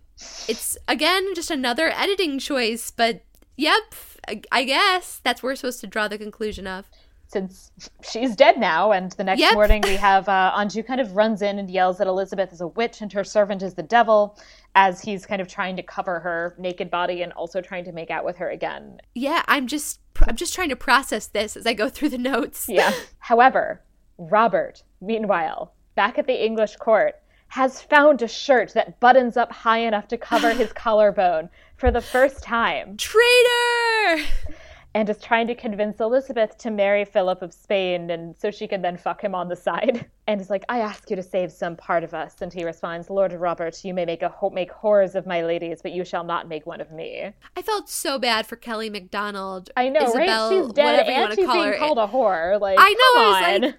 It's, 0.46 0.78
again, 0.86 1.34
just 1.34 1.50
another 1.50 1.90
editing 1.96 2.38
choice, 2.38 2.92
but 2.92 3.24
yep, 3.56 3.92
I 4.52 4.64
guess 4.64 5.20
that's 5.22 5.42
where 5.42 5.52
we're 5.52 5.56
supposed 5.56 5.80
to 5.80 5.86
draw 5.86 6.08
the 6.08 6.18
conclusion 6.18 6.66
of. 6.66 6.86
Since 7.28 7.72
she's 8.08 8.36
dead 8.36 8.56
now, 8.56 8.92
and 8.92 9.10
the 9.12 9.24
next 9.24 9.40
yep. 9.40 9.54
morning 9.54 9.82
we 9.84 9.96
have 9.96 10.28
uh, 10.28 10.52
Anjou 10.56 10.84
kind 10.84 11.00
of 11.00 11.16
runs 11.16 11.42
in 11.42 11.58
and 11.58 11.68
yells 11.68 11.98
that 11.98 12.06
Elizabeth 12.06 12.52
is 12.52 12.60
a 12.60 12.68
witch 12.68 13.00
and 13.00 13.12
her 13.12 13.24
servant 13.24 13.62
is 13.62 13.74
the 13.74 13.82
devil, 13.82 14.38
as 14.76 15.00
he's 15.00 15.26
kind 15.26 15.42
of 15.42 15.48
trying 15.48 15.74
to 15.76 15.82
cover 15.82 16.20
her 16.20 16.54
naked 16.56 16.88
body 16.88 17.22
and 17.22 17.32
also 17.32 17.60
trying 17.60 17.84
to 17.84 17.92
make 17.92 18.12
out 18.12 18.24
with 18.24 18.36
her 18.36 18.50
again. 18.50 19.00
Yeah, 19.16 19.42
I'm 19.48 19.66
just 19.66 20.00
I'm 20.22 20.36
just 20.36 20.54
trying 20.54 20.68
to 20.68 20.76
process 20.76 21.26
this 21.26 21.56
as 21.56 21.66
I 21.66 21.74
go 21.74 21.88
through 21.88 22.10
the 22.10 22.18
notes. 22.18 22.66
yeah. 22.68 22.92
However, 23.18 23.82
Robert, 24.18 24.84
meanwhile, 25.00 25.72
back 25.96 26.18
at 26.18 26.28
the 26.28 26.44
English 26.44 26.76
court, 26.76 27.16
has 27.48 27.80
found 27.80 28.22
a 28.22 28.28
shirt 28.28 28.72
that 28.74 28.98
buttons 29.00 29.36
up 29.36 29.52
high 29.52 29.78
enough 29.78 30.08
to 30.08 30.18
cover 30.18 30.52
his 30.52 30.72
collarbone 30.74 31.48
for 31.76 31.90
the 31.90 32.00
first 32.00 32.42
time. 32.42 32.96
Traitor! 32.96 34.24
And 34.94 35.10
is 35.10 35.18
trying 35.18 35.46
to 35.48 35.54
convince 35.54 36.00
Elizabeth 36.00 36.56
to 36.56 36.70
marry 36.70 37.04
Philip 37.04 37.42
of 37.42 37.52
Spain 37.52 38.08
and 38.10 38.34
so 38.34 38.50
she 38.50 38.66
can 38.66 38.80
then 38.80 38.96
fuck 38.96 39.22
him 39.22 39.34
on 39.34 39.48
the 39.48 39.56
side. 39.56 40.06
And 40.28 40.40
is 40.40 40.50
like, 40.50 40.64
I 40.68 40.80
ask 40.80 41.08
you 41.08 41.14
to 41.14 41.22
save 41.22 41.52
some 41.52 41.76
part 41.76 42.02
of 42.02 42.12
us. 42.12 42.34
And 42.40 42.52
he 42.52 42.64
responds, 42.64 43.08
Lord 43.10 43.32
Robert, 43.32 43.84
you 43.84 43.94
may 43.94 44.04
make 44.04 44.22
a 44.22 44.28
ho- 44.28 44.50
make 44.50 44.72
horrors 44.72 45.14
of 45.14 45.24
my 45.24 45.44
ladies, 45.44 45.82
but 45.82 45.92
you 45.92 46.04
shall 46.04 46.24
not 46.24 46.48
make 46.48 46.66
one 46.66 46.80
of 46.80 46.90
me. 46.90 47.30
I 47.56 47.62
felt 47.62 47.88
so 47.88 48.18
bad 48.18 48.44
for 48.44 48.56
Kelly 48.56 48.90
Macdonald. 48.90 49.70
I 49.76 49.88
know, 49.88 50.00
Isabel, 50.02 50.50
right? 50.50 50.64
She's 50.64 50.72
dead 50.72 51.06
and 51.06 51.28
she's 51.34 51.46
being 51.46 51.64
her. 51.68 51.78
called 51.78 51.98
a 51.98 52.08
whore. 52.08 52.60
Like, 52.60 52.76
I 52.80 52.92
know. 52.92 53.22
I 53.22 53.52
was 53.52 53.62
like, 53.62 53.74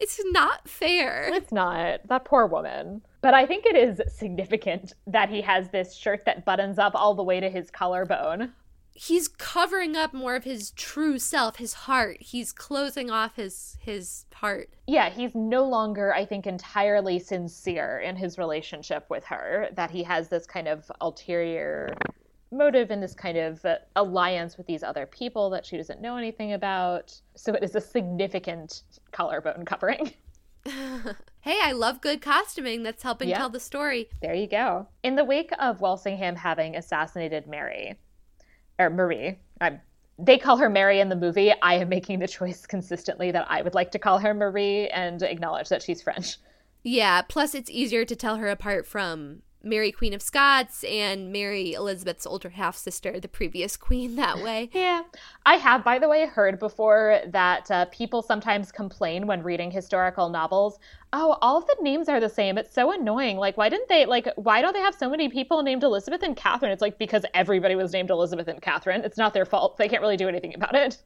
it's 0.00 0.20
not 0.26 0.68
fair. 0.68 1.30
It's 1.32 1.52
not. 1.52 2.00
That 2.08 2.24
poor 2.24 2.46
woman. 2.46 3.02
But 3.20 3.34
I 3.34 3.46
think 3.46 3.66
it 3.66 3.76
is 3.76 4.00
significant 4.12 4.94
that 5.06 5.28
he 5.28 5.42
has 5.42 5.68
this 5.68 5.94
shirt 5.94 6.24
that 6.24 6.44
buttons 6.44 6.78
up 6.78 6.94
all 6.94 7.14
the 7.14 7.22
way 7.22 7.38
to 7.38 7.50
his 7.50 7.70
collarbone. 7.70 8.52
He's 8.92 9.28
covering 9.28 9.96
up 9.96 10.12
more 10.12 10.34
of 10.34 10.44
his 10.44 10.72
true 10.72 11.18
self, 11.18 11.56
his 11.56 11.72
heart. 11.72 12.18
He's 12.20 12.52
closing 12.52 13.10
off 13.10 13.36
his 13.36 13.78
his 13.80 14.26
heart. 14.34 14.70
Yeah, 14.86 15.10
he's 15.10 15.34
no 15.34 15.64
longer, 15.64 16.12
I 16.14 16.24
think, 16.24 16.46
entirely 16.46 17.18
sincere 17.18 18.00
in 18.00 18.16
his 18.16 18.36
relationship 18.36 19.06
with 19.08 19.24
her. 19.24 19.68
That 19.74 19.90
he 19.90 20.02
has 20.02 20.28
this 20.28 20.46
kind 20.46 20.66
of 20.66 20.90
ulterior 21.00 21.94
motive 22.52 22.90
in 22.90 23.00
this 23.00 23.14
kind 23.14 23.38
of 23.38 23.64
uh, 23.64 23.76
alliance 23.96 24.56
with 24.56 24.66
these 24.66 24.82
other 24.82 25.06
people 25.06 25.50
that 25.50 25.64
she 25.64 25.76
doesn't 25.76 26.00
know 26.00 26.16
anything 26.16 26.52
about. 26.52 27.18
So 27.36 27.54
it 27.54 27.62
is 27.62 27.74
a 27.74 27.80
significant 27.80 28.82
collarbone 29.12 29.64
covering. 29.64 30.12
hey, 30.64 31.58
I 31.62 31.72
love 31.72 32.00
good 32.00 32.20
costuming 32.20 32.82
that's 32.82 33.02
helping 33.02 33.30
tell 33.30 33.48
the 33.48 33.60
story. 33.60 34.10
There 34.20 34.34
you 34.34 34.46
go. 34.46 34.88
In 35.02 35.16
the 35.16 35.24
wake 35.24 35.52
of 35.58 35.80
Walsingham 35.80 36.36
having 36.36 36.76
assassinated 36.76 37.46
Mary, 37.46 37.96
or 38.78 38.90
Marie, 38.90 39.38
I'm, 39.60 39.80
they 40.18 40.36
call 40.36 40.56
her 40.58 40.68
Mary 40.68 41.00
in 41.00 41.08
the 41.08 41.16
movie. 41.16 41.52
I 41.62 41.74
am 41.74 41.88
making 41.88 42.18
the 42.18 42.28
choice 42.28 42.66
consistently 42.66 43.30
that 43.30 43.46
I 43.48 43.62
would 43.62 43.74
like 43.74 43.90
to 43.92 43.98
call 43.98 44.18
her 44.18 44.34
Marie 44.34 44.88
and 44.88 45.22
acknowledge 45.22 45.68
that 45.68 45.82
she's 45.82 46.02
French. 46.02 46.36
Yeah, 46.82 47.22
plus 47.22 47.54
it's 47.54 47.70
easier 47.70 48.04
to 48.04 48.16
tell 48.16 48.36
her 48.36 48.48
apart 48.48 48.86
from 48.86 49.42
Mary 49.62 49.92
Queen 49.92 50.14
of 50.14 50.22
Scots 50.22 50.84
and 50.84 51.32
Mary 51.32 51.74
Elizabeth's 51.74 52.26
older 52.26 52.48
half 52.48 52.76
sister, 52.76 53.20
the 53.20 53.28
previous 53.28 53.76
queen, 53.76 54.16
that 54.16 54.38
way. 54.42 54.70
yeah. 54.74 55.02
I 55.44 55.56
have, 55.56 55.84
by 55.84 55.98
the 55.98 56.08
way, 56.08 56.26
heard 56.26 56.58
before 56.58 57.20
that 57.26 57.70
uh, 57.70 57.84
people 57.86 58.22
sometimes 58.22 58.72
complain 58.72 59.26
when 59.26 59.42
reading 59.42 59.70
historical 59.70 60.28
novels. 60.30 60.78
Oh, 61.12 61.36
all 61.42 61.58
of 61.58 61.66
the 61.66 61.76
names 61.80 62.08
are 62.08 62.20
the 62.20 62.28
same. 62.28 62.56
It's 62.56 62.72
so 62.72 62.92
annoying. 62.92 63.36
Like, 63.36 63.56
why 63.56 63.68
didn't 63.68 63.88
they, 63.88 64.06
like, 64.06 64.28
why 64.36 64.62
don't 64.62 64.72
they 64.72 64.80
have 64.80 64.94
so 64.94 65.10
many 65.10 65.28
people 65.28 65.62
named 65.62 65.82
Elizabeth 65.82 66.22
and 66.22 66.36
Catherine? 66.36 66.72
It's 66.72 66.82
like 66.82 66.98
because 66.98 67.24
everybody 67.34 67.74
was 67.74 67.92
named 67.92 68.10
Elizabeth 68.10 68.48
and 68.48 68.62
Catherine. 68.62 69.02
It's 69.02 69.18
not 69.18 69.34
their 69.34 69.44
fault. 69.44 69.76
They 69.76 69.88
can't 69.88 70.02
really 70.02 70.16
do 70.16 70.28
anything 70.28 70.54
about 70.54 70.74
it. 70.74 71.02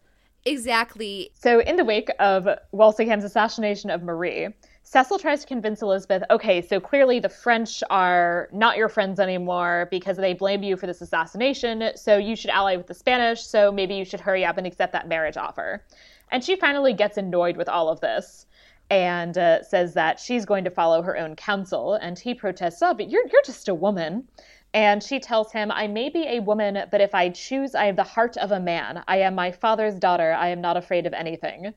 Exactly. 0.47 1.31
So, 1.35 1.61
in 1.61 1.77
the 1.77 1.85
wake 1.85 2.11
of 2.19 2.47
Walsingham's 2.73 3.25
assassination 3.25 3.91
of 3.91 4.03
Marie, 4.03 4.49
Cecil 4.87 5.19
tries 5.19 5.41
to 5.41 5.47
convince 5.47 5.81
Elizabeth, 5.81 6.23
okay, 6.31 6.61
so 6.61 6.79
clearly 6.79 7.19
the 7.19 7.29
French 7.29 7.83
are 7.89 8.51
not 8.53 8.77
your 8.77 8.91
friends 8.91 9.19
anymore 9.19 9.89
because 9.91 10.19
they 10.19 10.35
blame 10.35 10.63
you 10.63 10.77
for 10.77 10.87
this 10.87 11.01
assassination, 11.01 11.91
so 11.97 12.19
you 12.19 12.37
should 12.37 12.51
ally 12.51 12.77
with 12.77 12.87
the 12.87 12.95
Spanish, 12.95 13.43
so 13.43 13.73
maybe 13.73 13.95
you 13.95 14.05
should 14.05 14.21
hurry 14.21 14.45
up 14.45 14.59
and 14.59 14.67
accept 14.67 14.93
that 14.93 15.09
marriage 15.09 15.39
offer. 15.39 15.83
And 16.31 16.45
she 16.45 16.55
finally 16.57 16.93
gets 16.93 17.17
annoyed 17.17 17.57
with 17.57 17.69
all 17.69 17.89
of 17.89 18.01
this 18.01 18.47
and 18.91 19.39
uh, 19.39 19.63
says 19.63 19.95
that 19.95 20.21
she's 20.21 20.45
going 20.45 20.65
to 20.65 20.71
follow 20.71 21.01
her 21.01 21.17
own 21.17 21.35
counsel. 21.35 21.95
And 21.95 22.19
he 22.19 22.35
protests, 22.35 22.83
oh, 22.83 22.93
but 22.93 23.09
you're, 23.09 23.27
you're 23.33 23.43
just 23.43 23.69
a 23.69 23.75
woman. 23.75 24.29
And 24.75 25.03
she 25.03 25.19
tells 25.19 25.51
him, 25.51 25.71
I 25.71 25.87
may 25.87 26.11
be 26.11 26.27
a 26.27 26.41
woman, 26.41 26.85
but 26.91 27.01
if 27.01 27.15
I 27.15 27.31
choose, 27.31 27.75
I 27.75 27.87
have 27.87 27.97
the 27.97 28.03
heart 28.03 28.37
of 28.37 28.53
a 28.53 28.61
man. 28.61 29.03
I 29.09 29.19
am 29.19 29.35
my 29.35 29.51
father's 29.51 29.99
daughter. 29.99 30.33
I 30.33 30.49
am 30.49 30.61
not 30.61 30.77
afraid 30.77 31.07
of 31.07 31.15
anything 31.15 31.73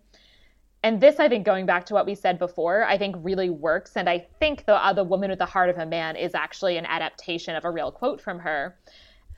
and 0.88 1.02
this 1.02 1.20
i 1.20 1.28
think 1.28 1.46
going 1.46 1.66
back 1.66 1.86
to 1.86 1.94
what 1.94 2.06
we 2.06 2.16
said 2.16 2.40
before 2.40 2.84
i 2.86 2.98
think 2.98 3.16
really 3.20 3.50
works. 3.50 3.92
And 3.96 4.10
i 4.10 4.26
think 4.40 4.66
the 4.66 4.76
uh, 4.76 4.94
the 4.94 5.04
woman 5.04 5.30
with 5.30 5.40
the 5.40 5.46
heart 5.46 5.70
of 5.70 5.78
a 5.78 5.86
man 5.86 6.16
is 6.16 6.34
actually 6.34 6.78
an 6.78 6.86
adaptation 6.86 7.56
of 7.56 7.66
a 7.66 7.72
real 7.72 7.92
quote 7.92 8.22
from 8.22 8.40
her. 8.40 8.78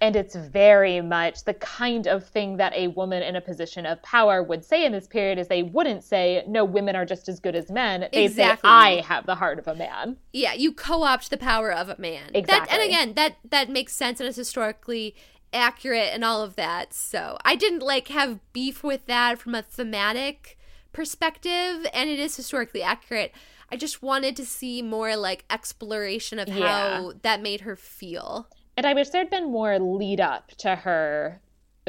And 0.01 0.15
it's 0.15 0.33
very 0.33 1.01
much 1.01 1.43
the 1.43 1.55
kind 1.55 2.07
of 2.07 2.25
thing 2.25 2.55
that 2.55 2.71
a 2.73 2.87
woman 2.87 3.21
in 3.21 3.35
a 3.35 3.41
position 3.41 3.85
of 3.85 4.01
power 4.01 4.41
would 4.41 4.63
say 4.63 4.85
in 4.85 4.93
this 4.93 5.07
period 5.07 5.37
is 5.37 5.49
they 5.49 5.63
wouldn't 5.63 6.05
say 6.05 6.41
no 6.47 6.63
women 6.63 6.95
are 6.95 7.05
just 7.05 7.27
as 7.27 7.41
good 7.41 7.53
as 7.53 7.69
men. 7.69 8.07
They 8.13 8.23
exactly. 8.23 8.67
say 8.67 8.73
i 8.73 9.01
have 9.01 9.25
the 9.25 9.35
heart 9.35 9.59
of 9.59 9.67
a 9.67 9.75
man. 9.75 10.17
Yeah 10.31 10.53
you 10.53 10.71
co-opt 10.71 11.29
the 11.29 11.37
power 11.37 11.71
of 11.73 11.89
a 11.89 11.97
man. 11.97 12.31
Exactly. 12.33 12.67
That, 12.67 12.69
and 12.71 12.81
again 12.83 13.13
that 13.15 13.37
that 13.49 13.69
makes 13.69 13.93
sense 13.93 14.19
and 14.19 14.29
is 14.29 14.35
historically 14.35 15.15
accurate 15.51 16.11
and 16.13 16.23
all 16.23 16.43
of 16.43 16.55
that. 16.55 16.93
So 16.93 17.37
i 17.43 17.55
didn't 17.55 17.81
like 17.81 18.09
have 18.09 18.39
beef 18.53 18.83
with 18.83 19.05
that 19.07 19.39
from 19.39 19.55
a 19.55 19.63
thematic 19.63 20.58
perspective 20.91 21.85
and 21.93 22.09
it 22.09 22.19
is 22.19 22.35
historically 22.35 22.81
accurate. 22.81 23.33
I 23.71 23.75
just 23.75 24.01
wanted 24.01 24.35
to 24.37 24.45
see 24.45 24.81
more 24.81 25.15
like 25.15 25.45
exploration 25.49 26.39
of 26.39 26.47
yeah. 26.47 26.99
how 26.99 27.13
that 27.21 27.41
made 27.41 27.61
her 27.61 27.75
feel. 27.75 28.47
And 28.77 28.85
I 28.85 28.93
wish 28.93 29.09
there'd 29.09 29.29
been 29.29 29.51
more 29.51 29.77
lead 29.79 30.21
up 30.21 30.49
to 30.59 30.75
her 30.75 31.41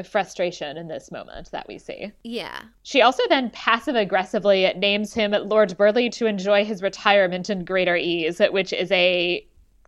frustration 0.03 0.77
in 0.77 0.87
this 0.87 1.11
moment 1.11 1.51
that 1.51 1.67
we 1.67 1.77
see. 1.77 2.11
Yeah. 2.23 2.61
She 2.83 3.01
also 3.01 3.23
then 3.29 3.49
passive 3.51 3.95
aggressively 3.95 4.71
names 4.75 5.13
him 5.13 5.31
Lord 5.31 5.77
Burleigh 5.77 6.09
to 6.11 6.25
enjoy 6.25 6.65
his 6.65 6.81
retirement 6.81 7.49
in 7.49 7.65
greater 7.65 7.95
ease, 7.95 8.41
which 8.51 8.73
is 8.73 8.91
a 8.91 9.45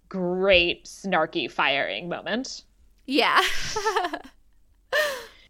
great 0.10 0.86
snarky 0.86 1.50
firing 1.50 2.08
moment. 2.10 2.64
Yeah. 3.06 3.42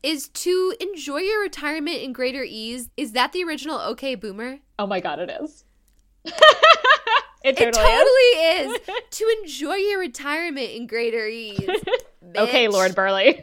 is 0.04 0.28
to 0.28 0.76
enjoy 0.80 1.20
your 1.20 1.41
retirement 1.41 2.01
in 2.01 2.14
greater 2.14 2.43
ease. 2.43 2.89
Is 2.97 3.14
that 3.14 3.32
the 3.32 3.43
original 3.43 3.80
OK 3.80 4.16
Boomer? 4.16 4.60
Oh 4.78 4.86
my 4.86 4.99
god, 4.99 5.20
it 5.20 5.32
is. 5.41 5.64
it 6.26 7.58
totally, 7.58 7.68
it 7.68 7.74
totally 7.74 8.74
is. 8.74 8.74
is. 8.76 8.95
to 9.12 9.36
enjoy 9.41 9.76
your 9.76 9.99
retirement 9.99 10.72
in 10.72 10.88
greater 10.88 11.26
ease. 11.26 11.70
okay, 12.38 12.68
Lord 12.68 12.93
Burleigh. 12.95 13.41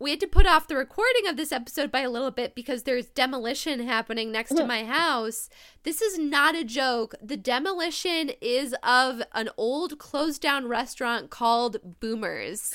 we 0.00 0.10
had 0.10 0.20
to 0.20 0.26
put 0.26 0.46
off 0.46 0.66
the 0.66 0.76
recording 0.76 1.28
of 1.28 1.36
this 1.36 1.52
episode 1.52 1.92
by 1.92 2.00
a 2.00 2.10
little 2.10 2.32
bit 2.32 2.54
because 2.56 2.82
there's 2.82 3.06
demolition 3.06 3.80
happening 3.80 4.32
next 4.32 4.54
to 4.54 4.66
my 4.66 4.84
house. 4.84 5.48
This 5.84 6.02
is 6.02 6.18
not 6.18 6.56
a 6.56 6.64
joke. 6.64 7.14
The 7.22 7.36
demolition 7.36 8.32
is 8.40 8.74
of 8.82 9.22
an 9.32 9.50
old 9.56 9.98
closed 9.98 10.42
down 10.42 10.66
restaurant 10.66 11.30
called 11.30 12.00
Boomers. 12.00 12.74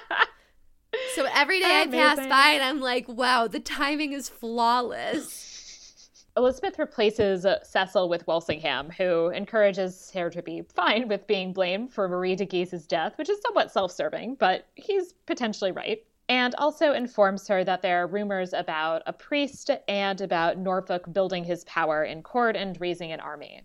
so 1.14 1.26
every 1.32 1.60
day 1.60 1.82
Amazing. 1.84 2.00
I 2.00 2.14
pass 2.14 2.28
by 2.28 2.50
and 2.50 2.64
I'm 2.64 2.80
like, 2.80 3.08
wow, 3.08 3.48
the 3.48 3.60
timing 3.60 4.12
is 4.12 4.28
flawless. 4.28 5.50
Elizabeth 6.36 6.78
replaces 6.78 7.44
uh, 7.44 7.62
Cecil 7.62 8.08
with 8.08 8.26
Walsingham, 8.26 8.88
who 8.90 9.28
encourages 9.28 10.10
her 10.12 10.30
to 10.30 10.40
be 10.42 10.62
fine 10.62 11.06
with 11.06 11.26
being 11.26 11.52
blamed 11.52 11.92
for 11.92 12.08
Marie 12.08 12.36
de 12.36 12.46
Guise's 12.46 12.86
death, 12.86 13.18
which 13.18 13.28
is 13.28 13.38
somewhat 13.42 13.70
self 13.70 13.92
serving, 13.92 14.36
but 14.36 14.66
he's 14.74 15.12
potentially 15.26 15.72
right. 15.72 16.02
And 16.30 16.54
also 16.54 16.94
informs 16.94 17.46
her 17.48 17.64
that 17.64 17.82
there 17.82 18.02
are 18.02 18.06
rumors 18.06 18.54
about 18.54 19.02
a 19.06 19.12
priest 19.12 19.70
and 19.88 20.20
about 20.22 20.56
Norfolk 20.56 21.12
building 21.12 21.44
his 21.44 21.64
power 21.64 22.04
in 22.04 22.22
court 22.22 22.56
and 22.56 22.80
raising 22.80 23.12
an 23.12 23.20
army. 23.20 23.62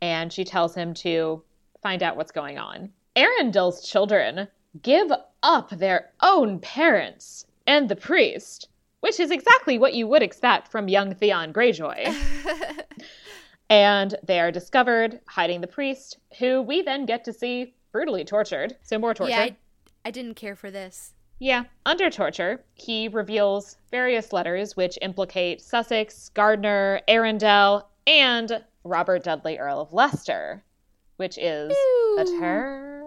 and 0.00 0.32
she 0.32 0.44
tells 0.44 0.74
him 0.74 0.94
to 0.94 1.42
find 1.82 2.02
out 2.02 2.16
what's 2.16 2.30
going 2.30 2.56
on. 2.56 2.90
Arundel's 3.16 3.86
children 3.86 4.48
give 4.82 5.10
up 5.42 5.70
their 5.70 6.10
own 6.20 6.58
parents 6.60 7.46
and 7.66 7.88
the 7.88 7.96
priest, 7.96 8.68
which 9.00 9.20
is 9.20 9.30
exactly 9.30 9.78
what 9.78 9.94
you 9.94 10.06
would 10.06 10.22
expect 10.22 10.68
from 10.68 10.88
young 10.88 11.14
Theon 11.14 11.52
Greyjoy. 11.52 12.14
and 13.70 14.14
they 14.22 14.40
are 14.40 14.50
discovered 14.50 15.20
hiding 15.26 15.60
the 15.60 15.66
priest, 15.66 16.18
who 16.38 16.62
we 16.62 16.82
then 16.82 17.06
get 17.06 17.24
to 17.24 17.32
see 17.32 17.74
brutally 17.92 18.24
tortured. 18.24 18.76
So 18.82 18.98
more 18.98 19.14
torture. 19.14 19.30
Yeah, 19.30 19.40
I, 19.42 19.56
I 20.04 20.10
didn't 20.10 20.34
care 20.34 20.56
for 20.56 20.70
this. 20.70 21.14
Yeah, 21.40 21.64
under 21.86 22.10
torture, 22.10 22.64
he 22.74 23.06
reveals 23.06 23.76
various 23.92 24.32
letters 24.32 24.76
which 24.76 24.98
implicate 25.02 25.60
Sussex, 25.60 26.30
Gardiner, 26.30 27.00
Arundel, 27.06 27.88
and 28.08 28.64
Robert 28.82 29.22
Dudley, 29.22 29.56
Earl 29.58 29.80
of 29.80 29.92
Leicester, 29.92 30.64
which 31.16 31.38
is 31.38 31.70
Ew. 31.70 32.16
a 32.18 32.24
turn 32.40 32.97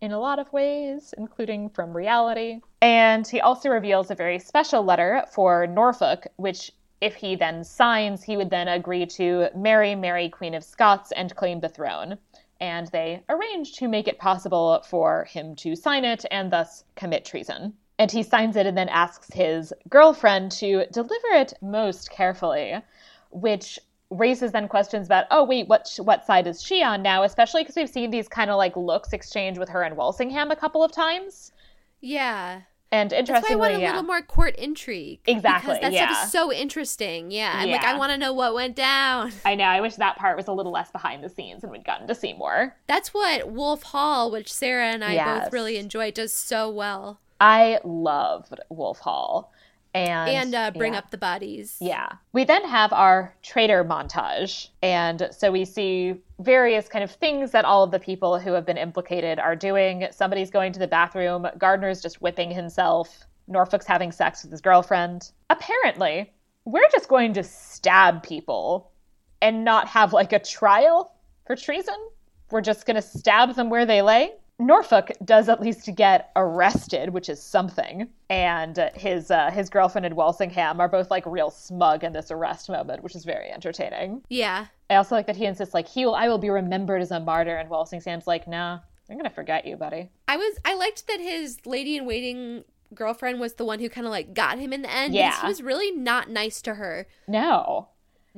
in 0.00 0.12
a 0.12 0.18
lot 0.18 0.38
of 0.38 0.52
ways, 0.52 1.14
including 1.18 1.68
from 1.70 1.96
reality. 1.96 2.60
And 2.80 3.26
he 3.26 3.40
also 3.40 3.68
reveals 3.68 4.10
a 4.10 4.14
very 4.14 4.38
special 4.38 4.82
letter 4.82 5.24
for 5.32 5.66
Norfolk, 5.66 6.26
which, 6.36 6.72
if 7.00 7.14
he 7.14 7.36
then 7.36 7.64
signs, 7.64 8.22
he 8.22 8.36
would 8.36 8.50
then 8.50 8.68
agree 8.68 9.06
to 9.06 9.48
marry 9.54 9.94
Mary, 9.94 10.28
Queen 10.28 10.54
of 10.54 10.64
Scots, 10.64 11.12
and 11.12 11.34
claim 11.36 11.60
the 11.60 11.68
throne 11.68 12.18
and 12.60 12.88
they 12.88 13.22
arrange 13.28 13.72
to 13.76 13.88
make 13.88 14.06
it 14.06 14.18
possible 14.18 14.82
for 14.86 15.24
him 15.24 15.56
to 15.56 15.74
sign 15.74 16.04
it 16.04 16.24
and 16.30 16.52
thus 16.52 16.84
commit 16.94 17.24
treason. 17.24 17.72
And 17.98 18.10
he 18.10 18.22
signs 18.22 18.56
it 18.56 18.66
and 18.66 18.76
then 18.76 18.88
asks 18.88 19.32
his 19.32 19.72
girlfriend 19.88 20.52
to 20.52 20.86
deliver 20.92 21.28
it 21.32 21.54
most 21.60 22.10
carefully, 22.10 22.76
which 23.30 23.78
raises 24.10 24.52
then 24.52 24.68
questions 24.68 25.06
about, 25.06 25.26
oh 25.30 25.44
wait, 25.44 25.68
what 25.68 25.88
what 26.02 26.26
side 26.26 26.46
is 26.46 26.62
she 26.62 26.82
on 26.82 27.02
now? 27.02 27.22
Especially 27.22 27.62
because 27.62 27.76
we've 27.76 27.88
seen 27.88 28.10
these 28.10 28.28
kind 28.28 28.50
of 28.50 28.56
like 28.56 28.76
looks 28.76 29.12
exchange 29.12 29.58
with 29.58 29.68
her 29.68 29.82
and 29.82 29.96
Walsingham 29.96 30.50
a 30.50 30.56
couple 30.56 30.82
of 30.82 30.92
times. 30.92 31.52
Yeah. 32.00 32.62
And 32.92 33.12
interestingly, 33.12 33.40
That's 33.40 33.50
why 33.50 33.54
I 33.54 33.70
want 33.70 33.74
a 33.74 33.80
yeah. 33.80 33.90
little 33.90 34.02
more 34.02 34.20
court 34.20 34.56
intrigue. 34.56 35.20
Exactly. 35.24 35.74
Because 35.74 35.80
that 35.80 35.92
yeah. 35.92 36.10
stuff 36.12 36.24
is 36.24 36.32
so 36.32 36.52
interesting. 36.52 37.30
Yeah. 37.30 37.52
I'm 37.54 37.70
like, 37.70 37.84
I 37.84 37.96
want 37.96 38.10
to 38.10 38.18
know 38.18 38.32
what 38.32 38.52
went 38.52 38.74
down. 38.74 39.30
I 39.44 39.54
know. 39.54 39.64
I 39.64 39.80
wish 39.80 39.94
that 39.94 40.16
part 40.16 40.36
was 40.36 40.48
a 40.48 40.52
little 40.52 40.72
less 40.72 40.90
behind 40.90 41.22
the 41.22 41.28
scenes 41.28 41.62
and 41.62 41.70
we'd 41.70 41.84
gotten 41.84 42.08
to 42.08 42.16
see 42.16 42.32
more. 42.32 42.74
That's 42.88 43.14
what 43.14 43.48
Wolf 43.48 43.84
Hall, 43.84 44.32
which 44.32 44.52
Sarah 44.52 44.86
and 44.86 45.04
I 45.04 45.12
Yes. 45.12 45.44
both 45.44 45.52
really 45.52 45.76
enjoy, 45.76 46.10
does 46.10 46.32
so 46.32 46.68
well. 46.68 47.20
I 47.40 47.78
loved 47.84 48.58
Wolf 48.70 48.98
Hall. 48.98 49.52
And, 49.92 50.30
And 50.30 50.54
uh, 50.54 50.70
bring 50.70 50.92
yeah. 50.92 51.00
up 51.00 51.10
the 51.10 51.18
bodies. 51.18 51.76
Yeah. 51.80 52.12
We 52.32 52.44
then 52.44 52.64
have 52.64 52.92
our 52.92 53.34
traitor 53.42 53.84
montage. 53.84 54.68
And 54.82 55.28
so 55.32 55.50
we 55.50 55.64
see 55.64 56.14
various 56.38 56.88
kind 56.88 57.02
of 57.02 57.10
things 57.10 57.50
that 57.50 57.64
all 57.64 57.82
of 57.82 57.90
the 57.90 57.98
people 57.98 58.38
who 58.38 58.52
have 58.52 58.64
been 58.64 58.78
implicated 58.78 59.38
are 59.38 59.56
doing. 59.56 60.06
Somebody's 60.12 60.50
going 60.50 60.72
to 60.72 60.78
the 60.78 60.86
bathroom, 60.86 61.46
Gardiner's 61.58 62.00
just 62.00 62.22
whipping 62.22 62.50
himself, 62.50 63.26
Norfolk's 63.48 63.86
having 63.86 64.12
sex 64.12 64.42
with 64.42 64.52
his 64.52 64.60
girlfriend. 64.60 65.32
Apparently, 65.50 66.32
we're 66.64 66.88
just 66.92 67.08
going 67.08 67.32
to 67.34 67.42
stab 67.42 68.22
people 68.22 68.92
and 69.42 69.64
not 69.64 69.88
have 69.88 70.12
like 70.12 70.32
a 70.32 70.38
trial 70.38 71.14
for 71.46 71.56
treason. 71.56 71.96
We're 72.50 72.60
just 72.60 72.86
going 72.86 72.96
to 72.96 73.02
stab 73.02 73.54
them 73.54 73.70
where 73.70 73.86
they 73.86 74.02
lay. 74.02 74.32
Norfolk 74.60 75.10
does 75.24 75.48
at 75.48 75.60
least 75.60 75.88
get 75.96 76.30
arrested, 76.36 77.10
which 77.10 77.28
is 77.28 77.42
something, 77.42 78.08
and 78.28 78.78
uh, 78.78 78.90
his 78.94 79.30
uh, 79.30 79.50
his 79.50 79.70
girlfriend 79.70 80.04
and 80.06 80.14
Walsingham 80.14 80.80
are 80.80 80.88
both 80.88 81.10
like 81.10 81.24
real 81.26 81.50
smug 81.50 82.04
in 82.04 82.12
this 82.12 82.30
arrest 82.30 82.68
moment, 82.68 83.02
which 83.02 83.16
is 83.16 83.24
very 83.24 83.50
entertaining. 83.50 84.22
Yeah. 84.28 84.66
I 84.90 84.96
also 84.96 85.14
like 85.14 85.26
that 85.26 85.36
he 85.36 85.46
insists 85.46 85.74
like 85.74 85.88
he 85.88 86.04
will 86.04 86.14
I 86.14 86.28
will 86.28 86.38
be 86.38 86.50
remembered 86.50 87.00
as 87.00 87.10
a 87.10 87.20
martyr, 87.20 87.56
and 87.56 87.70
Walsingham's 87.70 88.26
like, 88.26 88.46
nah, 88.46 88.80
I'm 89.10 89.16
gonna 89.16 89.30
forget 89.30 89.66
you, 89.66 89.76
buddy. 89.76 90.10
I 90.28 90.36
was 90.36 90.58
I 90.64 90.74
liked 90.74 91.06
that 91.08 91.20
his 91.20 91.64
lady 91.64 91.96
in 91.96 92.04
waiting 92.04 92.64
girlfriend 92.94 93.40
was 93.40 93.54
the 93.54 93.64
one 93.64 93.78
who 93.78 93.88
kind 93.88 94.06
of 94.06 94.10
like 94.10 94.34
got 94.34 94.58
him 94.58 94.72
in 94.72 94.82
the 94.82 94.90
end. 94.90 95.14
Yeah. 95.14 95.40
He 95.40 95.46
was 95.46 95.62
really 95.62 95.90
not 95.90 96.28
nice 96.28 96.60
to 96.62 96.74
her 96.74 97.06
No, 97.26 97.88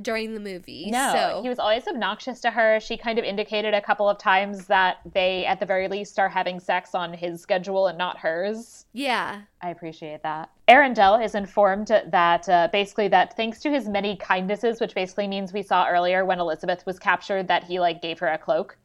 during 0.01 0.33
the 0.33 0.41
movie. 0.41 0.89
no, 0.91 1.13
So 1.13 1.43
he 1.43 1.49
was 1.49 1.59
always 1.59 1.87
obnoxious 1.87 2.41
to 2.41 2.51
her. 2.51 2.81
She 2.81 2.97
kind 2.97 3.19
of 3.19 3.25
indicated 3.25 3.75
a 3.75 3.81
couple 3.81 4.09
of 4.09 4.19
times 4.19 4.67
that 4.67 4.99
they, 5.13 5.45
at 5.45 5.61
the 5.61 5.67
very 5.67 5.87
least, 5.89 6.19
are 6.19 6.29
having 6.31 6.59
sex 6.61 6.95
on 6.95 7.13
his 7.13 7.41
schedule 7.43 7.87
and 7.89 7.99
not 7.99 8.19
hers. 8.19 8.87
yeah. 8.93 9.43
I 9.65 9.71
appreciate 9.71 10.23
that. 10.25 10.51
Arundel 10.67 11.17
is 11.17 11.35
informed 11.37 11.87
that 11.89 12.49
uh, 12.49 12.69
basically 12.73 13.07
that 13.09 13.37
thanks 13.37 13.61
to 13.61 13.71
his 13.71 13.89
many 13.89 14.17
kindnesses, 14.17 14.81
which 14.81 14.95
basically 14.95 15.29
means 15.29 15.53
we 15.53 15.63
saw 15.63 15.87
earlier 15.87 16.25
when 16.25 16.41
Elizabeth 16.41 16.85
was 16.87 16.99
captured 16.99 17.47
that 17.49 17.63
he 17.65 17.79
like 17.79 18.03
gave 18.03 18.19
her 18.19 18.27
a 18.29 18.39
cloak, 18.39 18.77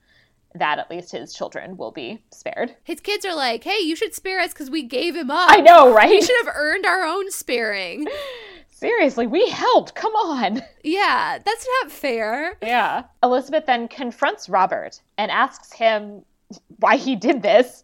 that 0.53 0.77
at 0.77 0.91
least 0.91 1.11
his 1.11 1.33
children 1.33 1.77
will 1.77 1.91
be 1.91 2.21
spared. 2.31 2.75
His 2.83 2.99
kids 2.99 3.25
are 3.25 3.35
like, 3.35 3.63
"Hey, 3.63 3.79
you 3.79 3.95
should 3.95 4.13
spare 4.13 4.39
us 4.39 4.53
because 4.53 4.69
we 4.69 4.83
gave 4.83 5.15
him 5.15 5.31
up. 5.31 5.49
I 5.49 5.61
know, 5.61 5.91
right? 5.93 6.09
We 6.09 6.21
should 6.21 6.45
have 6.45 6.53
earned 6.55 6.85
our 6.85 7.03
own 7.03 7.31
sparing." 7.31 8.07
Seriously, 8.79 9.25
we 9.25 9.49
helped. 9.49 9.95
Come 9.95 10.13
on. 10.13 10.61
yeah, 10.83 11.39
that's 11.43 11.67
not 11.81 11.91
fair. 11.91 12.55
Yeah. 12.61 13.05
Elizabeth 13.23 13.65
then 13.65 13.87
confronts 13.87 14.49
Robert 14.49 15.01
and 15.17 15.31
asks 15.31 15.73
him 15.73 16.23
why 16.79 16.95
he 16.97 17.15
did 17.15 17.41
this, 17.41 17.83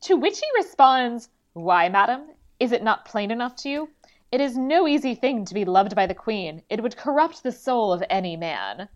to 0.00 0.16
which 0.16 0.40
he 0.40 0.46
responds, 0.56 1.28
Why, 1.52 1.88
madam? 1.88 2.22
Is 2.58 2.72
it 2.72 2.82
not 2.82 3.04
plain 3.04 3.30
enough 3.30 3.54
to 3.56 3.68
you? 3.68 3.88
It 4.32 4.40
is 4.40 4.56
no 4.56 4.88
easy 4.88 5.14
thing 5.14 5.44
to 5.44 5.54
be 5.54 5.64
loved 5.64 5.94
by 5.94 6.08
the 6.08 6.14
queen. 6.14 6.62
It 6.68 6.82
would 6.82 6.96
corrupt 6.96 7.44
the 7.44 7.52
soul 7.52 7.92
of 7.92 8.02
any 8.10 8.36
man. 8.36 8.88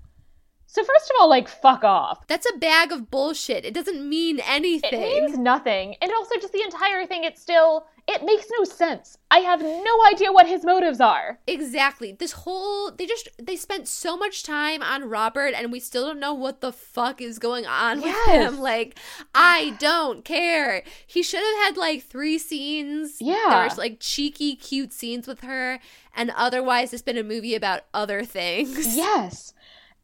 So, 0.77 0.85
first 0.85 1.07
of 1.11 1.17
all, 1.19 1.31
like, 1.31 1.49
fuck 1.49 1.85
off. 1.85 2.27
That's 2.27 2.47
a 2.55 2.59
bag 2.59 2.93
of 2.93 3.11
bullshit. 3.11 3.65
It 3.65 3.73
doesn't 3.73 4.07
mean 4.07 4.41
anything. 4.47 4.93
It 4.93 5.23
means 5.23 5.39
nothing. 5.39 5.97
And 6.03 6.13
also, 6.13 6.35
just 6.39 6.53
the 6.53 6.61
entire 6.63 7.07
thing, 7.07 7.25
it 7.25 7.39
still, 7.39 7.87
it 8.07 8.23
makes 8.23 8.45
no 8.59 8.65
sense. 8.65 9.17
I 9.31 9.39
have 9.39 9.63
no 9.63 9.95
idea 10.13 10.31
what 10.33 10.47
his 10.47 10.67
motives 10.67 11.01
are. 11.01 11.39
Exactly. 11.47 12.13
This 12.13 12.33
whole 12.33 12.91
they 12.91 13.07
just 13.07 13.29
they 13.43 13.57
spent 13.57 13.89
so 13.89 14.19
much 14.19 14.43
time 14.43 14.83
on 14.83 15.09
Robert 15.09 15.55
and 15.57 15.73
we 15.73 15.81
still 15.81 16.07
don't 16.07 16.21
know 16.21 16.35
what 16.35 16.61
the 16.61 16.73
fuck 16.73 17.21
is 17.23 17.39
going 17.39 17.65
on 17.67 17.97
with 18.03 18.07
Yes. 18.27 18.29
him. 18.53 18.61
Like, 18.61 18.99
I 19.35 19.77
don't 19.81 20.25
care. 20.27 20.83
He 21.07 21.23
should 21.23 21.41
have 21.41 21.65
had 21.65 21.77
like 21.79 22.03
three 22.05 22.39
scenes. 22.39 23.17
Yeah. 23.21 23.47
There's 23.49 23.79
like 23.79 23.97
cheeky, 23.99 24.55
cute 24.57 24.93
scenes 24.93 25.27
with 25.27 25.41
her, 25.41 25.81
and 26.15 26.31
otherwise 26.37 26.93
it's 26.93 27.03
been 27.03 27.19
a 27.19 27.25
movie 27.25 27.55
about 27.55 27.81
other 27.95 28.25
things. 28.25 28.95
Yes. 28.95 29.53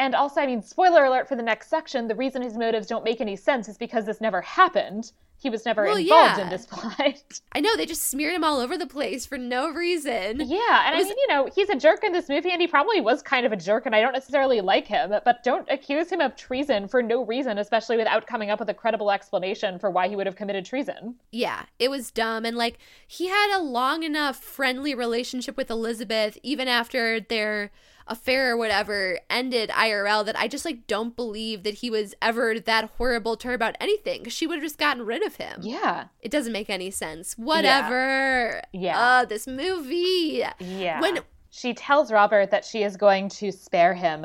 And 0.02 0.16
also, 0.16 0.40
I 0.40 0.46
mean, 0.46 0.62
spoiler 0.62 1.04
alert 1.04 1.28
for 1.28 1.36
the 1.36 1.42
next 1.44 1.68
section 1.70 2.08
the 2.08 2.16
reason 2.16 2.42
his 2.42 2.56
motives 2.56 2.88
don't 2.88 3.04
make 3.04 3.20
any 3.20 3.36
sense 3.36 3.68
is 3.68 3.78
because 3.78 4.04
this 4.04 4.20
never 4.20 4.40
happened. 4.40 5.12
He 5.40 5.50
was 5.50 5.64
never 5.64 5.84
Well, 5.84 5.96
involved 5.96 6.38
yeah. 6.38 6.44
in 6.44 6.50
this 6.50 6.66
plot. 6.70 7.40
I 7.52 7.60
know 7.60 7.76
they 7.76 7.86
just 7.86 8.02
smeared 8.08 8.34
him 8.34 8.44
all 8.44 8.60
over 8.60 8.78
the 8.78 8.86
place 8.86 9.26
for 9.26 9.36
no 9.38 9.68
reason. 9.70 10.40
yeah, 10.40 10.82
and 10.86 10.96
Was- 10.96 11.06
I 11.06 11.08
mean, 11.08 11.16
you 11.18 11.28
know, 11.28 11.48
he's 11.54 11.68
a 11.68 11.74
jerk 11.76 12.02
in 12.04 12.12
this 12.12 12.28
movie, 12.28 12.50
and 12.50 12.60
he 12.60 12.68
probably 12.68 13.00
was 13.00 13.22
kind 13.22 13.44
of 13.46 13.50
a 13.52 13.56
jerk, 13.56 13.84
and 13.86 13.94
I 13.94 14.00
don't 14.00 14.12
necessarily 14.12 14.60
like 14.60 14.86
him, 14.86 15.10
but 15.24 15.42
don't 15.44 15.68
accuse 15.70 16.10
him 16.10 16.20
of 16.20 16.36
treason 16.36 16.86
for 16.88 17.02
no 17.02 17.24
reason, 17.24 17.58
especially 17.58 17.96
without 17.96 18.26
coming 18.26 18.50
up 18.50 18.60
with 18.60 18.70
a 18.70 18.74
credible 18.74 19.10
explanation 19.10 19.80
for 19.80 19.90
why 19.90 20.08
he 20.08 20.14
would 20.16 20.26
have 20.26 20.36
committed 20.36 20.64
treason. 20.64 21.16
Yeah, 21.32 21.64
it 21.80 21.90
was 21.90 22.10
dumb. 22.12 22.44
And 22.44 22.56
like, 22.56 22.78
he 23.06 23.26
had 23.28 23.56
a 23.56 23.62
long 23.62 24.02
enough 24.04 24.36
friendly 24.42 24.94
relationship 24.94 25.56
with 25.56 25.70
Elizabeth, 25.72 26.38
even 26.44 26.68
after 26.68 27.18
their 27.20 27.72
affair 28.06 28.52
or 28.52 28.56
whatever 28.56 29.18
ended 29.30 29.70
IRL, 29.70 30.24
that 30.26 30.38
I 30.38 30.48
just 30.48 30.64
like 30.64 30.86
don't 30.86 31.14
believe 31.16 31.62
that 31.62 31.74
he 31.74 31.90
was 31.90 32.14
ever 32.20 32.58
that 32.60 32.90
horrible 32.98 33.36
to 33.38 33.48
her 33.48 33.54
about 33.54 33.76
anything. 33.80 34.28
she 34.28 34.46
would 34.46 34.56
have 34.56 34.64
just 34.64 34.78
gotten 34.78 35.04
rid 35.04 35.22
of 35.24 35.36
him. 35.36 35.60
Yeah. 35.62 36.06
It 36.20 36.30
doesn't 36.30 36.52
make 36.52 36.70
any 36.70 36.90
sense. 36.90 37.34
Whatever. 37.38 38.62
Yeah. 38.72 38.98
Uh, 38.98 39.24
this 39.24 39.46
movie. 39.46 40.42
Yeah. 40.58 41.00
When- 41.00 41.20
she 41.54 41.74
tells 41.74 42.10
Robert 42.10 42.50
that 42.50 42.64
she 42.64 42.82
is 42.82 42.96
going 42.96 43.28
to 43.28 43.52
spare 43.52 43.92
him 43.92 44.24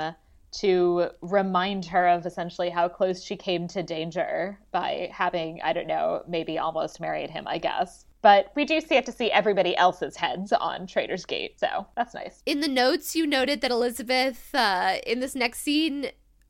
to 0.59 1.09
remind 1.21 1.83
her 1.85 2.07
of 2.07 2.25
essentially 2.25 2.69
how 2.69 2.87
close 2.87 3.21
she 3.21 3.35
came 3.35 3.67
to 3.67 3.83
danger 3.83 4.57
by 4.71 5.09
having, 5.11 5.59
I 5.61 5.73
don't 5.73 5.87
know, 5.87 6.23
maybe 6.27 6.57
almost 6.57 7.01
married 7.01 7.29
him, 7.29 7.45
I 7.45 7.57
guess. 7.57 8.05
But 8.27 8.51
we 8.55 8.65
do 8.65 8.81
get 8.81 9.05
to 9.05 9.13
see 9.13 9.31
everybody 9.31 9.73
else's 9.77 10.17
heads 10.17 10.51
on 10.51 10.85
Traitor's 10.85 11.25
Gate, 11.25 11.57
so 11.61 11.87
that's 11.95 12.13
nice. 12.13 12.43
In 12.45 12.59
the 12.59 12.67
notes, 12.67 13.15
you 13.15 13.25
noted 13.25 13.61
that 13.61 13.71
Elizabeth, 13.71 14.53
uh, 14.53 14.97
in 15.07 15.21
this 15.21 15.33
next 15.33 15.61
scene, 15.61 16.07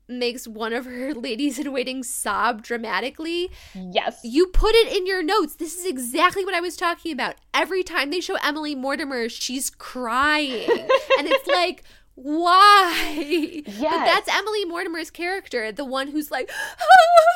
makes 0.08 0.48
one 0.48 0.72
of 0.72 0.86
her 0.86 1.14
ladies 1.14 1.56
in 1.56 1.72
waiting 1.72 2.02
sob 2.02 2.64
dramatically. 2.64 3.52
Yes. 3.74 4.18
You 4.24 4.48
put 4.48 4.74
it 4.74 4.92
in 4.92 5.06
your 5.06 5.22
notes. 5.22 5.54
This 5.54 5.78
is 5.78 5.86
exactly 5.86 6.44
what 6.44 6.52
I 6.52 6.60
was 6.60 6.76
talking 6.76 7.12
about. 7.12 7.36
Every 7.54 7.84
time 7.84 8.10
they 8.10 8.18
show 8.18 8.36
Emily 8.42 8.74
Mortimer, 8.74 9.28
she's 9.28 9.70
crying. 9.70 10.68
and 11.18 11.28
it's 11.28 11.46
like, 11.46 11.84
why? 12.22 13.62
But 13.64 14.04
that's 14.04 14.28
Emily 14.28 14.64
Mortimer's 14.64 15.10
character, 15.10 15.70
the 15.70 15.84
one 15.84 16.08
who's 16.08 16.30
like 16.30 16.50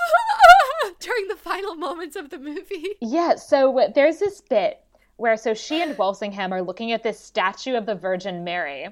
during 1.00 1.28
the 1.28 1.36
final 1.36 1.76
moments 1.76 2.16
of 2.16 2.30
the 2.30 2.38
movie. 2.38 2.88
Yeah, 3.00 3.36
so 3.36 3.90
there's 3.94 4.18
this 4.18 4.40
bit 4.40 4.80
where 5.16 5.36
so 5.36 5.54
she 5.54 5.80
and 5.82 5.96
Walsingham 5.96 6.52
are 6.52 6.62
looking 6.62 6.90
at 6.90 7.04
this 7.04 7.20
statue 7.20 7.76
of 7.76 7.86
the 7.86 7.94
Virgin 7.94 8.42
Mary, 8.42 8.88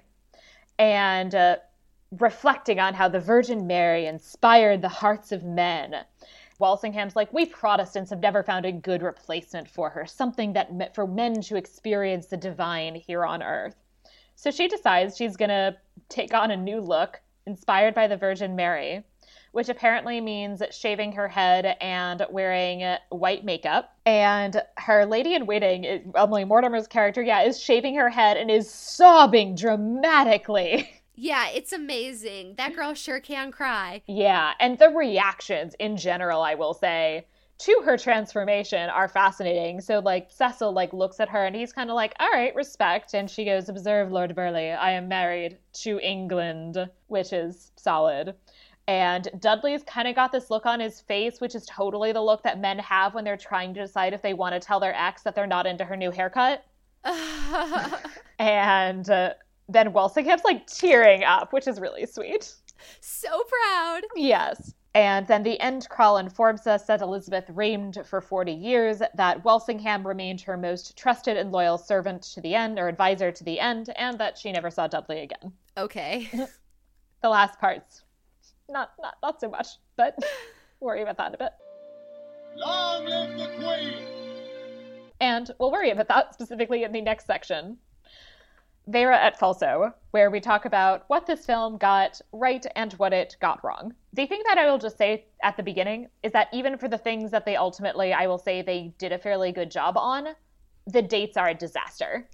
and 0.79 1.35
uh, 1.35 1.57
reflecting 2.19 2.79
on 2.79 2.95
how 2.95 3.09
the 3.09 3.19
Virgin 3.19 3.67
Mary 3.67 4.07
inspired 4.07 4.83
the 4.83 4.89
hearts 4.89 5.33
of 5.33 5.43
men. 5.43 6.05
Walsingham's 6.61 7.17
like, 7.17 7.33
we 7.33 7.47
Protestants 7.47 8.11
have 8.11 8.21
never 8.21 8.43
found 8.45 8.65
a 8.65 8.73
good 8.73 9.03
replacement 9.03 9.69
for 9.69 9.91
her, 9.91 10.07
something 10.07 10.53
that 10.53 10.73
meant 10.73 10.95
for 10.95 11.07
men 11.07 11.41
to 11.43 11.57
experience 11.57 12.27
the 12.27 12.37
divine 12.37 12.95
here 12.95 13.25
on 13.25 13.43
earth. 13.43 13.75
So 14.41 14.51
she 14.51 14.69
decides 14.69 15.19
she's 15.19 15.37
going 15.37 15.51
to 15.51 15.77
take 16.09 16.33
on 16.33 16.51
a 16.51 16.57
new 16.57 16.81
look 16.81 17.21
inspired 17.47 17.95
by 17.95 18.07
the 18.07 18.17
Virgin 18.17 18.57
Mary, 18.57 19.05
which 19.53 19.69
apparently 19.69 20.19
means 20.19 20.62
shaving 20.71 21.12
her 21.12 21.29
head 21.29 21.77
and 21.79 22.25
wearing 22.31 22.97
white 23.11 23.45
makeup. 23.45 23.95
And 24.07 24.62
her 24.79 25.05
lady 25.05 25.35
in 25.35 25.45
waiting, 25.45 26.11
Emily 26.17 26.47
Mortimer's 26.47 26.87
character, 26.87 27.21
yeah, 27.21 27.43
is 27.43 27.62
shaving 27.62 27.97
her 27.97 28.09
head 28.09 28.39
and 28.39 28.51
is 28.51 28.71
sobbing 28.71 29.57
dramatically. 29.57 30.91
Yeah, 31.23 31.51
it's 31.51 31.75
amazing. 31.75 32.55
That 32.57 32.75
girl 32.75 32.95
sure 32.95 33.21
can 33.21 33.53
cry. 33.53 34.01
Yeah, 34.07 34.53
and 34.59 34.79
the 34.79 34.89
reactions 34.89 35.75
in 35.79 35.99
general, 35.99 36.41
I 36.41 36.55
will 36.55 36.73
say, 36.73 37.27
to 37.61 37.82
her 37.85 37.97
transformation 37.97 38.89
are 38.89 39.09
fascinating. 39.09 39.81
So 39.81 39.99
like 39.99 40.31
Cecil 40.31 40.73
like 40.73 40.93
looks 40.93 41.20
at 41.20 41.28
her 41.28 41.45
and 41.45 41.55
he's 41.55 41.73
kind 41.73 41.91
of 41.91 41.97
like, 41.97 42.15
"All 42.19 42.31
right, 42.31 42.55
respect." 42.55 43.15
And 43.15 43.31
she 43.31 43.45
goes, 43.45 43.69
"Observe, 43.69 44.11
Lord 44.11 44.35
Burleigh, 44.35 44.77
I 44.81 44.93
am 44.93 45.09
married 45.09 45.59
to 45.82 46.01
England," 46.01 46.89
which 47.09 47.32
is 47.32 47.73
solid. 47.77 48.35
And 48.89 49.28
Dudley's 49.39 49.82
kind 49.85 50.09
of 50.09 50.16
got 50.16 50.32
this 50.32 50.51
look 50.51 50.66
on 50.66 50.81
his 50.81 51.01
face, 51.01 51.41
which 51.41 51.55
is 51.55 51.65
totally 51.66 52.12
the 52.12 52.23
look 52.23 52.43
that 52.43 52.59
men 52.59 52.78
have 52.78 53.15
when 53.15 53.24
they're 53.24 53.37
trying 53.37 53.74
to 53.74 53.81
decide 53.81 54.15
if 54.15 54.23
they 54.23 54.35
want 54.35 54.55
to 54.55 54.61
tell 54.61 54.81
their 54.81 54.95
ex 54.95 55.23
that 55.23 55.35
they're 55.35 55.47
not 55.47 55.66
into 55.66 55.85
her 55.85 55.97
new 55.97 56.11
haircut. 56.11 56.65
and 58.39 59.09
uh, 59.09 59.35
then 59.69 59.93
Walsingham's 59.93 60.45
like 60.45 60.66
tearing 60.66 61.24
up, 61.24 61.53
which 61.53 61.69
is 61.69 61.78
really 61.78 62.07
sweet. 62.07 62.53
So 63.01 63.28
proud. 63.28 64.03
Yes. 64.16 64.74
And 64.95 65.27
then 65.29 65.45
the 65.45 65.61
end 65.61 65.89
crawl 65.89 66.19
informs 66.19 66.67
us 66.67 66.85
that 66.87 67.01
Elizabeth 67.01 67.45
reigned 67.49 68.03
for 68.05 68.21
40 68.21 68.53
years, 68.53 69.01
that 69.15 69.45
Walsingham 69.45 70.05
remained 70.05 70.41
her 70.41 70.57
most 70.57 70.97
trusted 70.97 71.37
and 71.37 71.53
loyal 71.53 71.79
servant 71.79 72.23
to 72.23 72.41
the 72.41 72.57
end, 72.57 72.79
or 72.79 72.89
advisor 72.89 73.31
to 73.31 73.45
the 73.45 73.61
end, 73.61 73.91
and 73.97 74.19
that 74.19 74.37
she 74.37 74.51
never 74.51 74.69
saw 74.69 74.89
Dudley 74.89 75.21
again. 75.21 75.53
Okay. 75.77 76.29
the 77.23 77.29
last 77.29 77.61
parts, 77.61 78.03
not 78.69 78.93
not 79.01 79.15
not 79.23 79.41
so 79.41 79.49
much, 79.49 79.69
but 79.97 80.19
worry 80.81 81.03
about 81.03 81.19
that 81.19 81.29
in 81.29 81.35
a 81.35 81.39
bit. 81.39 81.53
Long 82.57 83.05
live 83.05 83.39
the 83.39 83.47
Queen! 83.59 84.07
And 85.21 85.51
we'll 85.61 85.71
worry 85.71 85.91
about 85.91 86.09
that 86.09 86.35
specifically 86.35 86.83
in 86.83 86.91
the 86.91 87.01
next 87.01 87.27
section. 87.27 87.79
Vera 88.86 89.16
et 89.23 89.39
Falso, 89.39 89.93
where 90.11 90.31
we 90.31 90.40
talk 90.40 90.65
about 90.65 91.05
what 91.09 91.27
this 91.27 91.47
film 91.47 91.77
got 91.77 92.20
right 92.32 92.66
and 92.74 92.93
what 92.94 93.12
it 93.12 93.36
got 93.40 93.62
wrong. 93.62 93.94
The 94.12 94.27
thing 94.27 94.43
that 94.48 94.59
I 94.59 94.70
will 94.70 94.78
just 94.78 94.98
say 94.98 95.27
at 95.43 95.57
the 95.57 95.62
beginning 95.62 96.09
is 96.23 96.32
that 96.32 96.48
even 96.52 96.77
for 96.77 96.89
the 96.89 96.98
things 96.98 97.31
that 97.31 97.44
they 97.44 97.57
ultimately, 97.57 98.12
I 98.12 98.27
will 98.27 98.39
say 98.39 98.62
they 98.62 98.93
did 98.98 99.12
a 99.12 99.19
fairly 99.19 99.52
good 99.52 99.70
job 99.70 99.97
on, 99.97 100.28
the 100.86 101.02
dates 101.02 101.36
are 101.36 101.48
a 101.48 101.55
disaster. 101.55 102.28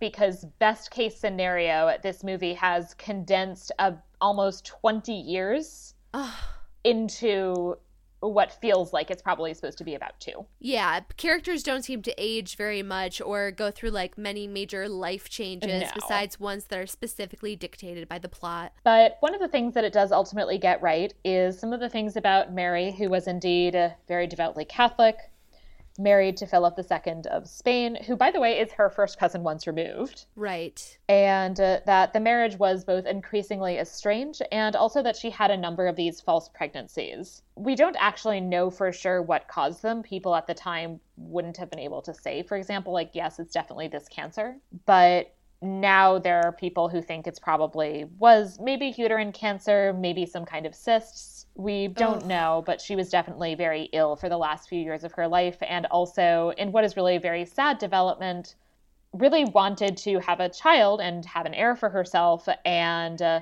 Because 0.00 0.46
best 0.58 0.90
case 0.90 1.18
scenario, 1.18 1.94
this 2.02 2.24
movie 2.24 2.54
has 2.54 2.94
condensed 2.94 3.72
a, 3.78 3.94
almost 4.20 4.64
20 4.64 5.12
years 5.12 5.94
into 6.84 7.76
what 8.28 8.52
feels 8.60 8.92
like 8.92 9.10
it's 9.10 9.22
probably 9.22 9.52
supposed 9.54 9.78
to 9.78 9.84
be 9.84 9.94
about 9.94 10.18
two. 10.20 10.46
Yeah, 10.60 11.00
characters 11.16 11.62
don't 11.62 11.82
seem 11.82 12.02
to 12.02 12.14
age 12.16 12.56
very 12.56 12.82
much 12.82 13.20
or 13.20 13.50
go 13.50 13.70
through 13.70 13.90
like 13.90 14.16
many 14.16 14.46
major 14.46 14.88
life 14.88 15.28
changes 15.28 15.82
No. 15.82 15.88
besides 15.94 16.38
ones 16.38 16.64
that 16.66 16.78
are 16.78 16.86
specifically 16.86 17.56
dictated 17.56 18.08
by 18.08 18.18
the 18.18 18.28
plot. 18.28 18.72
But 18.84 19.16
one 19.20 19.34
of 19.34 19.40
the 19.40 19.48
things 19.48 19.74
that 19.74 19.84
it 19.84 19.92
does 19.92 20.12
ultimately 20.12 20.58
get 20.58 20.80
right 20.82 21.12
is 21.24 21.58
some 21.58 21.72
of 21.72 21.80
the 21.80 21.88
things 21.88 22.16
about 22.16 22.52
Mary, 22.52 22.92
who 22.92 23.08
was 23.10 23.26
indeed 23.26 23.76
very 24.06 24.26
devoutly 24.26 24.64
Catholic, 24.64 25.16
married 25.98 26.36
to 26.38 26.46
Philip 26.46 26.78
II 26.78 27.22
of 27.30 27.48
Spain, 27.48 27.96
who, 28.06 28.16
by 28.16 28.30
the 28.30 28.40
way, 28.40 28.58
is 28.58 28.72
her 28.72 28.88
first 28.90 29.18
cousin 29.18 29.42
once 29.42 29.66
removed, 29.66 30.24
Right. 30.36 30.98
and 31.08 31.58
uh, 31.60 31.80
that 31.86 32.12
the 32.12 32.20
marriage 32.20 32.56
was 32.56 32.84
both 32.84 33.06
increasingly 33.06 33.78
estranged 33.78 34.42
and 34.50 34.74
also 34.74 35.02
that 35.02 35.16
she 35.16 35.30
had 35.30 35.50
a 35.50 35.56
number 35.56 35.86
of 35.86 35.96
these 35.96 36.20
false 36.20 36.48
pregnancies. 36.48 37.42
We 37.56 37.74
don't 37.74 37.96
actually 37.98 38.40
know 38.40 38.70
for 38.70 38.92
sure 38.92 39.22
what 39.22 39.48
caused 39.48 39.82
them. 39.82 40.02
People 40.02 40.34
at 40.34 40.46
the 40.46 40.54
time 40.54 41.00
wouldn't 41.16 41.56
have 41.58 41.70
been 41.70 41.78
able 41.78 42.02
to 42.02 42.14
say, 42.14 42.42
for 42.42 42.56
example, 42.56 42.92
like, 42.92 43.10
yes, 43.12 43.38
it's 43.38 43.52
definitely 43.52 43.88
this 43.88 44.08
cancer, 44.08 44.56
but 44.86 45.34
now 45.64 46.18
there 46.18 46.40
are 46.44 46.50
people 46.50 46.88
who 46.88 47.00
think 47.00 47.26
it's 47.28 47.38
probably 47.38 48.06
was 48.18 48.58
maybe 48.60 48.92
uterine 48.96 49.30
cancer, 49.30 49.92
maybe 49.92 50.26
some 50.26 50.44
kind 50.44 50.66
of 50.66 50.74
cysts. 50.74 51.31
We 51.54 51.88
don't 51.88 52.22
Ugh. 52.22 52.28
know, 52.28 52.62
but 52.64 52.80
she 52.80 52.96
was 52.96 53.10
definitely 53.10 53.54
very 53.54 53.90
ill 53.92 54.16
for 54.16 54.28
the 54.28 54.38
last 54.38 54.68
few 54.68 54.80
years 54.80 55.04
of 55.04 55.12
her 55.12 55.28
life. 55.28 55.58
And 55.62 55.86
also, 55.86 56.52
in 56.56 56.72
what 56.72 56.84
is 56.84 56.96
really 56.96 57.16
a 57.16 57.20
very 57.20 57.44
sad 57.44 57.78
development, 57.78 58.54
really 59.12 59.44
wanted 59.44 59.96
to 59.98 60.18
have 60.20 60.40
a 60.40 60.48
child 60.48 61.00
and 61.00 61.24
have 61.26 61.46
an 61.46 61.54
heir 61.54 61.76
for 61.76 61.90
herself 61.90 62.48
and 62.64 63.20
uh, 63.20 63.40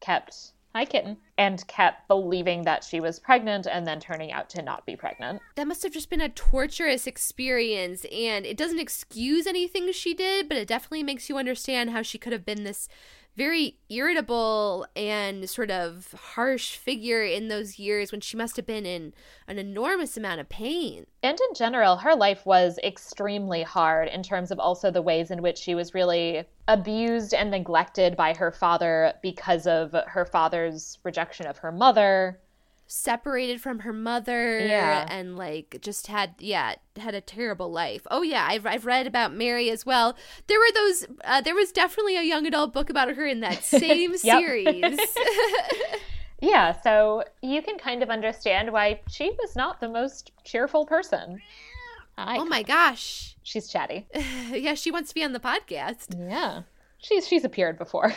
kept 0.00 0.52
hi 0.74 0.84
kitten 0.84 1.16
and 1.38 1.66
kept 1.68 2.06
believing 2.06 2.62
that 2.62 2.84
she 2.84 3.00
was 3.00 3.18
pregnant 3.18 3.66
and 3.66 3.86
then 3.86 3.98
turning 3.98 4.30
out 4.30 4.50
to 4.50 4.60
not 4.60 4.84
be 4.84 4.94
pregnant 4.94 5.40
That 5.54 5.66
must 5.66 5.82
have 5.84 5.92
just 5.92 6.10
been 6.10 6.20
a 6.20 6.28
torturous 6.28 7.06
experience, 7.06 8.04
and 8.12 8.44
it 8.44 8.58
doesn't 8.58 8.78
excuse 8.78 9.46
anything 9.46 9.90
she 9.92 10.12
did, 10.12 10.48
but 10.48 10.58
it 10.58 10.68
definitely 10.68 11.02
makes 11.02 11.30
you 11.30 11.38
understand 11.38 11.90
how 11.90 12.02
she 12.02 12.18
could 12.18 12.32
have 12.32 12.44
been 12.44 12.64
this 12.64 12.88
very 13.36 13.76
irritable 13.90 14.86
and 14.96 15.48
sort 15.48 15.70
of 15.70 16.14
harsh 16.18 16.76
figure 16.76 17.22
in 17.22 17.48
those 17.48 17.78
years 17.78 18.10
when 18.10 18.20
she 18.20 18.36
must 18.36 18.56
have 18.56 18.66
been 18.66 18.86
in 18.86 19.12
an 19.46 19.58
enormous 19.58 20.16
amount 20.16 20.40
of 20.40 20.48
pain. 20.48 21.06
and 21.22 21.38
in 21.38 21.54
general 21.54 21.96
her 21.96 22.14
life 22.14 22.46
was 22.46 22.78
extremely 22.82 23.62
hard 23.62 24.08
in 24.08 24.22
terms 24.22 24.50
of 24.50 24.58
also 24.58 24.90
the 24.90 25.02
ways 25.02 25.30
in 25.30 25.42
which 25.42 25.58
she 25.58 25.74
was 25.74 25.94
really 25.94 26.44
abused 26.68 27.34
and 27.34 27.50
neglected 27.50 28.16
by 28.16 28.34
her 28.34 28.50
father 28.50 29.12
because 29.22 29.66
of 29.66 29.94
her 30.06 30.24
father's 30.24 30.98
rejection 31.04 31.46
of 31.46 31.58
her 31.58 31.70
mother 31.70 32.40
Separated 32.88 33.60
from 33.60 33.80
her 33.80 33.92
mother 33.92 34.58
Yeah. 34.60 35.06
and 35.10 35.36
like 35.36 35.78
just 35.80 36.06
had 36.06 36.34
yeah 36.38 36.76
had 36.96 37.14
a 37.14 37.20
terrible 37.20 37.70
life. 37.70 38.06
Oh 38.10 38.22
yeah, 38.22 38.46
I've 38.48 38.64
I've 38.66 38.86
read 38.86 39.06
about 39.06 39.34
Mary 39.34 39.70
as 39.70 39.84
well. 39.84 40.16
There 40.46 40.58
were 40.58 40.72
those. 40.74 41.06
Uh, 41.24 41.40
there 41.40 41.54
was 41.54 41.72
definitely 41.72 42.16
a 42.16 42.22
young 42.22 42.46
adult 42.46 42.72
book 42.72 42.88
about 42.88 43.08
her 43.16 43.26
in 43.26 43.40
that 43.40 43.64
same 43.64 44.16
series. 44.16 44.98
Yeah, 46.40 46.78
so 46.82 47.24
you 47.42 47.62
can 47.62 47.78
kind 47.78 48.02
of 48.02 48.10
understand 48.10 48.70
why 48.70 49.00
she 49.10 49.30
was 49.30 49.56
not 49.56 49.80
the 49.80 49.88
most 49.88 50.32
cheerful 50.44 50.84
person. 50.84 51.40
Hi. 52.18 52.36
oh 52.38 52.44
my 52.44 52.62
gosh. 52.62 53.36
She's 53.42 53.68
chatty. 53.68 54.06
yeah, 54.52 54.74
she 54.74 54.90
wants 54.90 55.08
to 55.10 55.14
be 55.14 55.24
on 55.24 55.32
the 55.32 55.40
podcast. 55.40 56.14
Yeah. 56.16 56.62
She's 56.98 57.26
she's 57.26 57.44
appeared 57.44 57.78
before. 57.78 58.12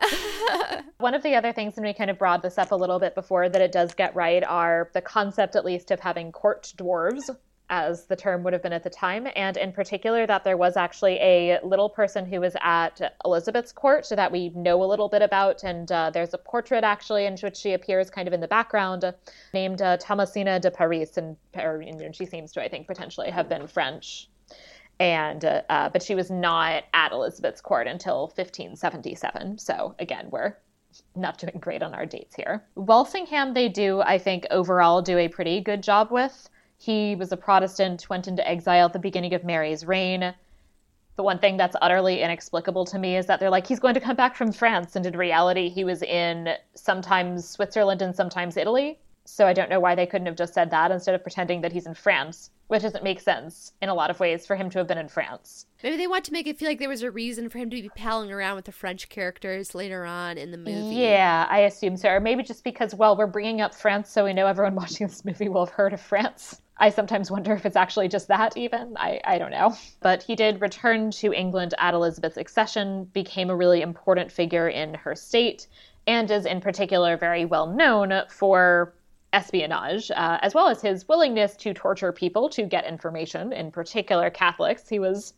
One 0.98 1.14
of 1.14 1.22
the 1.22 1.34
other 1.34 1.52
things, 1.52 1.76
and 1.76 1.86
we 1.86 1.92
kind 1.92 2.10
of 2.10 2.18
brought 2.18 2.42
this 2.42 2.58
up 2.58 2.72
a 2.72 2.76
little 2.76 2.98
bit 2.98 3.14
before, 3.14 3.48
that 3.48 3.60
it 3.60 3.72
does 3.72 3.94
get 3.94 4.14
right 4.14 4.42
are 4.44 4.90
the 4.94 5.00
concept, 5.00 5.56
at 5.56 5.64
least, 5.64 5.90
of 5.90 6.00
having 6.00 6.32
court 6.32 6.72
dwarves, 6.76 7.30
as 7.70 8.04
the 8.04 8.16
term 8.16 8.42
would 8.42 8.52
have 8.52 8.62
been 8.62 8.72
at 8.72 8.82
the 8.82 8.90
time, 8.90 9.26
and 9.34 9.56
in 9.56 9.72
particular 9.72 10.26
that 10.26 10.44
there 10.44 10.58
was 10.58 10.76
actually 10.76 11.14
a 11.20 11.58
little 11.64 11.88
person 11.88 12.26
who 12.26 12.40
was 12.40 12.54
at 12.60 13.16
Elizabeth's 13.24 13.72
court 13.72 14.04
so 14.04 14.14
that 14.14 14.30
we 14.30 14.50
know 14.50 14.82
a 14.82 14.84
little 14.84 15.08
bit 15.08 15.22
about, 15.22 15.64
and 15.64 15.90
uh, 15.90 16.10
there's 16.10 16.34
a 16.34 16.38
portrait 16.38 16.84
actually 16.84 17.24
in 17.24 17.36
which 17.38 17.56
she 17.56 17.72
appears 17.72 18.10
kind 18.10 18.28
of 18.28 18.34
in 18.34 18.40
the 18.40 18.48
background, 18.48 19.10
named 19.54 19.80
uh, 19.80 19.96
Thomasina 19.96 20.60
de 20.60 20.70
Paris, 20.70 21.16
and, 21.16 21.36
or, 21.56 21.80
and 21.80 22.14
she 22.14 22.26
seems 22.26 22.52
to, 22.52 22.62
I 22.62 22.68
think, 22.68 22.86
potentially 22.86 23.30
have 23.30 23.48
been 23.48 23.66
French 23.66 24.28
and 25.02 25.44
uh, 25.44 25.62
uh, 25.68 25.88
but 25.88 26.00
she 26.00 26.14
was 26.14 26.30
not 26.30 26.84
at 26.94 27.10
Elizabeth's 27.10 27.60
court 27.60 27.88
until 27.88 28.28
1577. 28.36 29.58
So 29.58 29.96
again, 29.98 30.28
we're 30.30 30.56
not 31.16 31.38
doing 31.38 31.58
great 31.58 31.82
on 31.82 31.92
our 31.92 32.06
dates 32.06 32.36
here. 32.36 32.62
Walsingham, 32.76 33.52
they 33.52 33.68
do, 33.68 34.00
I 34.02 34.16
think, 34.16 34.46
overall 34.52 35.02
do 35.02 35.18
a 35.18 35.26
pretty 35.26 35.60
good 35.60 35.82
job 35.82 36.12
with. 36.12 36.48
He 36.78 37.16
was 37.16 37.32
a 37.32 37.36
Protestant, 37.36 38.08
went 38.08 38.28
into 38.28 38.48
exile 38.48 38.86
at 38.86 38.92
the 38.92 39.00
beginning 39.00 39.34
of 39.34 39.42
Mary's 39.42 39.84
reign. 39.84 40.32
The 41.16 41.22
one 41.24 41.40
thing 41.40 41.56
that's 41.56 41.74
utterly 41.82 42.22
inexplicable 42.22 42.84
to 42.86 42.98
me 42.98 43.16
is 43.16 43.26
that 43.26 43.40
they're 43.40 43.50
like, 43.50 43.66
he's 43.66 43.80
going 43.80 43.94
to 43.94 44.00
come 44.00 44.16
back 44.16 44.36
from 44.36 44.52
France. 44.52 44.94
And 44.94 45.04
in 45.04 45.16
reality, 45.16 45.68
he 45.68 45.82
was 45.82 46.02
in 46.02 46.54
sometimes 46.74 47.48
Switzerland 47.48 48.02
and 48.02 48.14
sometimes 48.14 48.56
Italy. 48.56 49.00
So 49.24 49.46
I 49.46 49.52
don't 49.52 49.70
know 49.70 49.80
why 49.80 49.94
they 49.94 50.06
couldn't 50.06 50.26
have 50.26 50.36
just 50.36 50.54
said 50.54 50.70
that 50.70 50.90
instead 50.90 51.14
of 51.14 51.22
pretending 51.22 51.60
that 51.60 51.72
he's 51.72 51.86
in 51.86 51.94
France, 51.94 52.50
which 52.66 52.82
doesn't 52.82 53.04
make 53.04 53.20
sense 53.20 53.72
in 53.80 53.88
a 53.88 53.94
lot 53.94 54.10
of 54.10 54.18
ways 54.18 54.46
for 54.46 54.56
him 54.56 54.70
to 54.70 54.78
have 54.78 54.86
been 54.86 54.98
in 54.98 55.08
France. 55.08 55.66
Maybe 55.82 55.96
they 55.96 56.06
want 56.06 56.24
to 56.24 56.32
make 56.32 56.46
it 56.46 56.58
feel 56.58 56.68
like 56.68 56.78
there 56.78 56.88
was 56.88 57.02
a 57.02 57.10
reason 57.10 57.48
for 57.48 57.58
him 57.58 57.70
to 57.70 57.82
be 57.82 57.88
palling 57.90 58.32
around 58.32 58.56
with 58.56 58.64
the 58.64 58.72
French 58.72 59.08
characters 59.08 59.74
later 59.74 60.04
on 60.04 60.38
in 60.38 60.50
the 60.50 60.58
movie. 60.58 60.96
Yeah, 60.96 61.46
I 61.50 61.60
assume 61.60 61.96
so. 61.96 62.08
Or 62.08 62.20
maybe 62.20 62.42
just 62.42 62.64
because, 62.64 62.94
well, 62.94 63.16
we're 63.16 63.26
bringing 63.26 63.60
up 63.60 63.74
France, 63.74 64.10
so 64.10 64.24
we 64.24 64.32
know 64.32 64.46
everyone 64.46 64.74
watching 64.76 65.06
this 65.06 65.24
movie 65.24 65.48
will 65.48 65.66
have 65.66 65.74
heard 65.74 65.92
of 65.92 66.00
France. 66.00 66.62
I 66.78 66.90
sometimes 66.90 67.30
wonder 67.30 67.52
if 67.52 67.64
it's 67.66 67.76
actually 67.76 68.08
just 68.08 68.28
that, 68.28 68.56
even. 68.56 68.96
I, 68.96 69.20
I 69.24 69.38
don't 69.38 69.50
know. 69.50 69.76
But 70.00 70.22
he 70.22 70.34
did 70.34 70.60
return 70.60 71.10
to 71.12 71.32
England 71.32 71.74
at 71.78 71.94
Elizabeth's 71.94 72.38
accession, 72.38 73.04
became 73.12 73.50
a 73.50 73.56
really 73.56 73.82
important 73.82 74.32
figure 74.32 74.68
in 74.68 74.94
her 74.94 75.14
state, 75.14 75.68
and 76.06 76.30
is 76.30 76.46
in 76.46 76.60
particular 76.60 77.16
very 77.16 77.44
well 77.44 77.66
known 77.66 78.22
for 78.28 78.94
espionage, 79.32 80.10
uh, 80.10 80.38
as 80.42 80.54
well 80.54 80.68
as 80.68 80.82
his 80.82 81.08
willingness 81.08 81.56
to 81.56 81.72
torture 81.74 82.12
people 82.12 82.48
to 82.50 82.64
get 82.64 82.84
information, 82.84 83.52
in 83.52 83.70
particular 83.70 84.30
Catholics. 84.30 84.88
He 84.88 84.98
was 84.98 85.34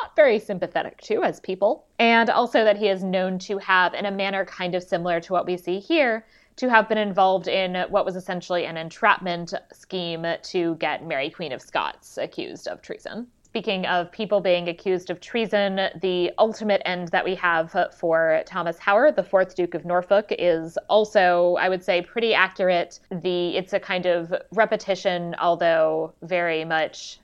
not 0.00 0.14
very 0.14 0.38
sympathetic 0.38 1.00
to 1.02 1.22
as 1.22 1.40
people. 1.40 1.86
And 1.98 2.30
also 2.30 2.64
that 2.64 2.76
he 2.76 2.88
is 2.88 3.02
known 3.02 3.38
to 3.40 3.58
have, 3.58 3.94
in 3.94 4.06
a 4.06 4.10
manner 4.10 4.44
kind 4.44 4.74
of 4.74 4.82
similar 4.82 5.20
to 5.20 5.32
what 5.32 5.46
we 5.46 5.56
see 5.56 5.80
here, 5.80 6.26
to 6.56 6.68
have 6.68 6.88
been 6.88 6.98
involved 6.98 7.46
in 7.46 7.76
what 7.88 8.04
was 8.04 8.16
essentially 8.16 8.66
an 8.66 8.76
entrapment 8.76 9.54
scheme 9.72 10.26
to 10.42 10.74
get 10.76 11.06
Mary, 11.06 11.30
Queen 11.30 11.52
of 11.52 11.62
Scots, 11.62 12.18
accused 12.18 12.66
of 12.66 12.82
treason. 12.82 13.28
Speaking 13.50 13.86
of 13.86 14.12
people 14.12 14.40
being 14.40 14.68
accused 14.68 15.08
of 15.08 15.20
treason, 15.20 15.88
the 16.02 16.30
ultimate 16.38 16.82
end 16.84 17.08
that 17.08 17.24
we 17.24 17.34
have 17.36 17.74
for 17.96 18.42
Thomas 18.44 18.78
Howard, 18.78 19.16
the 19.16 19.22
fourth 19.22 19.54
Duke 19.54 19.74
of 19.74 19.86
Norfolk, 19.86 20.26
is 20.38 20.76
also, 20.90 21.56
I 21.58 21.70
would 21.70 21.82
say, 21.82 22.02
pretty 22.02 22.34
accurate. 22.34 23.00
The 23.10 23.56
it's 23.56 23.72
a 23.72 23.80
kind 23.80 24.04
of 24.04 24.34
repetition, 24.52 25.34
although 25.38 26.12
very 26.22 26.64
much 26.64 27.20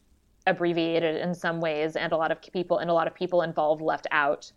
abbreviated 0.46 1.16
in 1.16 1.34
some 1.34 1.60
ways, 1.60 1.94
and 1.94 2.10
a 2.12 2.16
lot 2.16 2.32
of 2.32 2.40
people 2.40 2.78
and 2.78 2.90
a 2.90 2.94
lot 2.94 3.06
of 3.06 3.14
people 3.14 3.42
involved 3.42 3.82
left 3.82 4.06
out 4.10 4.51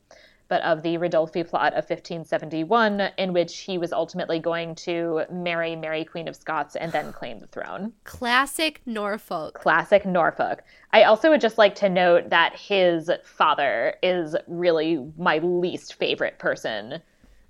but 0.47 0.61
of 0.61 0.83
the 0.83 0.97
Ridolfi 0.97 1.47
plot 1.47 1.73
of 1.73 1.89
1571, 1.89 3.09
in 3.17 3.33
which 3.33 3.59
he 3.59 3.77
was 3.77 3.91
ultimately 3.91 4.39
going 4.39 4.75
to 4.75 5.23
marry 5.31 5.75
Mary, 5.75 6.05
Queen 6.05 6.27
of 6.27 6.35
Scots, 6.35 6.75
and 6.75 6.91
then 6.91 7.11
claim 7.11 7.39
the 7.39 7.47
throne. 7.47 7.93
Classic 8.03 8.81
Norfolk. 8.85 9.55
Classic 9.55 10.05
Norfolk. 10.05 10.63
I 10.93 11.03
also 11.03 11.29
would 11.29 11.41
just 11.41 11.57
like 11.57 11.75
to 11.75 11.89
note 11.89 12.29
that 12.29 12.55
his 12.55 13.11
father 13.23 13.95
is 14.01 14.35
really 14.47 15.05
my 15.17 15.39
least 15.39 15.95
favorite 15.95 16.39
person 16.39 17.01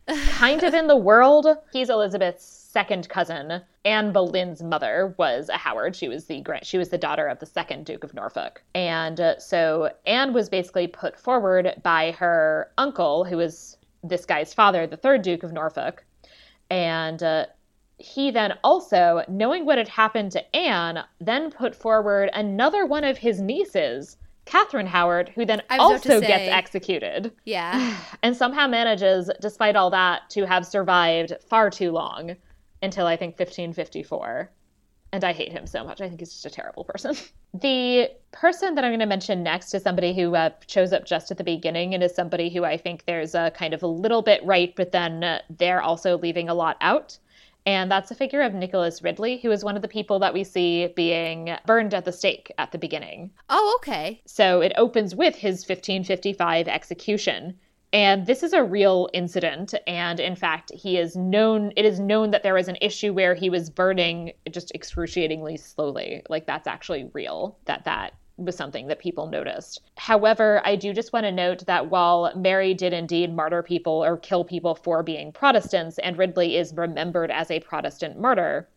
kind 0.30 0.64
of 0.64 0.74
in 0.74 0.88
the 0.88 0.95
world. 0.95 1.48
He's 1.72 1.90
Elizabeth's 1.90 2.66
second 2.78 3.10
cousin. 3.10 3.60
Anne 3.86 4.14
Boleyn's 4.14 4.62
mother 4.62 5.16
was 5.18 5.49
a 5.49 5.58
Howard. 5.58 5.95
She 5.95 6.08
was 6.08 6.26
the 6.26 6.44
she 6.62 6.78
was 6.78 6.90
the 6.90 6.98
daughter 6.99 7.26
of 7.26 7.40
the 7.40 7.48
second 7.48 7.88
Duke 7.88 8.04
of 8.04 8.14
Norfolk, 8.14 8.62
and 8.76 9.20
uh, 9.20 9.40
so 9.40 9.90
Anne 10.06 10.32
was 10.32 10.48
basically 10.48 10.86
put 10.86 11.20
forward 11.20 11.74
by 11.82 12.12
her 12.12 12.72
uncle, 12.78 13.24
who 13.24 13.38
was 13.38 13.78
this 14.04 14.28
guy's 14.28 14.54
father, 14.54 14.86
the 14.86 14.95
third 14.95 15.24
Duke 15.24 15.44
of 15.44 15.54
Norfolk, 15.54 16.06
and. 16.70 17.24
Uh, 17.24 17.45
he 17.99 18.30
then 18.30 18.54
also, 18.64 19.24
knowing 19.28 19.66
what 19.66 19.80
had 19.80 19.88
happened 19.88 20.32
to 20.32 20.56
Anne, 20.56 21.04
then 21.20 21.49
put 21.49 21.74
forward 21.74 22.30
another 22.32 22.86
one 22.86 23.04
of 23.04 23.18
his 23.18 23.41
nieces 23.41 24.18
Catherine 24.45 24.86
Howard, 24.86 25.30
who 25.30 25.45
then 25.45 25.64
also 25.72 26.22
gets 26.22 26.48
executed. 26.48 27.32
Yeah. 27.45 27.98
And 28.22 28.38
somehow 28.38 28.68
manages, 28.68 29.32
despite 29.41 29.76
all 29.76 29.90
that, 29.90 30.30
to 30.30 30.45
have 30.45 30.64
survived 30.64 31.34
far 31.49 31.72
too 31.72 31.91
long 31.91 32.36
until 32.82 33.06
I 33.06 33.16
think 33.16 33.34
1554. 33.34 34.52
And 35.14 35.24
I 35.24 35.32
hate 35.32 35.54
him 35.54 35.66
so 35.66 35.86
much. 35.86 36.02
I 36.02 36.08
think 36.08 36.20
he's 36.20 36.34
just 36.34 36.45
a 36.45 36.49
terrible 36.49 36.84
person. 36.84 37.16
the 37.54 38.12
person 38.32 38.76
that 38.76 38.84
I'm 38.84 38.91
going 38.91 38.99
to 38.99 39.06
mention 39.06 39.41
next 39.41 39.74
is 39.74 39.84
somebody 39.84 40.14
who 40.14 40.36
uh, 40.36 40.49
shows 40.68 40.91
up 40.91 41.06
just 41.06 41.32
at 41.32 41.38
the 41.38 41.44
beginning 41.44 41.94
and 41.94 42.04
is 42.04 42.14
somebody 42.14 42.49
who 42.49 42.66
I 42.66 42.78
think 42.78 43.06
there's 43.06 43.34
a 43.34 43.52
kind 43.52 43.74
of 43.74 43.84
a 43.84 43.88
little 43.88 44.22
bit 44.22 44.44
right, 44.44 44.76
but 44.76 44.91
then 44.91 45.24
uh, 45.24 45.40
they're 45.49 45.82
also 45.82 46.18
leaving 46.18 46.49
a 46.49 46.54
lot 46.54 46.78
out. 46.82 47.18
And 47.66 47.91
that's 47.91 48.08
the 48.08 48.16
figure 48.16 48.41
of 48.41 48.54
Nicholas 48.54 49.02
Ridley, 49.02 49.40
who 49.40 49.52
is 49.52 49.64
one 49.64 49.76
of 49.76 49.82
the 49.82 49.90
people 49.90 50.20
that 50.20 50.34
we 50.34 50.45
see 50.45 50.88
being 50.95 51.58
burned 51.66 51.94
at 51.94 52.06
the 52.06 52.14
stake 52.14 52.49
at 52.58 52.72
the 52.72 52.78
beginning. 52.78 53.32
Oh, 53.49 53.80
okay. 53.82 54.22
So 54.26 54.62
it 54.62 54.72
opens 54.78 55.14
with 55.16 55.36
his 55.36 55.68
1555 55.68 56.70
execution. 56.70 57.60
And 57.93 58.26
this 58.26 58.43
is 58.43 58.53
a 58.53 58.64
real 58.64 59.09
incident. 59.14 59.73
And 59.88 60.19
in 60.19 60.35
fact, 60.35 60.72
he 60.73 60.97
is 60.97 61.15
known, 61.15 61.72
it 61.76 61.85
is 61.85 61.99
known 61.99 62.31
that 62.31 62.43
there 62.43 62.53
was 62.53 62.68
an 62.68 62.77
issue 62.81 63.14
where 63.14 63.34
he 63.34 63.49
was 63.49 63.69
burning 63.69 64.34
just 64.51 64.72
excruciatingly 64.76 65.57
slowly. 65.57 66.22
Like 66.30 66.45
that's 66.45 66.68
actually 66.68 67.09
real, 67.14 67.57
that 67.65 67.85
that 67.85 68.14
was 68.38 68.55
something 68.55 68.88
that 68.88 68.99
people 68.99 69.27
noticed. 69.27 69.81
However, 69.97 70.61
I 70.64 70.76
do 70.76 70.93
just 70.93 71.11
want 71.11 71.26
to 71.26 71.31
note 71.31 71.65
that 71.65 71.89
while 71.89 72.31
Mary 72.35 72.73
did 72.73 72.93
indeed 72.93 73.34
martyr 73.34 73.64
people 73.64 74.03
or 74.03 74.18
kill 74.18 74.43
people 74.43 74.76
for 74.76 75.01
being 75.01 75.31
Protestants, 75.31 75.97
and 75.99 76.18
Ridley 76.18 76.55
is 76.57 76.73
remembered 76.76 77.31
as 77.31 77.49
a 77.49 77.59
Protestant 77.61 78.19
martyr, 78.19 78.69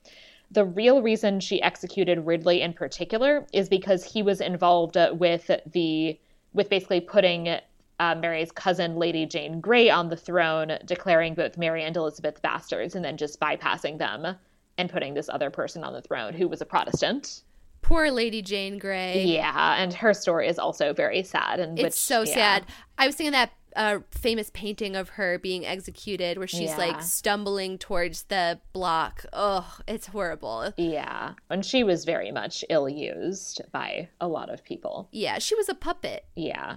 the 0.50 0.64
real 0.64 1.02
reason 1.02 1.40
she 1.40 1.60
executed 1.62 2.26
Ridley 2.26 2.62
in 2.62 2.72
particular 2.72 3.46
is 3.52 3.68
because 3.68 4.02
he 4.02 4.22
was 4.22 4.40
involved 4.40 4.96
with 5.12 5.50
the 5.66 6.18
with 6.52 6.68
basically 6.68 7.00
putting 7.00 7.60
uh, 8.00 8.14
Mary's 8.14 8.50
cousin, 8.50 8.96
Lady 8.96 9.26
Jane 9.26 9.60
Grey, 9.60 9.90
on 9.90 10.08
the 10.08 10.16
throne, 10.16 10.78
declaring 10.86 11.34
both 11.34 11.58
Mary 11.58 11.84
and 11.84 11.94
Elizabeth 11.96 12.40
bastards, 12.40 12.94
and 12.96 13.04
then 13.04 13.18
just 13.18 13.38
bypassing 13.38 13.98
them 13.98 14.36
and 14.78 14.90
putting 14.90 15.12
this 15.12 15.28
other 15.28 15.50
person 15.50 15.84
on 15.84 15.92
the 15.92 16.00
throne 16.00 16.32
who 16.32 16.48
was 16.48 16.62
a 16.62 16.64
Protestant. 16.64 17.42
Poor 17.82 18.10
Lady 18.10 18.40
Jane 18.40 18.78
Grey. 18.78 19.24
Yeah, 19.24 19.76
and 19.78 19.92
her 19.92 20.14
story 20.14 20.48
is 20.48 20.58
also 20.58 20.94
very 20.94 21.22
sad. 21.22 21.60
And 21.60 21.78
it's 21.78 21.84
which, 21.84 21.94
so 21.94 22.22
yeah. 22.22 22.34
sad. 22.34 22.66
I 22.96 23.06
was 23.06 23.16
thinking 23.16 23.32
that 23.32 23.52
uh, 23.76 23.98
famous 24.10 24.50
painting 24.54 24.96
of 24.96 25.10
her 25.10 25.38
being 25.38 25.66
executed 25.66 26.38
where 26.38 26.46
she's 26.46 26.70
yeah. 26.70 26.76
like 26.76 27.02
stumbling 27.02 27.76
towards 27.76 28.24
the 28.24 28.60
block. 28.72 29.26
Oh, 29.32 29.78
it's 29.86 30.06
horrible. 30.06 30.72
Yeah. 30.76 31.34
And 31.50 31.64
she 31.64 31.84
was 31.84 32.04
very 32.04 32.32
much 32.32 32.64
ill 32.70 32.88
used 32.88 33.60
by 33.72 34.08
a 34.20 34.28
lot 34.28 34.50
of 34.50 34.64
people. 34.64 35.08
Yeah, 35.12 35.38
she 35.38 35.54
was 35.54 35.68
a 35.68 35.74
puppet. 35.74 36.24
Yeah. 36.34 36.76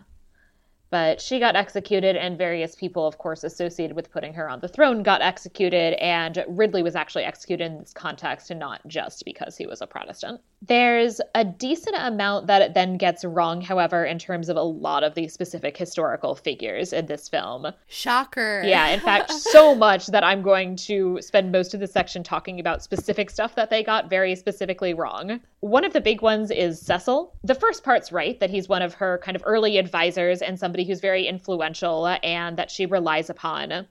But 0.94 1.20
she 1.20 1.40
got 1.40 1.56
executed, 1.56 2.16
and 2.16 2.38
various 2.38 2.76
people, 2.76 3.08
of 3.08 3.18
course, 3.18 3.44
associated 3.44 3.96
with 3.96 4.12
putting 4.12 4.32
her 4.36 4.48
on 4.48 4.60
the 4.60 4.68
throne 4.68 5.02
got 5.02 5.24
executed. 5.24 5.96
And 5.96 6.46
Ridley 6.48 6.84
was 6.84 6.96
actually 6.96 7.24
executed 7.24 7.66
in 7.66 7.80
this 7.80 7.94
context, 7.94 8.52
and 8.52 8.60
not 8.60 8.80
just 8.86 9.26
because 9.26 9.58
he 9.58 9.66
was 9.66 9.82
a 9.82 9.88
Protestant. 9.88 10.40
There's 10.68 11.22
a 11.34 11.46
decent 11.46 11.96
amount 11.98 12.48
that 12.48 12.62
it 12.62 12.74
then 12.74 12.98
gets 12.98 13.26
wrong, 13.26 13.62
however, 13.62 14.06
in 14.06 14.20
terms 14.20 14.50
of 14.50 14.58
a 14.58 14.62
lot 14.62 15.04
of 15.04 15.16
these 15.16 15.34
specific 15.34 15.78
historical 15.78 16.36
figures 16.36 16.94
in 16.94 17.06
this 17.06 17.28
film. 17.28 17.68
Shocker. 17.88 18.62
Yeah, 18.66 18.90
in 18.90 19.00
fact, 19.00 19.32
so 19.32 19.74
much 19.74 20.08
that 20.08 20.24
I'm 20.24 20.42
going 20.42 20.76
to 20.78 21.20
spend 21.22 21.52
most 21.52 21.74
of 21.74 21.80
the 21.80 21.88
section 21.88 22.24
talking 22.24 22.60
about 22.60 22.84
specific 22.84 23.30
stuff 23.30 23.56
that 23.56 23.70
they 23.70 23.84
got 23.84 24.10
very 24.10 24.36
specifically 24.36 24.94
wrong. 24.94 25.40
One 25.62 25.86
of 25.86 25.94
the 25.94 26.02
big 26.02 26.22
ones 26.22 26.52
is 26.52 26.80
Cecil. 26.80 27.34
The 27.44 27.56
first 27.56 27.84
part's 27.84 28.12
right, 28.12 28.40
that 28.40 28.50
he's 28.50 28.70
one 28.70 28.82
of 28.82 28.94
her 28.96 29.20
kind 29.24 29.36
of 29.36 29.44
early 29.46 29.78
advisors 29.78 30.42
and 30.42 30.60
somebody 30.60 30.74
somebody 30.74 30.90
who's 30.92 31.02
very 31.02 31.28
influential 31.28 32.08
and 32.24 32.58
that 32.58 32.72
she 32.72 32.88
relies 32.88 33.30
upon. 33.30 33.88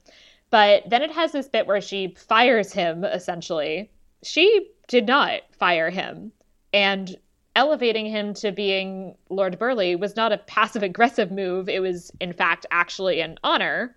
But 0.51 0.82
then 0.89 1.03
it 1.03 1.12
has 1.12 1.32
this 1.32 1.49
bit 1.49 1.66
where 1.66 1.81
she 1.81 2.15
fires 2.19 2.73
him, 2.73 3.05
essentially. 3.05 3.90
She 4.23 4.69
did 4.89 5.07
not 5.07 5.43
fire 5.53 5.90
him. 5.90 6.32
And 6.73 7.16
elevating 7.55 8.07
him 8.07 8.32
to 8.35 8.51
being 8.51 9.15
Lord 9.28 9.59
Burleigh 9.59 9.97
was 9.97 10.16
not 10.16 10.32
a 10.32 10.39
passive 10.39 10.82
aggressive 10.82 11.31
move. 11.31 11.69
It 11.69 11.81
was, 11.81 12.11
in 12.20 12.32
fact, 12.32 12.66
actually 12.70 13.20
an 13.20 13.39
honor. 13.44 13.94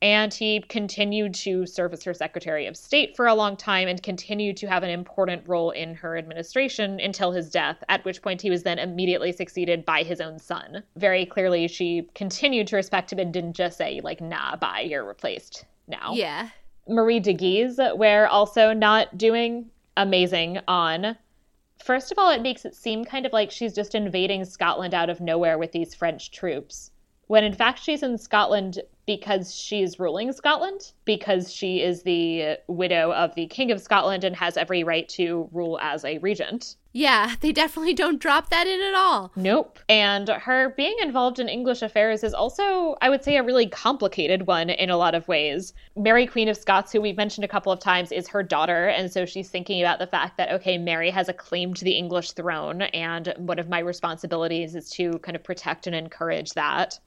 And 0.00 0.34
he 0.34 0.58
continued 0.68 1.32
to 1.34 1.64
serve 1.64 1.92
as 1.92 2.02
her 2.02 2.12
Secretary 2.12 2.66
of 2.66 2.76
State 2.76 3.14
for 3.14 3.28
a 3.28 3.34
long 3.36 3.56
time 3.56 3.86
and 3.86 4.02
continued 4.02 4.56
to 4.56 4.66
have 4.66 4.82
an 4.82 4.90
important 4.90 5.46
role 5.46 5.70
in 5.70 5.94
her 5.94 6.16
administration 6.16 6.98
until 6.98 7.30
his 7.30 7.48
death, 7.48 7.84
at 7.88 8.04
which 8.04 8.20
point 8.20 8.42
he 8.42 8.50
was 8.50 8.64
then 8.64 8.80
immediately 8.80 9.30
succeeded 9.30 9.84
by 9.84 10.02
his 10.02 10.20
own 10.20 10.40
son. 10.40 10.82
Very 10.96 11.24
clearly, 11.24 11.68
she 11.68 12.08
continued 12.16 12.66
to 12.66 12.76
respect 12.76 13.12
him 13.12 13.20
and 13.20 13.32
didn't 13.32 13.52
just 13.52 13.78
say, 13.78 14.00
like, 14.02 14.20
nah, 14.20 14.56
bye, 14.56 14.80
you're 14.80 15.06
replaced 15.06 15.66
now. 15.86 16.14
Yeah. 16.14 16.48
Marie 16.88 17.20
de 17.20 17.32
Guise, 17.32 17.78
we're 17.94 18.26
also 18.26 18.72
not 18.72 19.16
doing 19.16 19.70
amazing 19.96 20.58
on. 20.66 21.16
First 21.82 22.12
of 22.12 22.18
all, 22.18 22.30
it 22.30 22.42
makes 22.42 22.64
it 22.64 22.76
seem 22.76 23.04
kind 23.04 23.26
of 23.26 23.32
like 23.32 23.50
she's 23.50 23.74
just 23.74 23.94
invading 23.94 24.44
Scotland 24.44 24.94
out 24.94 25.10
of 25.10 25.20
nowhere 25.20 25.58
with 25.58 25.72
these 25.72 25.94
French 25.94 26.30
troops 26.30 26.92
when 27.32 27.44
in 27.44 27.54
fact 27.54 27.78
she's 27.78 28.02
in 28.02 28.18
Scotland 28.18 28.78
because 29.06 29.54
she's 29.54 29.98
ruling 29.98 30.32
Scotland, 30.32 30.92
because 31.04 31.52
she 31.52 31.82
is 31.82 32.02
the 32.02 32.58
widow 32.68 33.12
of 33.12 33.34
the 33.34 33.46
King 33.46 33.70
of 33.70 33.80
Scotland 33.80 34.24
and 34.24 34.36
has 34.36 34.56
every 34.56 34.84
right 34.84 35.08
to 35.10 35.48
rule 35.52 35.78
as 35.80 36.04
a 36.04 36.18
regent. 36.18 36.76
Yeah, 36.94 37.36
they 37.40 37.52
definitely 37.52 37.94
don't 37.94 38.20
drop 38.20 38.50
that 38.50 38.66
in 38.66 38.80
at 38.80 38.94
all. 38.94 39.32
Nope. 39.34 39.78
And 39.88 40.28
her 40.28 40.74
being 40.76 40.94
involved 41.00 41.38
in 41.38 41.48
English 41.48 41.80
affairs 41.80 42.22
is 42.22 42.34
also, 42.34 42.96
I 43.00 43.08
would 43.08 43.24
say, 43.24 43.38
a 43.38 43.42
really 43.42 43.66
complicated 43.66 44.46
one 44.46 44.68
in 44.68 44.90
a 44.90 44.98
lot 44.98 45.14
of 45.14 45.26
ways. 45.26 45.72
Mary, 45.96 46.26
Queen 46.26 46.48
of 46.48 46.56
Scots, 46.56 46.92
who 46.92 47.00
we've 47.00 47.16
mentioned 47.16 47.46
a 47.46 47.48
couple 47.48 47.72
of 47.72 47.80
times, 47.80 48.12
is 48.12 48.28
her 48.28 48.42
daughter. 48.42 48.88
And 48.88 49.10
so 49.10 49.24
she's 49.24 49.48
thinking 49.48 49.80
about 49.80 50.00
the 50.00 50.06
fact 50.06 50.36
that, 50.36 50.52
okay, 50.52 50.76
Mary 50.76 51.08
has 51.08 51.30
a 51.30 51.34
claim 51.34 51.72
to 51.74 51.84
the 51.84 51.96
English 51.96 52.32
throne. 52.32 52.82
And 52.82 53.32
one 53.38 53.58
of 53.58 53.70
my 53.70 53.78
responsibilities 53.78 54.74
is 54.74 54.90
to 54.90 55.18
kind 55.20 55.34
of 55.34 55.42
protect 55.42 55.86
and 55.86 55.96
encourage 55.96 56.52
that. 56.52 56.98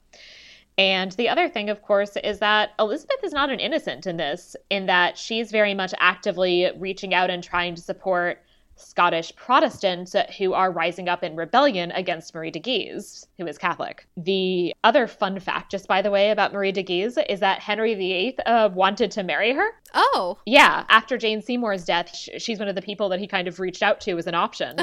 And 0.78 1.12
the 1.12 1.28
other 1.28 1.48
thing, 1.48 1.70
of 1.70 1.82
course, 1.82 2.16
is 2.22 2.38
that 2.40 2.70
Elizabeth 2.78 3.24
is 3.24 3.32
not 3.32 3.50
an 3.50 3.60
innocent 3.60 4.06
in 4.06 4.18
this, 4.18 4.56
in 4.68 4.86
that 4.86 5.16
she's 5.16 5.50
very 5.50 5.72
much 5.72 5.94
actively 5.98 6.70
reaching 6.78 7.14
out 7.14 7.30
and 7.30 7.42
trying 7.42 7.74
to 7.74 7.82
support 7.82 8.42
Scottish 8.76 9.34
Protestants 9.36 10.14
who 10.38 10.52
are 10.52 10.70
rising 10.70 11.08
up 11.08 11.24
in 11.24 11.34
rebellion 11.34 11.90
against 11.92 12.34
Marie 12.34 12.50
de 12.50 12.60
Guise, 12.60 13.26
who 13.38 13.46
is 13.46 13.56
Catholic. 13.56 14.06
The 14.18 14.74
other 14.84 15.06
fun 15.06 15.40
fact, 15.40 15.70
just 15.70 15.88
by 15.88 16.02
the 16.02 16.10
way, 16.10 16.30
about 16.30 16.52
Marie 16.52 16.72
de 16.72 16.82
Guise 16.82 17.18
is 17.28 17.40
that 17.40 17.60
Henry 17.60 17.94
VIII 17.94 18.38
uh, 18.44 18.68
wanted 18.72 19.10
to 19.12 19.22
marry 19.22 19.54
her. 19.54 19.70
Oh. 19.94 20.38
Yeah, 20.44 20.84
after 20.90 21.16
Jane 21.16 21.40
Seymour's 21.40 21.84
death, 21.86 22.14
she's 22.14 22.58
one 22.58 22.68
of 22.68 22.74
the 22.74 22.82
people 22.82 23.08
that 23.08 23.18
he 23.18 23.26
kind 23.26 23.48
of 23.48 23.60
reached 23.60 23.82
out 23.82 24.00
to 24.02 24.18
as 24.18 24.26
an 24.26 24.34
option. 24.34 24.76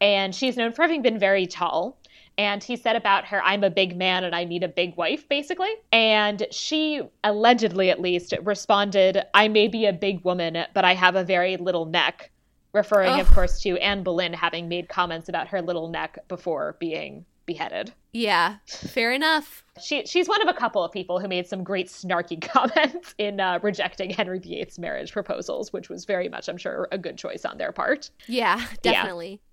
and 0.00 0.34
she's 0.34 0.56
known 0.56 0.72
for 0.72 0.82
having 0.82 1.02
been 1.02 1.18
very 1.18 1.46
tall. 1.46 1.98
And 2.38 2.62
he 2.62 2.76
said 2.76 2.96
about 2.96 3.26
her, 3.26 3.42
I'm 3.42 3.62
a 3.62 3.70
big 3.70 3.96
man 3.96 4.24
and 4.24 4.34
I 4.34 4.44
need 4.44 4.62
a 4.62 4.68
big 4.68 4.96
wife, 4.96 5.28
basically. 5.28 5.72
And 5.92 6.46
she, 6.50 7.02
allegedly 7.24 7.90
at 7.90 8.00
least, 8.00 8.34
responded, 8.42 9.22
I 9.34 9.48
may 9.48 9.68
be 9.68 9.86
a 9.86 9.92
big 9.92 10.24
woman, 10.24 10.64
but 10.74 10.84
I 10.84 10.94
have 10.94 11.16
a 11.16 11.24
very 11.24 11.56
little 11.56 11.84
neck 11.84 12.30
referring, 12.72 13.10
oh. 13.10 13.20
of 13.20 13.30
course, 13.30 13.60
to 13.60 13.76
Anne 13.78 14.02
Boleyn 14.02 14.32
having 14.32 14.68
made 14.68 14.88
comments 14.88 15.28
about 15.28 15.48
her 15.48 15.60
little 15.60 15.88
neck 15.88 16.18
before 16.28 16.76
being 16.80 17.24
beheaded. 17.46 17.92
Yeah, 18.12 18.56
fair 18.66 19.12
enough. 19.12 19.64
She 19.80 20.04
she's 20.06 20.28
one 20.28 20.42
of 20.42 20.48
a 20.48 20.58
couple 20.58 20.84
of 20.84 20.92
people 20.92 21.18
who 21.18 21.28
made 21.28 21.46
some 21.46 21.64
great 21.64 21.88
snarky 21.88 22.40
comments 22.52 23.14
in 23.18 23.40
uh, 23.40 23.58
rejecting 23.62 24.10
Henry 24.10 24.38
VIII's 24.38 24.78
marriage 24.78 25.12
proposals, 25.12 25.72
which 25.72 25.88
was 25.88 26.04
very 26.04 26.28
much, 26.28 26.48
I'm 26.48 26.58
sure, 26.58 26.88
a 26.92 26.98
good 26.98 27.16
choice 27.16 27.44
on 27.44 27.58
their 27.58 27.72
part. 27.72 28.10
Yeah, 28.26 28.64
definitely. 28.82 29.30
Yeah. 29.30 29.51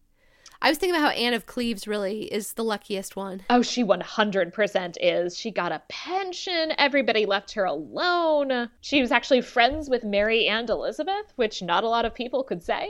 I 0.61 0.69
was 0.69 0.77
thinking 0.77 0.95
about 0.95 1.13
how 1.13 1.17
Anne 1.17 1.33
of 1.33 1.45
Cleves 1.45 1.87
really 1.87 2.23
is 2.23 2.53
the 2.53 2.65
luckiest 2.65 3.15
one. 3.15 3.43
Oh, 3.49 3.61
she 3.61 3.83
100% 3.83 4.97
is. 5.01 5.37
She 5.37 5.51
got 5.51 5.71
a 5.71 5.81
pension. 5.87 6.73
Everybody 6.77 7.25
left 7.25 7.53
her 7.53 7.63
alone. 7.63 8.69
She 8.81 8.99
was 8.99 9.11
actually 9.11 9.41
friends 9.41 9.89
with 9.89 10.03
Mary 10.03 10.47
and 10.47 10.69
Elizabeth, 10.69 11.31
which 11.37 11.61
not 11.61 11.85
a 11.85 11.87
lot 11.87 12.03
of 12.03 12.13
people 12.13 12.43
could 12.43 12.61
say. 12.61 12.89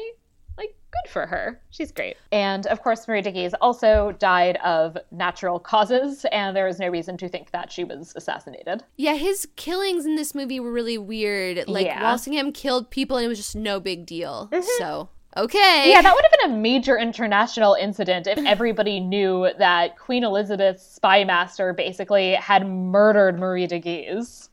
Like, 0.58 0.76
good 0.92 1.12
for 1.12 1.28
her. 1.28 1.62
She's 1.70 1.92
great. 1.92 2.18
And 2.32 2.66
of 2.68 2.82
course, 2.82 3.08
Marie 3.08 3.22
de 3.22 3.32
Guise 3.32 3.54
also 3.62 4.14
died 4.18 4.58
of 4.58 4.98
natural 5.12 5.60
causes, 5.60 6.26
and 6.32 6.58
there 6.58 6.68
is 6.68 6.80
no 6.80 6.90
reason 6.90 7.18
to 7.18 7.30
think 7.30 7.52
that 7.52 7.72
she 7.72 7.84
was 7.84 8.14
assassinated. 8.16 8.84
Yeah, 8.98 9.14
his 9.14 9.48
killings 9.58 10.08
in 10.08 10.16
this 10.16 10.34
movie 10.34 10.60
were 10.60 10.72
really 10.72 10.98
weird. 10.98 11.68
Like, 11.68 11.86
yeah. 11.86 12.02
Walsingham 12.02 12.52
killed 12.52 12.90
people, 12.90 13.16
and 13.16 13.26
it 13.26 13.30
was 13.30 13.38
just 13.38 13.56
no 13.56 13.80
big 13.80 14.08
deal. 14.08 14.50
Mm-hmm. 14.52 14.68
So. 14.80 15.10
Okay. 15.38 15.92
Yeah, 15.92 16.02
that 16.02 16.16
would 16.16 16.24
have 16.24 16.40
been 16.40 16.58
a 16.58 16.62
major 16.62 16.98
international 16.98 17.76
incident 17.76 18.28
if 18.28 18.38
everybody 18.46 19.00
knew 19.00 19.50
that 19.58 19.98
Queen 19.98 20.24
Elizabeth's 20.24 20.84
spy 20.84 21.24
master 21.24 21.74
basically 21.74 22.34
had 22.34 22.68
murdered 22.68 23.40
Marie 23.40 23.68
de 23.68 23.80
Guise. 23.80 24.50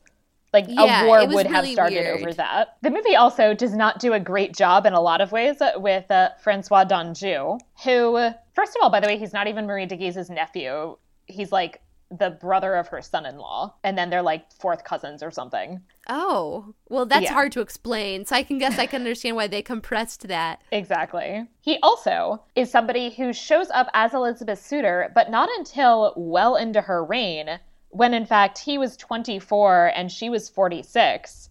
Like 0.53 0.65
yeah, 0.69 1.03
a 1.03 1.07
war 1.07 1.19
would 1.19 1.29
really 1.29 1.49
have 1.49 1.67
started 1.67 1.95
weird. 1.95 2.21
over 2.21 2.33
that. 2.33 2.77
The 2.81 2.89
movie 2.89 3.15
also 3.15 3.53
does 3.53 3.75
not 3.75 3.99
do 3.99 4.13
a 4.13 4.19
great 4.19 4.55
job 4.55 4.85
in 4.85 4.93
a 4.93 5.01
lot 5.01 5.19
of 5.19 5.31
ways 5.31 5.57
with 5.75 6.09
uh, 6.09 6.29
Francois 6.41 6.85
d'Anjou, 6.85 7.59
who, 7.83 8.29
first 8.53 8.71
of 8.75 8.81
all, 8.81 8.89
by 8.89 9.01
the 9.01 9.07
way, 9.07 9.17
he's 9.17 9.33
not 9.33 9.47
even 9.47 9.65
Marie 9.67 9.85
de 9.85 9.97
Guise's 9.97 10.29
nephew. 10.29 10.97
He's 11.25 11.51
like 11.51 11.81
the 12.09 12.29
brother 12.29 12.75
of 12.75 12.87
her 12.87 13.01
son-in-law 13.01 13.73
and 13.83 13.97
then 13.97 14.09
they're 14.09 14.21
like 14.21 14.49
fourth 14.53 14.83
cousins 14.83 15.21
or 15.21 15.31
something 15.31 15.81
oh 16.09 16.73
well 16.89 17.05
that's 17.05 17.23
yeah. 17.23 17.33
hard 17.33 17.51
to 17.51 17.61
explain. 17.61 18.25
So 18.25 18.35
i 18.35 18.43
can 18.43 18.57
guess 18.57 18.79
i 18.79 18.85
can 18.85 19.01
understand 19.01 19.35
why 19.35 19.47
they 19.47 19.61
compressed 19.61 20.27
that. 20.27 20.61
Exactly. 20.71 21.47
He 21.61 21.77
also 21.83 22.43
is 22.55 22.71
somebody 22.71 23.09
who 23.09 23.33
shows 23.33 23.69
up 23.71 23.87
as 23.93 24.13
elizabeth's 24.13 24.65
suitor 24.65 25.11
but 25.13 25.29
not 25.29 25.49
until 25.57 26.13
well 26.15 26.55
into 26.55 26.81
her 26.81 27.03
reign 27.03 27.59
when 27.89 28.13
in 28.13 28.25
fact 28.25 28.59
he 28.59 28.77
was 28.77 28.97
24 28.97 29.91
and 29.95 30.11
she 30.11 30.29
was 30.29 30.49
46 30.49 31.49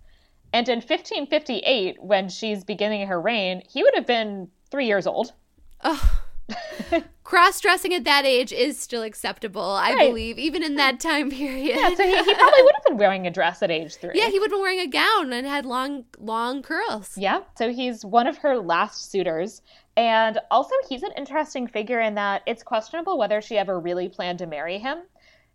and 0.53 0.69
in 0.69 0.77
1558 0.77 2.03
when 2.03 2.28
she's 2.28 2.65
beginning 2.65 3.07
her 3.07 3.20
reign 3.20 3.62
he 3.69 3.83
would 3.83 3.95
have 3.95 4.07
been 4.07 4.49
three 4.70 4.87
years 4.87 5.07
old. 5.07 5.33
Oh 5.85 6.23
Cross 7.24 7.60
dressing 7.60 7.93
at 7.93 8.05
that 8.05 8.24
age 8.24 8.52
is 8.52 8.78
still 8.78 9.02
acceptable, 9.02 9.62
I 9.62 9.94
right. 9.94 10.09
believe, 10.09 10.39
even 10.39 10.62
in 10.62 10.77
that 10.77 11.01
time 11.01 11.31
period. 11.31 11.77
Yeah, 11.77 11.94
so 11.94 12.05
he, 12.05 12.16
he 12.16 12.35
probably 12.35 12.62
would 12.62 12.74
have 12.74 12.85
been 12.86 12.98
wearing 12.98 13.27
a 13.27 13.31
dress 13.31 13.62
at 13.62 13.70
age 13.70 13.97
three. 13.97 14.12
Yeah, 14.14 14.28
he 14.28 14.39
would 14.39 14.47
have 14.47 14.52
been 14.52 14.60
wearing 14.60 14.81
a 14.81 14.86
gown 14.86 15.32
and 15.32 15.47
had 15.47 15.66
long, 15.66 16.05
long 16.18 16.62
curls. 16.62 17.16
Yeah, 17.16 17.40
so 17.56 17.73
he's 17.73 18.05
one 18.05 18.27
of 18.27 18.39
her 18.39 18.56
last 18.59 19.10
suitors. 19.10 19.62
And 19.97 20.39
also, 20.51 20.74
he's 20.89 21.02
an 21.02 21.12
interesting 21.16 21.66
figure 21.66 22.01
in 22.01 22.14
that 22.14 22.43
it's 22.47 22.62
questionable 22.62 23.18
whether 23.18 23.40
she 23.40 23.59
ever 23.59 23.81
really 23.81 24.09
planned 24.09 24.39
to 24.39 24.47
marry 24.47 24.78
him. 24.78 24.98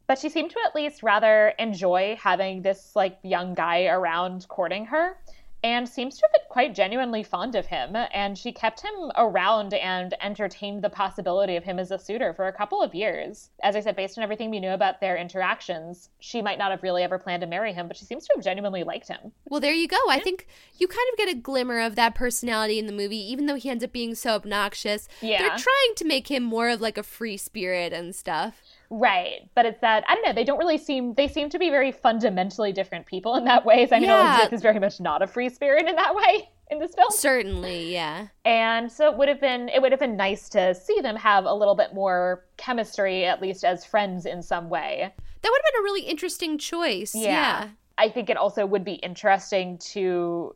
But 0.08 0.20
she 0.20 0.30
seemed 0.30 0.50
to 0.52 0.58
at 0.66 0.76
least 0.76 1.04
rather 1.04 1.54
enjoy 1.58 2.18
having 2.22 2.64
this 2.64 2.96
like 2.96 3.18
young 3.24 3.54
guy 3.54 3.86
around 3.86 4.46
courting 4.50 4.86
her 4.88 5.18
and 5.64 5.88
seems 5.88 6.18
to 6.18 6.26
have 6.26 6.34
been 6.34 6.50
quite 6.50 6.76
genuinely 6.76 7.24
fond 7.24 7.56
of 7.56 7.68
him. 7.68 7.96
And 8.14 8.38
she 8.38 8.52
kept 8.52 8.82
him 8.82 9.12
around 9.16 9.74
and 9.74 10.14
entertained 10.22 10.84
the 10.84 10.90
possibility 10.90 11.56
of 11.56 11.64
him 11.64 11.80
as 11.80 11.92
a 11.92 12.00
suitor 12.00 12.34
for 12.34 12.48
a 12.48 12.54
couple 12.54 12.82
of 12.82 12.96
years. 12.96 13.50
As 13.62 13.76
I 13.76 13.82
said, 13.82 13.96
based 13.96 14.18
on 14.18 14.24
everything 14.24 14.50
we 14.50 14.60
knew 14.60 14.72
about 14.72 15.00
their 15.00 15.18
interactions, 15.18 16.10
she 16.20 16.42
might 16.42 16.58
not 16.58 16.72
have 16.72 16.84
really 16.84 17.04
ever 17.04 17.20
planned 17.20 17.42
to 17.42 17.48
marry 17.48 17.74
him, 17.74 17.88
but 17.88 17.98
she 17.98 18.06
seems 18.06 18.26
to 18.26 18.34
have 18.36 18.44
genuinely 18.44 18.84
liked 18.84 19.08
him. 19.08 19.32
Well, 19.50 19.60
there 19.60 19.74
you 19.74 19.88
go. 19.88 20.00
I 20.10 20.20
think 20.20 20.48
you 20.78 20.88
kind 20.88 21.08
of 21.12 21.18
get 21.18 21.30
a 21.30 21.40
glimmer 21.40 21.80
of 21.80 21.96
that 21.96 22.16
personality 22.16 22.80
in 22.80 22.88
the 22.88 22.94
movie, 22.94 23.32
even 23.32 23.46
though 23.46 23.56
he 23.56 23.70
ends 23.70 23.84
up 23.84 23.92
being 23.92 24.16
so 24.16 24.36
obnoxious. 24.36 25.08
Yeah. 25.22 25.40
They're 25.40 25.58
trying 25.58 25.96
to 25.98 26.06
make 26.06 26.30
him 26.30 26.44
more 26.44 26.70
of 26.70 26.82
like 26.82 26.98
a 26.98 27.04
free 27.04 27.38
spirit 27.38 27.94
and 27.94 28.16
stuff. 28.16 28.62
Right. 28.94 29.50
But 29.56 29.66
it's 29.66 29.80
that, 29.80 30.04
I 30.10 30.16
don't 30.16 30.26
know, 30.26 30.34
they 30.34 30.44
don't 30.44 30.60
really 30.60 30.78
seem, 30.78 31.14
they 31.14 31.30
seem 31.30 31.50
to 31.50 31.58
be 31.58 31.70
very 31.70 31.94
fundamentally 31.94 32.74
different 32.74 33.06
people 33.06 33.36
in 33.36 33.46
that 33.46 33.66
way. 33.66 33.88
So 33.88 33.96
I 33.96 34.00
mean, 34.00 34.10
yeah. 34.10 34.34
Elizabeth 34.34 34.54
is 34.54 34.62
very 34.62 34.80
much 34.80 35.00
not 35.00 35.22
a 35.22 35.28
free 35.28 35.48
spirit 35.48 35.88
in 35.88 35.96
that 35.96 36.14
way 36.14 36.50
in 36.70 36.78
this 36.78 36.94
film. 36.94 37.08
Certainly, 37.10 37.94
yeah. 37.94 38.28
And 38.44 38.92
so 38.92 39.10
it 39.10 39.18
would 39.18 39.30
have 39.30 39.40
been, 39.40 39.70
it 39.70 39.82
would 39.82 39.94
have 39.94 40.00
been 40.00 40.18
nice 40.18 40.50
to 40.50 40.76
see 40.76 41.00
them 41.00 41.16
have 41.16 41.46
a 41.46 41.54
little 41.54 41.74
bit 41.74 41.94
more 41.94 42.46
chemistry, 42.58 43.24
at 43.24 43.42
least 43.42 43.64
as 43.64 43.86
friends 43.86 44.26
in 44.26 44.42
some 44.44 44.70
way. 44.70 45.14
That 45.42 45.50
would 45.50 45.62
have 45.64 45.74
been 45.74 45.82
a 45.82 45.84
really 45.84 46.02
interesting 46.02 46.58
choice. 46.58 47.16
Yeah. 47.16 47.30
yeah. 47.30 47.70
I 47.98 48.10
think 48.10 48.30
it 48.30 48.36
also 48.36 48.66
would 48.66 48.84
be 48.84 48.96
interesting 48.96 49.78
to, 49.78 50.54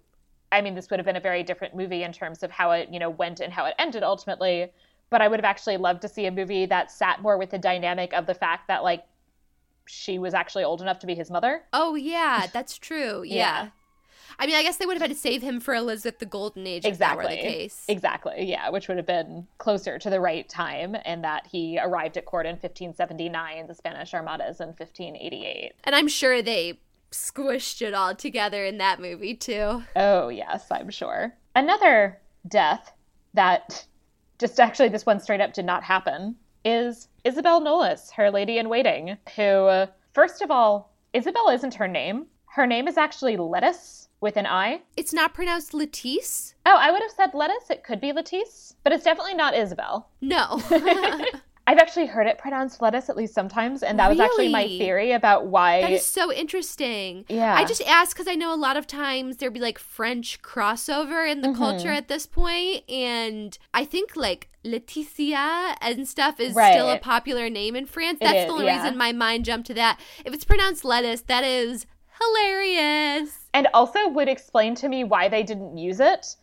I 0.52 0.60
mean, 0.60 0.76
this 0.76 0.90
would 0.90 0.99
have 0.99 1.06
been 1.06 1.16
a 1.16 1.22
very 1.22 1.44
different 1.44 1.74
movie 1.74 2.03
in 2.03 2.12
terms 2.12 2.44
of 2.44 2.52
how 2.52 2.72
it, 2.72 2.90
you 2.91 2.99
know, 2.99 3.10
went 3.10 3.40
and 3.40 3.53
how 3.53 3.66
it 3.66 3.76
ended 3.80 4.03
ultimately 4.03 4.72
but 5.10 5.22
I 5.22 5.27
would 5.27 5.40
have 5.40 5.45
actually 5.45 5.77
loved 5.77 6.02
to 6.02 6.10
see 6.10 6.26
a 6.26 6.32
movie 6.32 6.65
that 6.65 6.91
sat 6.91 7.22
more 7.22 7.38
with 7.38 7.52
the 7.52 7.57
dynamic 7.57 8.14
of 8.14 8.26
the 8.26 8.34
fact 8.34 8.68
that 8.68 8.84
like 8.84 9.06
she 9.88 10.18
was 10.19 10.34
actually 10.34 10.64
old 10.64 10.82
enough 10.82 10.99
to 10.99 11.07
be 11.07 11.15
his 11.15 11.30
mother. 11.30 11.64
Oh 11.73 11.95
yeah, 11.95 12.48
that's 12.53 12.77
true. 12.77 13.23
yeah. 13.26 13.36
yeah. 13.36 13.69
I 14.38 14.48
mean, 14.48 14.56
I 14.56 14.64
guess 14.64 14.77
they 14.77 14.86
would 14.86 14.95
have 14.95 15.02
had 15.02 15.11
to 15.11 15.18
save 15.18 15.41
him 15.41 15.60
for 15.60 15.73
Elizabeth 15.73 16.19
the 16.19 16.26
Golden 16.26 16.68
Age 16.68 16.86
exactly. 16.86 17.38
case. 17.38 17.86
Exactly, 17.88 18.44
yeah, 18.44 18.69
which 18.69 18.88
would 18.88 18.98
have 18.98 19.06
been 19.06 19.48
closer 19.60 19.98
to 19.98 20.10
the 20.10 20.19
right 20.19 20.48
time, 20.49 20.95
and 21.06 21.23
that 21.23 21.48
he 21.48 21.80
arrived 21.82 22.18
at 22.18 22.26
court 22.26 22.45
in 22.45 22.53
1579, 22.53 23.68
the 23.68 23.73
Spanish 23.73 24.14
Armadas 24.14 24.60
in 24.60 24.68
1588. 24.68 25.73
And 25.86 25.95
I'm 25.95 26.07
sure 26.07 26.41
they 26.41 26.80
squished 27.11 27.82
it 27.82 27.94
all 27.94 28.14
together 28.14 28.65
in 28.65 28.77
that 28.80 28.99
movie, 28.99 29.36
too. 29.36 29.84
Oh, 29.95 30.27
yes, 30.27 30.65
I'm 30.69 30.90
sure. 30.90 31.34
Another 31.56 32.19
death 32.48 32.91
that 33.34 33.86
just 34.40 34.60
actually 34.60 34.90
this 34.90 35.06
one 35.06 35.20
straight 35.20 35.41
up 35.41 35.53
did 35.53 35.66
not 35.66 35.84
happen, 35.84 36.36
is 36.64 37.07
Isabel 37.24 37.62
Knollys, 37.62 38.12
her 38.12 38.32
lady 38.32 38.57
in 38.57 38.70
waiting, 38.70 39.18
who, 39.36 39.86
first 40.14 40.41
of 40.41 40.52
all, 40.52 40.94
Isabel 41.14 41.49
isn't 41.49 41.76
her 41.76 41.88
name. 41.88 42.28
Her 42.48 42.66
name 42.68 42.88
is 42.88 42.98
actually 42.98 43.38
Lettice 43.38 44.10
with 44.22 44.38
an 44.38 44.48
I. 44.48 44.82
It's 44.98 45.14
not 45.14 45.34
pronounced 45.34 45.74
Lettice? 45.74 46.56
Oh, 46.66 46.78
I 46.78 46.91
would 46.91 47.02
have 47.02 47.12
said 47.12 47.34
lettuce. 47.34 47.70
It 47.70 47.84
could 47.84 48.02
be 48.02 48.12
Lettice, 48.12 48.76
but 48.84 48.91
it's 48.91 49.03
definitely 49.03 49.36
not 49.36 49.56
Isabel. 49.56 50.10
No. 50.22 50.62
I've 51.68 51.80
actually 51.80 52.06
heard 52.06 52.28
it 52.28 52.38
pronounced 52.38 52.80
lettuce 52.82 53.10
at 53.10 53.18
least 53.18 53.34
sometimes, 53.34 53.82
and 53.82 53.98
that 53.98 54.10
really? 54.10 54.20
was 54.20 54.26
actually 54.26 54.50
my 54.50 54.68
theory 54.68 55.12
about 55.14 55.48
why. 55.48 55.82
That 55.82 55.92
is 55.92 56.06
so 56.06 56.32
interesting. 56.32 57.26
Yeah. 57.28 57.56
I 57.56 57.66
just 57.66 57.82
asked 57.88 58.14
because 58.14 58.28
I 58.28 58.36
know 58.36 58.54
a 58.54 58.56
lot 58.56 58.78
of 58.78 58.86
times 58.86 59.38
there'd 59.38 59.54
be 59.54 59.60
like 59.60 59.80
French 59.80 60.42
crossover 60.44 61.30
in 61.30 61.42
the 61.42 61.50
mm-hmm. 61.50 61.58
culture 61.58 61.92
at 61.92 62.08
this 62.08 62.28
point, 62.28 62.88
and 62.88 63.58
I 63.74 63.84
think 63.84 64.16
like 64.16 64.50
Leticia 64.64 65.76
and 65.82 66.08
stuff 66.08 66.40
is 66.40 66.54
right. 66.54 66.74
still 66.74 66.90
a 66.90 67.00
popular 67.00 67.50
name 67.50 67.76
in 67.76 67.88
France. 67.88 68.20
That's 68.20 68.46
the 68.46 68.52
only 68.52 68.66
yeah. 68.66 68.84
reason 68.84 68.98
my 68.98 69.12
mind 69.12 69.46
jumped 69.46 69.66
to 69.68 69.74
that. 69.74 70.00
If 70.24 70.36
it's 70.36 70.46
pronounced 70.46 70.86
lettuce, 70.86 71.22
that 71.22 71.44
is 71.44 71.88
hilarious. 72.22 73.40
And 73.56 73.68
also 73.74 74.08
would 74.08 74.30
explain 74.30 74.76
to 74.76 74.88
me 74.88 75.04
why 75.04 75.30
they 75.30 75.42
didn't 75.42 75.78
use 75.78 76.00
it 76.00 76.36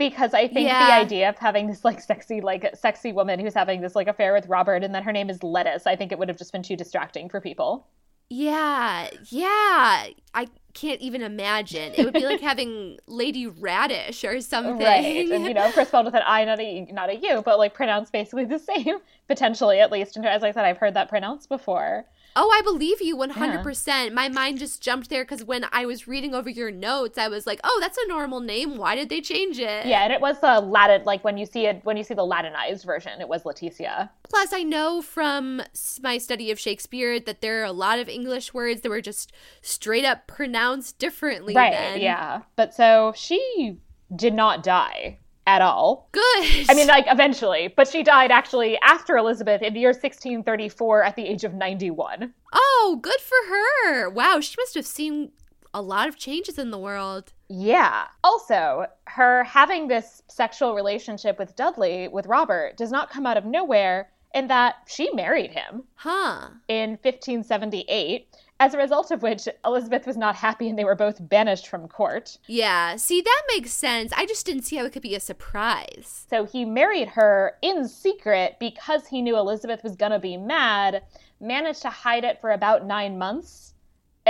because 0.00 0.32
I 0.32 0.48
think 0.48 0.66
yeah. 0.66 0.86
the 0.86 0.92
idea 0.94 1.28
of 1.28 1.36
having 1.36 1.66
this 1.66 1.84
like 1.84 2.00
sexy 2.00 2.40
like 2.40 2.74
sexy 2.74 3.12
woman 3.12 3.38
who's 3.38 3.52
having 3.52 3.82
this 3.82 3.94
like 3.94 4.08
affair 4.08 4.32
with 4.32 4.46
Robert 4.48 4.82
and 4.82 4.94
then 4.94 5.02
her 5.02 5.12
name 5.12 5.28
is 5.28 5.42
Lettuce, 5.42 5.86
I 5.86 5.94
think 5.94 6.10
it 6.10 6.18
would 6.18 6.28
have 6.28 6.38
just 6.38 6.52
been 6.52 6.62
too 6.62 6.74
distracting 6.74 7.28
for 7.28 7.38
people. 7.38 7.86
Yeah, 8.30 9.10
yeah. 9.28 10.06
I 10.34 10.46
can't 10.72 11.00
even 11.02 11.20
imagine. 11.20 11.92
It 11.96 12.04
would 12.04 12.14
be 12.14 12.24
like 12.24 12.40
having 12.52 12.98
Lady 13.06 13.46
Radish 13.46 14.24
or 14.24 14.40
something. 14.40 14.78
Right. 14.78 15.30
And 15.30 15.44
you 15.44 15.52
know, 15.52 15.70
course 15.72 15.88
spelled 15.88 16.06
with 16.06 16.14
an 16.14 16.22
I, 16.24 16.46
not 16.46 16.60
a 16.60 16.80
not 16.92 17.10
a 17.10 17.16
U, 17.16 17.42
but 17.44 17.58
like 17.58 17.74
pronounced 17.74 18.10
basically 18.10 18.46
the 18.46 18.58
same, 18.74 18.98
potentially 19.28 19.80
at 19.80 19.92
least. 19.92 20.16
And 20.16 20.24
as 20.24 20.42
I 20.42 20.52
said, 20.52 20.64
I've 20.64 20.78
heard 20.78 20.94
that 20.94 21.10
pronounced 21.10 21.50
before. 21.50 22.06
Oh, 22.36 22.50
I 22.52 22.62
believe 22.62 23.00
you 23.00 23.16
100%. 23.16 23.86
Yeah. 23.86 24.08
My 24.10 24.28
mind 24.28 24.58
just 24.58 24.82
jumped 24.82 25.10
there 25.10 25.24
because 25.24 25.44
when 25.44 25.66
I 25.72 25.86
was 25.86 26.06
reading 26.06 26.34
over 26.34 26.48
your 26.48 26.70
notes, 26.70 27.18
I 27.18 27.28
was 27.28 27.46
like, 27.46 27.60
oh, 27.64 27.78
that's 27.80 27.98
a 27.98 28.08
normal 28.08 28.40
name. 28.40 28.76
Why 28.76 28.94
did 28.94 29.08
they 29.08 29.20
change 29.20 29.58
it? 29.58 29.86
Yeah, 29.86 30.04
and 30.04 30.12
it 30.12 30.20
was 30.20 30.40
the 30.40 30.60
Latin, 30.60 31.04
like 31.04 31.24
when 31.24 31.38
you 31.38 31.46
see 31.46 31.66
it, 31.66 31.80
when 31.84 31.96
you 31.96 32.04
see 32.04 32.14
the 32.14 32.26
Latinized 32.26 32.84
version, 32.84 33.20
it 33.20 33.28
was 33.28 33.42
Leticia. 33.44 34.10
Plus, 34.22 34.52
I 34.52 34.62
know 34.62 35.02
from 35.02 35.62
my 36.02 36.18
study 36.18 36.50
of 36.50 36.58
Shakespeare 36.58 37.20
that 37.20 37.40
there 37.40 37.60
are 37.60 37.64
a 37.64 37.72
lot 37.72 37.98
of 37.98 38.08
English 38.08 38.54
words 38.54 38.80
that 38.82 38.90
were 38.90 39.00
just 39.00 39.32
straight 39.62 40.04
up 40.04 40.26
pronounced 40.26 40.98
differently. 40.98 41.54
Right, 41.54 41.72
then. 41.72 42.00
yeah. 42.00 42.42
But 42.56 42.74
so 42.74 43.12
she 43.16 43.78
did 44.14 44.34
not 44.34 44.62
die 44.64 45.19
at 45.46 45.62
all. 45.62 46.08
Good. 46.12 46.66
I 46.68 46.74
mean, 46.74 46.86
like 46.86 47.06
eventually, 47.08 47.72
but 47.74 47.88
she 47.88 48.02
died 48.02 48.30
actually 48.30 48.78
after 48.82 49.16
Elizabeth 49.16 49.62
in 49.62 49.74
the 49.74 49.80
year 49.80 49.90
1634 49.90 51.02
at 51.02 51.16
the 51.16 51.26
age 51.26 51.44
of 51.44 51.54
91. 51.54 52.32
Oh, 52.52 52.98
good 53.02 53.20
for 53.20 53.36
her. 53.48 54.10
Wow, 54.10 54.40
she 54.40 54.56
must 54.58 54.74
have 54.74 54.86
seen 54.86 55.32
a 55.72 55.82
lot 55.82 56.08
of 56.08 56.16
changes 56.16 56.58
in 56.58 56.70
the 56.70 56.78
world. 56.78 57.32
Yeah. 57.48 58.06
Also, 58.24 58.86
her 59.04 59.44
having 59.44 59.88
this 59.88 60.22
sexual 60.28 60.74
relationship 60.74 61.38
with 61.38 61.56
Dudley, 61.56 62.08
with 62.08 62.26
Robert, 62.26 62.76
does 62.76 62.90
not 62.90 63.10
come 63.10 63.26
out 63.26 63.36
of 63.36 63.44
nowhere 63.44 64.10
in 64.34 64.46
that 64.48 64.76
she 64.86 65.12
married 65.14 65.50
him. 65.50 65.84
Huh. 65.94 66.50
In 66.68 66.90
1578 67.02 68.29
as 68.60 68.74
a 68.74 68.78
result 68.78 69.10
of 69.10 69.22
which 69.22 69.48
Elizabeth 69.64 70.06
was 70.06 70.18
not 70.18 70.36
happy 70.36 70.68
and 70.68 70.78
they 70.78 70.84
were 70.84 70.94
both 70.94 71.16
banished 71.28 71.66
from 71.66 71.88
court. 71.88 72.36
Yeah, 72.46 72.96
see, 72.96 73.22
that 73.22 73.42
makes 73.54 73.72
sense. 73.72 74.12
I 74.14 74.26
just 74.26 74.44
didn't 74.44 74.62
see 74.62 74.76
how 74.76 74.84
it 74.84 74.92
could 74.92 75.02
be 75.02 75.14
a 75.14 75.20
surprise. 75.20 76.26
So 76.28 76.44
he 76.44 76.66
married 76.66 77.08
her 77.08 77.56
in 77.62 77.88
secret 77.88 78.56
because 78.60 79.06
he 79.06 79.22
knew 79.22 79.38
Elizabeth 79.38 79.82
was 79.82 79.96
going 79.96 80.12
to 80.12 80.18
be 80.18 80.36
mad, 80.36 81.02
managed 81.40 81.82
to 81.82 81.90
hide 81.90 82.22
it 82.22 82.38
for 82.40 82.52
about 82.52 82.86
nine 82.86 83.18
months 83.18 83.69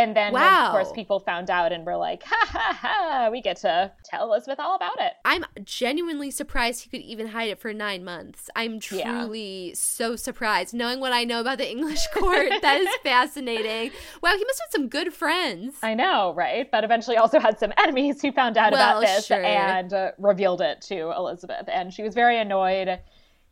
and 0.01 0.17
then, 0.17 0.33
wow. 0.33 0.67
of 0.67 0.73
course, 0.73 0.93
people 0.93 1.21
found 1.21 1.51
out 1.51 1.73
and 1.73 1.85
were 1.85 1.97
like, 1.97 2.23
ha 2.23 2.47
ha 2.49 2.79
ha, 2.81 3.29
we 3.31 3.43
get 3.43 3.59
to 3.59 3.93
tell 4.03 4.25
Elizabeth 4.25 4.59
all 4.59 4.75
about 4.75 4.99
it. 4.99 5.13
I'm 5.27 5.45
genuinely 5.63 6.31
surprised 6.31 6.83
he 6.83 6.89
could 6.89 7.03
even 7.03 7.29
hide 7.29 7.51
it 7.51 7.61
for 7.61 7.75
nine 7.75 8.03
months. 8.03 8.49
I'm 8.57 8.81
truly 8.81 9.69
yeah. 9.69 9.75
so 9.75 10.17
surprised. 10.17 10.73
Knowing 10.73 11.01
what 11.01 11.13
I 11.13 11.25
know 11.25 11.41
about 11.41 11.59
the 11.59 11.71
English 11.71 12.07
court, 12.15 12.49
that 12.63 12.81
is 12.81 12.89
fascinating. 13.03 13.91
Wow, 14.23 14.37
he 14.39 14.45
must 14.45 14.61
have 14.61 14.73
some 14.73 14.89
good 14.89 15.13
friends. 15.13 15.77
I 15.83 15.93
know, 15.95 16.33
right? 16.35 16.71
But 16.71 16.83
eventually 16.83 17.19
also 17.19 17.39
had 17.39 17.59
some 17.59 17.75
enemies 17.77 18.23
who 18.23 18.33
found 18.33 18.57
out 18.57 18.73
well, 18.73 19.01
about 19.01 19.07
this 19.07 19.27
sure. 19.27 19.45
and 19.45 19.93
uh, 19.93 20.13
revealed 20.17 20.63
it 20.63 20.81
to 20.83 21.13
Elizabeth. 21.15 21.69
And 21.71 21.93
she 21.93 22.03
was 22.03 22.15
very 22.15 22.39
annoyed 22.39 23.01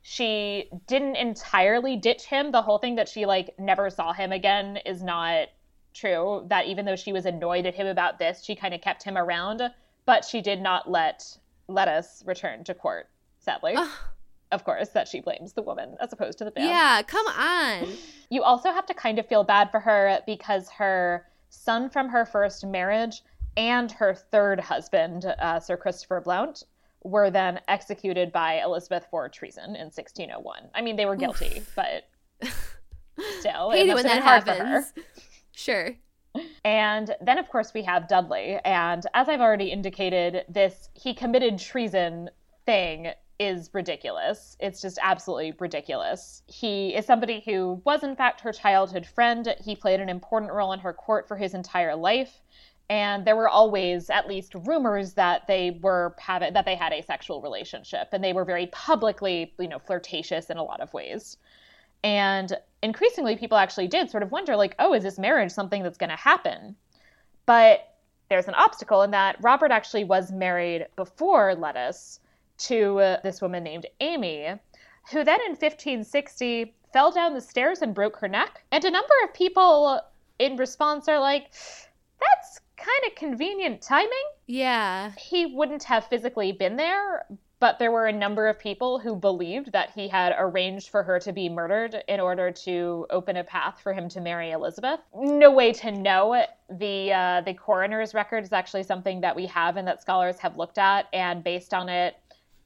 she 0.01 0.71
didn't 0.87 1.17
entirely 1.17 1.97
ditch 1.97 2.25
him. 2.25 2.51
The 2.51 2.63
whole 2.63 2.79
thing 2.79 2.95
that 2.95 3.11
she 3.11 3.27
like 3.27 3.55
never 3.59 3.91
saw 3.91 4.15
him 4.15 4.33
again 4.33 4.79
is 4.87 5.03
not 5.03 5.49
true 5.99 6.47
that 6.49 6.67
even 6.67 6.85
though 6.85 6.97
she 6.97 7.13
was 7.13 7.27
annoyed 7.27 7.67
at 7.67 7.75
him 7.75 7.87
about 7.87 8.19
this, 8.19 8.45
she 8.45 8.55
kind 8.55 8.75
of 8.75 8.81
kept 8.81 9.03
him 9.03 9.17
around, 9.17 9.63
but 10.07 10.25
she 10.25 10.41
did 10.41 10.61
not 10.61 10.91
let 10.91 11.39
Lettice 11.69 12.23
return 12.27 12.65
to 12.65 12.75
court, 12.75 13.09
sadly. 13.39 13.77
of 14.53 14.65
course, 14.65 14.89
that 14.91 15.07
she 15.09 15.21
blames 15.21 15.53
the 15.53 15.63
woman 15.63 15.97
as 16.01 16.13
opposed 16.13 16.39
to 16.39 16.45
the 16.45 16.53
man. 16.57 16.69
Yeah, 16.69 17.03
come 17.03 17.27
on. 17.27 17.89
You 18.31 18.43
also 18.43 18.71
have 18.71 18.85
to 18.85 18.93
kind 18.93 19.19
of 19.19 19.27
feel 19.27 19.43
bad 19.43 19.71
for 19.71 19.81
her 19.81 20.21
because 20.27 20.69
her 20.69 21.25
son 21.49 21.89
from 21.89 22.11
her 22.11 22.27
first 22.27 22.67
marriage 22.67 23.23
and 23.57 23.91
her 23.91 24.13
third 24.15 24.61
husband, 24.61 25.25
uh, 25.25 25.59
Sir 25.61 25.79
Christopher 25.79 26.21
Blount, 26.21 26.65
were 27.05 27.31
then 27.31 27.61
executed 27.69 28.31
by 28.31 28.61
Elizabeth 28.63 29.07
for 29.11 29.29
treason 29.31 29.77
in 29.77 29.87
1601. 29.87 30.69
I 30.75 30.83
mean, 30.83 30.97
they 30.97 31.07
were 31.07 31.17
guilty, 31.17 31.59
Oof. 31.61 31.73
but 31.75 32.09
still, 33.41 33.71
it 33.71 33.89
have 33.89 34.03
been 34.03 34.23
hard 34.23 34.47
happens. 34.47 34.93
Sure. 35.59 35.97
And 36.65 37.17
then, 37.21 37.37
of 37.37 37.49
course, 37.49 37.75
we 37.75 37.83
have 37.83 38.07
Dudley. 38.07 38.61
And 38.65 39.05
as 39.13 39.29
I've 39.29 39.41
already 39.41 39.73
indicated, 39.73 40.45
this 40.49 40.89
he 40.95 41.15
committed 41.15 41.59
treason 41.59 42.31
thing 42.65 43.09
is 43.41 43.71
ridiculous. 43.73 44.57
It's 44.61 44.81
just 44.81 45.01
absolutely 45.03 45.55
ridiculous. 45.59 46.45
He 46.47 46.95
is 46.95 47.07
somebody 47.07 47.43
who 47.45 47.83
was, 47.85 48.05
in 48.05 48.15
fact, 48.15 48.41
her 48.43 48.53
childhood 48.53 49.05
friend. 49.05 49.53
He 49.61 49.75
played 49.75 49.99
an 49.99 50.09
important 50.09 50.53
role 50.53 50.73
in 50.73 50.79
her 50.79 50.93
court 50.93 51.27
for 51.27 51.37
his 51.37 51.55
entire 51.55 51.97
life. 51.97 52.41
And 52.89 53.25
there 53.25 53.37
were 53.37 53.49
always 53.49 54.11
at 54.11 54.29
least 54.29 54.55
rumors 54.55 55.15
that 55.15 55.49
they 55.49 55.81
were 55.83 56.15
having 56.21 56.53
that 56.53 56.67
they 56.67 56.77
had 56.77 56.93
a 56.93 57.03
sexual 57.03 57.43
relationship, 57.43 58.09
and 58.13 58.23
they 58.23 58.33
were 58.33 58.45
very 58.45 58.69
publicly, 58.69 59.53
you 59.59 59.69
know, 59.69 59.81
flirtatious 59.81 60.51
in 60.51 60.57
a 60.57 60.63
lot 60.63 60.81
of 60.81 60.95
ways. 60.95 61.37
And 62.05 62.57
increasingly, 62.83 63.37
people 63.37 63.59
actually 63.59 63.89
did 63.89 64.11
sort 64.11 64.23
of 64.23 64.31
wonder, 64.31 64.57
like, 64.57 64.75
oh, 64.79 64.95
is 64.95 65.03
this 65.03 65.19
marriage 65.19 65.51
something 65.51 65.83
that's 65.83 65.99
going 65.99 66.11
to 66.11 66.17
happen? 66.17 66.77
But 67.47 67.95
there's 68.29 68.49
an 68.49 68.55
obstacle 68.55 69.03
in 69.03 69.11
that 69.13 69.37
Robert 69.41 69.73
actually 69.73 70.05
was 70.05 70.31
married 70.31 70.87
before 70.97 71.55
Lettice 71.55 72.21
to 72.59 72.99
uh, 72.99 73.21
this 73.23 73.41
woman 73.41 73.65
named 73.65 73.87
Amy, 74.01 74.49
who 75.11 75.25
then 75.25 75.41
in 75.43 75.53
1560 75.53 76.75
fell 76.93 77.11
down 77.11 77.35
the 77.35 77.41
stairs 77.41 77.83
and 77.83 77.95
broke 77.95 78.17
her 78.17 78.29
neck. 78.29 78.63
And 78.71 78.85
a 78.85 78.91
number 78.91 79.15
of 79.25 79.35
people 79.35 80.01
in 80.39 80.57
response 80.57 81.09
are 81.09 81.21
like, 81.21 81.53
that's 82.21 82.61
kind 82.77 83.07
of 83.07 83.15
convenient 83.15 83.83
timing. 83.83 84.11
Yeah. 84.47 85.13
He 85.19 85.47
wouldn't 85.47 85.85
have 85.85 86.07
physically 86.07 86.53
been 86.53 86.77
there, 86.77 87.27
but 87.61 87.79
there 87.79 87.91
were 87.91 88.07
a 88.07 88.13
number 88.13 88.47
of 88.47 88.59
people 88.59 88.99
who 88.99 89.17
believed 89.17 89.73
that 89.73 89.91
he 89.91 90.09
had 90.09 90.35
arranged 90.39 90.91
for 90.91 91.03
her 91.03 91.19
to 91.19 91.33
be 91.33 91.49
murdered 91.49 92.03
in 92.07 92.21
order 92.21 92.51
to 92.53 93.07
open 93.11 93.37
a 93.37 93.45
path 93.45 93.81
for 93.83 93.93
him 93.93 94.09
to 94.09 94.21
marry 94.21 94.53
Elizabeth. 94.53 95.01
No 95.15 95.51
way 95.51 95.73
to 95.73 95.91
know. 95.91 96.45
The 96.71 97.13
uh, 97.13 97.41
the 97.43 97.55
coroner's 97.55 98.15
record 98.15 98.45
is 98.45 98.53
actually 98.53 98.85
something 98.85 99.21
that 99.23 99.35
we 99.35 99.47
have 99.47 99.77
and 99.77 99.89
that 99.89 100.01
scholars 100.01 100.39
have 100.39 100.57
looked 100.57 100.79
at, 100.79 101.07
and 101.13 101.43
based 101.43 101.75
on 101.75 101.89
it, 101.89 102.17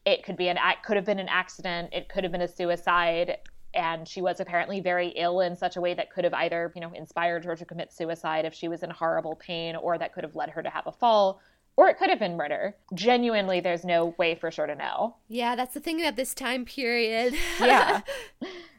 it 0.04 0.24
could 0.24 0.36
be 0.36 0.48
an 0.48 0.58
could 0.84 0.96
have 0.96 1.06
been 1.06 1.18
an 1.18 1.28
accident, 1.28 1.90
it 1.92 2.08
could 2.08 2.24
have 2.24 2.32
been 2.32 2.42
a 2.42 2.48
suicide, 2.48 3.38
and 3.74 4.06
she 4.06 4.20
was 4.20 4.40
apparently 4.40 4.80
very 4.80 5.08
ill 5.16 5.40
in 5.40 5.56
such 5.56 5.76
a 5.76 5.80
way 5.80 5.94
that 5.94 6.10
could 6.10 6.24
have 6.24 6.34
either 6.34 6.70
you 6.74 6.80
know 6.80 6.92
inspired 6.94 7.44
her 7.44 7.56
to 7.56 7.64
commit 7.64 7.92
suicide 7.92 8.44
if 8.44 8.52
she 8.52 8.68
was 8.68 8.82
in 8.82 8.90
horrible 8.90 9.36
pain, 9.36 9.76
or 9.76 9.96
that 9.96 10.12
could 10.12 10.24
have 10.24 10.36
led 10.36 10.50
her 10.50 10.62
to 10.62 10.70
have 10.70 10.86
a 10.86 10.92
fall 10.92 11.40
or 11.76 11.88
it 11.88 11.98
could 11.98 12.10
have 12.10 12.18
been 12.18 12.36
murder. 12.36 12.74
Genuinely, 12.94 13.60
there's 13.60 13.84
no 13.84 14.14
way 14.18 14.34
for 14.34 14.50
sure 14.50 14.66
to 14.66 14.74
know. 14.74 15.16
Yeah, 15.28 15.56
that's 15.56 15.74
the 15.74 15.80
thing 15.80 16.00
about 16.00 16.16
this 16.16 16.34
time 16.34 16.64
period. 16.64 17.34
yeah. 17.60 18.02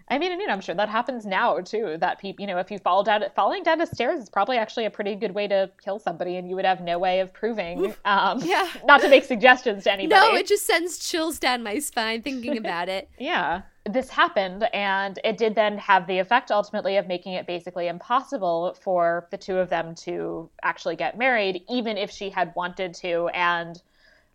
I 0.10 0.20
mean, 0.20 0.38
you 0.40 0.46
know, 0.46 0.54
I'm 0.54 0.62
sure 0.62 0.76
that 0.76 0.90
happens 0.90 1.26
now 1.26 1.60
too. 1.62 1.98
That 2.00 2.20
people, 2.20 2.42
you 2.42 2.48
know, 2.48 2.60
if 2.60 2.70
you 2.70 2.78
fall 2.78 3.04
down, 3.04 3.24
falling 3.36 3.64
down 3.64 3.78
the 3.78 3.86
stairs 3.86 4.22
is 4.22 4.30
probably 4.30 4.58
actually 4.58 4.86
a 4.86 4.90
pretty 4.92 5.16
good 5.16 5.34
way 5.34 5.48
to 5.48 5.72
kill 5.84 5.98
somebody, 5.98 6.36
and 6.36 6.48
you 6.48 6.56
would 6.56 6.66
have 6.66 6.82
no 6.82 7.00
way 7.00 7.22
of 7.22 7.34
proving. 7.34 7.96
Um, 8.06 8.42
yeah. 8.44 8.68
Not 8.86 9.02
to 9.02 9.10
make 9.10 9.24
suggestions 9.24 9.86
to 9.86 9.94
anybody. 9.94 10.20
No, 10.20 10.36
it 10.36 10.46
just 10.46 10.68
sends 10.68 10.98
chills 11.00 11.40
down 11.40 11.64
my 11.64 11.80
spine 11.80 12.22
thinking 12.22 12.58
about 12.58 12.90
it. 12.90 13.10
yeah 13.18 13.62
this 13.86 14.10
happened, 14.10 14.64
and 14.74 15.20
it 15.24 15.38
did 15.38 15.56
then 15.56 15.78
have 15.78 16.08
the 16.08 16.20
effect 16.20 16.52
ultimately 16.52 16.96
of 16.96 17.08
making 17.08 17.34
it 17.34 17.46
basically 17.46 17.88
impossible 17.88 18.78
for 18.82 19.28
the 19.30 19.38
two 19.38 19.58
of 19.58 19.70
them 19.70 19.94
to 19.96 20.50
actually 20.62 20.96
get 20.96 21.18
married, 21.18 21.64
even 21.70 21.98
if 21.98 22.10
she 22.10 22.30
had 22.30 22.54
wanted 22.56 22.94
to. 22.96 23.28
And 23.34 23.82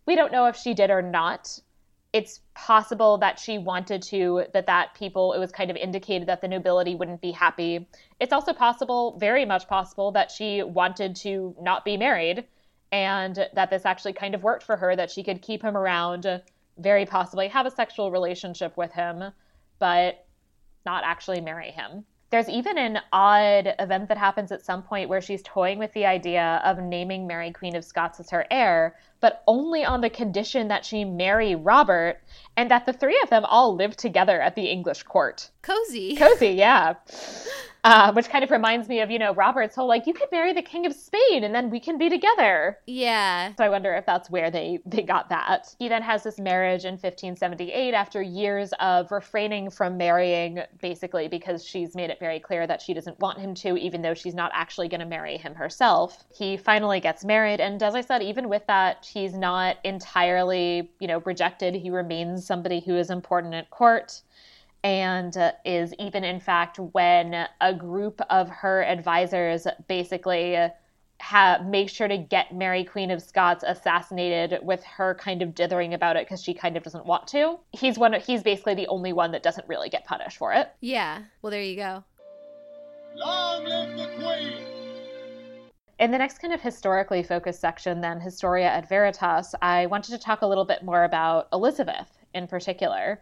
we 0.05 0.15
don't 0.15 0.31
know 0.31 0.45
if 0.45 0.55
she 0.55 0.75
did 0.75 0.91
or 0.91 1.01
not. 1.01 1.59
It's 2.13 2.41
possible 2.53 3.17
that 3.19 3.39
she 3.39 3.57
wanted 3.57 4.03
to, 4.03 4.45
that 4.53 4.67
that 4.67 4.93
people, 4.93 5.33
it 5.33 5.39
was 5.39 5.51
kind 5.51 5.71
of 5.71 5.77
indicated 5.77 6.27
that 6.27 6.41
the 6.41 6.47
nobility 6.47 6.93
wouldn't 6.93 7.21
be 7.21 7.31
happy. 7.31 7.87
It's 8.19 8.33
also 8.33 8.53
possible, 8.53 9.17
very 9.19 9.45
much 9.45 9.67
possible, 9.67 10.11
that 10.11 10.29
she 10.29 10.61
wanted 10.61 11.15
to 11.17 11.55
not 11.59 11.85
be 11.85 11.97
married 11.97 12.45
and 12.91 13.47
that 13.53 13.69
this 13.69 13.85
actually 13.85 14.13
kind 14.13 14.33
of 14.33 14.43
worked 14.43 14.63
for 14.63 14.77
her, 14.77 14.95
that 14.95 15.11
she 15.11 15.23
could 15.23 15.41
keep 15.41 15.63
him 15.63 15.77
around 15.77 16.41
very 16.79 17.05
possibly 17.05 17.47
have 17.47 17.65
a 17.65 17.71
sexual 17.71 18.11
relationship 18.11 18.75
with 18.77 18.91
him, 18.91 19.23
but 19.79 20.25
not 20.85 21.03
actually 21.03 21.41
marry 21.41 21.71
him. 21.71 22.05
There's 22.31 22.49
even 22.49 22.77
an 22.77 22.99
odd 23.11 23.73
event 23.79 24.07
that 24.09 24.17
happens 24.17 24.51
at 24.51 24.63
some 24.63 24.83
point 24.83 25.09
where 25.09 25.21
she's 25.21 25.41
toying 25.41 25.79
with 25.79 25.91
the 25.93 26.05
idea 26.05 26.61
of 26.63 26.77
naming 26.77 27.25
Mary 27.25 27.51
Queen 27.51 27.75
of 27.75 27.83
Scots 27.83 28.19
as 28.19 28.29
her 28.29 28.45
heir, 28.51 28.95
but 29.21 29.43
only 29.47 29.83
on 29.83 30.01
the 30.01 30.09
condition 30.09 30.67
that 30.69 30.85
she 30.85 31.03
marry 31.05 31.55
Robert 31.55 32.19
and 32.57 32.69
that 32.71 32.85
the 32.85 32.93
three 32.93 33.19
of 33.23 33.29
them 33.29 33.45
all 33.45 33.75
live 33.75 33.95
together 33.95 34.41
at 34.41 34.55
the 34.55 34.65
English 34.65 35.03
court. 35.03 35.49
Cozy. 35.61 36.15
Cozy, 36.17 36.49
yeah. 36.49 36.95
Uh, 37.83 38.11
which 38.11 38.27
kind 38.29 38.43
of 38.43 38.51
reminds 38.51 38.89
me 38.89 38.99
of, 38.99 39.09
you 39.09 39.17
know, 39.17 39.33
Robert's 39.33 39.75
whole 39.75 39.87
like, 39.87 40.05
you 40.05 40.13
could 40.13 40.29
marry 40.31 40.51
the 40.51 40.61
King 40.61 40.85
of 40.85 40.93
Spain 40.93 41.45
and 41.45 41.55
then 41.55 41.69
we 41.69 41.79
can 41.79 41.97
be 41.97 42.09
together. 42.09 42.77
Yeah. 42.85 43.53
So 43.57 43.63
I 43.63 43.69
wonder 43.69 43.93
if 43.93 44.05
that's 44.05 44.29
where 44.29 44.51
they 44.51 44.79
they 44.85 45.01
got 45.01 45.29
that. 45.29 45.73
He 45.79 45.87
then 45.87 46.01
has 46.01 46.23
this 46.23 46.39
marriage 46.39 46.83
in 46.83 46.93
1578 46.93 47.93
after 47.93 48.21
years 48.21 48.73
of 48.81 49.11
refraining 49.11 49.69
from 49.69 49.95
marrying, 49.95 50.59
basically 50.81 51.29
because 51.29 51.63
she's 51.63 51.95
made 51.95 52.09
it 52.09 52.19
very 52.19 52.39
clear 52.39 52.67
that 52.67 52.81
she 52.81 52.93
doesn't 52.93 53.17
want 53.19 53.39
him 53.39 53.55
to, 53.55 53.77
even 53.77 54.01
though 54.01 54.13
she's 54.13 54.35
not 54.35 54.51
actually 54.53 54.89
going 54.89 54.99
to 54.99 55.05
marry 55.05 55.37
him 55.37 55.55
herself. 55.55 56.25
He 56.35 56.57
finally 56.57 56.99
gets 56.99 57.23
married, 57.23 57.61
and 57.61 57.81
as 57.81 57.95
I 57.95 58.01
said, 58.01 58.21
even 58.21 58.49
with 58.49 58.65
that, 58.67 59.08
he's 59.09 59.33
not 59.33 59.77
entirely, 59.83 60.91
you 60.99 61.07
know, 61.07 61.19
rejected. 61.25 61.75
He 61.75 61.89
remains 61.89 62.45
somebody 62.45 62.79
who 62.79 62.95
is 62.95 63.09
important 63.09 63.53
at 63.53 63.69
court 63.69 64.21
and 64.83 65.35
uh, 65.35 65.51
is 65.65 65.93
even, 65.99 66.23
in 66.23 66.39
fact, 66.39 66.79
when 66.79 67.47
a 67.59 67.73
group 67.73 68.21
of 68.29 68.49
her 68.49 68.83
advisors 68.83 69.67
basically 69.87 70.57
ha- 71.21 71.61
make 71.65 71.89
sure 71.89 72.07
to 72.07 72.17
get 72.17 72.55
Mary, 72.55 72.83
Queen 72.83 73.11
of 73.11 73.21
Scots, 73.21 73.63
assassinated 73.67 74.59
with 74.63 74.83
her 74.83 75.15
kind 75.15 75.41
of 75.41 75.53
dithering 75.53 75.93
about 75.93 76.15
it 76.15 76.25
because 76.25 76.41
she 76.41 76.53
kind 76.53 76.77
of 76.77 76.83
doesn't 76.83 77.05
want 77.05 77.27
to. 77.27 77.59
He's 77.71 77.97
one. 77.97 78.13
He's 78.13 78.43
basically 78.43 78.75
the 78.75 78.87
only 78.87 79.13
one 79.13 79.31
that 79.31 79.43
doesn't 79.43 79.67
really 79.67 79.89
get 79.89 80.05
punished 80.05 80.37
for 80.37 80.53
it. 80.53 80.69
Yeah. 80.79 81.23
Well, 81.41 81.51
there 81.51 81.61
you 81.61 81.75
go. 81.75 82.03
Long 83.15 83.65
live 83.65 83.97
the 83.97 84.05
Queen! 84.17 84.58
In 85.99 86.11
the 86.11 86.17
next 86.17 86.39
kind 86.39 86.53
of 86.53 86.61
historically 86.61 87.23
focused 87.23 87.59
section, 87.59 87.99
then 87.99 88.21
Historia 88.21 88.67
et 88.67 88.87
Veritas, 88.87 89.53
I 89.61 89.85
wanted 89.87 90.11
to 90.11 90.17
talk 90.17 90.41
a 90.41 90.47
little 90.47 90.63
bit 90.63 90.81
more 90.81 91.03
about 91.03 91.49
Elizabeth 91.51 92.17
in 92.33 92.47
particular. 92.47 93.21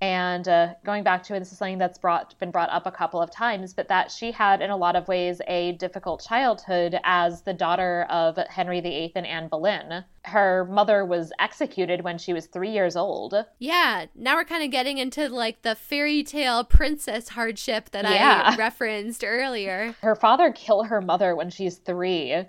And 0.00 0.46
uh, 0.46 0.74
going 0.84 1.04
back 1.04 1.22
to 1.24 1.34
it, 1.34 1.38
this 1.38 1.52
is 1.52 1.58
something 1.58 1.78
that's 1.78 1.98
brought 1.98 2.38
been 2.38 2.50
brought 2.50 2.68
up 2.70 2.86
a 2.86 2.90
couple 2.90 3.20
of 3.22 3.30
times, 3.30 3.72
but 3.72 3.88
that 3.88 4.10
she 4.10 4.30
had, 4.30 4.60
in 4.60 4.70
a 4.70 4.76
lot 4.76 4.94
of 4.94 5.08
ways, 5.08 5.40
a 5.48 5.72
difficult 5.72 6.22
childhood 6.26 6.98
as 7.04 7.42
the 7.42 7.54
daughter 7.54 8.06
of 8.10 8.36
Henry 8.48 8.80
VIII 8.80 9.12
and 9.14 9.26
Anne 9.26 9.48
Boleyn. 9.48 10.04
Her 10.24 10.66
mother 10.66 11.04
was 11.04 11.32
executed 11.38 12.02
when 12.02 12.18
she 12.18 12.34
was 12.34 12.46
three 12.46 12.72
years 12.72 12.94
old. 12.94 13.34
Yeah, 13.58 14.06
now 14.14 14.36
we're 14.36 14.44
kind 14.44 14.64
of 14.64 14.70
getting 14.70 14.98
into 14.98 15.30
like 15.30 15.62
the 15.62 15.74
fairy 15.74 16.22
tale 16.22 16.62
princess 16.64 17.30
hardship 17.30 17.90
that 17.90 18.04
yeah. 18.04 18.42
I 18.44 18.56
referenced 18.56 19.24
earlier. 19.24 19.94
Her 20.02 20.14
father 20.14 20.52
killed 20.52 20.88
her 20.88 21.00
mother 21.00 21.34
when 21.34 21.48
she's 21.48 21.76
three 21.78 22.44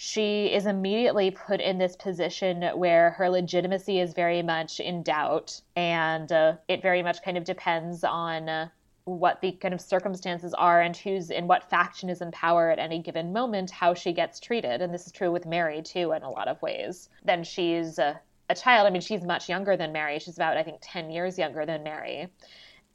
she 0.00 0.46
is 0.46 0.64
immediately 0.64 1.28
put 1.32 1.60
in 1.60 1.76
this 1.76 1.96
position 1.96 2.62
where 2.76 3.10
her 3.10 3.28
legitimacy 3.28 3.98
is 3.98 4.14
very 4.14 4.42
much 4.42 4.78
in 4.78 5.02
doubt. 5.02 5.60
And 5.74 6.30
uh, 6.30 6.52
it 6.68 6.82
very 6.82 7.02
much 7.02 7.20
kind 7.24 7.36
of 7.36 7.42
depends 7.42 8.04
on 8.04 8.48
uh, 8.48 8.68
what 9.06 9.40
the 9.40 9.50
kind 9.50 9.74
of 9.74 9.80
circumstances 9.80 10.54
are 10.54 10.80
and 10.80 10.96
who's 10.96 11.30
in 11.30 11.48
what 11.48 11.68
faction 11.68 12.08
is 12.10 12.20
in 12.20 12.30
power 12.30 12.70
at 12.70 12.78
any 12.78 13.00
given 13.02 13.32
moment, 13.32 13.72
how 13.72 13.92
she 13.92 14.12
gets 14.12 14.38
treated. 14.38 14.82
And 14.82 14.94
this 14.94 15.04
is 15.06 15.10
true 15.10 15.32
with 15.32 15.46
Mary, 15.46 15.82
too, 15.82 16.12
in 16.12 16.22
a 16.22 16.30
lot 16.30 16.46
of 16.46 16.62
ways. 16.62 17.08
Then 17.24 17.42
she's 17.42 17.98
uh, 17.98 18.14
a 18.48 18.54
child. 18.54 18.86
I 18.86 18.90
mean, 18.90 19.02
she's 19.02 19.24
much 19.24 19.48
younger 19.48 19.76
than 19.76 19.90
Mary. 19.90 20.20
She's 20.20 20.36
about, 20.36 20.56
I 20.56 20.62
think, 20.62 20.78
10 20.80 21.10
years 21.10 21.36
younger 21.36 21.66
than 21.66 21.82
Mary. 21.82 22.28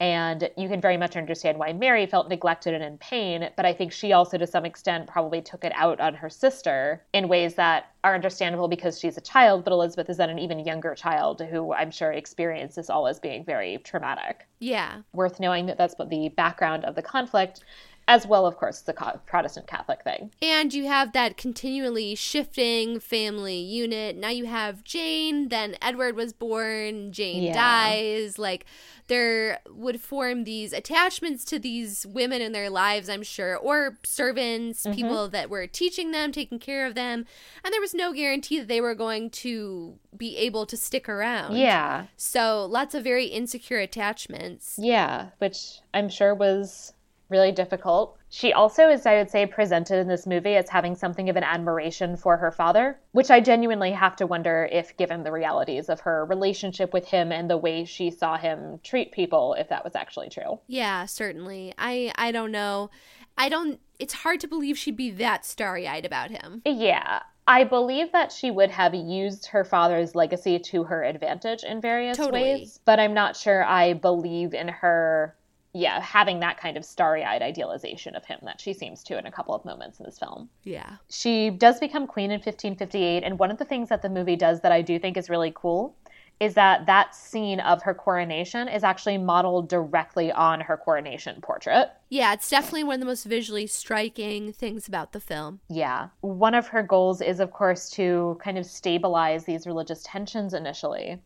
And 0.00 0.50
you 0.56 0.68
can 0.68 0.80
very 0.80 0.96
much 0.96 1.16
understand 1.16 1.56
why 1.56 1.72
Mary 1.72 2.06
felt 2.06 2.28
neglected 2.28 2.74
and 2.74 2.82
in 2.82 2.98
pain, 2.98 3.48
but 3.56 3.64
I 3.64 3.72
think 3.72 3.92
she 3.92 4.12
also, 4.12 4.36
to 4.36 4.46
some 4.46 4.64
extent, 4.64 5.06
probably 5.06 5.40
took 5.40 5.64
it 5.64 5.72
out 5.74 6.00
on 6.00 6.14
her 6.14 6.28
sister 6.28 7.04
in 7.12 7.28
ways 7.28 7.54
that 7.54 7.92
are 8.02 8.14
understandable 8.14 8.66
because 8.66 8.98
she's 8.98 9.16
a 9.16 9.20
child, 9.20 9.64
but 9.64 9.72
Elizabeth 9.72 10.10
is 10.10 10.16
then 10.16 10.30
an 10.30 10.38
even 10.40 10.58
younger 10.58 10.94
child 10.94 11.40
who 11.40 11.72
I'm 11.72 11.92
sure 11.92 12.12
experienced 12.12 12.76
this 12.76 12.90
all 12.90 13.06
as 13.06 13.20
being 13.20 13.44
very 13.44 13.78
traumatic. 13.84 14.46
Yeah. 14.58 15.02
Worth 15.12 15.38
knowing 15.38 15.66
that 15.66 15.78
that's 15.78 15.94
what 15.96 16.10
the 16.10 16.28
background 16.30 16.84
of 16.84 16.96
the 16.96 17.02
conflict 17.02 17.64
as 18.06 18.26
well, 18.26 18.46
of 18.46 18.56
course, 18.56 18.80
the 18.80 18.92
Protestant 19.26 19.66
Catholic 19.66 20.02
thing. 20.02 20.30
And 20.42 20.72
you 20.72 20.86
have 20.86 21.12
that 21.12 21.36
continually 21.36 22.14
shifting 22.14 23.00
family 23.00 23.58
unit. 23.58 24.16
Now 24.16 24.28
you 24.30 24.46
have 24.46 24.84
Jane, 24.84 25.48
then 25.48 25.76
Edward 25.80 26.16
was 26.16 26.32
born, 26.32 27.12
Jane 27.12 27.44
yeah. 27.44 27.54
dies. 27.54 28.38
Like, 28.38 28.66
there 29.06 29.60
would 29.68 30.00
form 30.00 30.44
these 30.44 30.72
attachments 30.72 31.44
to 31.46 31.58
these 31.58 32.06
women 32.06 32.40
in 32.40 32.52
their 32.52 32.70
lives, 32.70 33.10
I'm 33.10 33.22
sure, 33.22 33.56
or 33.56 33.98
servants, 34.02 34.84
mm-hmm. 34.84 34.94
people 34.94 35.28
that 35.28 35.50
were 35.50 35.66
teaching 35.66 36.10
them, 36.10 36.32
taking 36.32 36.58
care 36.58 36.86
of 36.86 36.94
them. 36.94 37.26
And 37.62 37.72
there 37.72 37.82
was 37.82 37.92
no 37.92 38.14
guarantee 38.14 38.58
that 38.58 38.68
they 38.68 38.80
were 38.80 38.94
going 38.94 39.28
to 39.30 39.98
be 40.16 40.38
able 40.38 40.64
to 40.66 40.76
stick 40.76 41.08
around. 41.08 41.56
Yeah. 41.56 42.06
So 42.16 42.64
lots 42.64 42.94
of 42.94 43.04
very 43.04 43.26
insecure 43.26 43.78
attachments. 43.78 44.78
Yeah, 44.80 45.28
which 45.38 45.80
I'm 45.92 46.08
sure 46.08 46.34
was 46.34 46.93
really 47.28 47.52
difficult. 47.52 48.18
She 48.28 48.52
also 48.52 48.88
is, 48.88 49.06
I 49.06 49.16
would 49.16 49.30
say, 49.30 49.46
presented 49.46 49.98
in 49.98 50.08
this 50.08 50.26
movie 50.26 50.56
as 50.56 50.68
having 50.68 50.94
something 50.94 51.30
of 51.30 51.36
an 51.36 51.44
admiration 51.44 52.16
for 52.16 52.36
her 52.36 52.50
father, 52.50 52.98
which 53.12 53.30
I 53.30 53.40
genuinely 53.40 53.92
have 53.92 54.16
to 54.16 54.26
wonder 54.26 54.68
if, 54.70 54.96
given 54.96 55.22
the 55.22 55.32
realities 55.32 55.88
of 55.88 56.00
her 56.00 56.24
relationship 56.24 56.92
with 56.92 57.06
him 57.06 57.32
and 57.32 57.48
the 57.48 57.56
way 57.56 57.84
she 57.84 58.10
saw 58.10 58.36
him 58.36 58.80
treat 58.82 59.12
people, 59.12 59.54
if 59.54 59.68
that 59.68 59.84
was 59.84 59.94
actually 59.94 60.28
true. 60.28 60.58
Yeah, 60.66 61.06
certainly. 61.06 61.74
I 61.78 62.12
I 62.16 62.32
don't 62.32 62.52
know. 62.52 62.90
I 63.38 63.48
don't. 63.48 63.80
It's 63.98 64.14
hard 64.14 64.40
to 64.40 64.48
believe 64.48 64.76
she'd 64.76 64.96
be 64.96 65.10
that 65.12 65.44
starry 65.44 65.86
eyed 65.88 66.04
about 66.04 66.30
him. 66.30 66.62
Yeah. 66.64 67.20
I 67.46 67.64
believe 67.64 68.10
that 68.12 68.32
she 68.32 68.50
would 68.50 68.70
have 68.70 68.94
used 68.94 69.46
her 69.46 69.64
father's 69.64 70.14
legacy 70.14 70.58
to 70.58 70.84
her 70.84 71.04
advantage 71.04 71.62
in 71.62 71.80
various 71.80 72.16
totally. 72.16 72.40
ways, 72.40 72.80
but 72.86 72.98
I'm 72.98 73.12
not 73.12 73.36
sure 73.36 73.62
I 73.62 73.92
believe 73.92 74.54
in 74.54 74.68
her 74.68 75.36
yeah, 75.74 76.00
having 76.00 76.38
that 76.40 76.56
kind 76.56 76.76
of 76.76 76.84
starry 76.84 77.24
eyed 77.24 77.42
idealization 77.42 78.14
of 78.14 78.24
him 78.24 78.38
that 78.44 78.60
she 78.60 78.72
seems 78.72 79.02
to 79.02 79.18
in 79.18 79.26
a 79.26 79.32
couple 79.32 79.54
of 79.54 79.64
moments 79.64 79.98
in 79.98 80.06
this 80.06 80.18
film. 80.18 80.48
Yeah. 80.62 80.96
She 81.10 81.50
does 81.50 81.80
become 81.80 82.06
queen 82.06 82.30
in 82.30 82.38
1558. 82.38 83.24
And 83.24 83.40
one 83.40 83.50
of 83.50 83.58
the 83.58 83.64
things 83.64 83.88
that 83.88 84.00
the 84.00 84.08
movie 84.08 84.36
does 84.36 84.60
that 84.60 84.70
I 84.70 84.82
do 84.82 85.00
think 85.00 85.16
is 85.16 85.28
really 85.28 85.52
cool 85.54 85.96
is 86.40 86.54
that 86.54 86.86
that 86.86 87.14
scene 87.14 87.60
of 87.60 87.82
her 87.82 87.94
coronation 87.94 88.68
is 88.68 88.84
actually 88.84 89.18
modeled 89.18 89.68
directly 89.68 90.30
on 90.32 90.60
her 90.60 90.76
coronation 90.76 91.40
portrait. 91.40 91.90
Yeah, 92.08 92.32
it's 92.32 92.48
definitely 92.48 92.84
one 92.84 92.94
of 92.94 93.00
the 93.00 93.06
most 93.06 93.24
visually 93.24 93.66
striking 93.66 94.52
things 94.52 94.86
about 94.86 95.12
the 95.12 95.20
film. 95.20 95.60
Yeah. 95.68 96.08
One 96.20 96.54
of 96.54 96.68
her 96.68 96.82
goals 96.82 97.20
is, 97.20 97.40
of 97.40 97.52
course, 97.52 97.90
to 97.90 98.38
kind 98.42 98.58
of 98.58 98.66
stabilize 98.66 99.44
these 99.44 99.66
religious 99.66 100.02
tensions 100.04 100.54
initially. 100.54 101.18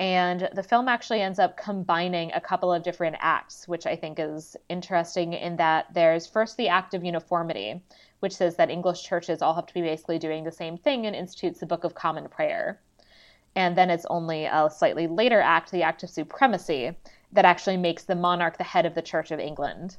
And 0.00 0.48
the 0.52 0.62
film 0.62 0.86
actually 0.88 1.22
ends 1.22 1.40
up 1.40 1.56
combining 1.56 2.32
a 2.32 2.40
couple 2.40 2.72
of 2.72 2.84
different 2.84 3.16
acts, 3.18 3.66
which 3.66 3.84
I 3.84 3.96
think 3.96 4.20
is 4.20 4.56
interesting 4.68 5.32
in 5.32 5.56
that 5.56 5.92
there's 5.92 6.26
first 6.26 6.56
the 6.56 6.68
act 6.68 6.94
of 6.94 7.04
uniformity, 7.04 7.82
which 8.20 8.36
says 8.36 8.54
that 8.56 8.70
English 8.70 9.02
churches 9.02 9.42
all 9.42 9.54
have 9.54 9.66
to 9.66 9.74
be 9.74 9.82
basically 9.82 10.18
doing 10.18 10.44
the 10.44 10.52
same 10.52 10.78
thing 10.78 11.06
and 11.06 11.16
institutes 11.16 11.58
the 11.58 11.66
Book 11.66 11.82
of 11.82 11.96
Common 11.96 12.28
Prayer. 12.28 12.80
And 13.56 13.76
then 13.76 13.90
it's 13.90 14.06
only 14.08 14.44
a 14.44 14.70
slightly 14.72 15.08
later 15.08 15.40
act, 15.40 15.72
the 15.72 15.82
act 15.82 16.04
of 16.04 16.10
supremacy, 16.10 16.96
that 17.32 17.44
actually 17.44 17.76
makes 17.76 18.04
the 18.04 18.14
monarch 18.14 18.56
the 18.56 18.64
head 18.64 18.86
of 18.86 18.94
the 18.94 19.02
Church 19.02 19.32
of 19.32 19.40
England. 19.40 19.96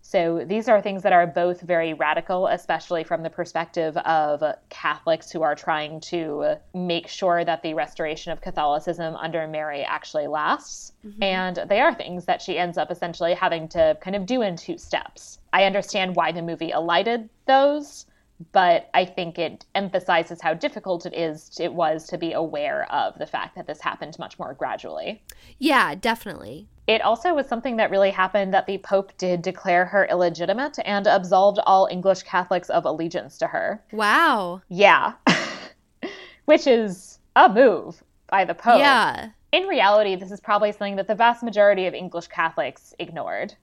So 0.00 0.42
these 0.46 0.68
are 0.68 0.80
things 0.80 1.02
that 1.02 1.12
are 1.12 1.26
both 1.26 1.60
very 1.60 1.92
radical, 1.92 2.46
especially 2.46 3.04
from 3.04 3.22
the 3.22 3.28
perspective 3.28 3.96
of 3.98 4.42
Catholics 4.70 5.30
who 5.30 5.42
are 5.42 5.54
trying 5.54 6.00
to 6.02 6.56
make 6.72 7.08
sure 7.08 7.44
that 7.44 7.62
the 7.62 7.74
restoration 7.74 8.32
of 8.32 8.40
Catholicism 8.40 9.14
under 9.16 9.46
Mary 9.46 9.82
actually 9.82 10.26
lasts. 10.26 10.92
Mm-hmm. 11.06 11.22
And 11.22 11.56
they 11.68 11.80
are 11.80 11.94
things 11.94 12.24
that 12.24 12.40
she 12.40 12.56
ends 12.56 12.78
up 12.78 12.90
essentially 12.90 13.34
having 13.34 13.68
to 13.68 13.98
kind 14.00 14.16
of 14.16 14.24
do 14.24 14.40
in 14.40 14.56
two 14.56 14.78
steps. 14.78 15.40
I 15.52 15.64
understand 15.64 16.16
why 16.16 16.32
the 16.32 16.42
movie 16.42 16.70
elided 16.70 17.28
those, 17.46 18.06
but 18.52 18.88
I 18.94 19.04
think 19.04 19.38
it 19.38 19.66
emphasizes 19.74 20.40
how 20.40 20.54
difficult 20.54 21.04
it 21.06 21.14
is 21.14 21.58
it 21.60 21.74
was 21.74 22.06
to 22.08 22.18
be 22.18 22.32
aware 22.32 22.90
of 22.92 23.18
the 23.18 23.26
fact 23.26 23.56
that 23.56 23.66
this 23.66 23.80
happened 23.80 24.18
much 24.18 24.38
more 24.38 24.54
gradually. 24.54 25.22
Yeah, 25.58 25.94
definitely. 25.94 26.68
It 26.88 27.02
also 27.02 27.34
was 27.34 27.46
something 27.46 27.76
that 27.76 27.90
really 27.90 28.10
happened 28.10 28.54
that 28.54 28.66
the 28.66 28.78
Pope 28.78 29.12
did 29.18 29.42
declare 29.42 29.84
her 29.84 30.06
illegitimate 30.06 30.78
and 30.86 31.06
absolved 31.06 31.58
all 31.66 31.86
English 31.90 32.22
Catholics 32.22 32.70
of 32.70 32.86
allegiance 32.86 33.36
to 33.38 33.46
her. 33.46 33.84
Wow. 33.92 34.62
Yeah. 34.70 35.12
Which 36.46 36.66
is 36.66 37.18
a 37.36 37.50
move 37.50 38.02
by 38.28 38.46
the 38.46 38.54
Pope. 38.54 38.78
Yeah. 38.78 39.28
In 39.52 39.64
reality, 39.64 40.16
this 40.16 40.32
is 40.32 40.40
probably 40.40 40.72
something 40.72 40.96
that 40.96 41.08
the 41.08 41.14
vast 41.14 41.42
majority 41.42 41.86
of 41.86 41.92
English 41.92 42.28
Catholics 42.28 42.94
ignored. 42.98 43.54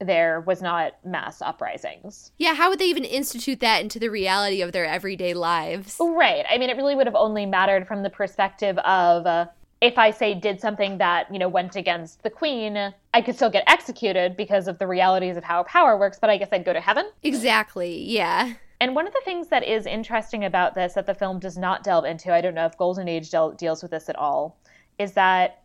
There 0.00 0.40
was 0.40 0.60
not 0.60 0.94
mass 1.04 1.40
uprisings. 1.40 2.32
Yeah, 2.36 2.54
how 2.54 2.68
would 2.68 2.80
they 2.80 2.86
even 2.86 3.04
institute 3.04 3.60
that 3.60 3.80
into 3.80 4.00
the 4.00 4.08
reality 4.08 4.60
of 4.60 4.72
their 4.72 4.86
everyday 4.86 5.34
lives? 5.34 5.98
Right. 6.00 6.44
I 6.50 6.58
mean, 6.58 6.68
it 6.68 6.76
really 6.76 6.96
would 6.96 7.06
have 7.06 7.14
only 7.14 7.46
mattered 7.46 7.86
from 7.86 8.02
the 8.02 8.10
perspective 8.10 8.76
of. 8.78 9.24
Uh, 9.24 9.46
if 9.82 9.98
I 9.98 10.12
say 10.12 10.32
did 10.32 10.60
something 10.60 10.98
that, 10.98 11.30
you 11.30 11.40
know, 11.40 11.48
went 11.48 11.74
against 11.74 12.22
the 12.22 12.30
queen, 12.30 12.94
I 13.12 13.20
could 13.20 13.34
still 13.34 13.50
get 13.50 13.64
executed 13.66 14.36
because 14.36 14.68
of 14.68 14.78
the 14.78 14.86
realities 14.86 15.36
of 15.36 15.42
how 15.42 15.64
power 15.64 15.98
works, 15.98 16.18
but 16.20 16.30
I 16.30 16.36
guess 16.36 16.50
I'd 16.52 16.64
go 16.64 16.72
to 16.72 16.80
heaven. 16.80 17.10
Exactly. 17.24 17.98
Yeah. 17.98 18.54
And 18.80 18.94
one 18.94 19.08
of 19.08 19.12
the 19.12 19.20
things 19.24 19.48
that 19.48 19.64
is 19.64 19.84
interesting 19.84 20.44
about 20.44 20.76
this 20.76 20.94
that 20.94 21.06
the 21.06 21.14
film 21.14 21.40
does 21.40 21.58
not 21.58 21.82
delve 21.82 22.04
into, 22.04 22.32
I 22.32 22.40
don't 22.40 22.54
know 22.54 22.64
if 22.64 22.78
Golden 22.78 23.08
Age 23.08 23.30
del- 23.30 23.52
deals 23.52 23.82
with 23.82 23.90
this 23.90 24.08
at 24.08 24.14
all, 24.14 24.56
is 25.00 25.12
that 25.14 25.61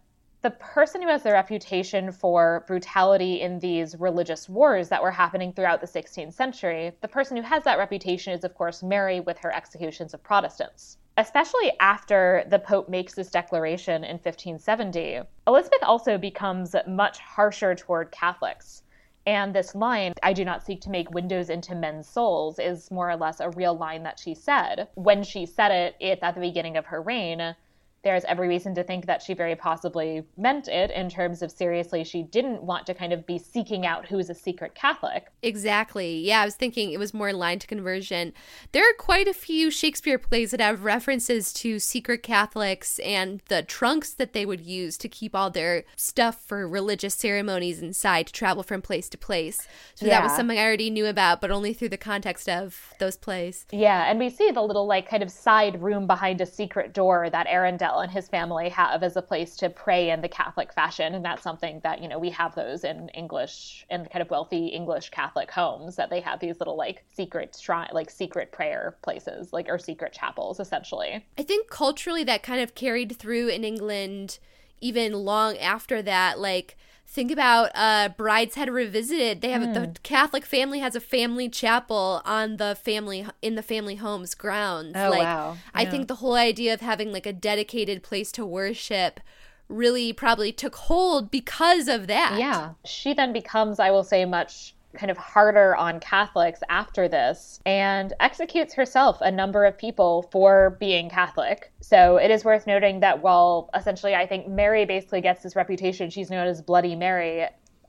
the 0.47 0.51
person 0.51 1.01
who 1.01 1.09
has 1.09 1.23
the 1.23 1.31
reputation 1.33 2.09
for 2.09 2.63
brutality 2.67 3.41
in 3.41 3.59
these 3.59 3.97
religious 3.99 4.47
wars 4.47 4.87
that 4.87 5.03
were 5.03 5.11
happening 5.11 5.51
throughout 5.51 5.81
the 5.81 5.87
16th 5.87 6.31
century, 6.31 6.93
the 7.01 7.07
person 7.09 7.35
who 7.35 7.43
has 7.43 7.65
that 7.65 7.77
reputation 7.77 8.31
is, 8.31 8.45
of 8.45 8.55
course, 8.55 8.81
Mary 8.81 9.19
with 9.19 9.37
her 9.39 9.53
executions 9.53 10.13
of 10.13 10.23
Protestants 10.23 10.99
especially 11.17 11.71
after 11.79 12.45
the 12.49 12.59
Pope 12.59 12.87
makes 12.87 13.15
this 13.15 13.31
declaration 13.31 14.03
in 14.03 14.17
1570, 14.17 15.21
Elizabeth 15.47 15.81
also 15.81 16.15
becomes 16.17 16.75
much 16.87 17.17
harsher 17.17 17.73
toward 17.73 18.11
Catholics. 18.11 18.83
And 19.25 19.53
this 19.53 19.73
line, 19.75 20.13
I 20.23 20.31
do 20.31 20.45
not 20.45 20.63
seek 20.63 20.79
to 20.81 20.91
make 20.91 21.11
windows 21.11 21.49
into 21.49 21.75
men's 21.75 22.07
souls, 22.07 22.59
is 22.59 22.91
more 22.91 23.09
or 23.09 23.17
less 23.17 23.39
a 23.39 23.49
real 23.49 23.75
line 23.75 24.03
that 24.03 24.19
she 24.19 24.35
said. 24.35 24.87
When 24.93 25.23
she 25.23 25.45
said 25.45 25.71
it, 25.71 25.95
it's 25.99 26.23
at 26.23 26.35
the 26.35 26.39
beginning 26.39 26.77
of 26.77 26.85
her 26.85 27.01
reign. 27.01 27.55
There's 28.03 28.23
every 28.25 28.47
reason 28.47 28.75
to 28.75 28.83
think 28.83 29.05
that 29.05 29.21
she 29.21 29.33
very 29.33 29.55
possibly 29.55 30.23
meant 30.37 30.67
it 30.67 30.91
in 30.91 31.09
terms 31.09 31.41
of 31.41 31.51
seriously, 31.51 32.03
she 32.03 32.23
didn't 32.23 32.63
want 32.63 32.85
to 32.85 32.93
kind 32.93 33.11
of 33.11 33.25
be 33.25 33.37
seeking 33.37 33.85
out 33.85 34.05
who's 34.05 34.29
a 34.29 34.35
secret 34.35 34.75
Catholic. 34.75 35.27
Exactly. 35.41 36.19
Yeah, 36.19 36.41
I 36.41 36.45
was 36.45 36.55
thinking 36.55 36.91
it 36.91 36.99
was 36.99 37.13
more 37.13 37.33
line 37.33 37.59
to 37.59 37.67
conversion. 37.67 38.33
There 38.71 38.87
are 38.89 38.93
quite 38.97 39.27
a 39.27 39.33
few 39.33 39.71
Shakespeare 39.71 40.17
plays 40.17 40.51
that 40.51 40.61
have 40.61 40.83
references 40.83 41.51
to 41.53 41.79
secret 41.79 42.23
Catholics 42.23 42.99
and 42.99 43.41
the 43.49 43.63
trunks 43.63 44.13
that 44.13 44.33
they 44.33 44.45
would 44.45 44.61
use 44.61 44.97
to 44.99 45.09
keep 45.09 45.35
all 45.35 45.49
their 45.49 45.83
stuff 45.95 46.41
for 46.41 46.67
religious 46.67 47.15
ceremonies 47.15 47.81
inside 47.81 48.27
to 48.27 48.33
travel 48.33 48.63
from 48.63 48.81
place 48.81 49.09
to 49.09 49.17
place. 49.17 49.67
So 49.95 50.05
yeah. 50.05 50.19
that 50.19 50.23
was 50.23 50.35
something 50.35 50.57
I 50.57 50.63
already 50.63 50.89
knew 50.89 51.07
about, 51.07 51.41
but 51.41 51.51
only 51.51 51.73
through 51.73 51.89
the 51.89 51.97
context 51.97 52.47
of 52.47 52.93
those 52.99 53.17
plays. 53.17 53.65
Yeah, 53.71 54.09
and 54.09 54.19
we 54.19 54.29
see 54.29 54.51
the 54.51 54.61
little, 54.61 54.85
like, 54.87 55.09
kind 55.09 55.23
of 55.23 55.31
side 55.31 55.81
room 55.81 56.07
behind 56.07 56.41
a 56.41 56.45
secret 56.45 56.93
door 56.93 57.29
that 57.29 57.47
And 57.95 58.11
his 58.11 58.27
family 58.27 58.69
have 58.69 59.03
as 59.03 59.15
a 59.15 59.21
place 59.21 59.55
to 59.57 59.69
pray 59.69 60.09
in 60.09 60.21
the 60.21 60.27
Catholic 60.27 60.73
fashion. 60.73 61.15
And 61.15 61.23
that's 61.23 61.41
something 61.41 61.79
that, 61.83 62.01
you 62.01 62.07
know, 62.07 62.19
we 62.19 62.29
have 62.31 62.53
those 62.55 62.83
in 62.83 63.09
English, 63.09 63.85
in 63.89 64.05
kind 64.05 64.21
of 64.21 64.29
wealthy 64.29 64.67
English 64.67 65.09
Catholic 65.09 65.49
homes, 65.49 65.95
that 65.95 66.09
they 66.09 66.19
have 66.19 66.39
these 66.39 66.59
little 66.59 66.77
like 66.77 67.03
secret 67.11 67.57
shrine, 67.59 67.89
like 67.93 68.09
secret 68.09 68.51
prayer 68.51 68.97
places, 69.01 69.53
like, 69.53 69.67
or 69.69 69.79
secret 69.79 70.13
chapels, 70.13 70.59
essentially. 70.59 71.25
I 71.37 71.43
think 71.43 71.69
culturally 71.69 72.23
that 72.25 72.43
kind 72.43 72.61
of 72.61 72.75
carried 72.75 73.17
through 73.17 73.47
in 73.47 73.63
England 73.63 74.39
even 74.79 75.13
long 75.13 75.57
after 75.57 76.01
that. 76.03 76.39
Like, 76.39 76.77
think 77.09 77.31
about 77.31 77.71
uh 77.73 78.09
brideshead 78.17 78.71
revisited 78.71 79.41
they 79.41 79.49
have 79.49 79.61
mm. 79.61 79.73
the 79.73 79.85
hmm. 79.85 79.91
catholic 80.03 80.45
family 80.45 80.79
has 80.79 80.95
a 80.95 80.99
family 80.99 81.47
chapel 81.47 82.21
on 82.25 82.57
the 82.57 82.77
family 82.83 83.25
in 83.41 83.55
the 83.55 83.63
family 83.63 83.95
homes 83.95 84.35
grounds 84.35 84.93
oh, 84.95 85.09
like 85.09 85.23
wow. 85.23 85.53
Yeah. 85.53 85.57
i 85.73 85.85
think 85.85 86.07
the 86.07 86.15
whole 86.15 86.35
idea 86.35 86.73
of 86.73 86.81
having 86.81 87.11
like 87.11 87.25
a 87.25 87.33
dedicated 87.33 88.03
place 88.03 88.31
to 88.33 88.45
worship 88.45 89.21
really 89.69 90.13
probably 90.13 90.51
took 90.51 90.75
hold 90.75 91.31
because 91.31 91.87
of 91.87 92.07
that 92.07 92.35
yeah 92.37 92.71
she 92.85 93.13
then 93.13 93.31
becomes 93.31 93.79
i 93.79 93.89
will 93.89 94.03
say 94.03 94.25
much 94.25 94.75
kind 94.95 95.11
of 95.11 95.17
harder 95.17 95.75
on 95.75 95.99
Catholics 95.99 96.61
after 96.69 97.07
this 97.07 97.59
and 97.65 98.13
executes 98.19 98.73
herself 98.73 99.17
a 99.21 99.31
number 99.31 99.65
of 99.65 99.77
people 99.77 100.27
for 100.31 100.77
being 100.79 101.09
Catholic. 101.09 101.71
So 101.81 102.17
it 102.17 102.31
is 102.31 102.43
worth 102.43 102.67
noting 102.67 102.99
that 103.01 103.21
while 103.21 103.69
essentially 103.75 104.15
I 104.15 104.25
think 104.25 104.47
Mary 104.47 104.85
basically 104.85 105.21
gets 105.21 105.43
this 105.43 105.55
reputation, 105.55 106.09
she's 106.09 106.29
known 106.29 106.47
as 106.47 106.61
Bloody 106.61 106.95
Mary. 106.95 107.45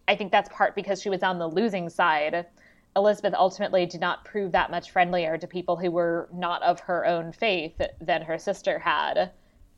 I 0.07 0.17
think 0.17 0.33
that's 0.33 0.49
part 0.51 0.75
because 0.75 1.01
she 1.01 1.11
was 1.11 1.23
on 1.23 1.39
the 1.39 1.49
losing 1.49 1.89
side. 1.89 2.47
Elizabeth 2.97 3.35
ultimately 3.35 3.87
did 3.87 4.01
not 4.01 4.25
prove 4.25 4.53
that 4.53 4.71
much 4.71 4.91
friendlier 4.91 5.39
to 5.39 5.47
people 5.47 5.77
who 5.77 5.91
were 5.91 6.29
not 6.33 6.63
of 6.63 6.81
her 6.81 7.07
own 7.07 7.33
faith 7.33 7.81
than 8.01 8.23
her 8.23 8.39
sister 8.39 8.79
had. 8.79 9.31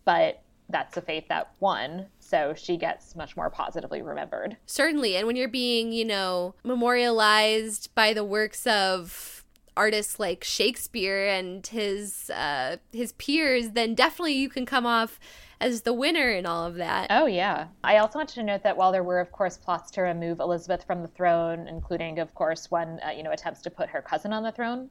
But 0.04 0.42
that's 0.68 0.96
a 0.96 1.02
faith 1.02 1.24
that 1.28 1.52
won. 1.60 2.06
So 2.30 2.54
she 2.56 2.76
gets 2.76 3.16
much 3.16 3.36
more 3.36 3.50
positively 3.50 4.02
remembered. 4.02 4.56
Certainly. 4.64 5.16
And 5.16 5.26
when 5.26 5.34
you're 5.34 5.48
being, 5.48 5.90
you 5.90 6.04
know, 6.04 6.54
memorialized 6.62 7.92
by 7.96 8.14
the 8.14 8.22
works 8.22 8.68
of 8.68 9.44
artists 9.76 10.20
like 10.20 10.44
Shakespeare 10.44 11.26
and 11.26 11.66
his 11.66 12.30
uh, 12.30 12.76
his 12.92 13.12
peers, 13.14 13.70
then 13.70 13.96
definitely 13.96 14.34
you 14.34 14.48
can 14.48 14.64
come 14.64 14.86
off 14.86 15.18
as 15.60 15.82
the 15.82 15.92
winner 15.92 16.30
in 16.30 16.46
all 16.46 16.64
of 16.64 16.76
that. 16.76 17.08
Oh 17.10 17.26
yeah. 17.26 17.66
I 17.82 17.96
also 17.96 18.20
wanted 18.20 18.34
to 18.34 18.44
note 18.44 18.62
that 18.62 18.76
while 18.76 18.92
there 18.92 19.02
were 19.02 19.18
of 19.18 19.32
course 19.32 19.58
plots 19.58 19.90
to 19.92 20.02
remove 20.02 20.38
Elizabeth 20.38 20.84
from 20.84 21.02
the 21.02 21.08
throne, 21.08 21.66
including 21.66 22.20
of 22.20 22.32
course 22.36 22.70
one 22.70 23.00
uh, 23.04 23.10
you 23.10 23.24
know 23.24 23.32
attempts 23.32 23.60
to 23.62 23.70
put 23.70 23.88
her 23.88 24.02
cousin 24.02 24.32
on 24.32 24.44
the 24.44 24.52
throne, 24.52 24.88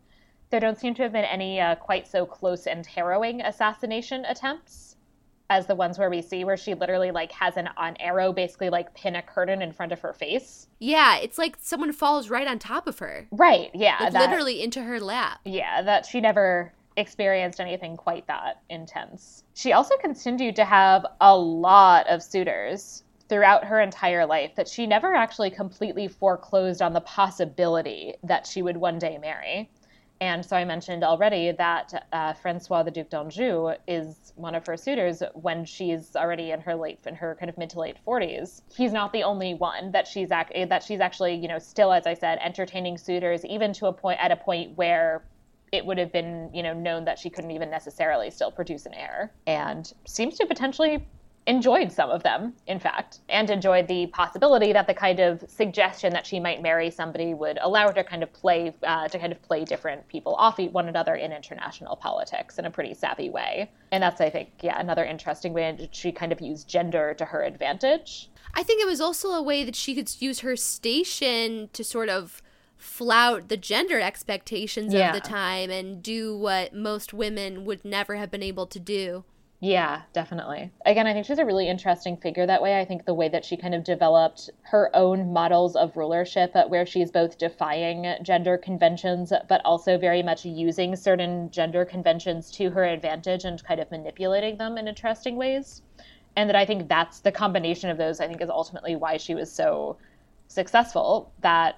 there 0.50 0.60
don't 0.60 0.78
seem 0.78 0.94
to 0.96 1.04
have 1.04 1.14
been 1.14 1.24
any 1.24 1.62
uh, 1.62 1.76
quite 1.76 2.06
so 2.06 2.26
close 2.26 2.68
and 2.68 2.86
harrowing 2.86 3.40
assassination 3.40 4.26
attempts 4.26 4.89
as 5.50 5.66
the 5.66 5.76
ones 5.76 5.98
where 5.98 6.10
we 6.10 6.22
see 6.22 6.44
where 6.44 6.58
she 6.58 6.74
literally 6.74 7.12
like 7.12 7.32
has 7.32 7.58
an, 7.58 7.70
an 7.78 7.96
arrow 8.00 8.32
basically 8.32 8.70
like 8.70 8.94
pin 8.94 9.16
a 9.16 9.22
curtain 9.22 9.62
in 9.62 9.72
front 9.72 9.92
of 9.92 10.00
her 10.00 10.14
face. 10.14 10.68
Yeah, 10.80 11.18
it's 11.18 11.38
like 11.38 11.58
someone 11.60 11.92
falls 11.92 12.30
right 12.30 12.48
on 12.48 12.60
top 12.60 12.88
of 12.88 13.00
her. 13.00 13.28
Right, 13.32 13.72
yeah. 13.74 13.98
Like 14.00 14.14
that, 14.14 14.30
literally 14.30 14.62
into 14.62 14.84
her 14.84 15.00
lap. 15.00 15.40
Yeah, 15.46 15.82
that 15.82 16.06
she 16.06 16.22
never 16.22 16.72
experienced 16.98 17.60
anything 17.60 17.98
quite 17.98 18.28
that 18.28 18.62
intense. 18.70 19.44
She 19.54 19.74
also 19.74 19.96
continued 19.98 20.56
to 20.58 20.66
have 20.66 21.06
a 21.22 21.36
lot 21.36 22.08
of 22.08 22.22
suitors 22.22 23.04
throughout 23.30 23.64
her 23.64 23.80
entire 23.80 24.26
life 24.26 24.56
that 24.56 24.68
she 24.68 24.88
never 24.88 25.14
actually 25.14 25.52
completely 25.52 26.08
foreclosed 26.08 26.82
on 26.82 26.94
the 26.94 27.02
possibility 27.02 28.16
that 28.24 28.46
she 28.48 28.62
would 28.62 28.78
one 28.78 28.98
day 29.00 29.18
marry. 29.20 29.70
And 30.22 30.46
so 30.46 30.58
I 30.58 30.66
mentioned 30.66 31.04
already 31.04 31.52
that 31.54 32.08
uh, 32.12 32.34
Francois 32.34 32.84
the 32.84 32.92
Duc 32.92 33.10
d'Anjou 33.10 33.74
is 33.88 34.34
one 34.36 34.54
of 34.54 34.66
her 34.66 34.76
suitors 34.76 35.24
when 35.34 35.64
she's 35.64 36.16
already 36.16 36.52
in 36.52 36.60
her 36.62 36.76
late, 36.76 37.00
in 37.06 37.16
her 37.16 37.38
kind 37.40 37.50
of 37.50 37.58
mid 37.58 37.70
to 37.72 37.80
late 37.80 37.96
40s. 38.06 38.62
He's 38.76 38.92
not 38.92 39.14
the 39.14 39.24
only 39.24 39.54
one 39.54 39.92
that 39.94 40.08
she's 40.08 40.32
ac- 40.32 40.66
that 40.66 40.84
she's 40.84 41.00
actually, 41.00 41.36
you 41.36 41.48
know, 41.48 41.60
still, 41.60 41.94
as 41.94 42.06
I 42.06 42.14
said, 42.16 42.38
entertaining 42.44 42.98
suitors, 42.98 43.46
even 43.46 43.72
to 43.74 43.88
a 43.88 43.94
point 43.94 44.20
at 44.22 44.32
a 44.32 44.36
point 44.36 44.78
where 44.78 45.24
it 45.72 45.86
would 45.86 45.98
have 45.98 46.12
been, 46.12 46.50
you 46.54 46.64
know, 46.64 46.74
known 46.74 47.06
that 47.06 47.20
she 47.20 47.30
couldn't 47.30 47.52
even 47.52 47.70
necessarily 47.70 48.30
still 48.32 48.52
produce 48.52 48.86
an 48.86 48.94
heir, 48.94 49.32
and 49.48 49.94
seems 50.06 50.38
to 50.40 50.46
potentially 50.46 51.08
enjoyed 51.50 51.92
some 51.92 52.12
of 52.12 52.22
them, 52.22 52.54
in 52.68 52.80
fact, 52.80 53.20
and 53.28 53.50
enjoyed 53.50 53.88
the 53.88 54.06
possibility 54.08 54.72
that 54.72 54.86
the 54.86 54.94
kind 54.94 55.20
of 55.20 55.44
suggestion 55.48 56.14
that 56.14 56.26
she 56.26 56.40
might 56.40 56.62
marry 56.62 56.92
somebody 56.92 57.34
would 57.34 57.58
allow 57.62 57.88
her 57.88 57.94
to 57.94 58.04
kind 58.04 58.22
of 58.22 58.32
play 58.32 58.72
uh, 58.84 59.08
to 59.08 59.18
kind 59.18 59.32
of 59.32 59.42
play 59.42 59.66
different 59.66 60.08
people 60.08 60.36
off 60.36 60.60
one 60.60 60.88
another 60.88 61.16
in 61.16 61.32
international 61.32 61.96
politics 61.96 62.60
in 62.60 62.66
a 62.66 62.70
pretty 62.70 62.94
savvy 62.94 63.32
way. 63.32 63.72
And 63.92 64.04
that's, 64.04 64.22
I 64.22 64.30
think, 64.30 64.50
yeah, 64.62 64.80
another 64.80 65.04
interesting 65.04 65.52
way 65.54 65.76
that 65.80 65.96
she 65.96 66.12
kind 66.12 66.32
of 66.32 66.40
used 66.40 66.70
gender 66.70 67.16
to 67.16 67.26
her 67.26 67.42
advantage. 67.44 68.30
I 68.54 68.62
think 68.62 68.82
it 68.82 68.88
was 68.88 69.02
also 69.02 69.30
a 69.32 69.42
way 69.42 69.64
that 69.64 69.76
she 69.76 69.96
could 69.96 70.10
use 70.22 70.42
her 70.42 70.56
station 70.56 71.70
to 71.74 71.84
sort 71.84 72.10
of 72.10 72.44
flout 72.78 73.50
the 73.50 73.58
gender 73.58 74.00
expectations 74.00 74.94
yeah. 74.94 75.10
of 75.10 75.16
the 75.16 75.28
time 75.28 75.72
and 75.72 76.04
do 76.04 76.38
what 76.38 76.74
most 76.76 77.12
women 77.12 77.66
would 77.66 77.84
never 77.84 78.16
have 78.18 78.30
been 78.30 78.44
able 78.44 78.68
to 78.68 78.80
do. 78.80 79.24
Yeah, 79.62 80.04
definitely. 80.14 80.72
Again, 80.86 81.06
I 81.06 81.12
think 81.12 81.26
she's 81.26 81.38
a 81.38 81.46
really 81.46 81.68
interesting 81.68 82.16
figure 82.16 82.46
that 82.46 82.62
way. 82.62 82.80
I 82.80 82.86
think 82.86 83.04
the 83.06 83.14
way 83.14 83.28
that 83.28 83.44
she 83.44 83.58
kind 83.58 83.76
of 83.76 83.84
developed 83.84 84.50
her 84.72 84.90
own 84.96 85.34
models 85.34 85.76
of 85.76 85.98
rulership, 85.98 86.52
uh, 86.56 86.66
where 86.68 86.86
she's 86.86 87.12
both 87.12 87.38
defying 87.38 88.16
gender 88.24 88.58
conventions, 88.58 89.34
but 89.50 89.62
also 89.66 89.98
very 89.98 90.24
much 90.24 90.46
using 90.46 90.96
certain 90.96 91.52
gender 91.52 91.84
conventions 91.84 92.52
to 92.52 92.70
her 92.70 92.86
advantage 92.86 93.44
and 93.44 93.62
kind 93.66 93.82
of 93.82 93.92
manipulating 93.92 94.58
them 94.58 94.78
in 94.78 94.88
interesting 94.88 95.36
ways. 95.36 95.82
And 96.38 96.50
that 96.50 96.56
I 96.56 96.66
think 96.66 96.88
that's 96.88 97.20
the 97.20 97.32
combination 97.32 97.90
of 97.90 97.98
those, 97.98 98.22
I 98.22 98.28
think, 98.28 98.42
is 98.42 98.50
ultimately 98.50 98.96
why 98.96 99.18
she 99.18 99.36
was 99.36 99.54
so 99.54 99.98
successful. 100.48 101.34
That 101.40 101.76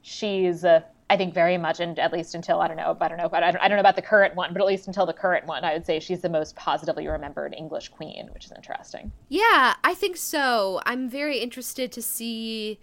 she's. 0.00 0.64
Uh, 0.64 0.82
I 1.08 1.16
think 1.16 1.34
very 1.34 1.56
much, 1.56 1.78
and 1.78 1.98
at 1.98 2.12
least 2.12 2.34
until 2.34 2.60
I 2.60 2.66
don't 2.66 2.76
know, 2.76 2.96
I 3.00 3.08
don't 3.08 3.18
know, 3.18 3.30
I 3.32 3.40
don't, 3.40 3.56
I 3.56 3.68
don't 3.68 3.76
know 3.76 3.80
about 3.80 3.94
the 3.94 4.02
current 4.02 4.34
one, 4.34 4.52
but 4.52 4.60
at 4.60 4.66
least 4.66 4.88
until 4.88 5.06
the 5.06 5.12
current 5.12 5.46
one, 5.46 5.64
I 5.64 5.72
would 5.72 5.86
say 5.86 6.00
she's 6.00 6.20
the 6.20 6.28
most 6.28 6.56
positively 6.56 7.06
remembered 7.06 7.54
English 7.56 7.90
queen, 7.90 8.28
which 8.32 8.46
is 8.46 8.52
interesting. 8.52 9.12
Yeah, 9.28 9.74
I 9.84 9.94
think 9.94 10.16
so. 10.16 10.80
I'm 10.84 11.08
very 11.08 11.38
interested 11.38 11.92
to 11.92 12.02
see. 12.02 12.80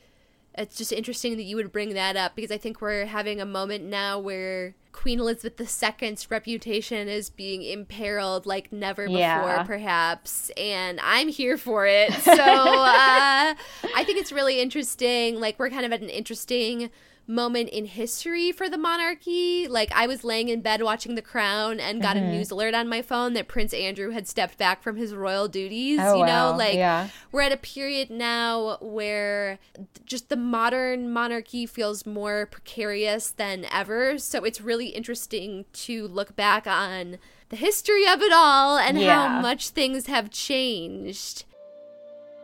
It's 0.56 0.78
just 0.78 0.94
interesting 0.94 1.36
that 1.36 1.44
you 1.44 1.56
would 1.56 1.72
bring 1.72 1.95
that 1.95 2.16
up 2.16 2.36
because 2.36 2.52
I 2.52 2.58
think 2.58 2.80
we're 2.80 3.08
having 3.08 3.41
a 3.41 3.45
moment 3.45 3.84
now 3.86 4.20
where 4.20 4.76
Queen 4.94 5.20
Elizabeth 5.20 5.60
II's 5.60 6.30
reputation 6.30 7.10
is 7.10 7.30
being 7.30 7.64
imperiled 7.64 8.45
like 8.45 8.72
never 8.72 9.08
before, 9.08 9.20
yeah. 9.20 9.64
perhaps. 9.64 10.52
And 10.56 11.00
I'm 11.02 11.28
here 11.28 11.58
for 11.58 11.88
it. 11.88 12.14
So 12.14 12.32
uh, 12.34 13.54
I 13.56 14.04
think 14.06 14.20
it's 14.20 14.32
really 14.32 14.62
interesting. 14.62 15.40
Like, 15.40 15.58
we're 15.58 15.72
kind 15.72 15.86
of 15.86 15.91
at 15.91 16.02
an 16.02 16.10
interesting 16.10 16.91
moment 17.26 17.70
in 17.70 17.86
history 17.86 18.52
for 18.52 18.70
the 18.70 18.78
monarchy. 18.78 19.68
Like 19.68 19.91
I 19.94 20.08
was 20.08 20.24
laying 20.24 20.50
in 20.50 20.62
bed 20.62 20.82
watching 20.84 21.16
The 21.16 21.22
Crown 21.22 21.80
and 21.80 22.02
got 22.02 22.16
mm-hmm. 22.16 22.26
a 22.26 22.32
news 22.32 22.52
alert 22.52 22.74
on 22.74 22.88
my 22.88 23.02
phone 23.02 23.34
that 23.34 23.48
Prince 23.48 23.74
Andrew 23.74 24.12
had 24.12 24.28
stepped 24.28 24.58
back 24.58 24.84
from 24.84 24.98
his 24.98 25.14
royal 25.14 25.48
duties. 25.48 26.00
Oh, 26.02 26.16
you 26.16 26.22
wow. 26.22 26.52
know, 26.52 26.58
like 26.58 26.76
yeah. 26.76 27.10
we're 27.32 27.41
at 27.41 27.52
a 27.52 27.58
period 27.58 28.10
now 28.10 28.78
where 28.82 29.60
just 30.06 30.30
the 30.30 30.36
modern 30.36 31.12
monarchy 31.12 31.66
feels 31.66 32.06
more 32.06 32.45
precarious 32.45 33.32
than 33.32 33.66
ever. 33.72 34.18
So 34.18 34.44
it's 34.44 34.62
really 34.62 34.88
interesting 34.88 35.66
to 35.74 36.08
look 36.08 36.36
back 36.36 36.68
on 36.68 37.18
the 37.50 37.56
history 37.56 38.08
of 38.08 38.22
it 38.22 38.34
all 38.34 38.78
and 38.78 39.00
yeah. 39.00 39.28
how 39.28 39.41
much 39.41 39.70
things 39.70 40.08
have 40.08 40.30
changed. 40.30 41.45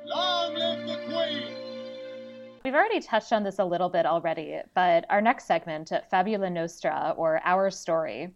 Long 0.06 0.54
live 0.56 0.88
the 0.88 0.98
Queen! 1.08 1.69
We've 2.70 2.76
already 2.76 3.00
touched 3.00 3.34
on 3.34 3.42
this 3.42 3.58
a 3.58 3.66
little 3.66 3.90
bit 3.90 4.06
already, 4.06 4.60
but 4.76 5.04
our 5.10 5.22
next 5.22 5.46
segment, 5.46 5.92
Fabula 6.12 6.52
Nostra, 6.52 7.16
or 7.18 7.42
Our 7.44 7.72
Story, 7.72 8.30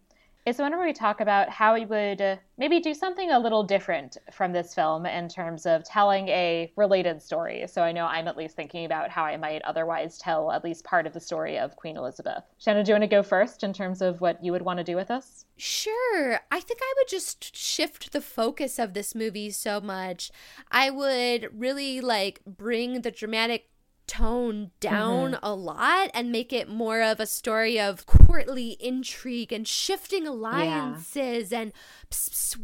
is 0.44 0.58
whenever 0.58 0.82
we 0.82 0.92
talk 0.92 1.20
about 1.20 1.48
how 1.48 1.74
we 1.74 1.86
would 1.86 2.20
uh, 2.20 2.36
maybe 2.58 2.80
do 2.80 2.94
something 2.94 3.30
a 3.30 3.38
little 3.38 3.62
different 3.62 4.16
from 4.32 4.52
this 4.52 4.74
film 4.74 5.06
in 5.06 5.28
terms 5.28 5.66
of 5.66 5.84
telling 5.84 6.26
a 6.30 6.72
related 6.74 7.22
story. 7.22 7.64
So 7.68 7.82
I 7.82 7.92
know 7.92 8.06
I'm 8.06 8.26
at 8.26 8.36
least 8.36 8.56
thinking 8.56 8.84
about 8.84 9.08
how 9.08 9.22
I 9.22 9.36
might 9.36 9.62
otherwise 9.62 10.18
tell 10.18 10.50
at 10.50 10.64
least 10.64 10.82
part 10.82 11.06
of 11.06 11.12
the 11.12 11.20
story 11.20 11.56
of 11.56 11.76
Queen 11.76 11.96
Elizabeth. 11.96 12.42
Shannon, 12.58 12.84
do 12.84 12.90
you 12.90 12.94
want 12.94 13.04
to 13.04 13.16
go 13.16 13.22
first 13.22 13.62
in 13.62 13.72
terms 13.72 14.02
of 14.02 14.20
what 14.20 14.42
you 14.42 14.50
would 14.50 14.62
want 14.62 14.78
to 14.78 14.84
do 14.84 14.96
with 14.96 15.12
us? 15.12 15.44
Sure. 15.56 16.40
I 16.50 16.58
think 16.58 16.80
I 16.82 16.94
would 16.96 17.08
just 17.08 17.54
shift 17.56 18.10
the 18.10 18.20
focus 18.20 18.80
of 18.80 18.94
this 18.94 19.14
movie 19.14 19.50
so 19.50 19.80
much. 19.80 20.32
I 20.72 20.90
would 20.90 21.50
really 21.56 22.00
like 22.00 22.40
bring 22.44 23.02
the 23.02 23.12
dramatic 23.12 23.68
tone 24.06 24.70
down 24.80 25.32
mm-hmm. 25.32 25.44
a 25.44 25.54
lot 25.54 26.10
and 26.14 26.30
make 26.30 26.52
it 26.52 26.68
more 26.68 27.02
of 27.02 27.20
a 27.20 27.26
story 27.26 27.80
of 27.80 28.06
courtly 28.06 28.76
intrigue 28.80 29.52
and 29.52 29.66
shifting 29.66 30.26
alliances 30.26 31.52
yeah. 31.52 31.60
and 31.60 31.72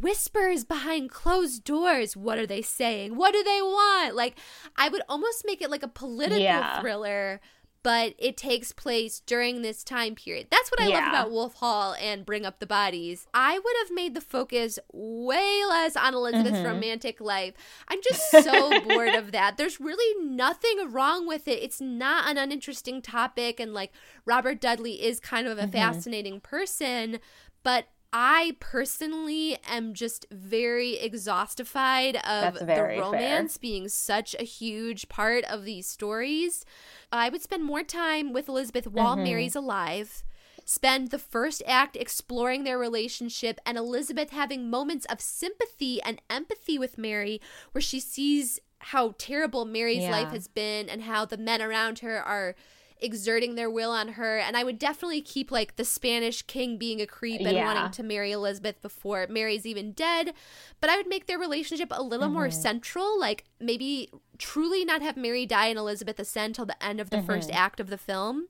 whispers 0.01 0.65
behind 0.65 1.11
closed 1.11 1.65
doors. 1.65 2.17
What 2.17 2.39
are 2.39 2.47
they 2.47 2.63
saying? 2.63 3.17
What 3.17 3.33
do 3.33 3.43
they 3.43 3.63
want? 3.63 4.15
Like, 4.15 4.39
I 4.77 4.89
would 4.89 5.03
almost 5.09 5.45
make 5.47 5.63
it 5.63 5.71
like 5.71 5.83
a 5.83 5.89
political 5.89 6.39
yeah. 6.39 6.81
thriller 6.81 7.41
but 7.83 8.15
it 8.19 8.37
takes 8.37 8.73
place 8.73 9.21
during 9.21 9.63
this 9.63 9.83
time 9.83 10.15
period. 10.15 10.49
That's 10.51 10.71
what 10.71 10.81
I 10.81 10.89
yeah. 10.89 10.99
love 10.99 11.09
about 11.09 11.31
Wolf 11.31 11.55
Hall 11.55 11.95
and 12.01 12.27
Bring 12.27 12.45
Up 12.45 12.59
the 12.59 12.67
Bodies. 12.67 13.27
I 13.33 13.59
would 13.59 13.75
have 13.83 13.91
made 13.95 14.15
the 14.15 14.21
focus 14.21 14.79
way 14.93 15.63
less 15.69 15.97
on 15.97 16.15
Elizabeth's 16.15 16.59
mm-hmm. 16.59 16.67
romantic 16.67 17.21
life. 17.21 17.55
I'm 17.89 18.01
just 18.03 18.31
so 18.45 18.81
bored 18.81 19.15
of 19.15 19.33
that. 19.33 19.57
There's 19.57 19.81
really 19.81 20.25
nothing 20.25 20.91
wrong 20.91 21.27
with 21.27 21.49
it. 21.49 21.63
It's 21.63 21.81
not 21.81 22.29
an 22.29 22.37
uninteresting 22.37 23.01
topic, 23.03 23.59
and 23.59 23.73
like 23.73 23.93
Robert 24.27 24.61
Dudley 24.61 25.03
is 25.03 25.21
kind 25.21 25.47
of 25.47 25.59
a 25.59 25.63
mm-hmm. 25.63 25.73
fascinating 25.73 26.41
person, 26.41 27.19
but 27.63 27.87
I 28.13 28.57
personally 28.59 29.59
am 29.69 29.95
just 29.95 30.27
very 30.33 30.99
exhaustified 30.99 32.17
of 32.17 32.59
very 32.59 32.97
the 32.97 33.03
romance 33.03 33.57
fair. 33.57 33.61
being 33.61 33.89
such 33.89 34.35
a 34.39 34.43
huge 34.43 35.09
part 35.09 35.45
of 35.45 35.65
these 35.65 35.87
stories. 35.87 36.65
I 37.13 37.29
would 37.29 37.43
spend 37.43 37.65
more 37.65 37.83
time 37.83 38.33
with 38.33 38.49
Elizabeth 38.49 38.87
while 38.87 39.15
mm-hmm. 39.15 39.25
Mary's 39.25 39.57
alive. 39.57 40.23
Spend 40.65 41.11
the 41.11 41.19
first 41.19 41.63
act 41.67 41.97
exploring 41.97 42.63
their 42.65 42.79
relationship 42.79 43.61
and 43.67 43.77
Elizabeth 43.77 44.31
having 44.31 44.71
moments 44.71 45.07
of 45.07 45.21
sympathy 45.21 46.01
and 46.03 46.23
empathy 46.31 46.79
with 46.79 46.99
Mary, 46.99 47.41
where 47.73 47.83
she 47.83 47.99
sees 47.99 48.61
how 48.79 49.15
terrible 49.19 49.65
Mary's 49.65 50.03
yeah. 50.03 50.11
life 50.11 50.31
has 50.31 50.47
been 50.47 50.89
and 50.89 51.03
how 51.03 51.25
the 51.25 51.37
men 51.37 51.61
around 51.61 51.99
her 52.01 52.23
are 52.23 52.55
exerting 53.03 53.55
their 53.55 53.71
will 53.71 53.91
on 53.91 54.09
her. 54.09 54.39
And 54.39 54.57
I 54.57 54.65
would 54.65 54.79
definitely 54.79 55.23
keep 55.23 55.51
like 55.51 55.77
the 55.77 55.85
Spanish 55.85 56.43
king 56.43 56.79
being 56.79 57.01
a 57.01 57.07
creep 57.07 57.41
and 57.41 57.53
yeah. 57.53 57.65
wanting 57.65 57.91
to 57.93 58.03
marry 58.03 58.33
Elizabeth 58.33 58.81
before 58.81 59.27
Mary's 59.29 59.67
even 59.67 59.93
dead. 59.93 60.35
But 60.81 60.91
I 60.91 60.97
would 60.97 61.09
make 61.09 61.27
their 61.27 61.39
relationship 61.39 61.89
a 61.91 62.03
little 62.03 62.27
mm-hmm. 62.27 62.35
more 62.35 62.51
central, 62.51 63.19
like 63.19 63.45
maybe 63.59 64.11
truly 64.41 64.85
not 64.85 65.03
have 65.03 65.17
Mary 65.17 65.47
die 65.47 65.67
and 65.67 65.79
Elizabeth 65.79 66.19
ascend 66.19 66.57
till 66.57 66.67
the 66.67 66.83
end 66.83 67.01
of 67.01 67.11
the 67.11 67.19
mm-hmm. 67.19 67.27
first 67.27 67.51
act 67.53 67.79
of 67.79 67.91
the 67.91 67.99
film. 67.99 68.49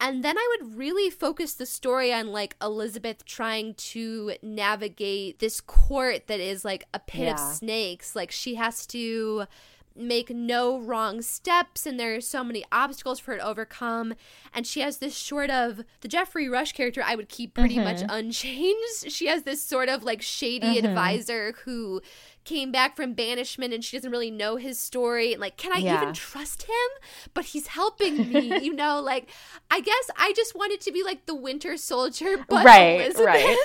And 0.00 0.24
then 0.24 0.38
I 0.38 0.56
would 0.56 0.76
really 0.76 1.10
focus 1.10 1.54
the 1.54 1.66
story 1.66 2.12
on 2.12 2.28
like 2.28 2.56
Elizabeth 2.62 3.24
trying 3.24 3.74
to 3.74 4.34
navigate 4.42 5.40
this 5.40 5.60
court 5.60 6.28
that 6.28 6.40
is 6.40 6.64
like 6.64 6.86
a 6.94 7.00
pit 7.00 7.26
yeah. 7.26 7.34
of 7.34 7.38
snakes. 7.38 8.14
Like 8.14 8.30
she 8.30 8.54
has 8.54 8.86
to 8.88 9.46
make 9.96 10.30
no 10.30 10.78
wrong 10.78 11.20
steps 11.20 11.84
and 11.84 11.98
there 11.98 12.14
are 12.14 12.20
so 12.20 12.44
many 12.44 12.64
obstacles 12.70 13.18
for 13.18 13.32
her 13.32 13.38
to 13.38 13.44
overcome 13.44 14.14
and 14.54 14.64
she 14.64 14.80
has 14.80 14.98
this 14.98 15.16
sort 15.16 15.50
of 15.50 15.82
the 16.02 16.08
Geoffrey 16.08 16.48
Rush 16.48 16.70
character 16.70 17.02
I 17.04 17.16
would 17.16 17.28
keep 17.28 17.54
pretty 17.54 17.74
mm-hmm. 17.74 17.84
much 17.84 18.02
unchanged. 18.08 18.78
She 19.08 19.26
has 19.26 19.42
this 19.42 19.62
sort 19.62 19.88
of 19.88 20.04
like 20.04 20.22
shady 20.22 20.76
mm-hmm. 20.76 20.86
advisor 20.86 21.54
who 21.64 22.00
came 22.48 22.72
back 22.72 22.96
from 22.96 23.12
banishment 23.12 23.74
and 23.74 23.84
she 23.84 23.96
doesn't 23.96 24.10
really 24.10 24.30
know 24.30 24.56
his 24.56 24.78
story 24.78 25.32
and 25.32 25.40
like 25.40 25.58
can 25.58 25.70
I 25.72 25.78
yeah. 25.78 26.00
even 26.00 26.14
trust 26.14 26.62
him? 26.62 26.88
But 27.34 27.46
he's 27.46 27.68
helping 27.68 28.32
me, 28.32 28.64
you 28.64 28.72
know, 28.72 29.00
like 29.04 29.28
I 29.70 29.80
guess 29.80 30.10
I 30.16 30.32
just 30.34 30.56
wanted 30.56 30.80
to 30.82 30.92
be 30.92 31.02
like 31.02 31.26
the 31.26 31.34
winter 31.34 31.76
soldier 31.76 32.36
but 32.48 32.64
right, 32.64 33.00
Elizabeth. 33.00 33.24
Right 33.24 33.58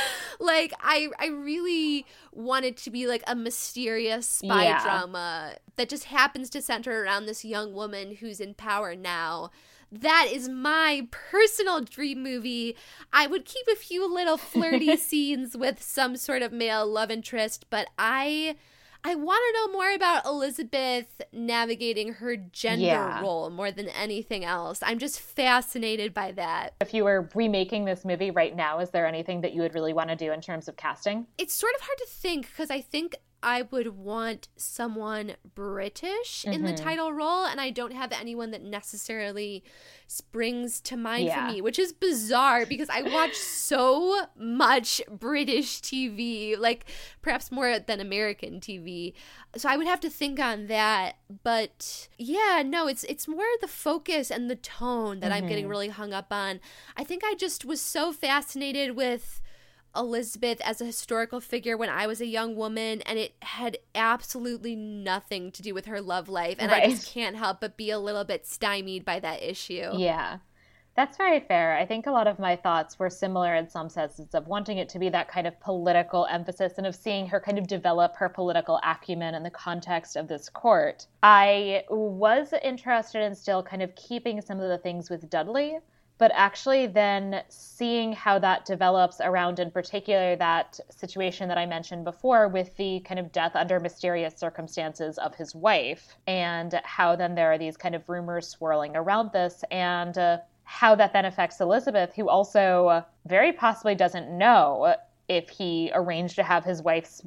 like 0.40 0.72
I 0.80 1.08
I 1.18 1.26
really 1.26 2.06
wanted 2.32 2.76
to 2.78 2.90
be 2.90 3.06
like 3.06 3.24
a 3.26 3.34
mysterious 3.34 4.28
spy 4.28 4.64
yeah. 4.64 4.82
drama 4.82 5.56
that 5.76 5.88
just 5.88 6.04
happens 6.04 6.48
to 6.50 6.62
center 6.62 7.02
around 7.02 7.26
this 7.26 7.44
young 7.44 7.74
woman 7.74 8.16
who's 8.16 8.40
in 8.40 8.54
power 8.54 8.94
now. 8.94 9.50
That 9.92 10.28
is 10.32 10.48
my 10.48 11.06
personal 11.10 11.82
dream 11.82 12.22
movie. 12.22 12.76
I 13.12 13.26
would 13.26 13.44
keep 13.44 13.66
a 13.70 13.76
few 13.76 14.12
little 14.12 14.38
flirty 14.38 14.96
scenes 14.96 15.54
with 15.54 15.82
some 15.82 16.16
sort 16.16 16.40
of 16.40 16.50
male 16.50 16.86
love 16.86 17.10
interest, 17.10 17.66
but 17.68 17.88
I 17.98 18.56
I 19.04 19.16
want 19.16 19.42
to 19.42 19.60
know 19.60 19.72
more 19.72 19.92
about 19.92 20.24
Elizabeth 20.24 21.20
navigating 21.32 22.14
her 22.14 22.36
gender 22.36 22.84
yeah. 22.84 23.20
role 23.20 23.50
more 23.50 23.72
than 23.72 23.88
anything 23.88 24.44
else. 24.44 24.78
I'm 24.80 24.98
just 24.98 25.18
fascinated 25.18 26.14
by 26.14 26.30
that. 26.32 26.74
If 26.80 26.94
you 26.94 27.04
were 27.04 27.28
remaking 27.34 27.84
this 27.84 28.04
movie 28.04 28.30
right 28.30 28.54
now, 28.54 28.78
is 28.78 28.90
there 28.90 29.04
anything 29.04 29.40
that 29.40 29.54
you 29.54 29.62
would 29.62 29.74
really 29.74 29.92
want 29.92 30.10
to 30.10 30.16
do 30.16 30.30
in 30.30 30.40
terms 30.40 30.68
of 30.68 30.76
casting? 30.76 31.26
It's 31.36 31.52
sort 31.52 31.74
of 31.74 31.80
hard 31.80 31.98
to 31.98 32.06
think 32.08 32.46
because 32.46 32.70
I 32.70 32.80
think 32.80 33.16
I 33.42 33.62
would 33.62 33.96
want 33.98 34.48
someone 34.56 35.34
British 35.54 36.42
mm-hmm. 36.42 36.52
in 36.52 36.62
the 36.62 36.72
mm-hmm. 36.72 36.84
title 36.84 37.12
role, 37.12 37.44
and 37.44 37.60
I 37.60 37.70
don't 37.70 37.92
have 37.92 38.12
anyone 38.12 38.52
that 38.52 38.62
necessarily 38.62 39.64
springs 40.06 40.80
to 40.82 40.96
mind 40.96 41.24
yeah. 41.24 41.46
for 41.46 41.52
me, 41.52 41.60
which 41.60 41.78
is 41.78 41.92
bizarre 41.92 42.66
because 42.66 42.88
I 42.88 43.02
watch 43.02 43.34
so 43.34 44.26
much 44.36 45.00
British 45.10 45.80
TV, 45.80 46.58
like 46.58 46.86
perhaps 47.22 47.50
more 47.50 47.78
than 47.78 47.98
American 48.00 48.60
TV. 48.60 49.14
So 49.56 49.68
I 49.68 49.76
would 49.76 49.86
have 49.86 50.00
to 50.00 50.10
think 50.10 50.38
on 50.38 50.66
that. 50.68 51.16
But 51.42 52.08
yeah, 52.18 52.62
no, 52.64 52.86
it's 52.86 53.04
it's 53.04 53.26
more 53.26 53.44
the 53.60 53.68
focus 53.68 54.30
and 54.30 54.48
the 54.48 54.56
tone 54.56 55.20
that 55.20 55.32
mm-hmm. 55.32 55.44
I'm 55.44 55.48
getting 55.48 55.64
mm-hmm. 55.64 55.70
really 55.70 55.88
hung 55.88 56.12
up 56.12 56.32
on. 56.32 56.60
I 56.96 57.04
think 57.04 57.22
I 57.24 57.34
just 57.34 57.64
was 57.64 57.80
so 57.80 58.12
fascinated 58.12 58.94
with 58.94 59.41
Elizabeth 59.94 60.60
as 60.62 60.80
a 60.80 60.86
historical 60.86 61.40
figure 61.40 61.76
when 61.76 61.88
I 61.88 62.06
was 62.06 62.20
a 62.20 62.26
young 62.26 62.56
woman, 62.56 63.02
and 63.02 63.18
it 63.18 63.34
had 63.42 63.78
absolutely 63.94 64.74
nothing 64.74 65.52
to 65.52 65.62
do 65.62 65.74
with 65.74 65.86
her 65.86 66.00
love 66.00 66.28
life. 66.28 66.56
And 66.58 66.70
right. 66.70 66.84
I 66.84 66.90
just 66.90 67.12
can't 67.12 67.36
help 67.36 67.60
but 67.60 67.76
be 67.76 67.90
a 67.90 67.98
little 67.98 68.24
bit 68.24 68.46
stymied 68.46 69.04
by 69.04 69.20
that 69.20 69.42
issue. 69.42 69.90
Yeah. 69.94 70.38
That's 70.94 71.16
very 71.16 71.40
fair. 71.40 71.74
I 71.74 71.86
think 71.86 72.06
a 72.06 72.10
lot 72.10 72.26
of 72.26 72.38
my 72.38 72.54
thoughts 72.54 72.98
were 72.98 73.08
similar 73.08 73.54
in 73.54 73.66
some 73.66 73.88
senses 73.88 74.34
of 74.34 74.46
wanting 74.46 74.76
it 74.76 74.90
to 74.90 74.98
be 74.98 75.08
that 75.08 75.26
kind 75.26 75.46
of 75.46 75.58
political 75.60 76.26
emphasis 76.30 76.74
and 76.76 76.86
of 76.86 76.94
seeing 76.94 77.26
her 77.28 77.40
kind 77.40 77.58
of 77.58 77.66
develop 77.66 78.14
her 78.16 78.28
political 78.28 78.78
acumen 78.84 79.34
in 79.34 79.42
the 79.42 79.50
context 79.50 80.16
of 80.16 80.28
this 80.28 80.50
court. 80.50 81.06
I 81.22 81.84
was 81.88 82.52
interested 82.62 83.22
in 83.22 83.34
still 83.34 83.62
kind 83.62 83.82
of 83.82 83.94
keeping 83.94 84.42
some 84.42 84.60
of 84.60 84.68
the 84.68 84.76
things 84.76 85.08
with 85.08 85.30
Dudley 85.30 85.78
but 86.22 86.30
actually 86.36 86.86
then 86.86 87.42
seeing 87.48 88.12
how 88.12 88.38
that 88.38 88.64
develops 88.64 89.20
around 89.20 89.58
in 89.58 89.72
particular 89.72 90.36
that 90.36 90.78
situation 90.88 91.48
that 91.48 91.58
I 91.58 91.66
mentioned 91.66 92.04
before 92.04 92.46
with 92.46 92.76
the 92.76 93.00
kind 93.00 93.18
of 93.18 93.32
death 93.32 93.56
under 93.56 93.80
mysterious 93.80 94.36
circumstances 94.36 95.18
of 95.18 95.34
his 95.34 95.52
wife 95.52 96.14
and 96.28 96.80
how 96.84 97.16
then 97.16 97.34
there 97.34 97.50
are 97.50 97.58
these 97.58 97.76
kind 97.76 97.96
of 97.96 98.08
rumors 98.08 98.46
swirling 98.46 98.94
around 98.94 99.32
this 99.32 99.64
and 99.72 100.16
uh, 100.16 100.38
how 100.62 100.94
that 100.94 101.12
then 101.12 101.24
affects 101.24 101.60
Elizabeth 101.60 102.14
who 102.14 102.28
also 102.28 103.04
very 103.26 103.52
possibly 103.52 103.96
doesn't 103.96 104.30
know 104.30 104.94
if 105.26 105.48
he 105.48 105.90
arranged 105.92 106.36
to 106.36 106.44
have 106.44 106.64
his 106.64 106.82
wife's 106.82 107.22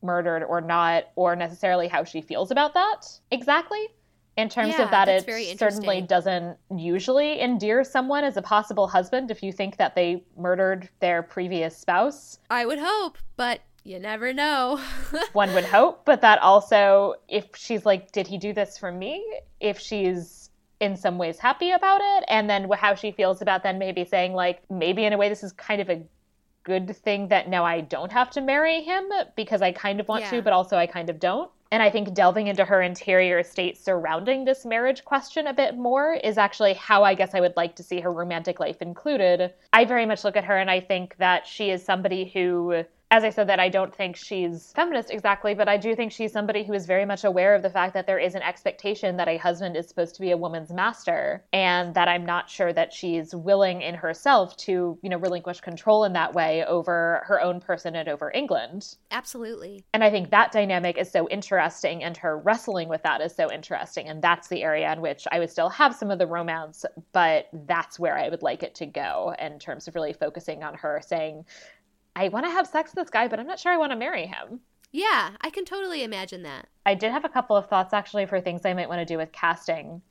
murdered 0.00 0.44
or 0.44 0.62
not 0.62 1.04
or 1.14 1.36
necessarily 1.36 1.88
how 1.88 2.04
she 2.04 2.22
feels 2.22 2.50
about 2.50 2.72
that 2.72 3.06
exactly 3.30 3.86
in 4.36 4.48
terms 4.48 4.74
yeah, 4.78 4.84
of 4.84 4.90
that 4.90 5.08
it 5.08 5.58
certainly 5.58 6.00
doesn't 6.00 6.56
usually 6.76 7.40
endear 7.40 7.84
someone 7.84 8.24
as 8.24 8.36
a 8.36 8.42
possible 8.42 8.86
husband 8.86 9.30
if 9.30 9.42
you 9.42 9.52
think 9.52 9.76
that 9.76 9.94
they 9.94 10.24
murdered 10.36 10.88
their 11.00 11.22
previous 11.22 11.76
spouse. 11.76 12.38
I 12.48 12.64
would 12.64 12.78
hope, 12.80 13.18
but 13.36 13.60
you 13.84 13.98
never 13.98 14.32
know. 14.32 14.80
One 15.32 15.52
would 15.54 15.64
hope, 15.64 16.04
but 16.04 16.20
that 16.20 16.40
also 16.40 17.14
if 17.28 17.46
she's 17.54 17.84
like 17.84 18.12
did 18.12 18.26
he 18.26 18.38
do 18.38 18.52
this 18.52 18.78
for 18.78 18.92
me? 18.92 19.24
If 19.60 19.78
she's 19.78 20.50
in 20.80 20.96
some 20.96 21.18
ways 21.18 21.38
happy 21.38 21.72
about 21.72 22.00
it 22.02 22.24
and 22.28 22.48
then 22.48 22.68
how 22.70 22.94
she 22.94 23.12
feels 23.12 23.42
about 23.42 23.62
then 23.62 23.78
maybe 23.78 24.02
saying 24.02 24.32
like 24.32 24.62
maybe 24.70 25.04
in 25.04 25.12
a 25.12 25.18
way 25.18 25.28
this 25.28 25.44
is 25.44 25.52
kind 25.52 25.82
of 25.82 25.90
a 25.90 26.02
good 26.62 26.96
thing 26.96 27.28
that 27.28 27.48
now 27.50 27.64
I 27.64 27.82
don't 27.82 28.10
have 28.12 28.30
to 28.30 28.40
marry 28.40 28.80
him 28.80 29.04
because 29.36 29.60
I 29.60 29.72
kind 29.72 30.00
of 30.00 30.08
want 30.08 30.22
yeah. 30.22 30.30
to 30.30 30.42
but 30.42 30.54
also 30.54 30.76
I 30.76 30.86
kind 30.86 31.10
of 31.10 31.20
don't 31.20 31.50
and 31.72 31.82
I 31.82 31.90
think 31.90 32.12
delving 32.14 32.48
into 32.48 32.64
her 32.64 32.82
interior 32.82 33.42
state 33.42 33.78
surrounding 33.78 34.44
this 34.44 34.64
marriage 34.64 35.04
question 35.04 35.46
a 35.46 35.54
bit 35.54 35.76
more 35.76 36.14
is 36.14 36.36
actually 36.36 36.74
how 36.74 37.04
I 37.04 37.14
guess 37.14 37.34
I 37.34 37.40
would 37.40 37.56
like 37.56 37.76
to 37.76 37.82
see 37.82 38.00
her 38.00 38.12
romantic 38.12 38.58
life 38.58 38.82
included. 38.82 39.52
I 39.72 39.84
very 39.84 40.06
much 40.06 40.24
look 40.24 40.36
at 40.36 40.44
her 40.44 40.58
and 40.58 40.70
I 40.70 40.80
think 40.80 41.16
that 41.18 41.46
she 41.46 41.70
is 41.70 41.84
somebody 41.84 42.24
who 42.24 42.84
as 43.10 43.24
I 43.24 43.30
said, 43.30 43.48
that 43.48 43.58
I 43.58 43.68
don't 43.68 43.94
think 43.94 44.14
she's 44.14 44.72
feminist 44.76 45.10
exactly, 45.10 45.54
but 45.54 45.68
I 45.68 45.76
do 45.76 45.96
think 45.96 46.12
she's 46.12 46.32
somebody 46.32 46.62
who 46.62 46.72
is 46.72 46.86
very 46.86 47.04
much 47.04 47.24
aware 47.24 47.54
of 47.54 47.62
the 47.62 47.70
fact 47.70 47.94
that 47.94 48.06
there 48.06 48.18
is 48.18 48.36
an 48.36 48.42
expectation 48.42 49.16
that 49.16 49.26
a 49.26 49.36
husband 49.36 49.76
is 49.76 49.88
supposed 49.88 50.14
to 50.14 50.20
be 50.20 50.30
a 50.30 50.36
woman's 50.36 50.70
master, 50.70 51.44
and 51.52 51.94
that 51.94 52.08
I'm 52.08 52.24
not 52.24 52.48
sure 52.48 52.72
that 52.72 52.92
she's 52.92 53.34
willing 53.34 53.82
in 53.82 53.96
herself 53.96 54.56
to, 54.58 54.98
you 55.02 55.10
know, 55.10 55.18
relinquish 55.18 55.60
control 55.60 56.04
in 56.04 56.12
that 56.12 56.34
way 56.34 56.64
over 56.64 57.24
her 57.26 57.40
own 57.40 57.60
person 57.60 57.96
and 57.96 58.08
over 58.08 58.30
England. 58.32 58.96
Absolutely. 59.10 59.84
And 59.92 60.04
I 60.04 60.10
think 60.10 60.30
that 60.30 60.52
dynamic 60.52 60.96
is 60.96 61.10
so 61.10 61.28
interesting, 61.28 62.04
and 62.04 62.16
her 62.16 62.38
wrestling 62.38 62.88
with 62.88 63.02
that 63.02 63.20
is 63.20 63.34
so 63.34 63.50
interesting. 63.50 64.08
And 64.08 64.22
that's 64.22 64.48
the 64.48 64.62
area 64.62 64.92
in 64.92 65.00
which 65.00 65.26
I 65.32 65.40
would 65.40 65.50
still 65.50 65.68
have 65.70 65.96
some 65.96 66.10
of 66.10 66.18
the 66.18 66.26
romance, 66.26 66.84
but 67.12 67.48
that's 67.66 67.98
where 67.98 68.16
I 68.16 68.28
would 68.28 68.42
like 68.42 68.62
it 68.62 68.76
to 68.76 68.86
go 68.86 69.34
in 69.40 69.58
terms 69.58 69.88
of 69.88 69.96
really 69.96 70.12
focusing 70.12 70.62
on 70.62 70.74
her 70.74 71.00
saying, 71.04 71.44
I 72.20 72.28
want 72.28 72.44
to 72.44 72.50
have 72.50 72.66
sex 72.66 72.90
with 72.90 73.06
this 73.06 73.10
guy, 73.10 73.28
but 73.28 73.40
I'm 73.40 73.46
not 73.46 73.58
sure 73.58 73.72
I 73.72 73.78
want 73.78 73.92
to 73.92 73.96
marry 73.96 74.26
him. 74.26 74.60
Yeah, 74.92 75.30
I 75.40 75.48
can 75.48 75.64
totally 75.64 76.04
imagine 76.04 76.42
that. 76.42 76.68
I 76.84 76.94
did 76.94 77.12
have 77.12 77.24
a 77.24 77.30
couple 77.30 77.56
of 77.56 77.66
thoughts 77.66 77.94
actually 77.94 78.26
for 78.26 78.42
things 78.42 78.66
I 78.66 78.74
might 78.74 78.90
want 78.90 78.98
to 78.98 79.06
do 79.06 79.16
with 79.16 79.32
casting. 79.32 80.02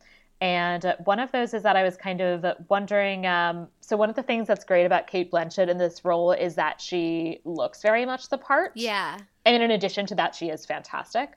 And 0.42 0.96
one 1.04 1.20
of 1.20 1.32
those 1.32 1.54
is 1.54 1.62
that 1.62 1.76
I 1.76 1.84
was 1.84 1.98
kind 1.98 2.22
of 2.22 2.44
wondering. 2.68 3.28
Um, 3.28 3.68
so, 3.82 3.96
one 3.96 4.10
of 4.10 4.16
the 4.16 4.24
things 4.24 4.48
that's 4.48 4.64
great 4.64 4.86
about 4.86 5.06
Cate 5.06 5.30
Blanchett 5.30 5.70
in 5.70 5.78
this 5.78 6.04
role 6.04 6.32
is 6.32 6.56
that 6.56 6.82
she 6.82 7.42
looks 7.46 7.84
very 7.84 8.06
much 8.08 8.30
the 8.30 8.40
part. 8.40 8.72
Yeah. 8.74 9.20
And 9.46 9.62
in 9.62 9.70
addition 9.70 10.08
to 10.08 10.16
that, 10.16 10.34
she 10.34 10.50
is 10.50 10.66
fantastic. 10.66 11.34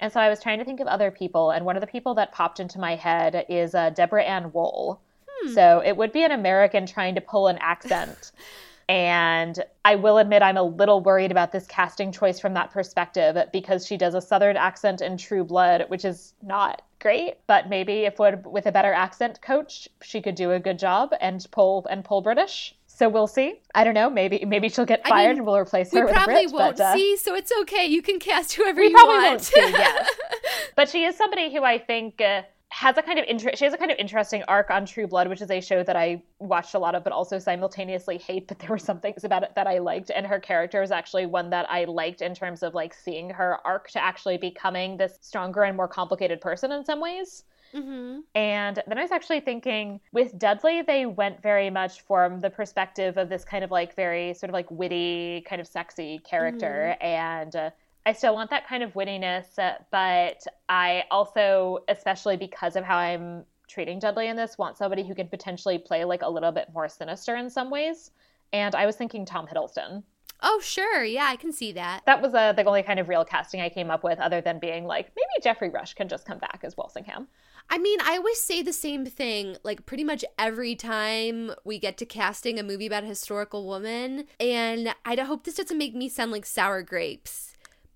And 0.00 0.12
so 0.12 0.18
I 0.18 0.28
was 0.28 0.42
trying 0.42 0.58
to 0.58 0.64
think 0.64 0.80
of 0.80 0.86
other 0.88 1.10
people. 1.10 1.50
And 1.50 1.64
one 1.64 1.76
of 1.76 1.80
the 1.80 1.86
people 1.86 2.14
that 2.14 2.32
popped 2.32 2.58
into 2.58 2.80
my 2.80 2.96
head 2.96 3.44
is 3.48 3.74
uh, 3.74 3.90
Deborah 3.90 4.24
Ann 4.24 4.50
Woll. 4.52 5.00
Hmm. 5.28 5.52
So, 5.52 5.82
it 5.84 5.96
would 5.96 6.10
be 6.10 6.24
an 6.24 6.32
American 6.32 6.86
trying 6.86 7.14
to 7.14 7.20
pull 7.20 7.46
an 7.46 7.58
accent. 7.58 8.32
And 8.88 9.62
I 9.84 9.96
will 9.96 10.16
admit 10.16 10.42
I'm 10.42 10.56
a 10.56 10.62
little 10.62 11.02
worried 11.02 11.30
about 11.30 11.52
this 11.52 11.66
casting 11.66 12.10
choice 12.10 12.40
from 12.40 12.54
that 12.54 12.70
perspective 12.70 13.36
because 13.52 13.86
she 13.86 13.98
does 13.98 14.14
a 14.14 14.20
southern 14.20 14.56
accent 14.56 15.02
in 15.02 15.18
True 15.18 15.44
Blood, 15.44 15.84
which 15.88 16.06
is 16.06 16.32
not 16.42 16.80
great, 16.98 17.36
but 17.46 17.68
maybe 17.68 18.06
if 18.06 18.18
with 18.18 18.66
a 18.66 18.72
better 18.72 18.92
accent 18.92 19.42
coach, 19.42 19.88
she 20.02 20.22
could 20.22 20.34
do 20.34 20.52
a 20.52 20.58
good 20.58 20.78
job 20.78 21.12
and 21.20 21.46
pull 21.50 21.86
and 21.90 22.02
pull 22.02 22.22
British. 22.22 22.74
So 22.86 23.08
we'll 23.08 23.28
see. 23.28 23.60
I 23.74 23.84
don't 23.84 23.94
know. 23.94 24.10
Maybe 24.10 24.44
maybe 24.44 24.68
she'll 24.68 24.84
get 24.84 25.06
fired 25.06 25.26
I 25.26 25.28
mean, 25.28 25.36
and 25.38 25.46
we'll 25.46 25.58
replace 25.58 25.92
her. 25.92 26.06
We 26.06 26.12
probably 26.12 26.46
Brit, 26.46 26.52
won't 26.52 26.78
but, 26.78 26.84
uh, 26.84 26.94
see, 26.94 27.16
so 27.16 27.34
it's 27.34 27.52
okay. 27.60 27.86
You 27.86 28.02
can 28.02 28.18
cast 28.18 28.54
whoever 28.54 28.80
we 28.80 28.88
you 28.88 28.94
probably 28.94 29.16
want. 29.16 29.28
Won't 29.28 29.42
see, 29.42 29.60
yes. 29.60 30.08
but 30.76 30.88
she 30.88 31.04
is 31.04 31.16
somebody 31.16 31.52
who 31.52 31.62
I 31.62 31.78
think. 31.78 32.20
Uh, 32.20 32.42
has 32.70 32.98
a 32.98 33.02
kind 33.02 33.18
of 33.18 33.24
inter- 33.26 33.52
she 33.54 33.64
has 33.64 33.72
a 33.72 33.78
kind 33.78 33.90
of 33.90 33.98
interesting 33.98 34.42
arc 34.46 34.70
on 34.70 34.84
True 34.84 35.06
Blood, 35.06 35.28
which 35.28 35.40
is 35.40 35.50
a 35.50 35.60
show 35.60 35.82
that 35.82 35.96
I 35.96 36.22
watched 36.38 36.74
a 36.74 36.78
lot 36.78 36.94
of, 36.94 37.02
but 37.02 37.12
also 37.12 37.38
simultaneously 37.38 38.18
hate. 38.18 38.46
But 38.46 38.58
there 38.58 38.68
were 38.68 38.78
some 38.78 39.00
things 39.00 39.24
about 39.24 39.42
it 39.42 39.52
that 39.54 39.66
I 39.66 39.78
liked, 39.78 40.10
and 40.10 40.26
her 40.26 40.38
character 40.38 40.82
is 40.82 40.90
actually 40.90 41.26
one 41.26 41.50
that 41.50 41.70
I 41.70 41.84
liked 41.84 42.20
in 42.20 42.34
terms 42.34 42.62
of 42.62 42.74
like 42.74 42.92
seeing 42.92 43.30
her 43.30 43.58
arc 43.64 43.90
to 43.92 44.02
actually 44.02 44.36
becoming 44.36 44.96
this 44.96 45.18
stronger 45.22 45.62
and 45.62 45.76
more 45.76 45.88
complicated 45.88 46.40
person 46.40 46.70
in 46.72 46.84
some 46.84 47.00
ways. 47.00 47.44
Mm-hmm. 47.74 48.20
And 48.34 48.82
then 48.86 48.98
I 48.98 49.02
was 49.02 49.12
actually 49.12 49.40
thinking 49.40 50.00
with 50.12 50.38
Dudley, 50.38 50.82
they 50.82 51.04
went 51.04 51.42
very 51.42 51.70
much 51.70 52.02
from 52.02 52.40
the 52.40 52.48
perspective 52.48 53.16
of 53.18 53.28
this 53.28 53.44
kind 53.44 53.62
of 53.62 53.70
like 53.70 53.94
very 53.94 54.34
sort 54.34 54.50
of 54.50 54.54
like 54.54 54.70
witty, 54.70 55.44
kind 55.48 55.60
of 55.60 55.66
sexy 55.66 56.18
character, 56.18 56.96
mm-hmm. 57.00 57.06
and. 57.06 57.56
Uh, 57.56 57.70
I 58.08 58.12
still 58.12 58.32
want 58.32 58.48
that 58.48 58.66
kind 58.66 58.82
of 58.82 58.94
wittiness, 58.94 59.58
uh, 59.58 59.74
but 59.90 60.42
I 60.66 61.04
also, 61.10 61.80
especially 61.88 62.38
because 62.38 62.74
of 62.74 62.82
how 62.82 62.96
I'm 62.96 63.44
treating 63.68 63.98
Dudley 63.98 64.28
in 64.28 64.36
this, 64.36 64.56
want 64.56 64.78
somebody 64.78 65.06
who 65.06 65.14
can 65.14 65.28
potentially 65.28 65.76
play 65.76 66.06
like 66.06 66.22
a 66.22 66.28
little 66.30 66.50
bit 66.50 66.68
more 66.72 66.88
sinister 66.88 67.36
in 67.36 67.50
some 67.50 67.68
ways. 67.68 68.10
And 68.54 68.74
I 68.74 68.86
was 68.86 68.96
thinking 68.96 69.26
Tom 69.26 69.46
Hiddleston. 69.46 70.04
Oh, 70.40 70.58
sure. 70.64 71.04
Yeah, 71.04 71.26
I 71.28 71.36
can 71.36 71.52
see 71.52 71.72
that. 71.72 72.06
That 72.06 72.22
was 72.22 72.32
uh, 72.32 72.54
the 72.54 72.64
only 72.64 72.82
kind 72.82 72.98
of 72.98 73.10
real 73.10 73.26
casting 73.26 73.60
I 73.60 73.68
came 73.68 73.90
up 73.90 74.02
with, 74.02 74.18
other 74.20 74.40
than 74.40 74.58
being 74.58 74.86
like, 74.86 75.10
maybe 75.14 75.42
Geoffrey 75.42 75.68
Rush 75.68 75.92
can 75.92 76.08
just 76.08 76.24
come 76.24 76.38
back 76.38 76.60
as 76.62 76.78
Walsingham. 76.78 77.28
I 77.68 77.76
mean, 77.76 78.00
I 78.00 78.16
always 78.16 78.40
say 78.40 78.62
the 78.62 78.72
same 78.72 79.04
thing, 79.04 79.58
like 79.64 79.84
pretty 79.84 80.04
much 80.04 80.24
every 80.38 80.74
time 80.76 81.50
we 81.62 81.78
get 81.78 81.98
to 81.98 82.06
casting 82.06 82.58
a 82.58 82.62
movie 82.62 82.86
about 82.86 83.04
a 83.04 83.08
historical 83.08 83.66
woman. 83.66 84.24
And 84.40 84.94
I 85.04 85.14
hope 85.16 85.44
this 85.44 85.56
doesn't 85.56 85.76
make 85.76 85.94
me 85.94 86.08
sound 86.08 86.32
like 86.32 86.46
sour 86.46 86.80
grapes 86.80 87.47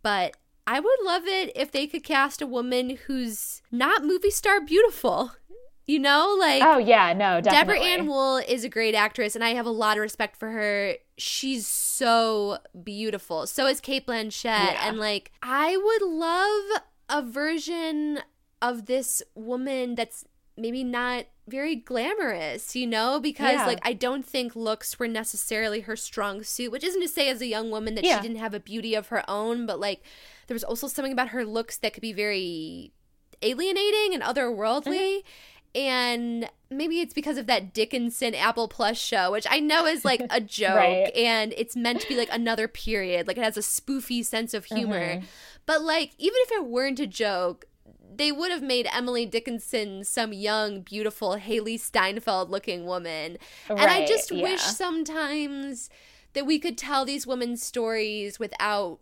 but 0.03 0.37
I 0.67 0.81
would 0.81 0.99
love 1.05 1.27
it 1.27 1.53
if 1.57 1.73
they 1.73 1.87
could 1.87 2.05
cast 2.05 2.41
a 2.43 2.47
woman 2.47 2.99
who's 3.07 3.63
not 3.71 4.05
movie 4.05 4.31
star 4.31 4.61
beautiful. 4.61 5.33
You 5.85 5.99
know, 5.99 6.37
like 6.39 6.63
oh 6.63 6.79
yeah, 6.79 7.13
no, 7.13 7.41
definitely. 7.41 7.81
Deborah 7.81 7.81
Ann 7.81 8.07
Woll 8.07 8.37
is 8.37 8.63
a 8.63 8.69
great 8.69 8.95
actress, 8.95 9.35
and 9.35 9.43
I 9.43 9.51
have 9.51 9.67
a 9.67 9.71
lot 9.71 9.97
of 9.97 10.03
respect 10.03 10.37
for 10.37 10.51
her. 10.51 10.95
She's 11.19 11.67
so 11.67 12.59
beautiful. 12.85 13.49
So 13.49 13.67
is 13.67 13.81
Cate 13.81 14.07
Blanchett, 14.07 14.45
yeah. 14.45 14.89
and 14.89 14.99
like 14.99 15.33
I 15.43 15.77
would 15.77 16.03
love 16.03 16.83
a 17.09 17.23
version 17.23 18.21
of 18.63 18.87
this 18.87 19.23
woman 19.35 19.97
that's 19.97 20.25
maybe 20.57 20.85
not 20.85 21.27
very 21.49 21.77
glamorous, 21.77 22.77
you 22.77 22.87
know, 22.87 23.19
because 23.21 23.55
yeah. 23.55 23.67
like 23.67 23.81
I 23.83 23.93
don't 23.93 24.25
think 24.25 24.55
looks 24.55 24.99
were 24.99 25.09
necessarily 25.09 25.81
her 25.81 25.97
strong 25.97 26.43
suit, 26.43 26.71
which 26.71 26.85
isn't 26.85 27.01
to 27.01 27.09
say 27.09 27.29
as 27.29 27.41
a 27.41 27.47
young 27.47 27.71
woman 27.71 27.95
that 27.97 28.05
yeah. 28.05 28.17
she 28.17 28.29
didn't 28.29 28.41
have 28.41 28.55
a 28.55 28.61
beauty 28.61 28.95
of 28.95 29.09
her 29.09 29.29
own, 29.29 29.67
but 29.67 29.81
like 29.81 30.03
there 30.47 30.55
was 30.55 30.65
also 30.65 30.87
something 30.87 31.13
about 31.13 31.29
her 31.29 31.45
looks 31.45 31.79
that 31.79 31.95
could 31.95 32.03
be 32.03 32.13
very 32.13 32.93
alienating 33.43 34.15
and 34.15 34.23
otherworldly. 34.23 35.19
Mm-hmm. 35.19 35.29
And 35.75 36.51
maybe 36.71 37.01
it's 37.01 37.15
because 37.15 37.39
of 37.39 37.47
that 37.47 37.73
Dickinson 37.73 38.35
Apple 38.35 38.69
Plus 38.69 38.99
show, 38.99 39.33
which 39.33 39.47
I 39.49 39.59
know 39.59 39.87
is 39.87 40.05
like 40.05 40.21
a 40.29 40.41
joke 40.41 40.77
right. 40.77 41.11
and 41.17 41.55
it's 41.57 41.75
meant 41.75 42.03
to 42.03 42.09
be 42.09 42.17
like 42.17 42.29
another 42.31 42.69
period. 42.69 43.27
Like 43.27 43.39
it 43.39 43.43
has 43.43 43.57
a 43.57 43.61
spoofy 43.61 44.25
sense 44.25 44.53
of 44.53 44.67
humor. 44.67 45.17
Mm-hmm. 45.17 45.25
But 45.65 45.83
like, 45.83 46.13
even 46.19 46.37
if 46.43 46.53
it 46.53 46.67
weren't 46.67 47.01
a 47.01 47.07
joke, 47.07 47.65
they 48.17 48.33
would 48.33 48.51
have 48.51 48.63
made 48.63 48.89
Emily 48.93 49.27
Dickinson 49.27 50.05
some 50.05 50.33
young, 50.33 50.83
beautiful 50.83 51.37
Hailee 51.37 51.81
Steinfeld 51.81 52.51
looking 52.51 52.85
woman. 52.85 53.39
Right, 53.69 53.79
and 53.81 53.91
I 53.91 54.07
just 54.07 54.31
yeah. 54.31 54.43
wish 54.43 54.61
sometimes 54.61 55.91
that 56.35 56.47
we 56.47 56.59
could 56.59 56.79
tell 56.79 57.05
these 57.05 57.27
women's 57.27 57.63
stories 57.63 58.39
without 58.39 58.99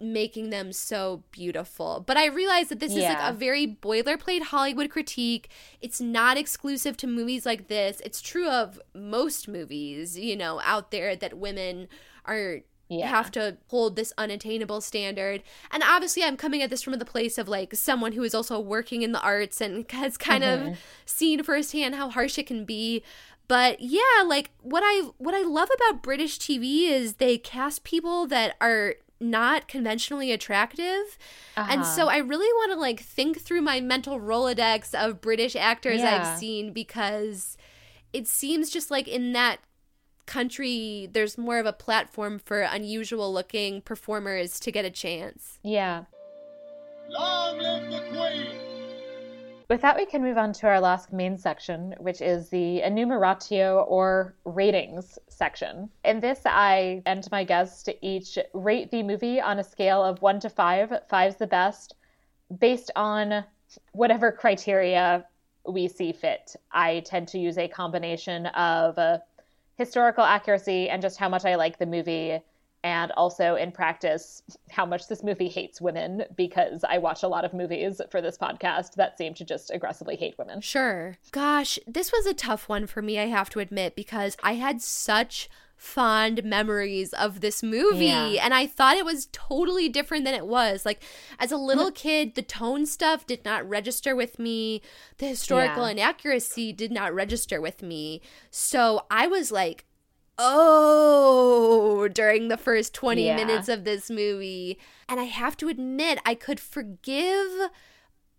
making 0.00 0.50
them 0.50 0.72
so 0.72 1.22
beautiful. 1.30 2.04
But 2.06 2.16
I 2.16 2.26
realize 2.26 2.68
that 2.68 2.80
this 2.80 2.92
yeah. 2.92 2.98
is 2.98 3.14
like 3.14 3.30
a 3.30 3.36
very 3.36 3.66
boilerplate 3.66 4.42
Hollywood 4.42 4.90
critique. 4.90 5.50
It's 5.80 6.00
not 6.00 6.36
exclusive 6.36 6.96
to 6.98 7.06
movies 7.06 7.46
like 7.46 7.68
this. 7.68 8.00
It's 8.04 8.20
true 8.20 8.48
of 8.48 8.80
most 8.94 9.48
movies, 9.48 10.18
you 10.18 10.36
know, 10.36 10.60
out 10.64 10.90
there 10.90 11.16
that 11.16 11.38
women 11.38 11.88
are 12.26 12.60
yeah. 12.88 13.08
have 13.08 13.30
to 13.32 13.56
hold 13.68 13.96
this 13.96 14.12
unattainable 14.16 14.80
standard. 14.80 15.42
And 15.70 15.82
obviously, 15.82 16.22
I'm 16.22 16.36
coming 16.36 16.62
at 16.62 16.70
this 16.70 16.82
from 16.82 16.98
the 16.98 17.04
place 17.04 17.38
of 17.38 17.48
like 17.48 17.74
someone 17.74 18.12
who 18.12 18.22
is 18.22 18.34
also 18.34 18.60
working 18.60 19.02
in 19.02 19.12
the 19.12 19.20
arts 19.20 19.60
and 19.60 19.90
has 19.90 20.16
kind 20.16 20.44
mm-hmm. 20.44 20.68
of 20.68 20.78
seen 21.04 21.42
firsthand 21.42 21.94
how 21.94 22.10
harsh 22.10 22.38
it 22.38 22.46
can 22.46 22.64
be. 22.64 23.02
But 23.48 23.80
yeah, 23.80 24.24
like 24.26 24.50
what 24.62 24.82
I 24.84 25.10
what 25.18 25.34
I 25.34 25.42
love 25.42 25.68
about 25.74 26.02
British 26.02 26.38
TV 26.38 26.90
is 26.90 27.14
they 27.14 27.38
cast 27.38 27.84
people 27.84 28.26
that 28.26 28.56
are 28.60 28.94
not 29.20 29.68
conventionally 29.68 30.32
attractive. 30.32 31.18
Uh-huh. 31.56 31.66
And 31.70 31.86
so 31.86 32.08
I 32.08 32.18
really 32.18 32.52
want 32.52 32.72
to 32.72 32.78
like 32.78 33.00
think 33.00 33.40
through 33.40 33.62
my 33.62 33.80
mental 33.80 34.20
Rolodex 34.20 34.94
of 34.94 35.20
British 35.20 35.56
actors 35.56 36.00
yeah. 36.00 36.32
I've 36.32 36.38
seen 36.38 36.72
because 36.72 37.56
it 38.12 38.26
seems 38.26 38.70
just 38.70 38.90
like 38.90 39.08
in 39.08 39.32
that 39.32 39.58
country 40.26 41.08
there's 41.12 41.38
more 41.38 41.58
of 41.58 41.66
a 41.66 41.72
platform 41.72 42.38
for 42.38 42.60
unusual 42.60 43.32
looking 43.32 43.80
performers 43.80 44.60
to 44.60 44.72
get 44.72 44.84
a 44.84 44.90
chance. 44.90 45.58
Yeah. 45.62 46.04
Long 47.08 47.58
live 47.58 47.90
the 47.90 48.00
Queen! 48.10 48.66
With 49.68 49.80
that, 49.80 49.96
we 49.96 50.06
can 50.06 50.22
move 50.22 50.38
on 50.38 50.52
to 50.54 50.68
our 50.68 50.80
last 50.80 51.12
main 51.12 51.36
section, 51.36 51.92
which 51.98 52.20
is 52.20 52.48
the 52.50 52.82
enumeratio 52.82 53.80
or 53.88 54.36
ratings 54.44 55.18
section. 55.28 55.90
In 56.04 56.20
this, 56.20 56.42
I 56.44 57.02
and 57.04 57.28
my 57.32 57.42
guests 57.42 57.88
each 58.00 58.38
rate 58.54 58.92
the 58.92 59.02
movie 59.02 59.40
on 59.40 59.58
a 59.58 59.64
scale 59.64 60.04
of 60.04 60.22
one 60.22 60.38
to 60.40 60.48
five. 60.48 60.92
Five's 61.08 61.36
the 61.36 61.48
best, 61.48 61.96
based 62.60 62.92
on 62.94 63.44
whatever 63.90 64.30
criteria 64.30 65.26
we 65.68 65.88
see 65.88 66.12
fit. 66.12 66.54
I 66.70 67.00
tend 67.00 67.26
to 67.28 67.38
use 67.38 67.58
a 67.58 67.66
combination 67.66 68.46
of 68.46 68.96
uh, 68.98 69.18
historical 69.76 70.24
accuracy 70.24 70.88
and 70.88 71.00
just 71.00 71.18
how 71.18 71.28
much 71.28 71.44
I 71.44 71.54
like 71.54 71.78
the 71.78 71.86
movie 71.86 72.40
and 72.84 73.10
also 73.12 73.56
in 73.56 73.72
practice 73.72 74.42
how 74.70 74.86
much 74.86 75.08
this 75.08 75.24
movie 75.24 75.48
hates 75.48 75.80
women 75.80 76.24
because 76.36 76.84
I 76.88 76.98
watch 76.98 77.22
a 77.22 77.28
lot 77.28 77.44
of 77.44 77.52
movies 77.52 78.00
for 78.10 78.20
this 78.20 78.38
podcast 78.38 78.94
that 78.94 79.18
seem 79.18 79.34
to 79.34 79.44
just 79.44 79.72
aggressively 79.72 80.14
hate 80.14 80.38
women. 80.38 80.60
Sure. 80.60 81.16
Gosh, 81.32 81.78
this 81.86 82.12
was 82.12 82.26
a 82.26 82.34
tough 82.34 82.68
one 82.68 82.86
for 82.86 83.02
me, 83.02 83.18
I 83.18 83.26
have 83.26 83.50
to 83.50 83.58
admit, 83.58 83.96
because 83.96 84.36
I 84.42 84.54
had 84.54 84.82
such 84.82 85.48
fond 85.76 86.42
memories 86.42 87.12
of 87.12 87.40
this 87.40 87.62
movie 87.62 88.06
yeah. 88.06 88.42
and 88.42 88.54
I 88.54 88.66
thought 88.66 88.96
it 88.96 89.04
was 89.04 89.28
totally 89.30 89.88
different 89.88 90.24
than 90.24 90.34
it 90.34 90.46
was. 90.46 90.86
Like 90.86 91.02
as 91.38 91.52
a 91.52 91.56
little 91.56 91.90
kid, 91.90 92.34
the 92.34 92.42
tone 92.42 92.86
stuff 92.86 93.26
did 93.26 93.44
not 93.44 93.68
register 93.68 94.16
with 94.16 94.38
me. 94.38 94.80
The 95.18 95.26
historical 95.26 95.84
yeah. 95.84 95.92
inaccuracy 95.92 96.72
did 96.72 96.90
not 96.90 97.14
register 97.14 97.60
with 97.60 97.82
me. 97.82 98.22
So 98.50 99.04
I 99.10 99.26
was 99.26 99.52
like 99.52 99.84
oh 100.38 102.08
during 102.12 102.48
the 102.48 102.56
first 102.56 102.94
20 102.94 103.26
yeah. 103.26 103.36
minutes 103.36 103.68
of 103.68 103.84
this 103.84 104.10
movie. 104.10 104.78
And 105.08 105.20
I 105.20 105.24
have 105.24 105.56
to 105.58 105.68
admit, 105.68 106.18
I 106.24 106.34
could 106.34 106.58
forgive 106.58 107.70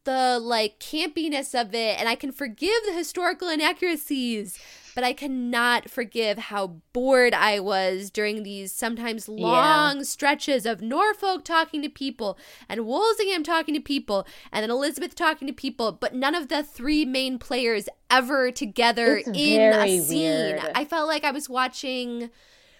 the 0.04 0.40
like 0.42 0.80
campiness 0.80 1.60
of 1.60 1.76
it 1.76 2.00
and 2.00 2.08
I 2.08 2.16
can 2.16 2.32
forgive 2.32 2.82
the 2.86 2.94
historical 2.94 3.50
inaccuracies 3.50 4.58
but 4.98 5.04
I 5.04 5.14
cannot 5.14 5.92
forgive 5.92 6.40
how 6.40 6.78
bored 6.92 7.36
I 7.36 7.60
was 7.60 8.10
during 8.10 8.42
these 8.42 8.72
sometimes 8.72 9.30
long 9.30 9.98
yeah. 9.98 10.02
stretches 10.02 10.66
of 10.66 10.82
Norfolk 10.82 11.46
talking 11.46 11.84
to 11.84 11.88
people 11.90 12.36
and 12.68 12.84
Walsingham 12.84 13.44
talking 13.44 13.76
to 13.76 13.80
people 13.80 14.26
and 14.52 14.64
then 14.64 14.72
Elizabeth 14.72 15.14
talking 15.14 15.48
to 15.48 15.54
people, 15.54 15.92
but 15.92 16.16
none 16.16 16.34
of 16.34 16.48
the 16.48 16.64
three 16.64 17.06
main 17.06 17.38
players 17.38 17.88
ever 18.10 18.50
together 18.50 19.18
it's 19.18 19.28
in 19.28 19.72
a 19.72 20.00
scene. 20.02 20.56
Weird. 20.56 20.72
I 20.74 20.84
felt 20.84 21.08
like 21.08 21.24
I 21.24 21.30
was 21.30 21.48
watching 21.48 22.32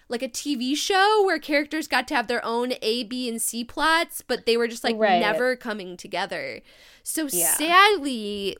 like 0.08 0.22
a 0.24 0.28
TV 0.28 0.74
show 0.74 1.22
where 1.24 1.38
characters 1.38 1.86
got 1.86 2.08
to 2.08 2.16
have 2.16 2.26
their 2.26 2.44
own 2.44 2.72
A, 2.82 3.04
B, 3.04 3.28
and 3.28 3.40
C 3.40 3.62
plots, 3.62 4.22
but 4.26 4.44
they 4.44 4.56
were 4.56 4.66
just 4.66 4.82
like 4.82 4.96
right. 4.98 5.20
never 5.20 5.54
coming 5.54 5.96
together. 5.96 6.62
So 7.04 7.28
yeah. 7.30 7.54
sadly, 7.54 8.56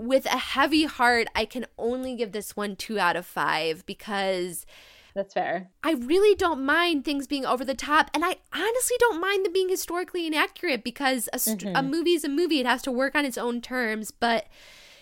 with 0.00 0.24
a 0.26 0.38
heavy 0.38 0.84
heart, 0.84 1.28
I 1.34 1.44
can 1.44 1.66
only 1.78 2.16
give 2.16 2.32
this 2.32 2.56
one 2.56 2.74
two 2.76 2.98
out 2.98 3.16
of 3.16 3.26
five 3.26 3.84
because. 3.86 4.66
That's 5.14 5.34
fair. 5.34 5.70
I 5.82 5.92
really 5.92 6.36
don't 6.36 6.64
mind 6.64 7.04
things 7.04 7.26
being 7.26 7.44
over 7.44 7.64
the 7.64 7.74
top. 7.74 8.10
And 8.14 8.24
I 8.24 8.36
honestly 8.54 8.96
don't 9.00 9.20
mind 9.20 9.44
them 9.44 9.52
being 9.52 9.68
historically 9.68 10.24
inaccurate 10.26 10.84
because 10.84 11.28
a, 11.32 11.38
st- 11.38 11.64
mm-hmm. 11.64 11.76
a 11.76 11.82
movie 11.82 12.12
is 12.12 12.22
a 12.22 12.28
movie. 12.28 12.60
It 12.60 12.66
has 12.66 12.80
to 12.82 12.92
work 12.92 13.16
on 13.16 13.24
its 13.24 13.36
own 13.36 13.60
terms. 13.60 14.12
But 14.12 14.46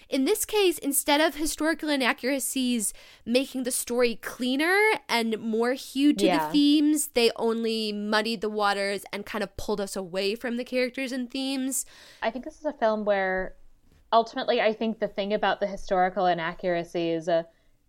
in 0.09 0.25
this 0.25 0.47
case, 0.47 0.79
instead 0.79 1.20
of 1.20 1.35
historical 1.35 1.91
inaccuracies 1.91 2.95
making 3.27 3.65
the 3.65 3.70
story 3.70 4.15
cleaner 4.15 4.79
and 5.11 5.39
more 5.39 5.75
hewed 5.75 6.19
to 6.20 6.27
yeah. 6.27 6.47
the 6.47 6.53
themes, 6.53 7.09
they 7.09 7.31
only 7.37 7.93
muddied 7.93 8.41
the 8.41 8.49
waters 8.49 9.05
and 9.12 9.27
kind 9.27 9.45
of 9.45 9.55
pulled 9.59 9.81
us 9.81 9.95
away 9.95 10.35
from 10.35 10.57
the 10.57 10.65
characters 10.65 11.12
and 11.12 11.31
themes. 11.31 11.85
I 12.23 12.31
think 12.31 12.47
this 12.47 12.59
is 12.59 12.65
a 12.65 12.73
film 12.73 13.05
where 13.05 13.57
ultimately, 14.12 14.60
I 14.60 14.72
think 14.72 14.98
the 14.98 15.09
thing 15.09 15.35
about 15.35 15.60
the 15.60 15.66
historical 15.66 16.26
inaccuracies 16.26 17.28
uh, 17.28 17.43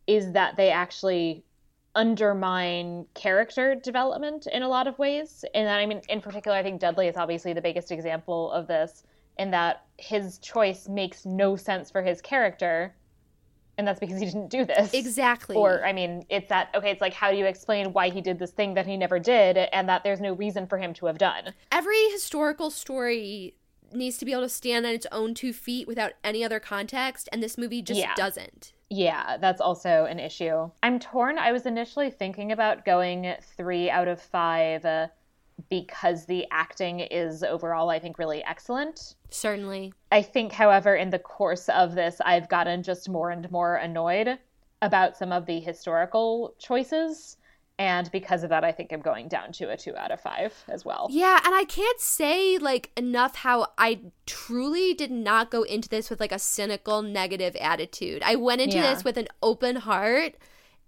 is 0.08 0.32
that 0.34 0.58
they 0.58 0.72
actually 0.72 1.44
undermine 1.96 3.06
character 3.14 3.76
development 3.76 4.48
in 4.52 4.62
a 4.62 4.68
lot 4.68 4.88
of 4.88 4.98
ways. 5.00 5.44
And 5.54 5.68
I 5.70 5.86
mean, 5.86 6.02
in 6.08 6.22
particular, 6.22 6.56
I 6.56 6.64
think 6.64 6.80
Dudley 6.80 7.08
is 7.08 7.18
obviously 7.18 7.54
the 7.54 7.62
biggest 7.62 7.92
example 7.92 8.52
of 8.52 8.68
this, 8.68 9.04
in 9.38 9.52
that 9.52 9.86
his 9.98 10.38
choice 10.40 10.88
makes 10.88 11.26
no 11.26 11.56
sense 11.56 11.90
for 11.90 12.02
his 12.02 12.22
character. 12.22 12.96
And 13.78 13.88
that's 13.88 14.00
because 14.00 14.20
he 14.20 14.26
didn't 14.26 14.50
do 14.50 14.66
this. 14.66 14.94
Exactly. 14.94 15.56
Or, 15.56 15.86
I 15.86 15.94
mean, 15.94 16.26
it's 16.28 16.50
that, 16.50 16.68
okay, 16.76 16.92
it's 16.92 17.00
like, 17.00 17.14
how 17.14 17.32
do 17.32 17.38
you 17.38 17.46
explain 17.46 17.94
why 17.94 18.10
he 18.10 18.20
did 18.20 18.38
this 18.38 18.52
thing 18.52 18.74
that 18.74 18.86
he 18.86 18.98
never 18.98 19.20
did 19.20 19.58
and 19.58 19.88
that 19.88 20.04
there's 20.04 20.20
no 20.20 20.34
reason 20.34 20.68
for 20.68 20.78
him 20.78 20.94
to 20.96 21.06
have 21.06 21.18
done? 21.18 21.54
Every 21.72 22.10
historical 22.10 22.72
story 22.72 23.56
needs 23.94 24.18
to 24.18 24.26
be 24.26 24.32
able 24.32 24.44
to 24.44 24.50
stand 24.50 24.86
on 24.86 24.94
its 24.94 25.08
own 25.12 25.34
two 25.34 25.54
feet 25.54 25.88
without 25.88 26.14
any 26.24 26.44
other 26.44 26.60
context, 26.60 27.30
and 27.32 27.42
this 27.42 27.58
movie 27.58 27.82
just 27.82 28.00
yeah. 28.00 28.16
doesn't. 28.16 28.74
Yeah, 28.90 29.38
that's 29.38 29.62
also 29.62 30.06
an 30.06 30.20
issue. 30.20 30.70
I'm 30.82 31.00
torn. 31.00 31.38
I 31.38 31.52
was 31.52 31.66
initially 31.66 32.10
thinking 32.10 32.52
about 32.52 32.86
going 32.86 33.36
three 33.56 33.90
out 33.90 34.08
of 34.08 34.20
five 34.20 34.84
uh, 34.84 35.08
because 35.70 36.26
the 36.26 36.48
acting 36.52 37.02
is 37.02 37.44
overall, 37.44 37.90
I 37.90 38.00
think, 38.00 38.18
really 38.18 38.44
excellent. 38.44 39.16
Certainly. 39.30 39.94
I 40.12 40.22
think, 40.22 40.52
however, 40.52 40.96
in 40.96 41.10
the 41.10 41.20
course 41.20 41.70
of 41.70 41.94
this, 41.94 42.20
I've 42.26 42.50
gotten 42.50 42.82
just 42.82 43.10
more 43.10 43.30
and 43.30 43.50
more 43.52 43.76
annoyed 43.76 44.40
about 44.82 45.18
some 45.18 45.32
of 45.32 45.46
the 45.46 45.60
historical 45.60 46.56
choices 46.58 47.38
and 47.80 48.12
because 48.12 48.44
of 48.44 48.50
that 48.50 48.64
i 48.64 48.72
think 48.72 48.92
i'm 48.92 49.02
going 49.02 49.28
down 49.28 49.52
to 49.52 49.70
a 49.72 49.78
two 49.78 49.96
out 49.96 50.12
of 50.12 50.20
five 50.20 50.54
as 50.68 50.86
well 50.86 51.08
yeah 51.10 51.40
and 51.44 51.56
i 51.56 51.64
can't 51.64 52.00
say 52.00 52.60
like 52.60 52.92
enough 52.96 53.38
how 53.38 53.66
i 53.78 54.00
truly 54.28 54.94
did 54.94 55.10
not 55.10 55.50
go 55.50 55.64
into 55.64 55.90
this 55.90 56.10
with 56.10 56.20
like 56.20 56.32
a 56.32 56.38
cynical 56.38 57.02
negative 57.02 57.56
attitude 57.60 58.22
i 58.24 58.36
went 58.36 58.62
into 58.62 58.78
yeah. 58.78 58.94
this 58.94 59.04
with 59.04 59.18
an 59.18 59.28
open 59.42 59.78
heart 59.78 60.36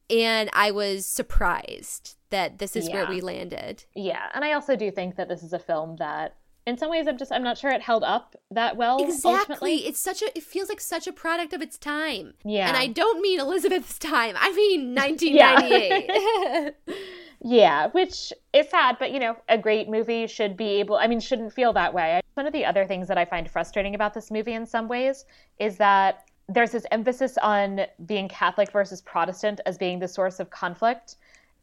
and 0.10 0.50
i 0.54 0.70
was 0.70 1.06
surprised 1.06 2.18
that 2.30 2.60
this 2.60 2.76
is 2.76 2.88
yeah. 2.88 2.96
where 2.96 3.08
we 3.08 3.22
landed 3.22 3.86
yeah 3.96 4.28
and 4.36 4.44
i 4.44 4.52
also 4.52 4.76
do 4.76 4.92
think 4.92 5.16
that 5.16 5.30
this 5.30 5.42
is 5.42 5.54
a 5.54 5.60
film 5.60 5.96
that 5.96 6.36
in 6.66 6.78
some 6.78 6.90
ways 6.90 7.08
i'm 7.08 7.18
just 7.18 7.32
i'm 7.32 7.44
not 7.44 7.58
sure 7.58 7.72
it 7.72 7.82
held 7.82 8.04
up 8.04 8.36
that 8.52 8.78
well 8.78 9.04
exactly. 9.04 9.32
ultimately. 9.32 9.76
it's 9.88 10.00
such 10.00 10.22
a 10.22 10.38
it 10.38 10.44
feels 10.44 10.70
like 10.70 10.80
such 10.80 11.08
a 11.08 11.14
product 11.14 11.54
of 11.54 11.62
its 11.62 11.78
time. 11.78 12.34
Yeah. 12.44 12.68
And 12.68 12.78
i 12.78 12.88
don't 12.88 13.22
mean 13.22 13.40
elizabeth's 13.40 13.98
time. 13.98 14.36
I 14.38 14.52
mean 14.54 14.96
1998 14.96 16.74
yeah. 16.88 16.96
yeah 17.44 17.88
which 17.88 18.32
is 18.54 18.70
sad 18.70 18.98
but 19.00 19.12
you 19.12 19.20
know 19.20 19.36
a 19.50 19.58
great 19.58 19.90
movie 19.90 20.28
should 20.28 20.56
be 20.56 20.80
able 20.80 20.96
i 20.98 21.08
mean 21.08 21.20
shouldn't 21.20 21.54
feel 21.54 21.74
that 21.74 21.94
way. 21.94 22.22
One 22.36 22.48
of 22.48 22.54
the 22.54 22.66
other 22.66 22.86
things 22.86 23.08
that 23.08 23.18
i 23.18 23.26
find 23.26 23.50
frustrating 23.50 23.96
about 23.96 24.14
this 24.14 24.32
movie 24.32 24.54
in 24.54 24.66
some 24.66 24.88
ways 24.88 25.26
is 25.60 25.78
that 25.78 26.26
there's 26.48 26.72
this 26.72 26.86
emphasis 26.92 27.38
on 27.42 27.82
being 28.06 28.28
catholic 28.28 28.72
versus 28.72 29.02
protestant 29.02 29.62
as 29.66 29.78
being 29.78 30.00
the 30.00 30.08
source 30.08 30.40
of 30.40 30.50
conflict 30.50 31.16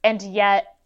and 0.04 0.22
yet 0.22 0.77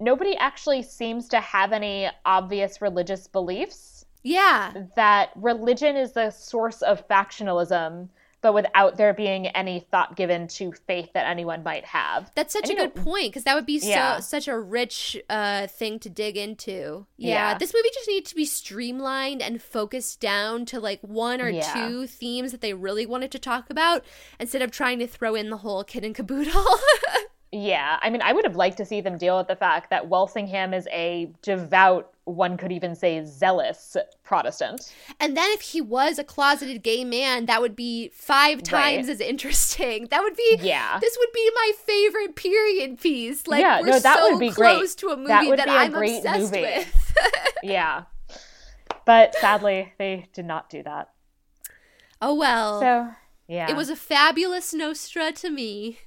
nobody 0.00 0.36
actually 0.36 0.82
seems 0.82 1.28
to 1.28 1.40
have 1.40 1.72
any 1.72 2.08
obvious 2.24 2.80
religious 2.80 3.26
beliefs. 3.26 4.04
Yeah. 4.22 4.72
That 4.96 5.30
religion 5.36 5.96
is 5.96 6.12
the 6.12 6.30
source 6.30 6.82
of 6.82 7.06
factionalism, 7.08 8.08
but 8.40 8.54
without 8.54 8.96
there 8.96 9.14
being 9.14 9.48
any 9.48 9.80
thought 9.90 10.16
given 10.16 10.46
to 10.48 10.72
faith 10.86 11.12
that 11.14 11.26
anyone 11.26 11.62
might 11.62 11.84
have. 11.84 12.30
That's 12.34 12.52
such 12.52 12.68
and 12.68 12.78
a 12.78 12.82
good 12.82 12.94
point 12.94 13.30
because 13.30 13.44
that 13.44 13.54
would 13.54 13.66
be 13.66 13.80
yeah. 13.82 14.16
so 14.16 14.20
such 14.20 14.48
a 14.48 14.58
rich 14.58 15.16
uh, 15.28 15.66
thing 15.66 15.98
to 16.00 16.08
dig 16.08 16.36
into. 16.36 17.06
Yeah, 17.16 17.52
yeah, 17.52 17.58
this 17.58 17.72
movie 17.74 17.90
just 17.92 18.08
needs 18.08 18.30
to 18.30 18.36
be 18.36 18.44
streamlined 18.44 19.42
and 19.42 19.62
focused 19.62 20.20
down 20.20 20.66
to 20.66 20.80
like 20.80 21.00
one 21.00 21.40
or 21.40 21.48
yeah. 21.48 21.72
two 21.72 22.06
themes 22.06 22.52
that 22.52 22.60
they 22.60 22.74
really 22.74 23.06
wanted 23.06 23.32
to 23.32 23.38
talk 23.38 23.70
about 23.70 24.04
instead 24.38 24.62
of 24.62 24.70
trying 24.70 24.98
to 25.00 25.06
throw 25.06 25.34
in 25.34 25.50
the 25.50 25.58
whole 25.58 25.84
kid 25.84 26.04
and 26.04 26.14
caboodle. 26.14 26.64
Yeah, 27.50 27.98
I 28.02 28.10
mean, 28.10 28.20
I 28.20 28.32
would 28.34 28.44
have 28.44 28.56
liked 28.56 28.76
to 28.76 28.84
see 28.84 29.00
them 29.00 29.16
deal 29.16 29.38
with 29.38 29.48
the 29.48 29.56
fact 29.56 29.88
that 29.90 30.08
Walsingham 30.08 30.74
is 30.74 30.86
a 30.92 31.32
devout, 31.40 32.12
one 32.24 32.58
could 32.58 32.70
even 32.70 32.94
say 32.94 33.24
zealous 33.24 33.96
Protestant. 34.22 34.92
And 35.18 35.34
then 35.34 35.50
if 35.52 35.62
he 35.62 35.80
was 35.80 36.18
a 36.18 36.24
closeted 36.24 36.82
gay 36.82 37.04
man, 37.04 37.46
that 37.46 37.62
would 37.62 37.74
be 37.74 38.10
five 38.12 38.62
times 38.62 39.06
right. 39.06 39.14
as 39.14 39.20
interesting. 39.20 40.08
That 40.10 40.22
would 40.22 40.36
be, 40.36 40.58
yeah. 40.60 40.98
This 41.00 41.16
would 41.18 41.32
be 41.32 41.50
my 41.54 41.72
favorite 41.86 42.36
period 42.36 43.00
piece. 43.00 43.46
Like, 43.46 43.62
yeah, 43.62 43.80
we're 43.80 43.86
no, 43.86 43.98
that 43.98 44.18
so 44.18 44.30
would 44.30 44.40
be 44.40 44.50
close 44.50 44.94
great. 44.94 45.08
to 45.08 45.14
a 45.14 45.16
movie 45.16 45.56
that, 45.56 45.66
that 45.66 45.68
I'm 45.70 45.94
obsessed 45.94 46.52
movie. 46.52 46.60
with. 46.60 47.14
yeah. 47.62 48.04
But 49.06 49.34
sadly, 49.36 49.94
they 49.98 50.26
did 50.34 50.44
not 50.44 50.68
do 50.68 50.82
that. 50.82 51.08
Oh 52.20 52.34
well. 52.34 52.80
So, 52.80 53.08
yeah. 53.46 53.70
It 53.70 53.76
was 53.76 53.88
a 53.88 53.96
fabulous 53.96 54.74
Nostra 54.74 55.32
to 55.32 55.48
me. 55.48 56.00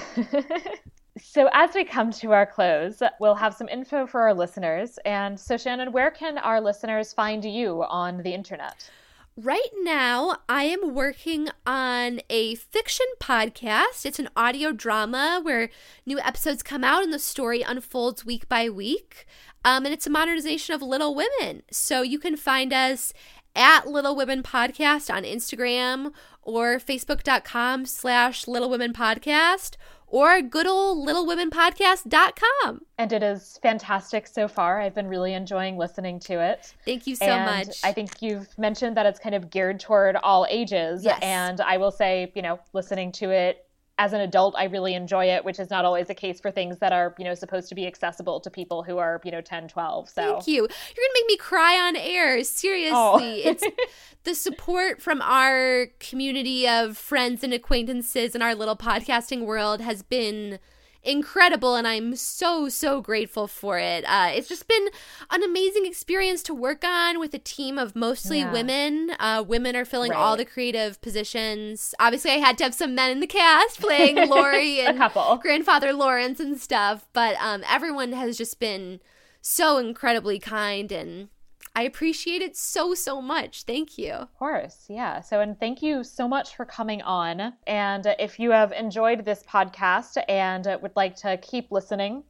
so, 1.20 1.48
as 1.52 1.74
we 1.74 1.84
come 1.84 2.10
to 2.12 2.32
our 2.32 2.46
close, 2.46 3.02
we'll 3.20 3.34
have 3.34 3.54
some 3.54 3.68
info 3.68 4.06
for 4.06 4.20
our 4.22 4.34
listeners. 4.34 4.98
And 5.04 5.38
so, 5.38 5.56
Shannon, 5.56 5.92
where 5.92 6.10
can 6.10 6.38
our 6.38 6.60
listeners 6.60 7.12
find 7.12 7.44
you 7.44 7.82
on 7.84 8.22
the 8.22 8.34
internet? 8.34 8.90
Right 9.34 9.70
now, 9.82 10.36
I 10.46 10.64
am 10.64 10.94
working 10.94 11.48
on 11.66 12.20
a 12.28 12.54
fiction 12.54 13.06
podcast. 13.18 14.04
It's 14.04 14.18
an 14.18 14.28
audio 14.36 14.72
drama 14.72 15.40
where 15.42 15.70
new 16.04 16.20
episodes 16.20 16.62
come 16.62 16.84
out 16.84 17.02
and 17.02 17.14
the 17.14 17.18
story 17.18 17.62
unfolds 17.62 18.26
week 18.26 18.46
by 18.46 18.68
week. 18.68 19.24
Um, 19.64 19.86
and 19.86 19.94
it's 19.94 20.06
a 20.06 20.10
modernization 20.10 20.74
of 20.74 20.82
Little 20.82 21.14
Women. 21.14 21.62
So 21.70 22.02
you 22.02 22.18
can 22.18 22.36
find 22.36 22.74
us 22.74 23.14
at 23.54 23.86
Little 23.86 24.16
Women 24.16 24.42
Podcast 24.42 25.12
on 25.12 25.24
Instagram 25.24 26.12
or 26.42 26.76
facebook.com 26.78 27.86
slash 27.86 28.46
Little 28.48 28.70
Women 28.70 28.92
Podcast 28.92 29.76
or 30.12 30.42
good 30.42 30.66
old 30.66 31.08
littlewomenpodcast.com. 31.08 32.82
And 32.98 33.12
it 33.12 33.22
is 33.22 33.58
fantastic 33.62 34.26
so 34.26 34.46
far. 34.46 34.80
I've 34.80 34.94
been 34.94 35.08
really 35.08 35.32
enjoying 35.32 35.78
listening 35.78 36.20
to 36.20 36.34
it. 36.34 36.74
Thank 36.84 37.06
you 37.06 37.16
so 37.16 37.24
and 37.24 37.66
much. 37.66 37.78
I 37.82 37.92
think 37.92 38.20
you've 38.20 38.46
mentioned 38.58 38.96
that 38.98 39.06
it's 39.06 39.18
kind 39.18 39.34
of 39.34 39.48
geared 39.48 39.80
toward 39.80 40.16
all 40.16 40.46
ages. 40.50 41.02
Yes. 41.02 41.18
And 41.22 41.60
I 41.62 41.78
will 41.78 41.90
say, 41.90 42.30
you 42.34 42.42
know, 42.42 42.60
listening 42.74 43.10
to 43.12 43.30
it 43.30 43.66
as 43.98 44.12
an 44.12 44.20
adult, 44.20 44.54
I 44.56 44.64
really 44.64 44.94
enjoy 44.94 45.26
it, 45.26 45.44
which 45.44 45.60
is 45.60 45.68
not 45.70 45.84
always 45.84 46.08
the 46.08 46.14
case 46.14 46.40
for 46.40 46.50
things 46.50 46.78
that 46.78 46.92
are, 46.92 47.14
you 47.18 47.24
know, 47.24 47.34
supposed 47.34 47.68
to 47.68 47.74
be 47.74 47.86
accessible 47.86 48.40
to 48.40 48.50
people 48.50 48.82
who 48.82 48.98
are, 48.98 49.20
you 49.22 49.30
know, 49.30 49.40
10, 49.40 49.68
12. 49.68 50.08
So 50.08 50.14
Thank 50.14 50.46
you. 50.46 50.54
You're 50.54 50.66
going 50.66 50.68
to 50.68 51.12
make 51.14 51.26
me 51.28 51.36
cry 51.36 51.78
on 51.78 51.96
air. 51.96 52.42
Seriously. 52.42 52.92
Oh. 52.94 53.18
it's 53.22 53.64
the 54.24 54.34
support 54.34 55.02
from 55.02 55.20
our 55.20 55.88
community 56.00 56.66
of 56.66 56.96
friends 56.96 57.44
and 57.44 57.52
acquaintances 57.52 58.34
in 58.34 58.40
our 58.40 58.54
little 58.54 58.76
podcasting 58.76 59.44
world 59.44 59.80
has 59.82 60.02
been 60.02 60.58
incredible 61.02 61.74
and 61.74 61.86
I'm 61.86 62.14
so, 62.16 62.68
so 62.68 63.00
grateful 63.00 63.46
for 63.48 63.78
it. 63.78 64.04
Uh, 64.04 64.30
it's 64.32 64.48
just 64.48 64.68
been 64.68 64.88
an 65.30 65.42
amazing 65.42 65.86
experience 65.86 66.42
to 66.44 66.54
work 66.54 66.84
on 66.84 67.18
with 67.18 67.34
a 67.34 67.38
team 67.38 67.78
of 67.78 67.96
mostly 67.96 68.40
yeah. 68.40 68.52
women. 68.52 69.12
Uh, 69.18 69.44
women 69.46 69.74
are 69.74 69.84
filling 69.84 70.12
right. 70.12 70.18
all 70.18 70.36
the 70.36 70.44
creative 70.44 71.00
positions. 71.00 71.94
Obviously, 71.98 72.30
I 72.30 72.36
had 72.36 72.56
to 72.58 72.64
have 72.64 72.74
some 72.74 72.94
men 72.94 73.10
in 73.10 73.20
the 73.20 73.26
cast 73.26 73.80
playing 73.80 74.16
Laurie 74.28 74.80
and 74.80 74.96
couple. 74.96 75.36
grandfather 75.38 75.92
Lawrence 75.92 76.40
and 76.40 76.58
stuff, 76.58 77.08
but 77.12 77.36
um, 77.40 77.64
everyone 77.68 78.12
has 78.12 78.38
just 78.38 78.60
been 78.60 79.00
so 79.40 79.78
incredibly 79.78 80.38
kind 80.38 80.92
and 80.92 81.28
I 81.74 81.84
appreciate 81.84 82.42
it 82.42 82.54
so, 82.54 82.92
so 82.94 83.22
much. 83.22 83.62
Thank 83.62 83.96
you. 83.96 84.12
Of 84.12 84.34
course. 84.38 84.84
Yeah. 84.88 85.20
So, 85.20 85.40
and 85.40 85.58
thank 85.58 85.80
you 85.80 86.04
so 86.04 86.28
much 86.28 86.54
for 86.54 86.66
coming 86.66 87.00
on. 87.00 87.54
And 87.66 88.14
if 88.18 88.38
you 88.38 88.50
have 88.50 88.72
enjoyed 88.72 89.24
this 89.24 89.42
podcast 89.42 90.22
and 90.28 90.66
would 90.82 90.96
like 90.96 91.16
to 91.16 91.38
keep 91.38 91.72
listening, 91.72 92.24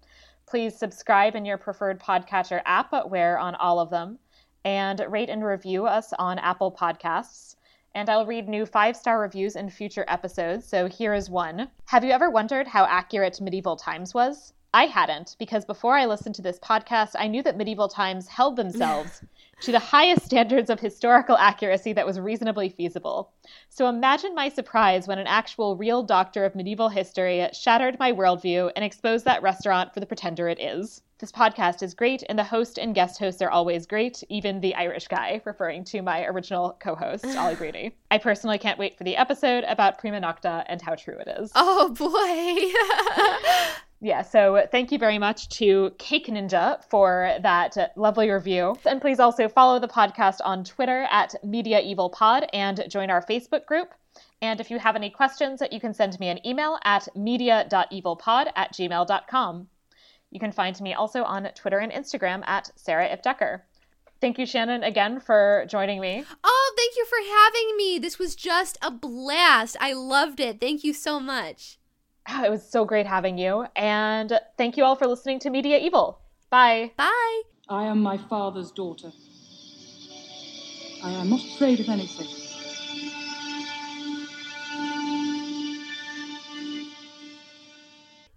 please 0.47 0.79
subscribe 0.79 1.35
in 1.35 1.45
your 1.45 1.59
preferred 1.59 2.01
podcatcher 2.01 2.63
app. 2.67 2.93
We're 3.09 3.37
on 3.37 3.57
all 3.57 3.81
of 3.81 3.91
them. 3.91 4.19
And 4.65 5.05
rate 5.09 5.29
and 5.29 5.45
review 5.45 5.87
us 5.87 6.13
on 6.21 6.39
Apple 6.39 6.71
Podcasts. 6.71 7.57
And 7.97 8.09
I'll 8.09 8.27
read 8.27 8.49
new 8.49 8.65
five 8.65 8.97
star 8.97 9.21
reviews 9.21 9.57
in 9.57 9.71
future 9.71 10.05
episodes. 10.07 10.67
So 10.67 10.87
here 10.87 11.15
is 11.15 11.29
one. 11.29 11.69
Have 11.87 12.05
you 12.05 12.13
ever 12.13 12.31
wondered 12.31 12.69
how 12.69 12.85
accurate 12.85 13.41
medieval 13.41 13.75
times 13.77 14.15
was? 14.15 14.53
I 14.75 14.87
hadn't, 14.87 15.37
because 15.39 15.67
before 15.67 15.99
I 15.99 16.07
listened 16.07 16.35
to 16.37 16.43
this 16.43 16.59
podcast, 16.59 17.11
I 17.19 17.29
knew 17.29 17.43
that 17.43 17.59
medieval 17.59 17.89
times 17.89 18.27
held 18.29 18.57
themselves 18.57 19.23
to 19.63 19.71
the 19.71 19.79
highest 19.79 20.25
standards 20.25 20.71
of 20.71 20.81
historical 20.81 21.37
accuracy 21.37 21.93
that 21.93 22.05
was 22.05 22.19
reasonably 22.19 22.69
feasible. 22.69 23.33
So 23.69 23.89
imagine 23.89 24.35
my 24.35 24.49
surprise 24.49 25.07
when 25.07 25.21
an 25.21 25.29
actual 25.29 25.77
real 25.77 26.03
doctor 26.03 26.45
of 26.45 26.57
medieval 26.57 26.89
history 26.89 27.49
shattered 27.53 27.99
my 28.01 28.13
worldview 28.13 28.73
and 28.75 28.85
exposed 28.85 29.25
that 29.25 29.43
restaurant 29.43 29.95
for 29.95 30.01
the 30.01 30.07
pretender 30.07 30.49
it 30.49 30.61
is. 30.61 31.03
This 31.19 31.31
podcast 31.31 31.85
is 31.85 31.95
great, 31.95 32.25
and 32.29 32.37
the 32.37 32.43
host 32.43 32.77
and 32.77 32.97
guest 32.97 33.21
hosts 33.21 33.41
are 33.41 33.51
always 33.51 33.87
great, 33.87 34.25
even 34.29 34.61
the 34.61 34.75
Irish 34.75 35.07
guy, 35.07 35.41
referring 35.45 35.85
to 35.85 36.03
my 36.03 36.25
original 36.25 36.77
co 36.81 36.97
host, 36.97 37.25
Ollie 37.37 37.55
Grady. 37.55 37.95
I 38.11 38.19
personally 38.19 38.59
can't 38.59 38.81
wait 38.81 38.99
for 38.99 39.05
the 39.05 39.17
episode 39.17 39.63
about 39.69 39.99
Prima 39.99 40.21
Nocta 40.21 40.65
and 40.67 40.83
how 40.83 40.97
true 40.97 41.19
it 41.19 41.29
is. 41.39 41.53
Oh 41.55 41.91
boy! 41.91 43.79
yeah, 44.05 44.23
so 44.23 44.67
thank 44.73 44.91
you 44.91 44.99
very 44.99 45.17
much 45.17 45.49
to 45.61 45.93
Cake 45.97 46.27
Ninja 46.27 46.83
for 46.91 47.37
that 47.41 47.93
lovely 47.95 48.31
review. 48.31 48.75
And 48.85 49.01
please 49.01 49.21
also 49.21 49.49
follow 49.49 49.79
the 49.79 49.87
podcast 49.87 50.39
on 50.45 50.65
Twitter 50.65 51.07
at 51.09 51.37
Media 51.45 51.81
Evil 51.81 52.11
Pod 52.11 52.47
and 52.53 52.85
join 52.89 53.11
our 53.11 53.25
Facebook 53.25 53.65
group. 53.65 53.95
And 54.43 54.61
if 54.61 54.73
you 54.73 54.81
have 54.81 54.97
any 54.97 55.09
questions, 55.09 55.63
you 55.71 55.79
can 55.79 55.95
send 55.95 56.19
me 56.19 56.31
an 56.31 56.45
email 56.45 56.81
at 56.85 57.07
media.evilpod 57.15 58.51
at 58.57 58.73
gmail.com. 58.73 59.69
You 60.33 60.41
can 60.41 60.51
find 60.51 60.81
me 60.81 60.95
also 60.95 61.23
on 61.23 61.49
Twitter 61.55 61.79
and 61.79 61.93
Instagram 61.93 62.43
at 62.49 62.73
Sarah 62.75 63.09
Ifft 63.09 63.23
Decker. 63.23 63.65
Thank 64.21 64.37
you, 64.37 64.47
Shannon, 64.47 64.83
again 64.83 65.21
for 65.21 65.65
joining 65.69 66.01
me. 66.01 66.25
Oh, 66.43 66.75
thank 66.77 66.97
you 66.97 67.07
for 67.07 67.19
having 67.37 67.77
me. 67.77 68.01
This 68.01 68.19
was 68.19 68.35
just 68.35 68.79
a 68.83 68.91
blast. 68.91 69.77
I 69.81 69.93
loved 69.93 70.41
it. 70.41 70.61
Thank 70.61 70.83
you 70.83 70.93
so 70.93 71.21
much. 71.21 71.79
It 72.45 72.51
was 72.51 72.69
so 72.69 72.85
great 72.85 73.07
having 73.07 73.39
you. 73.39 73.67
And 73.77 74.41
thank 74.57 74.77
you 74.77 74.85
all 74.85 74.97
for 74.97 75.07
listening 75.07 75.39
to 75.41 75.51
Media 75.51 75.79
Evil. 75.79 76.19
Bye. 76.51 76.93
Bye. 76.97 77.43
I 77.69 77.85
am 77.85 78.03
my 78.03 78.19
father's 78.19 78.71
daughter. 78.73 79.13
I 81.05 81.11
am 81.13 81.31
not 81.31 81.41
afraid 81.41 81.81
of 81.81 81.89
anything. 81.89 82.42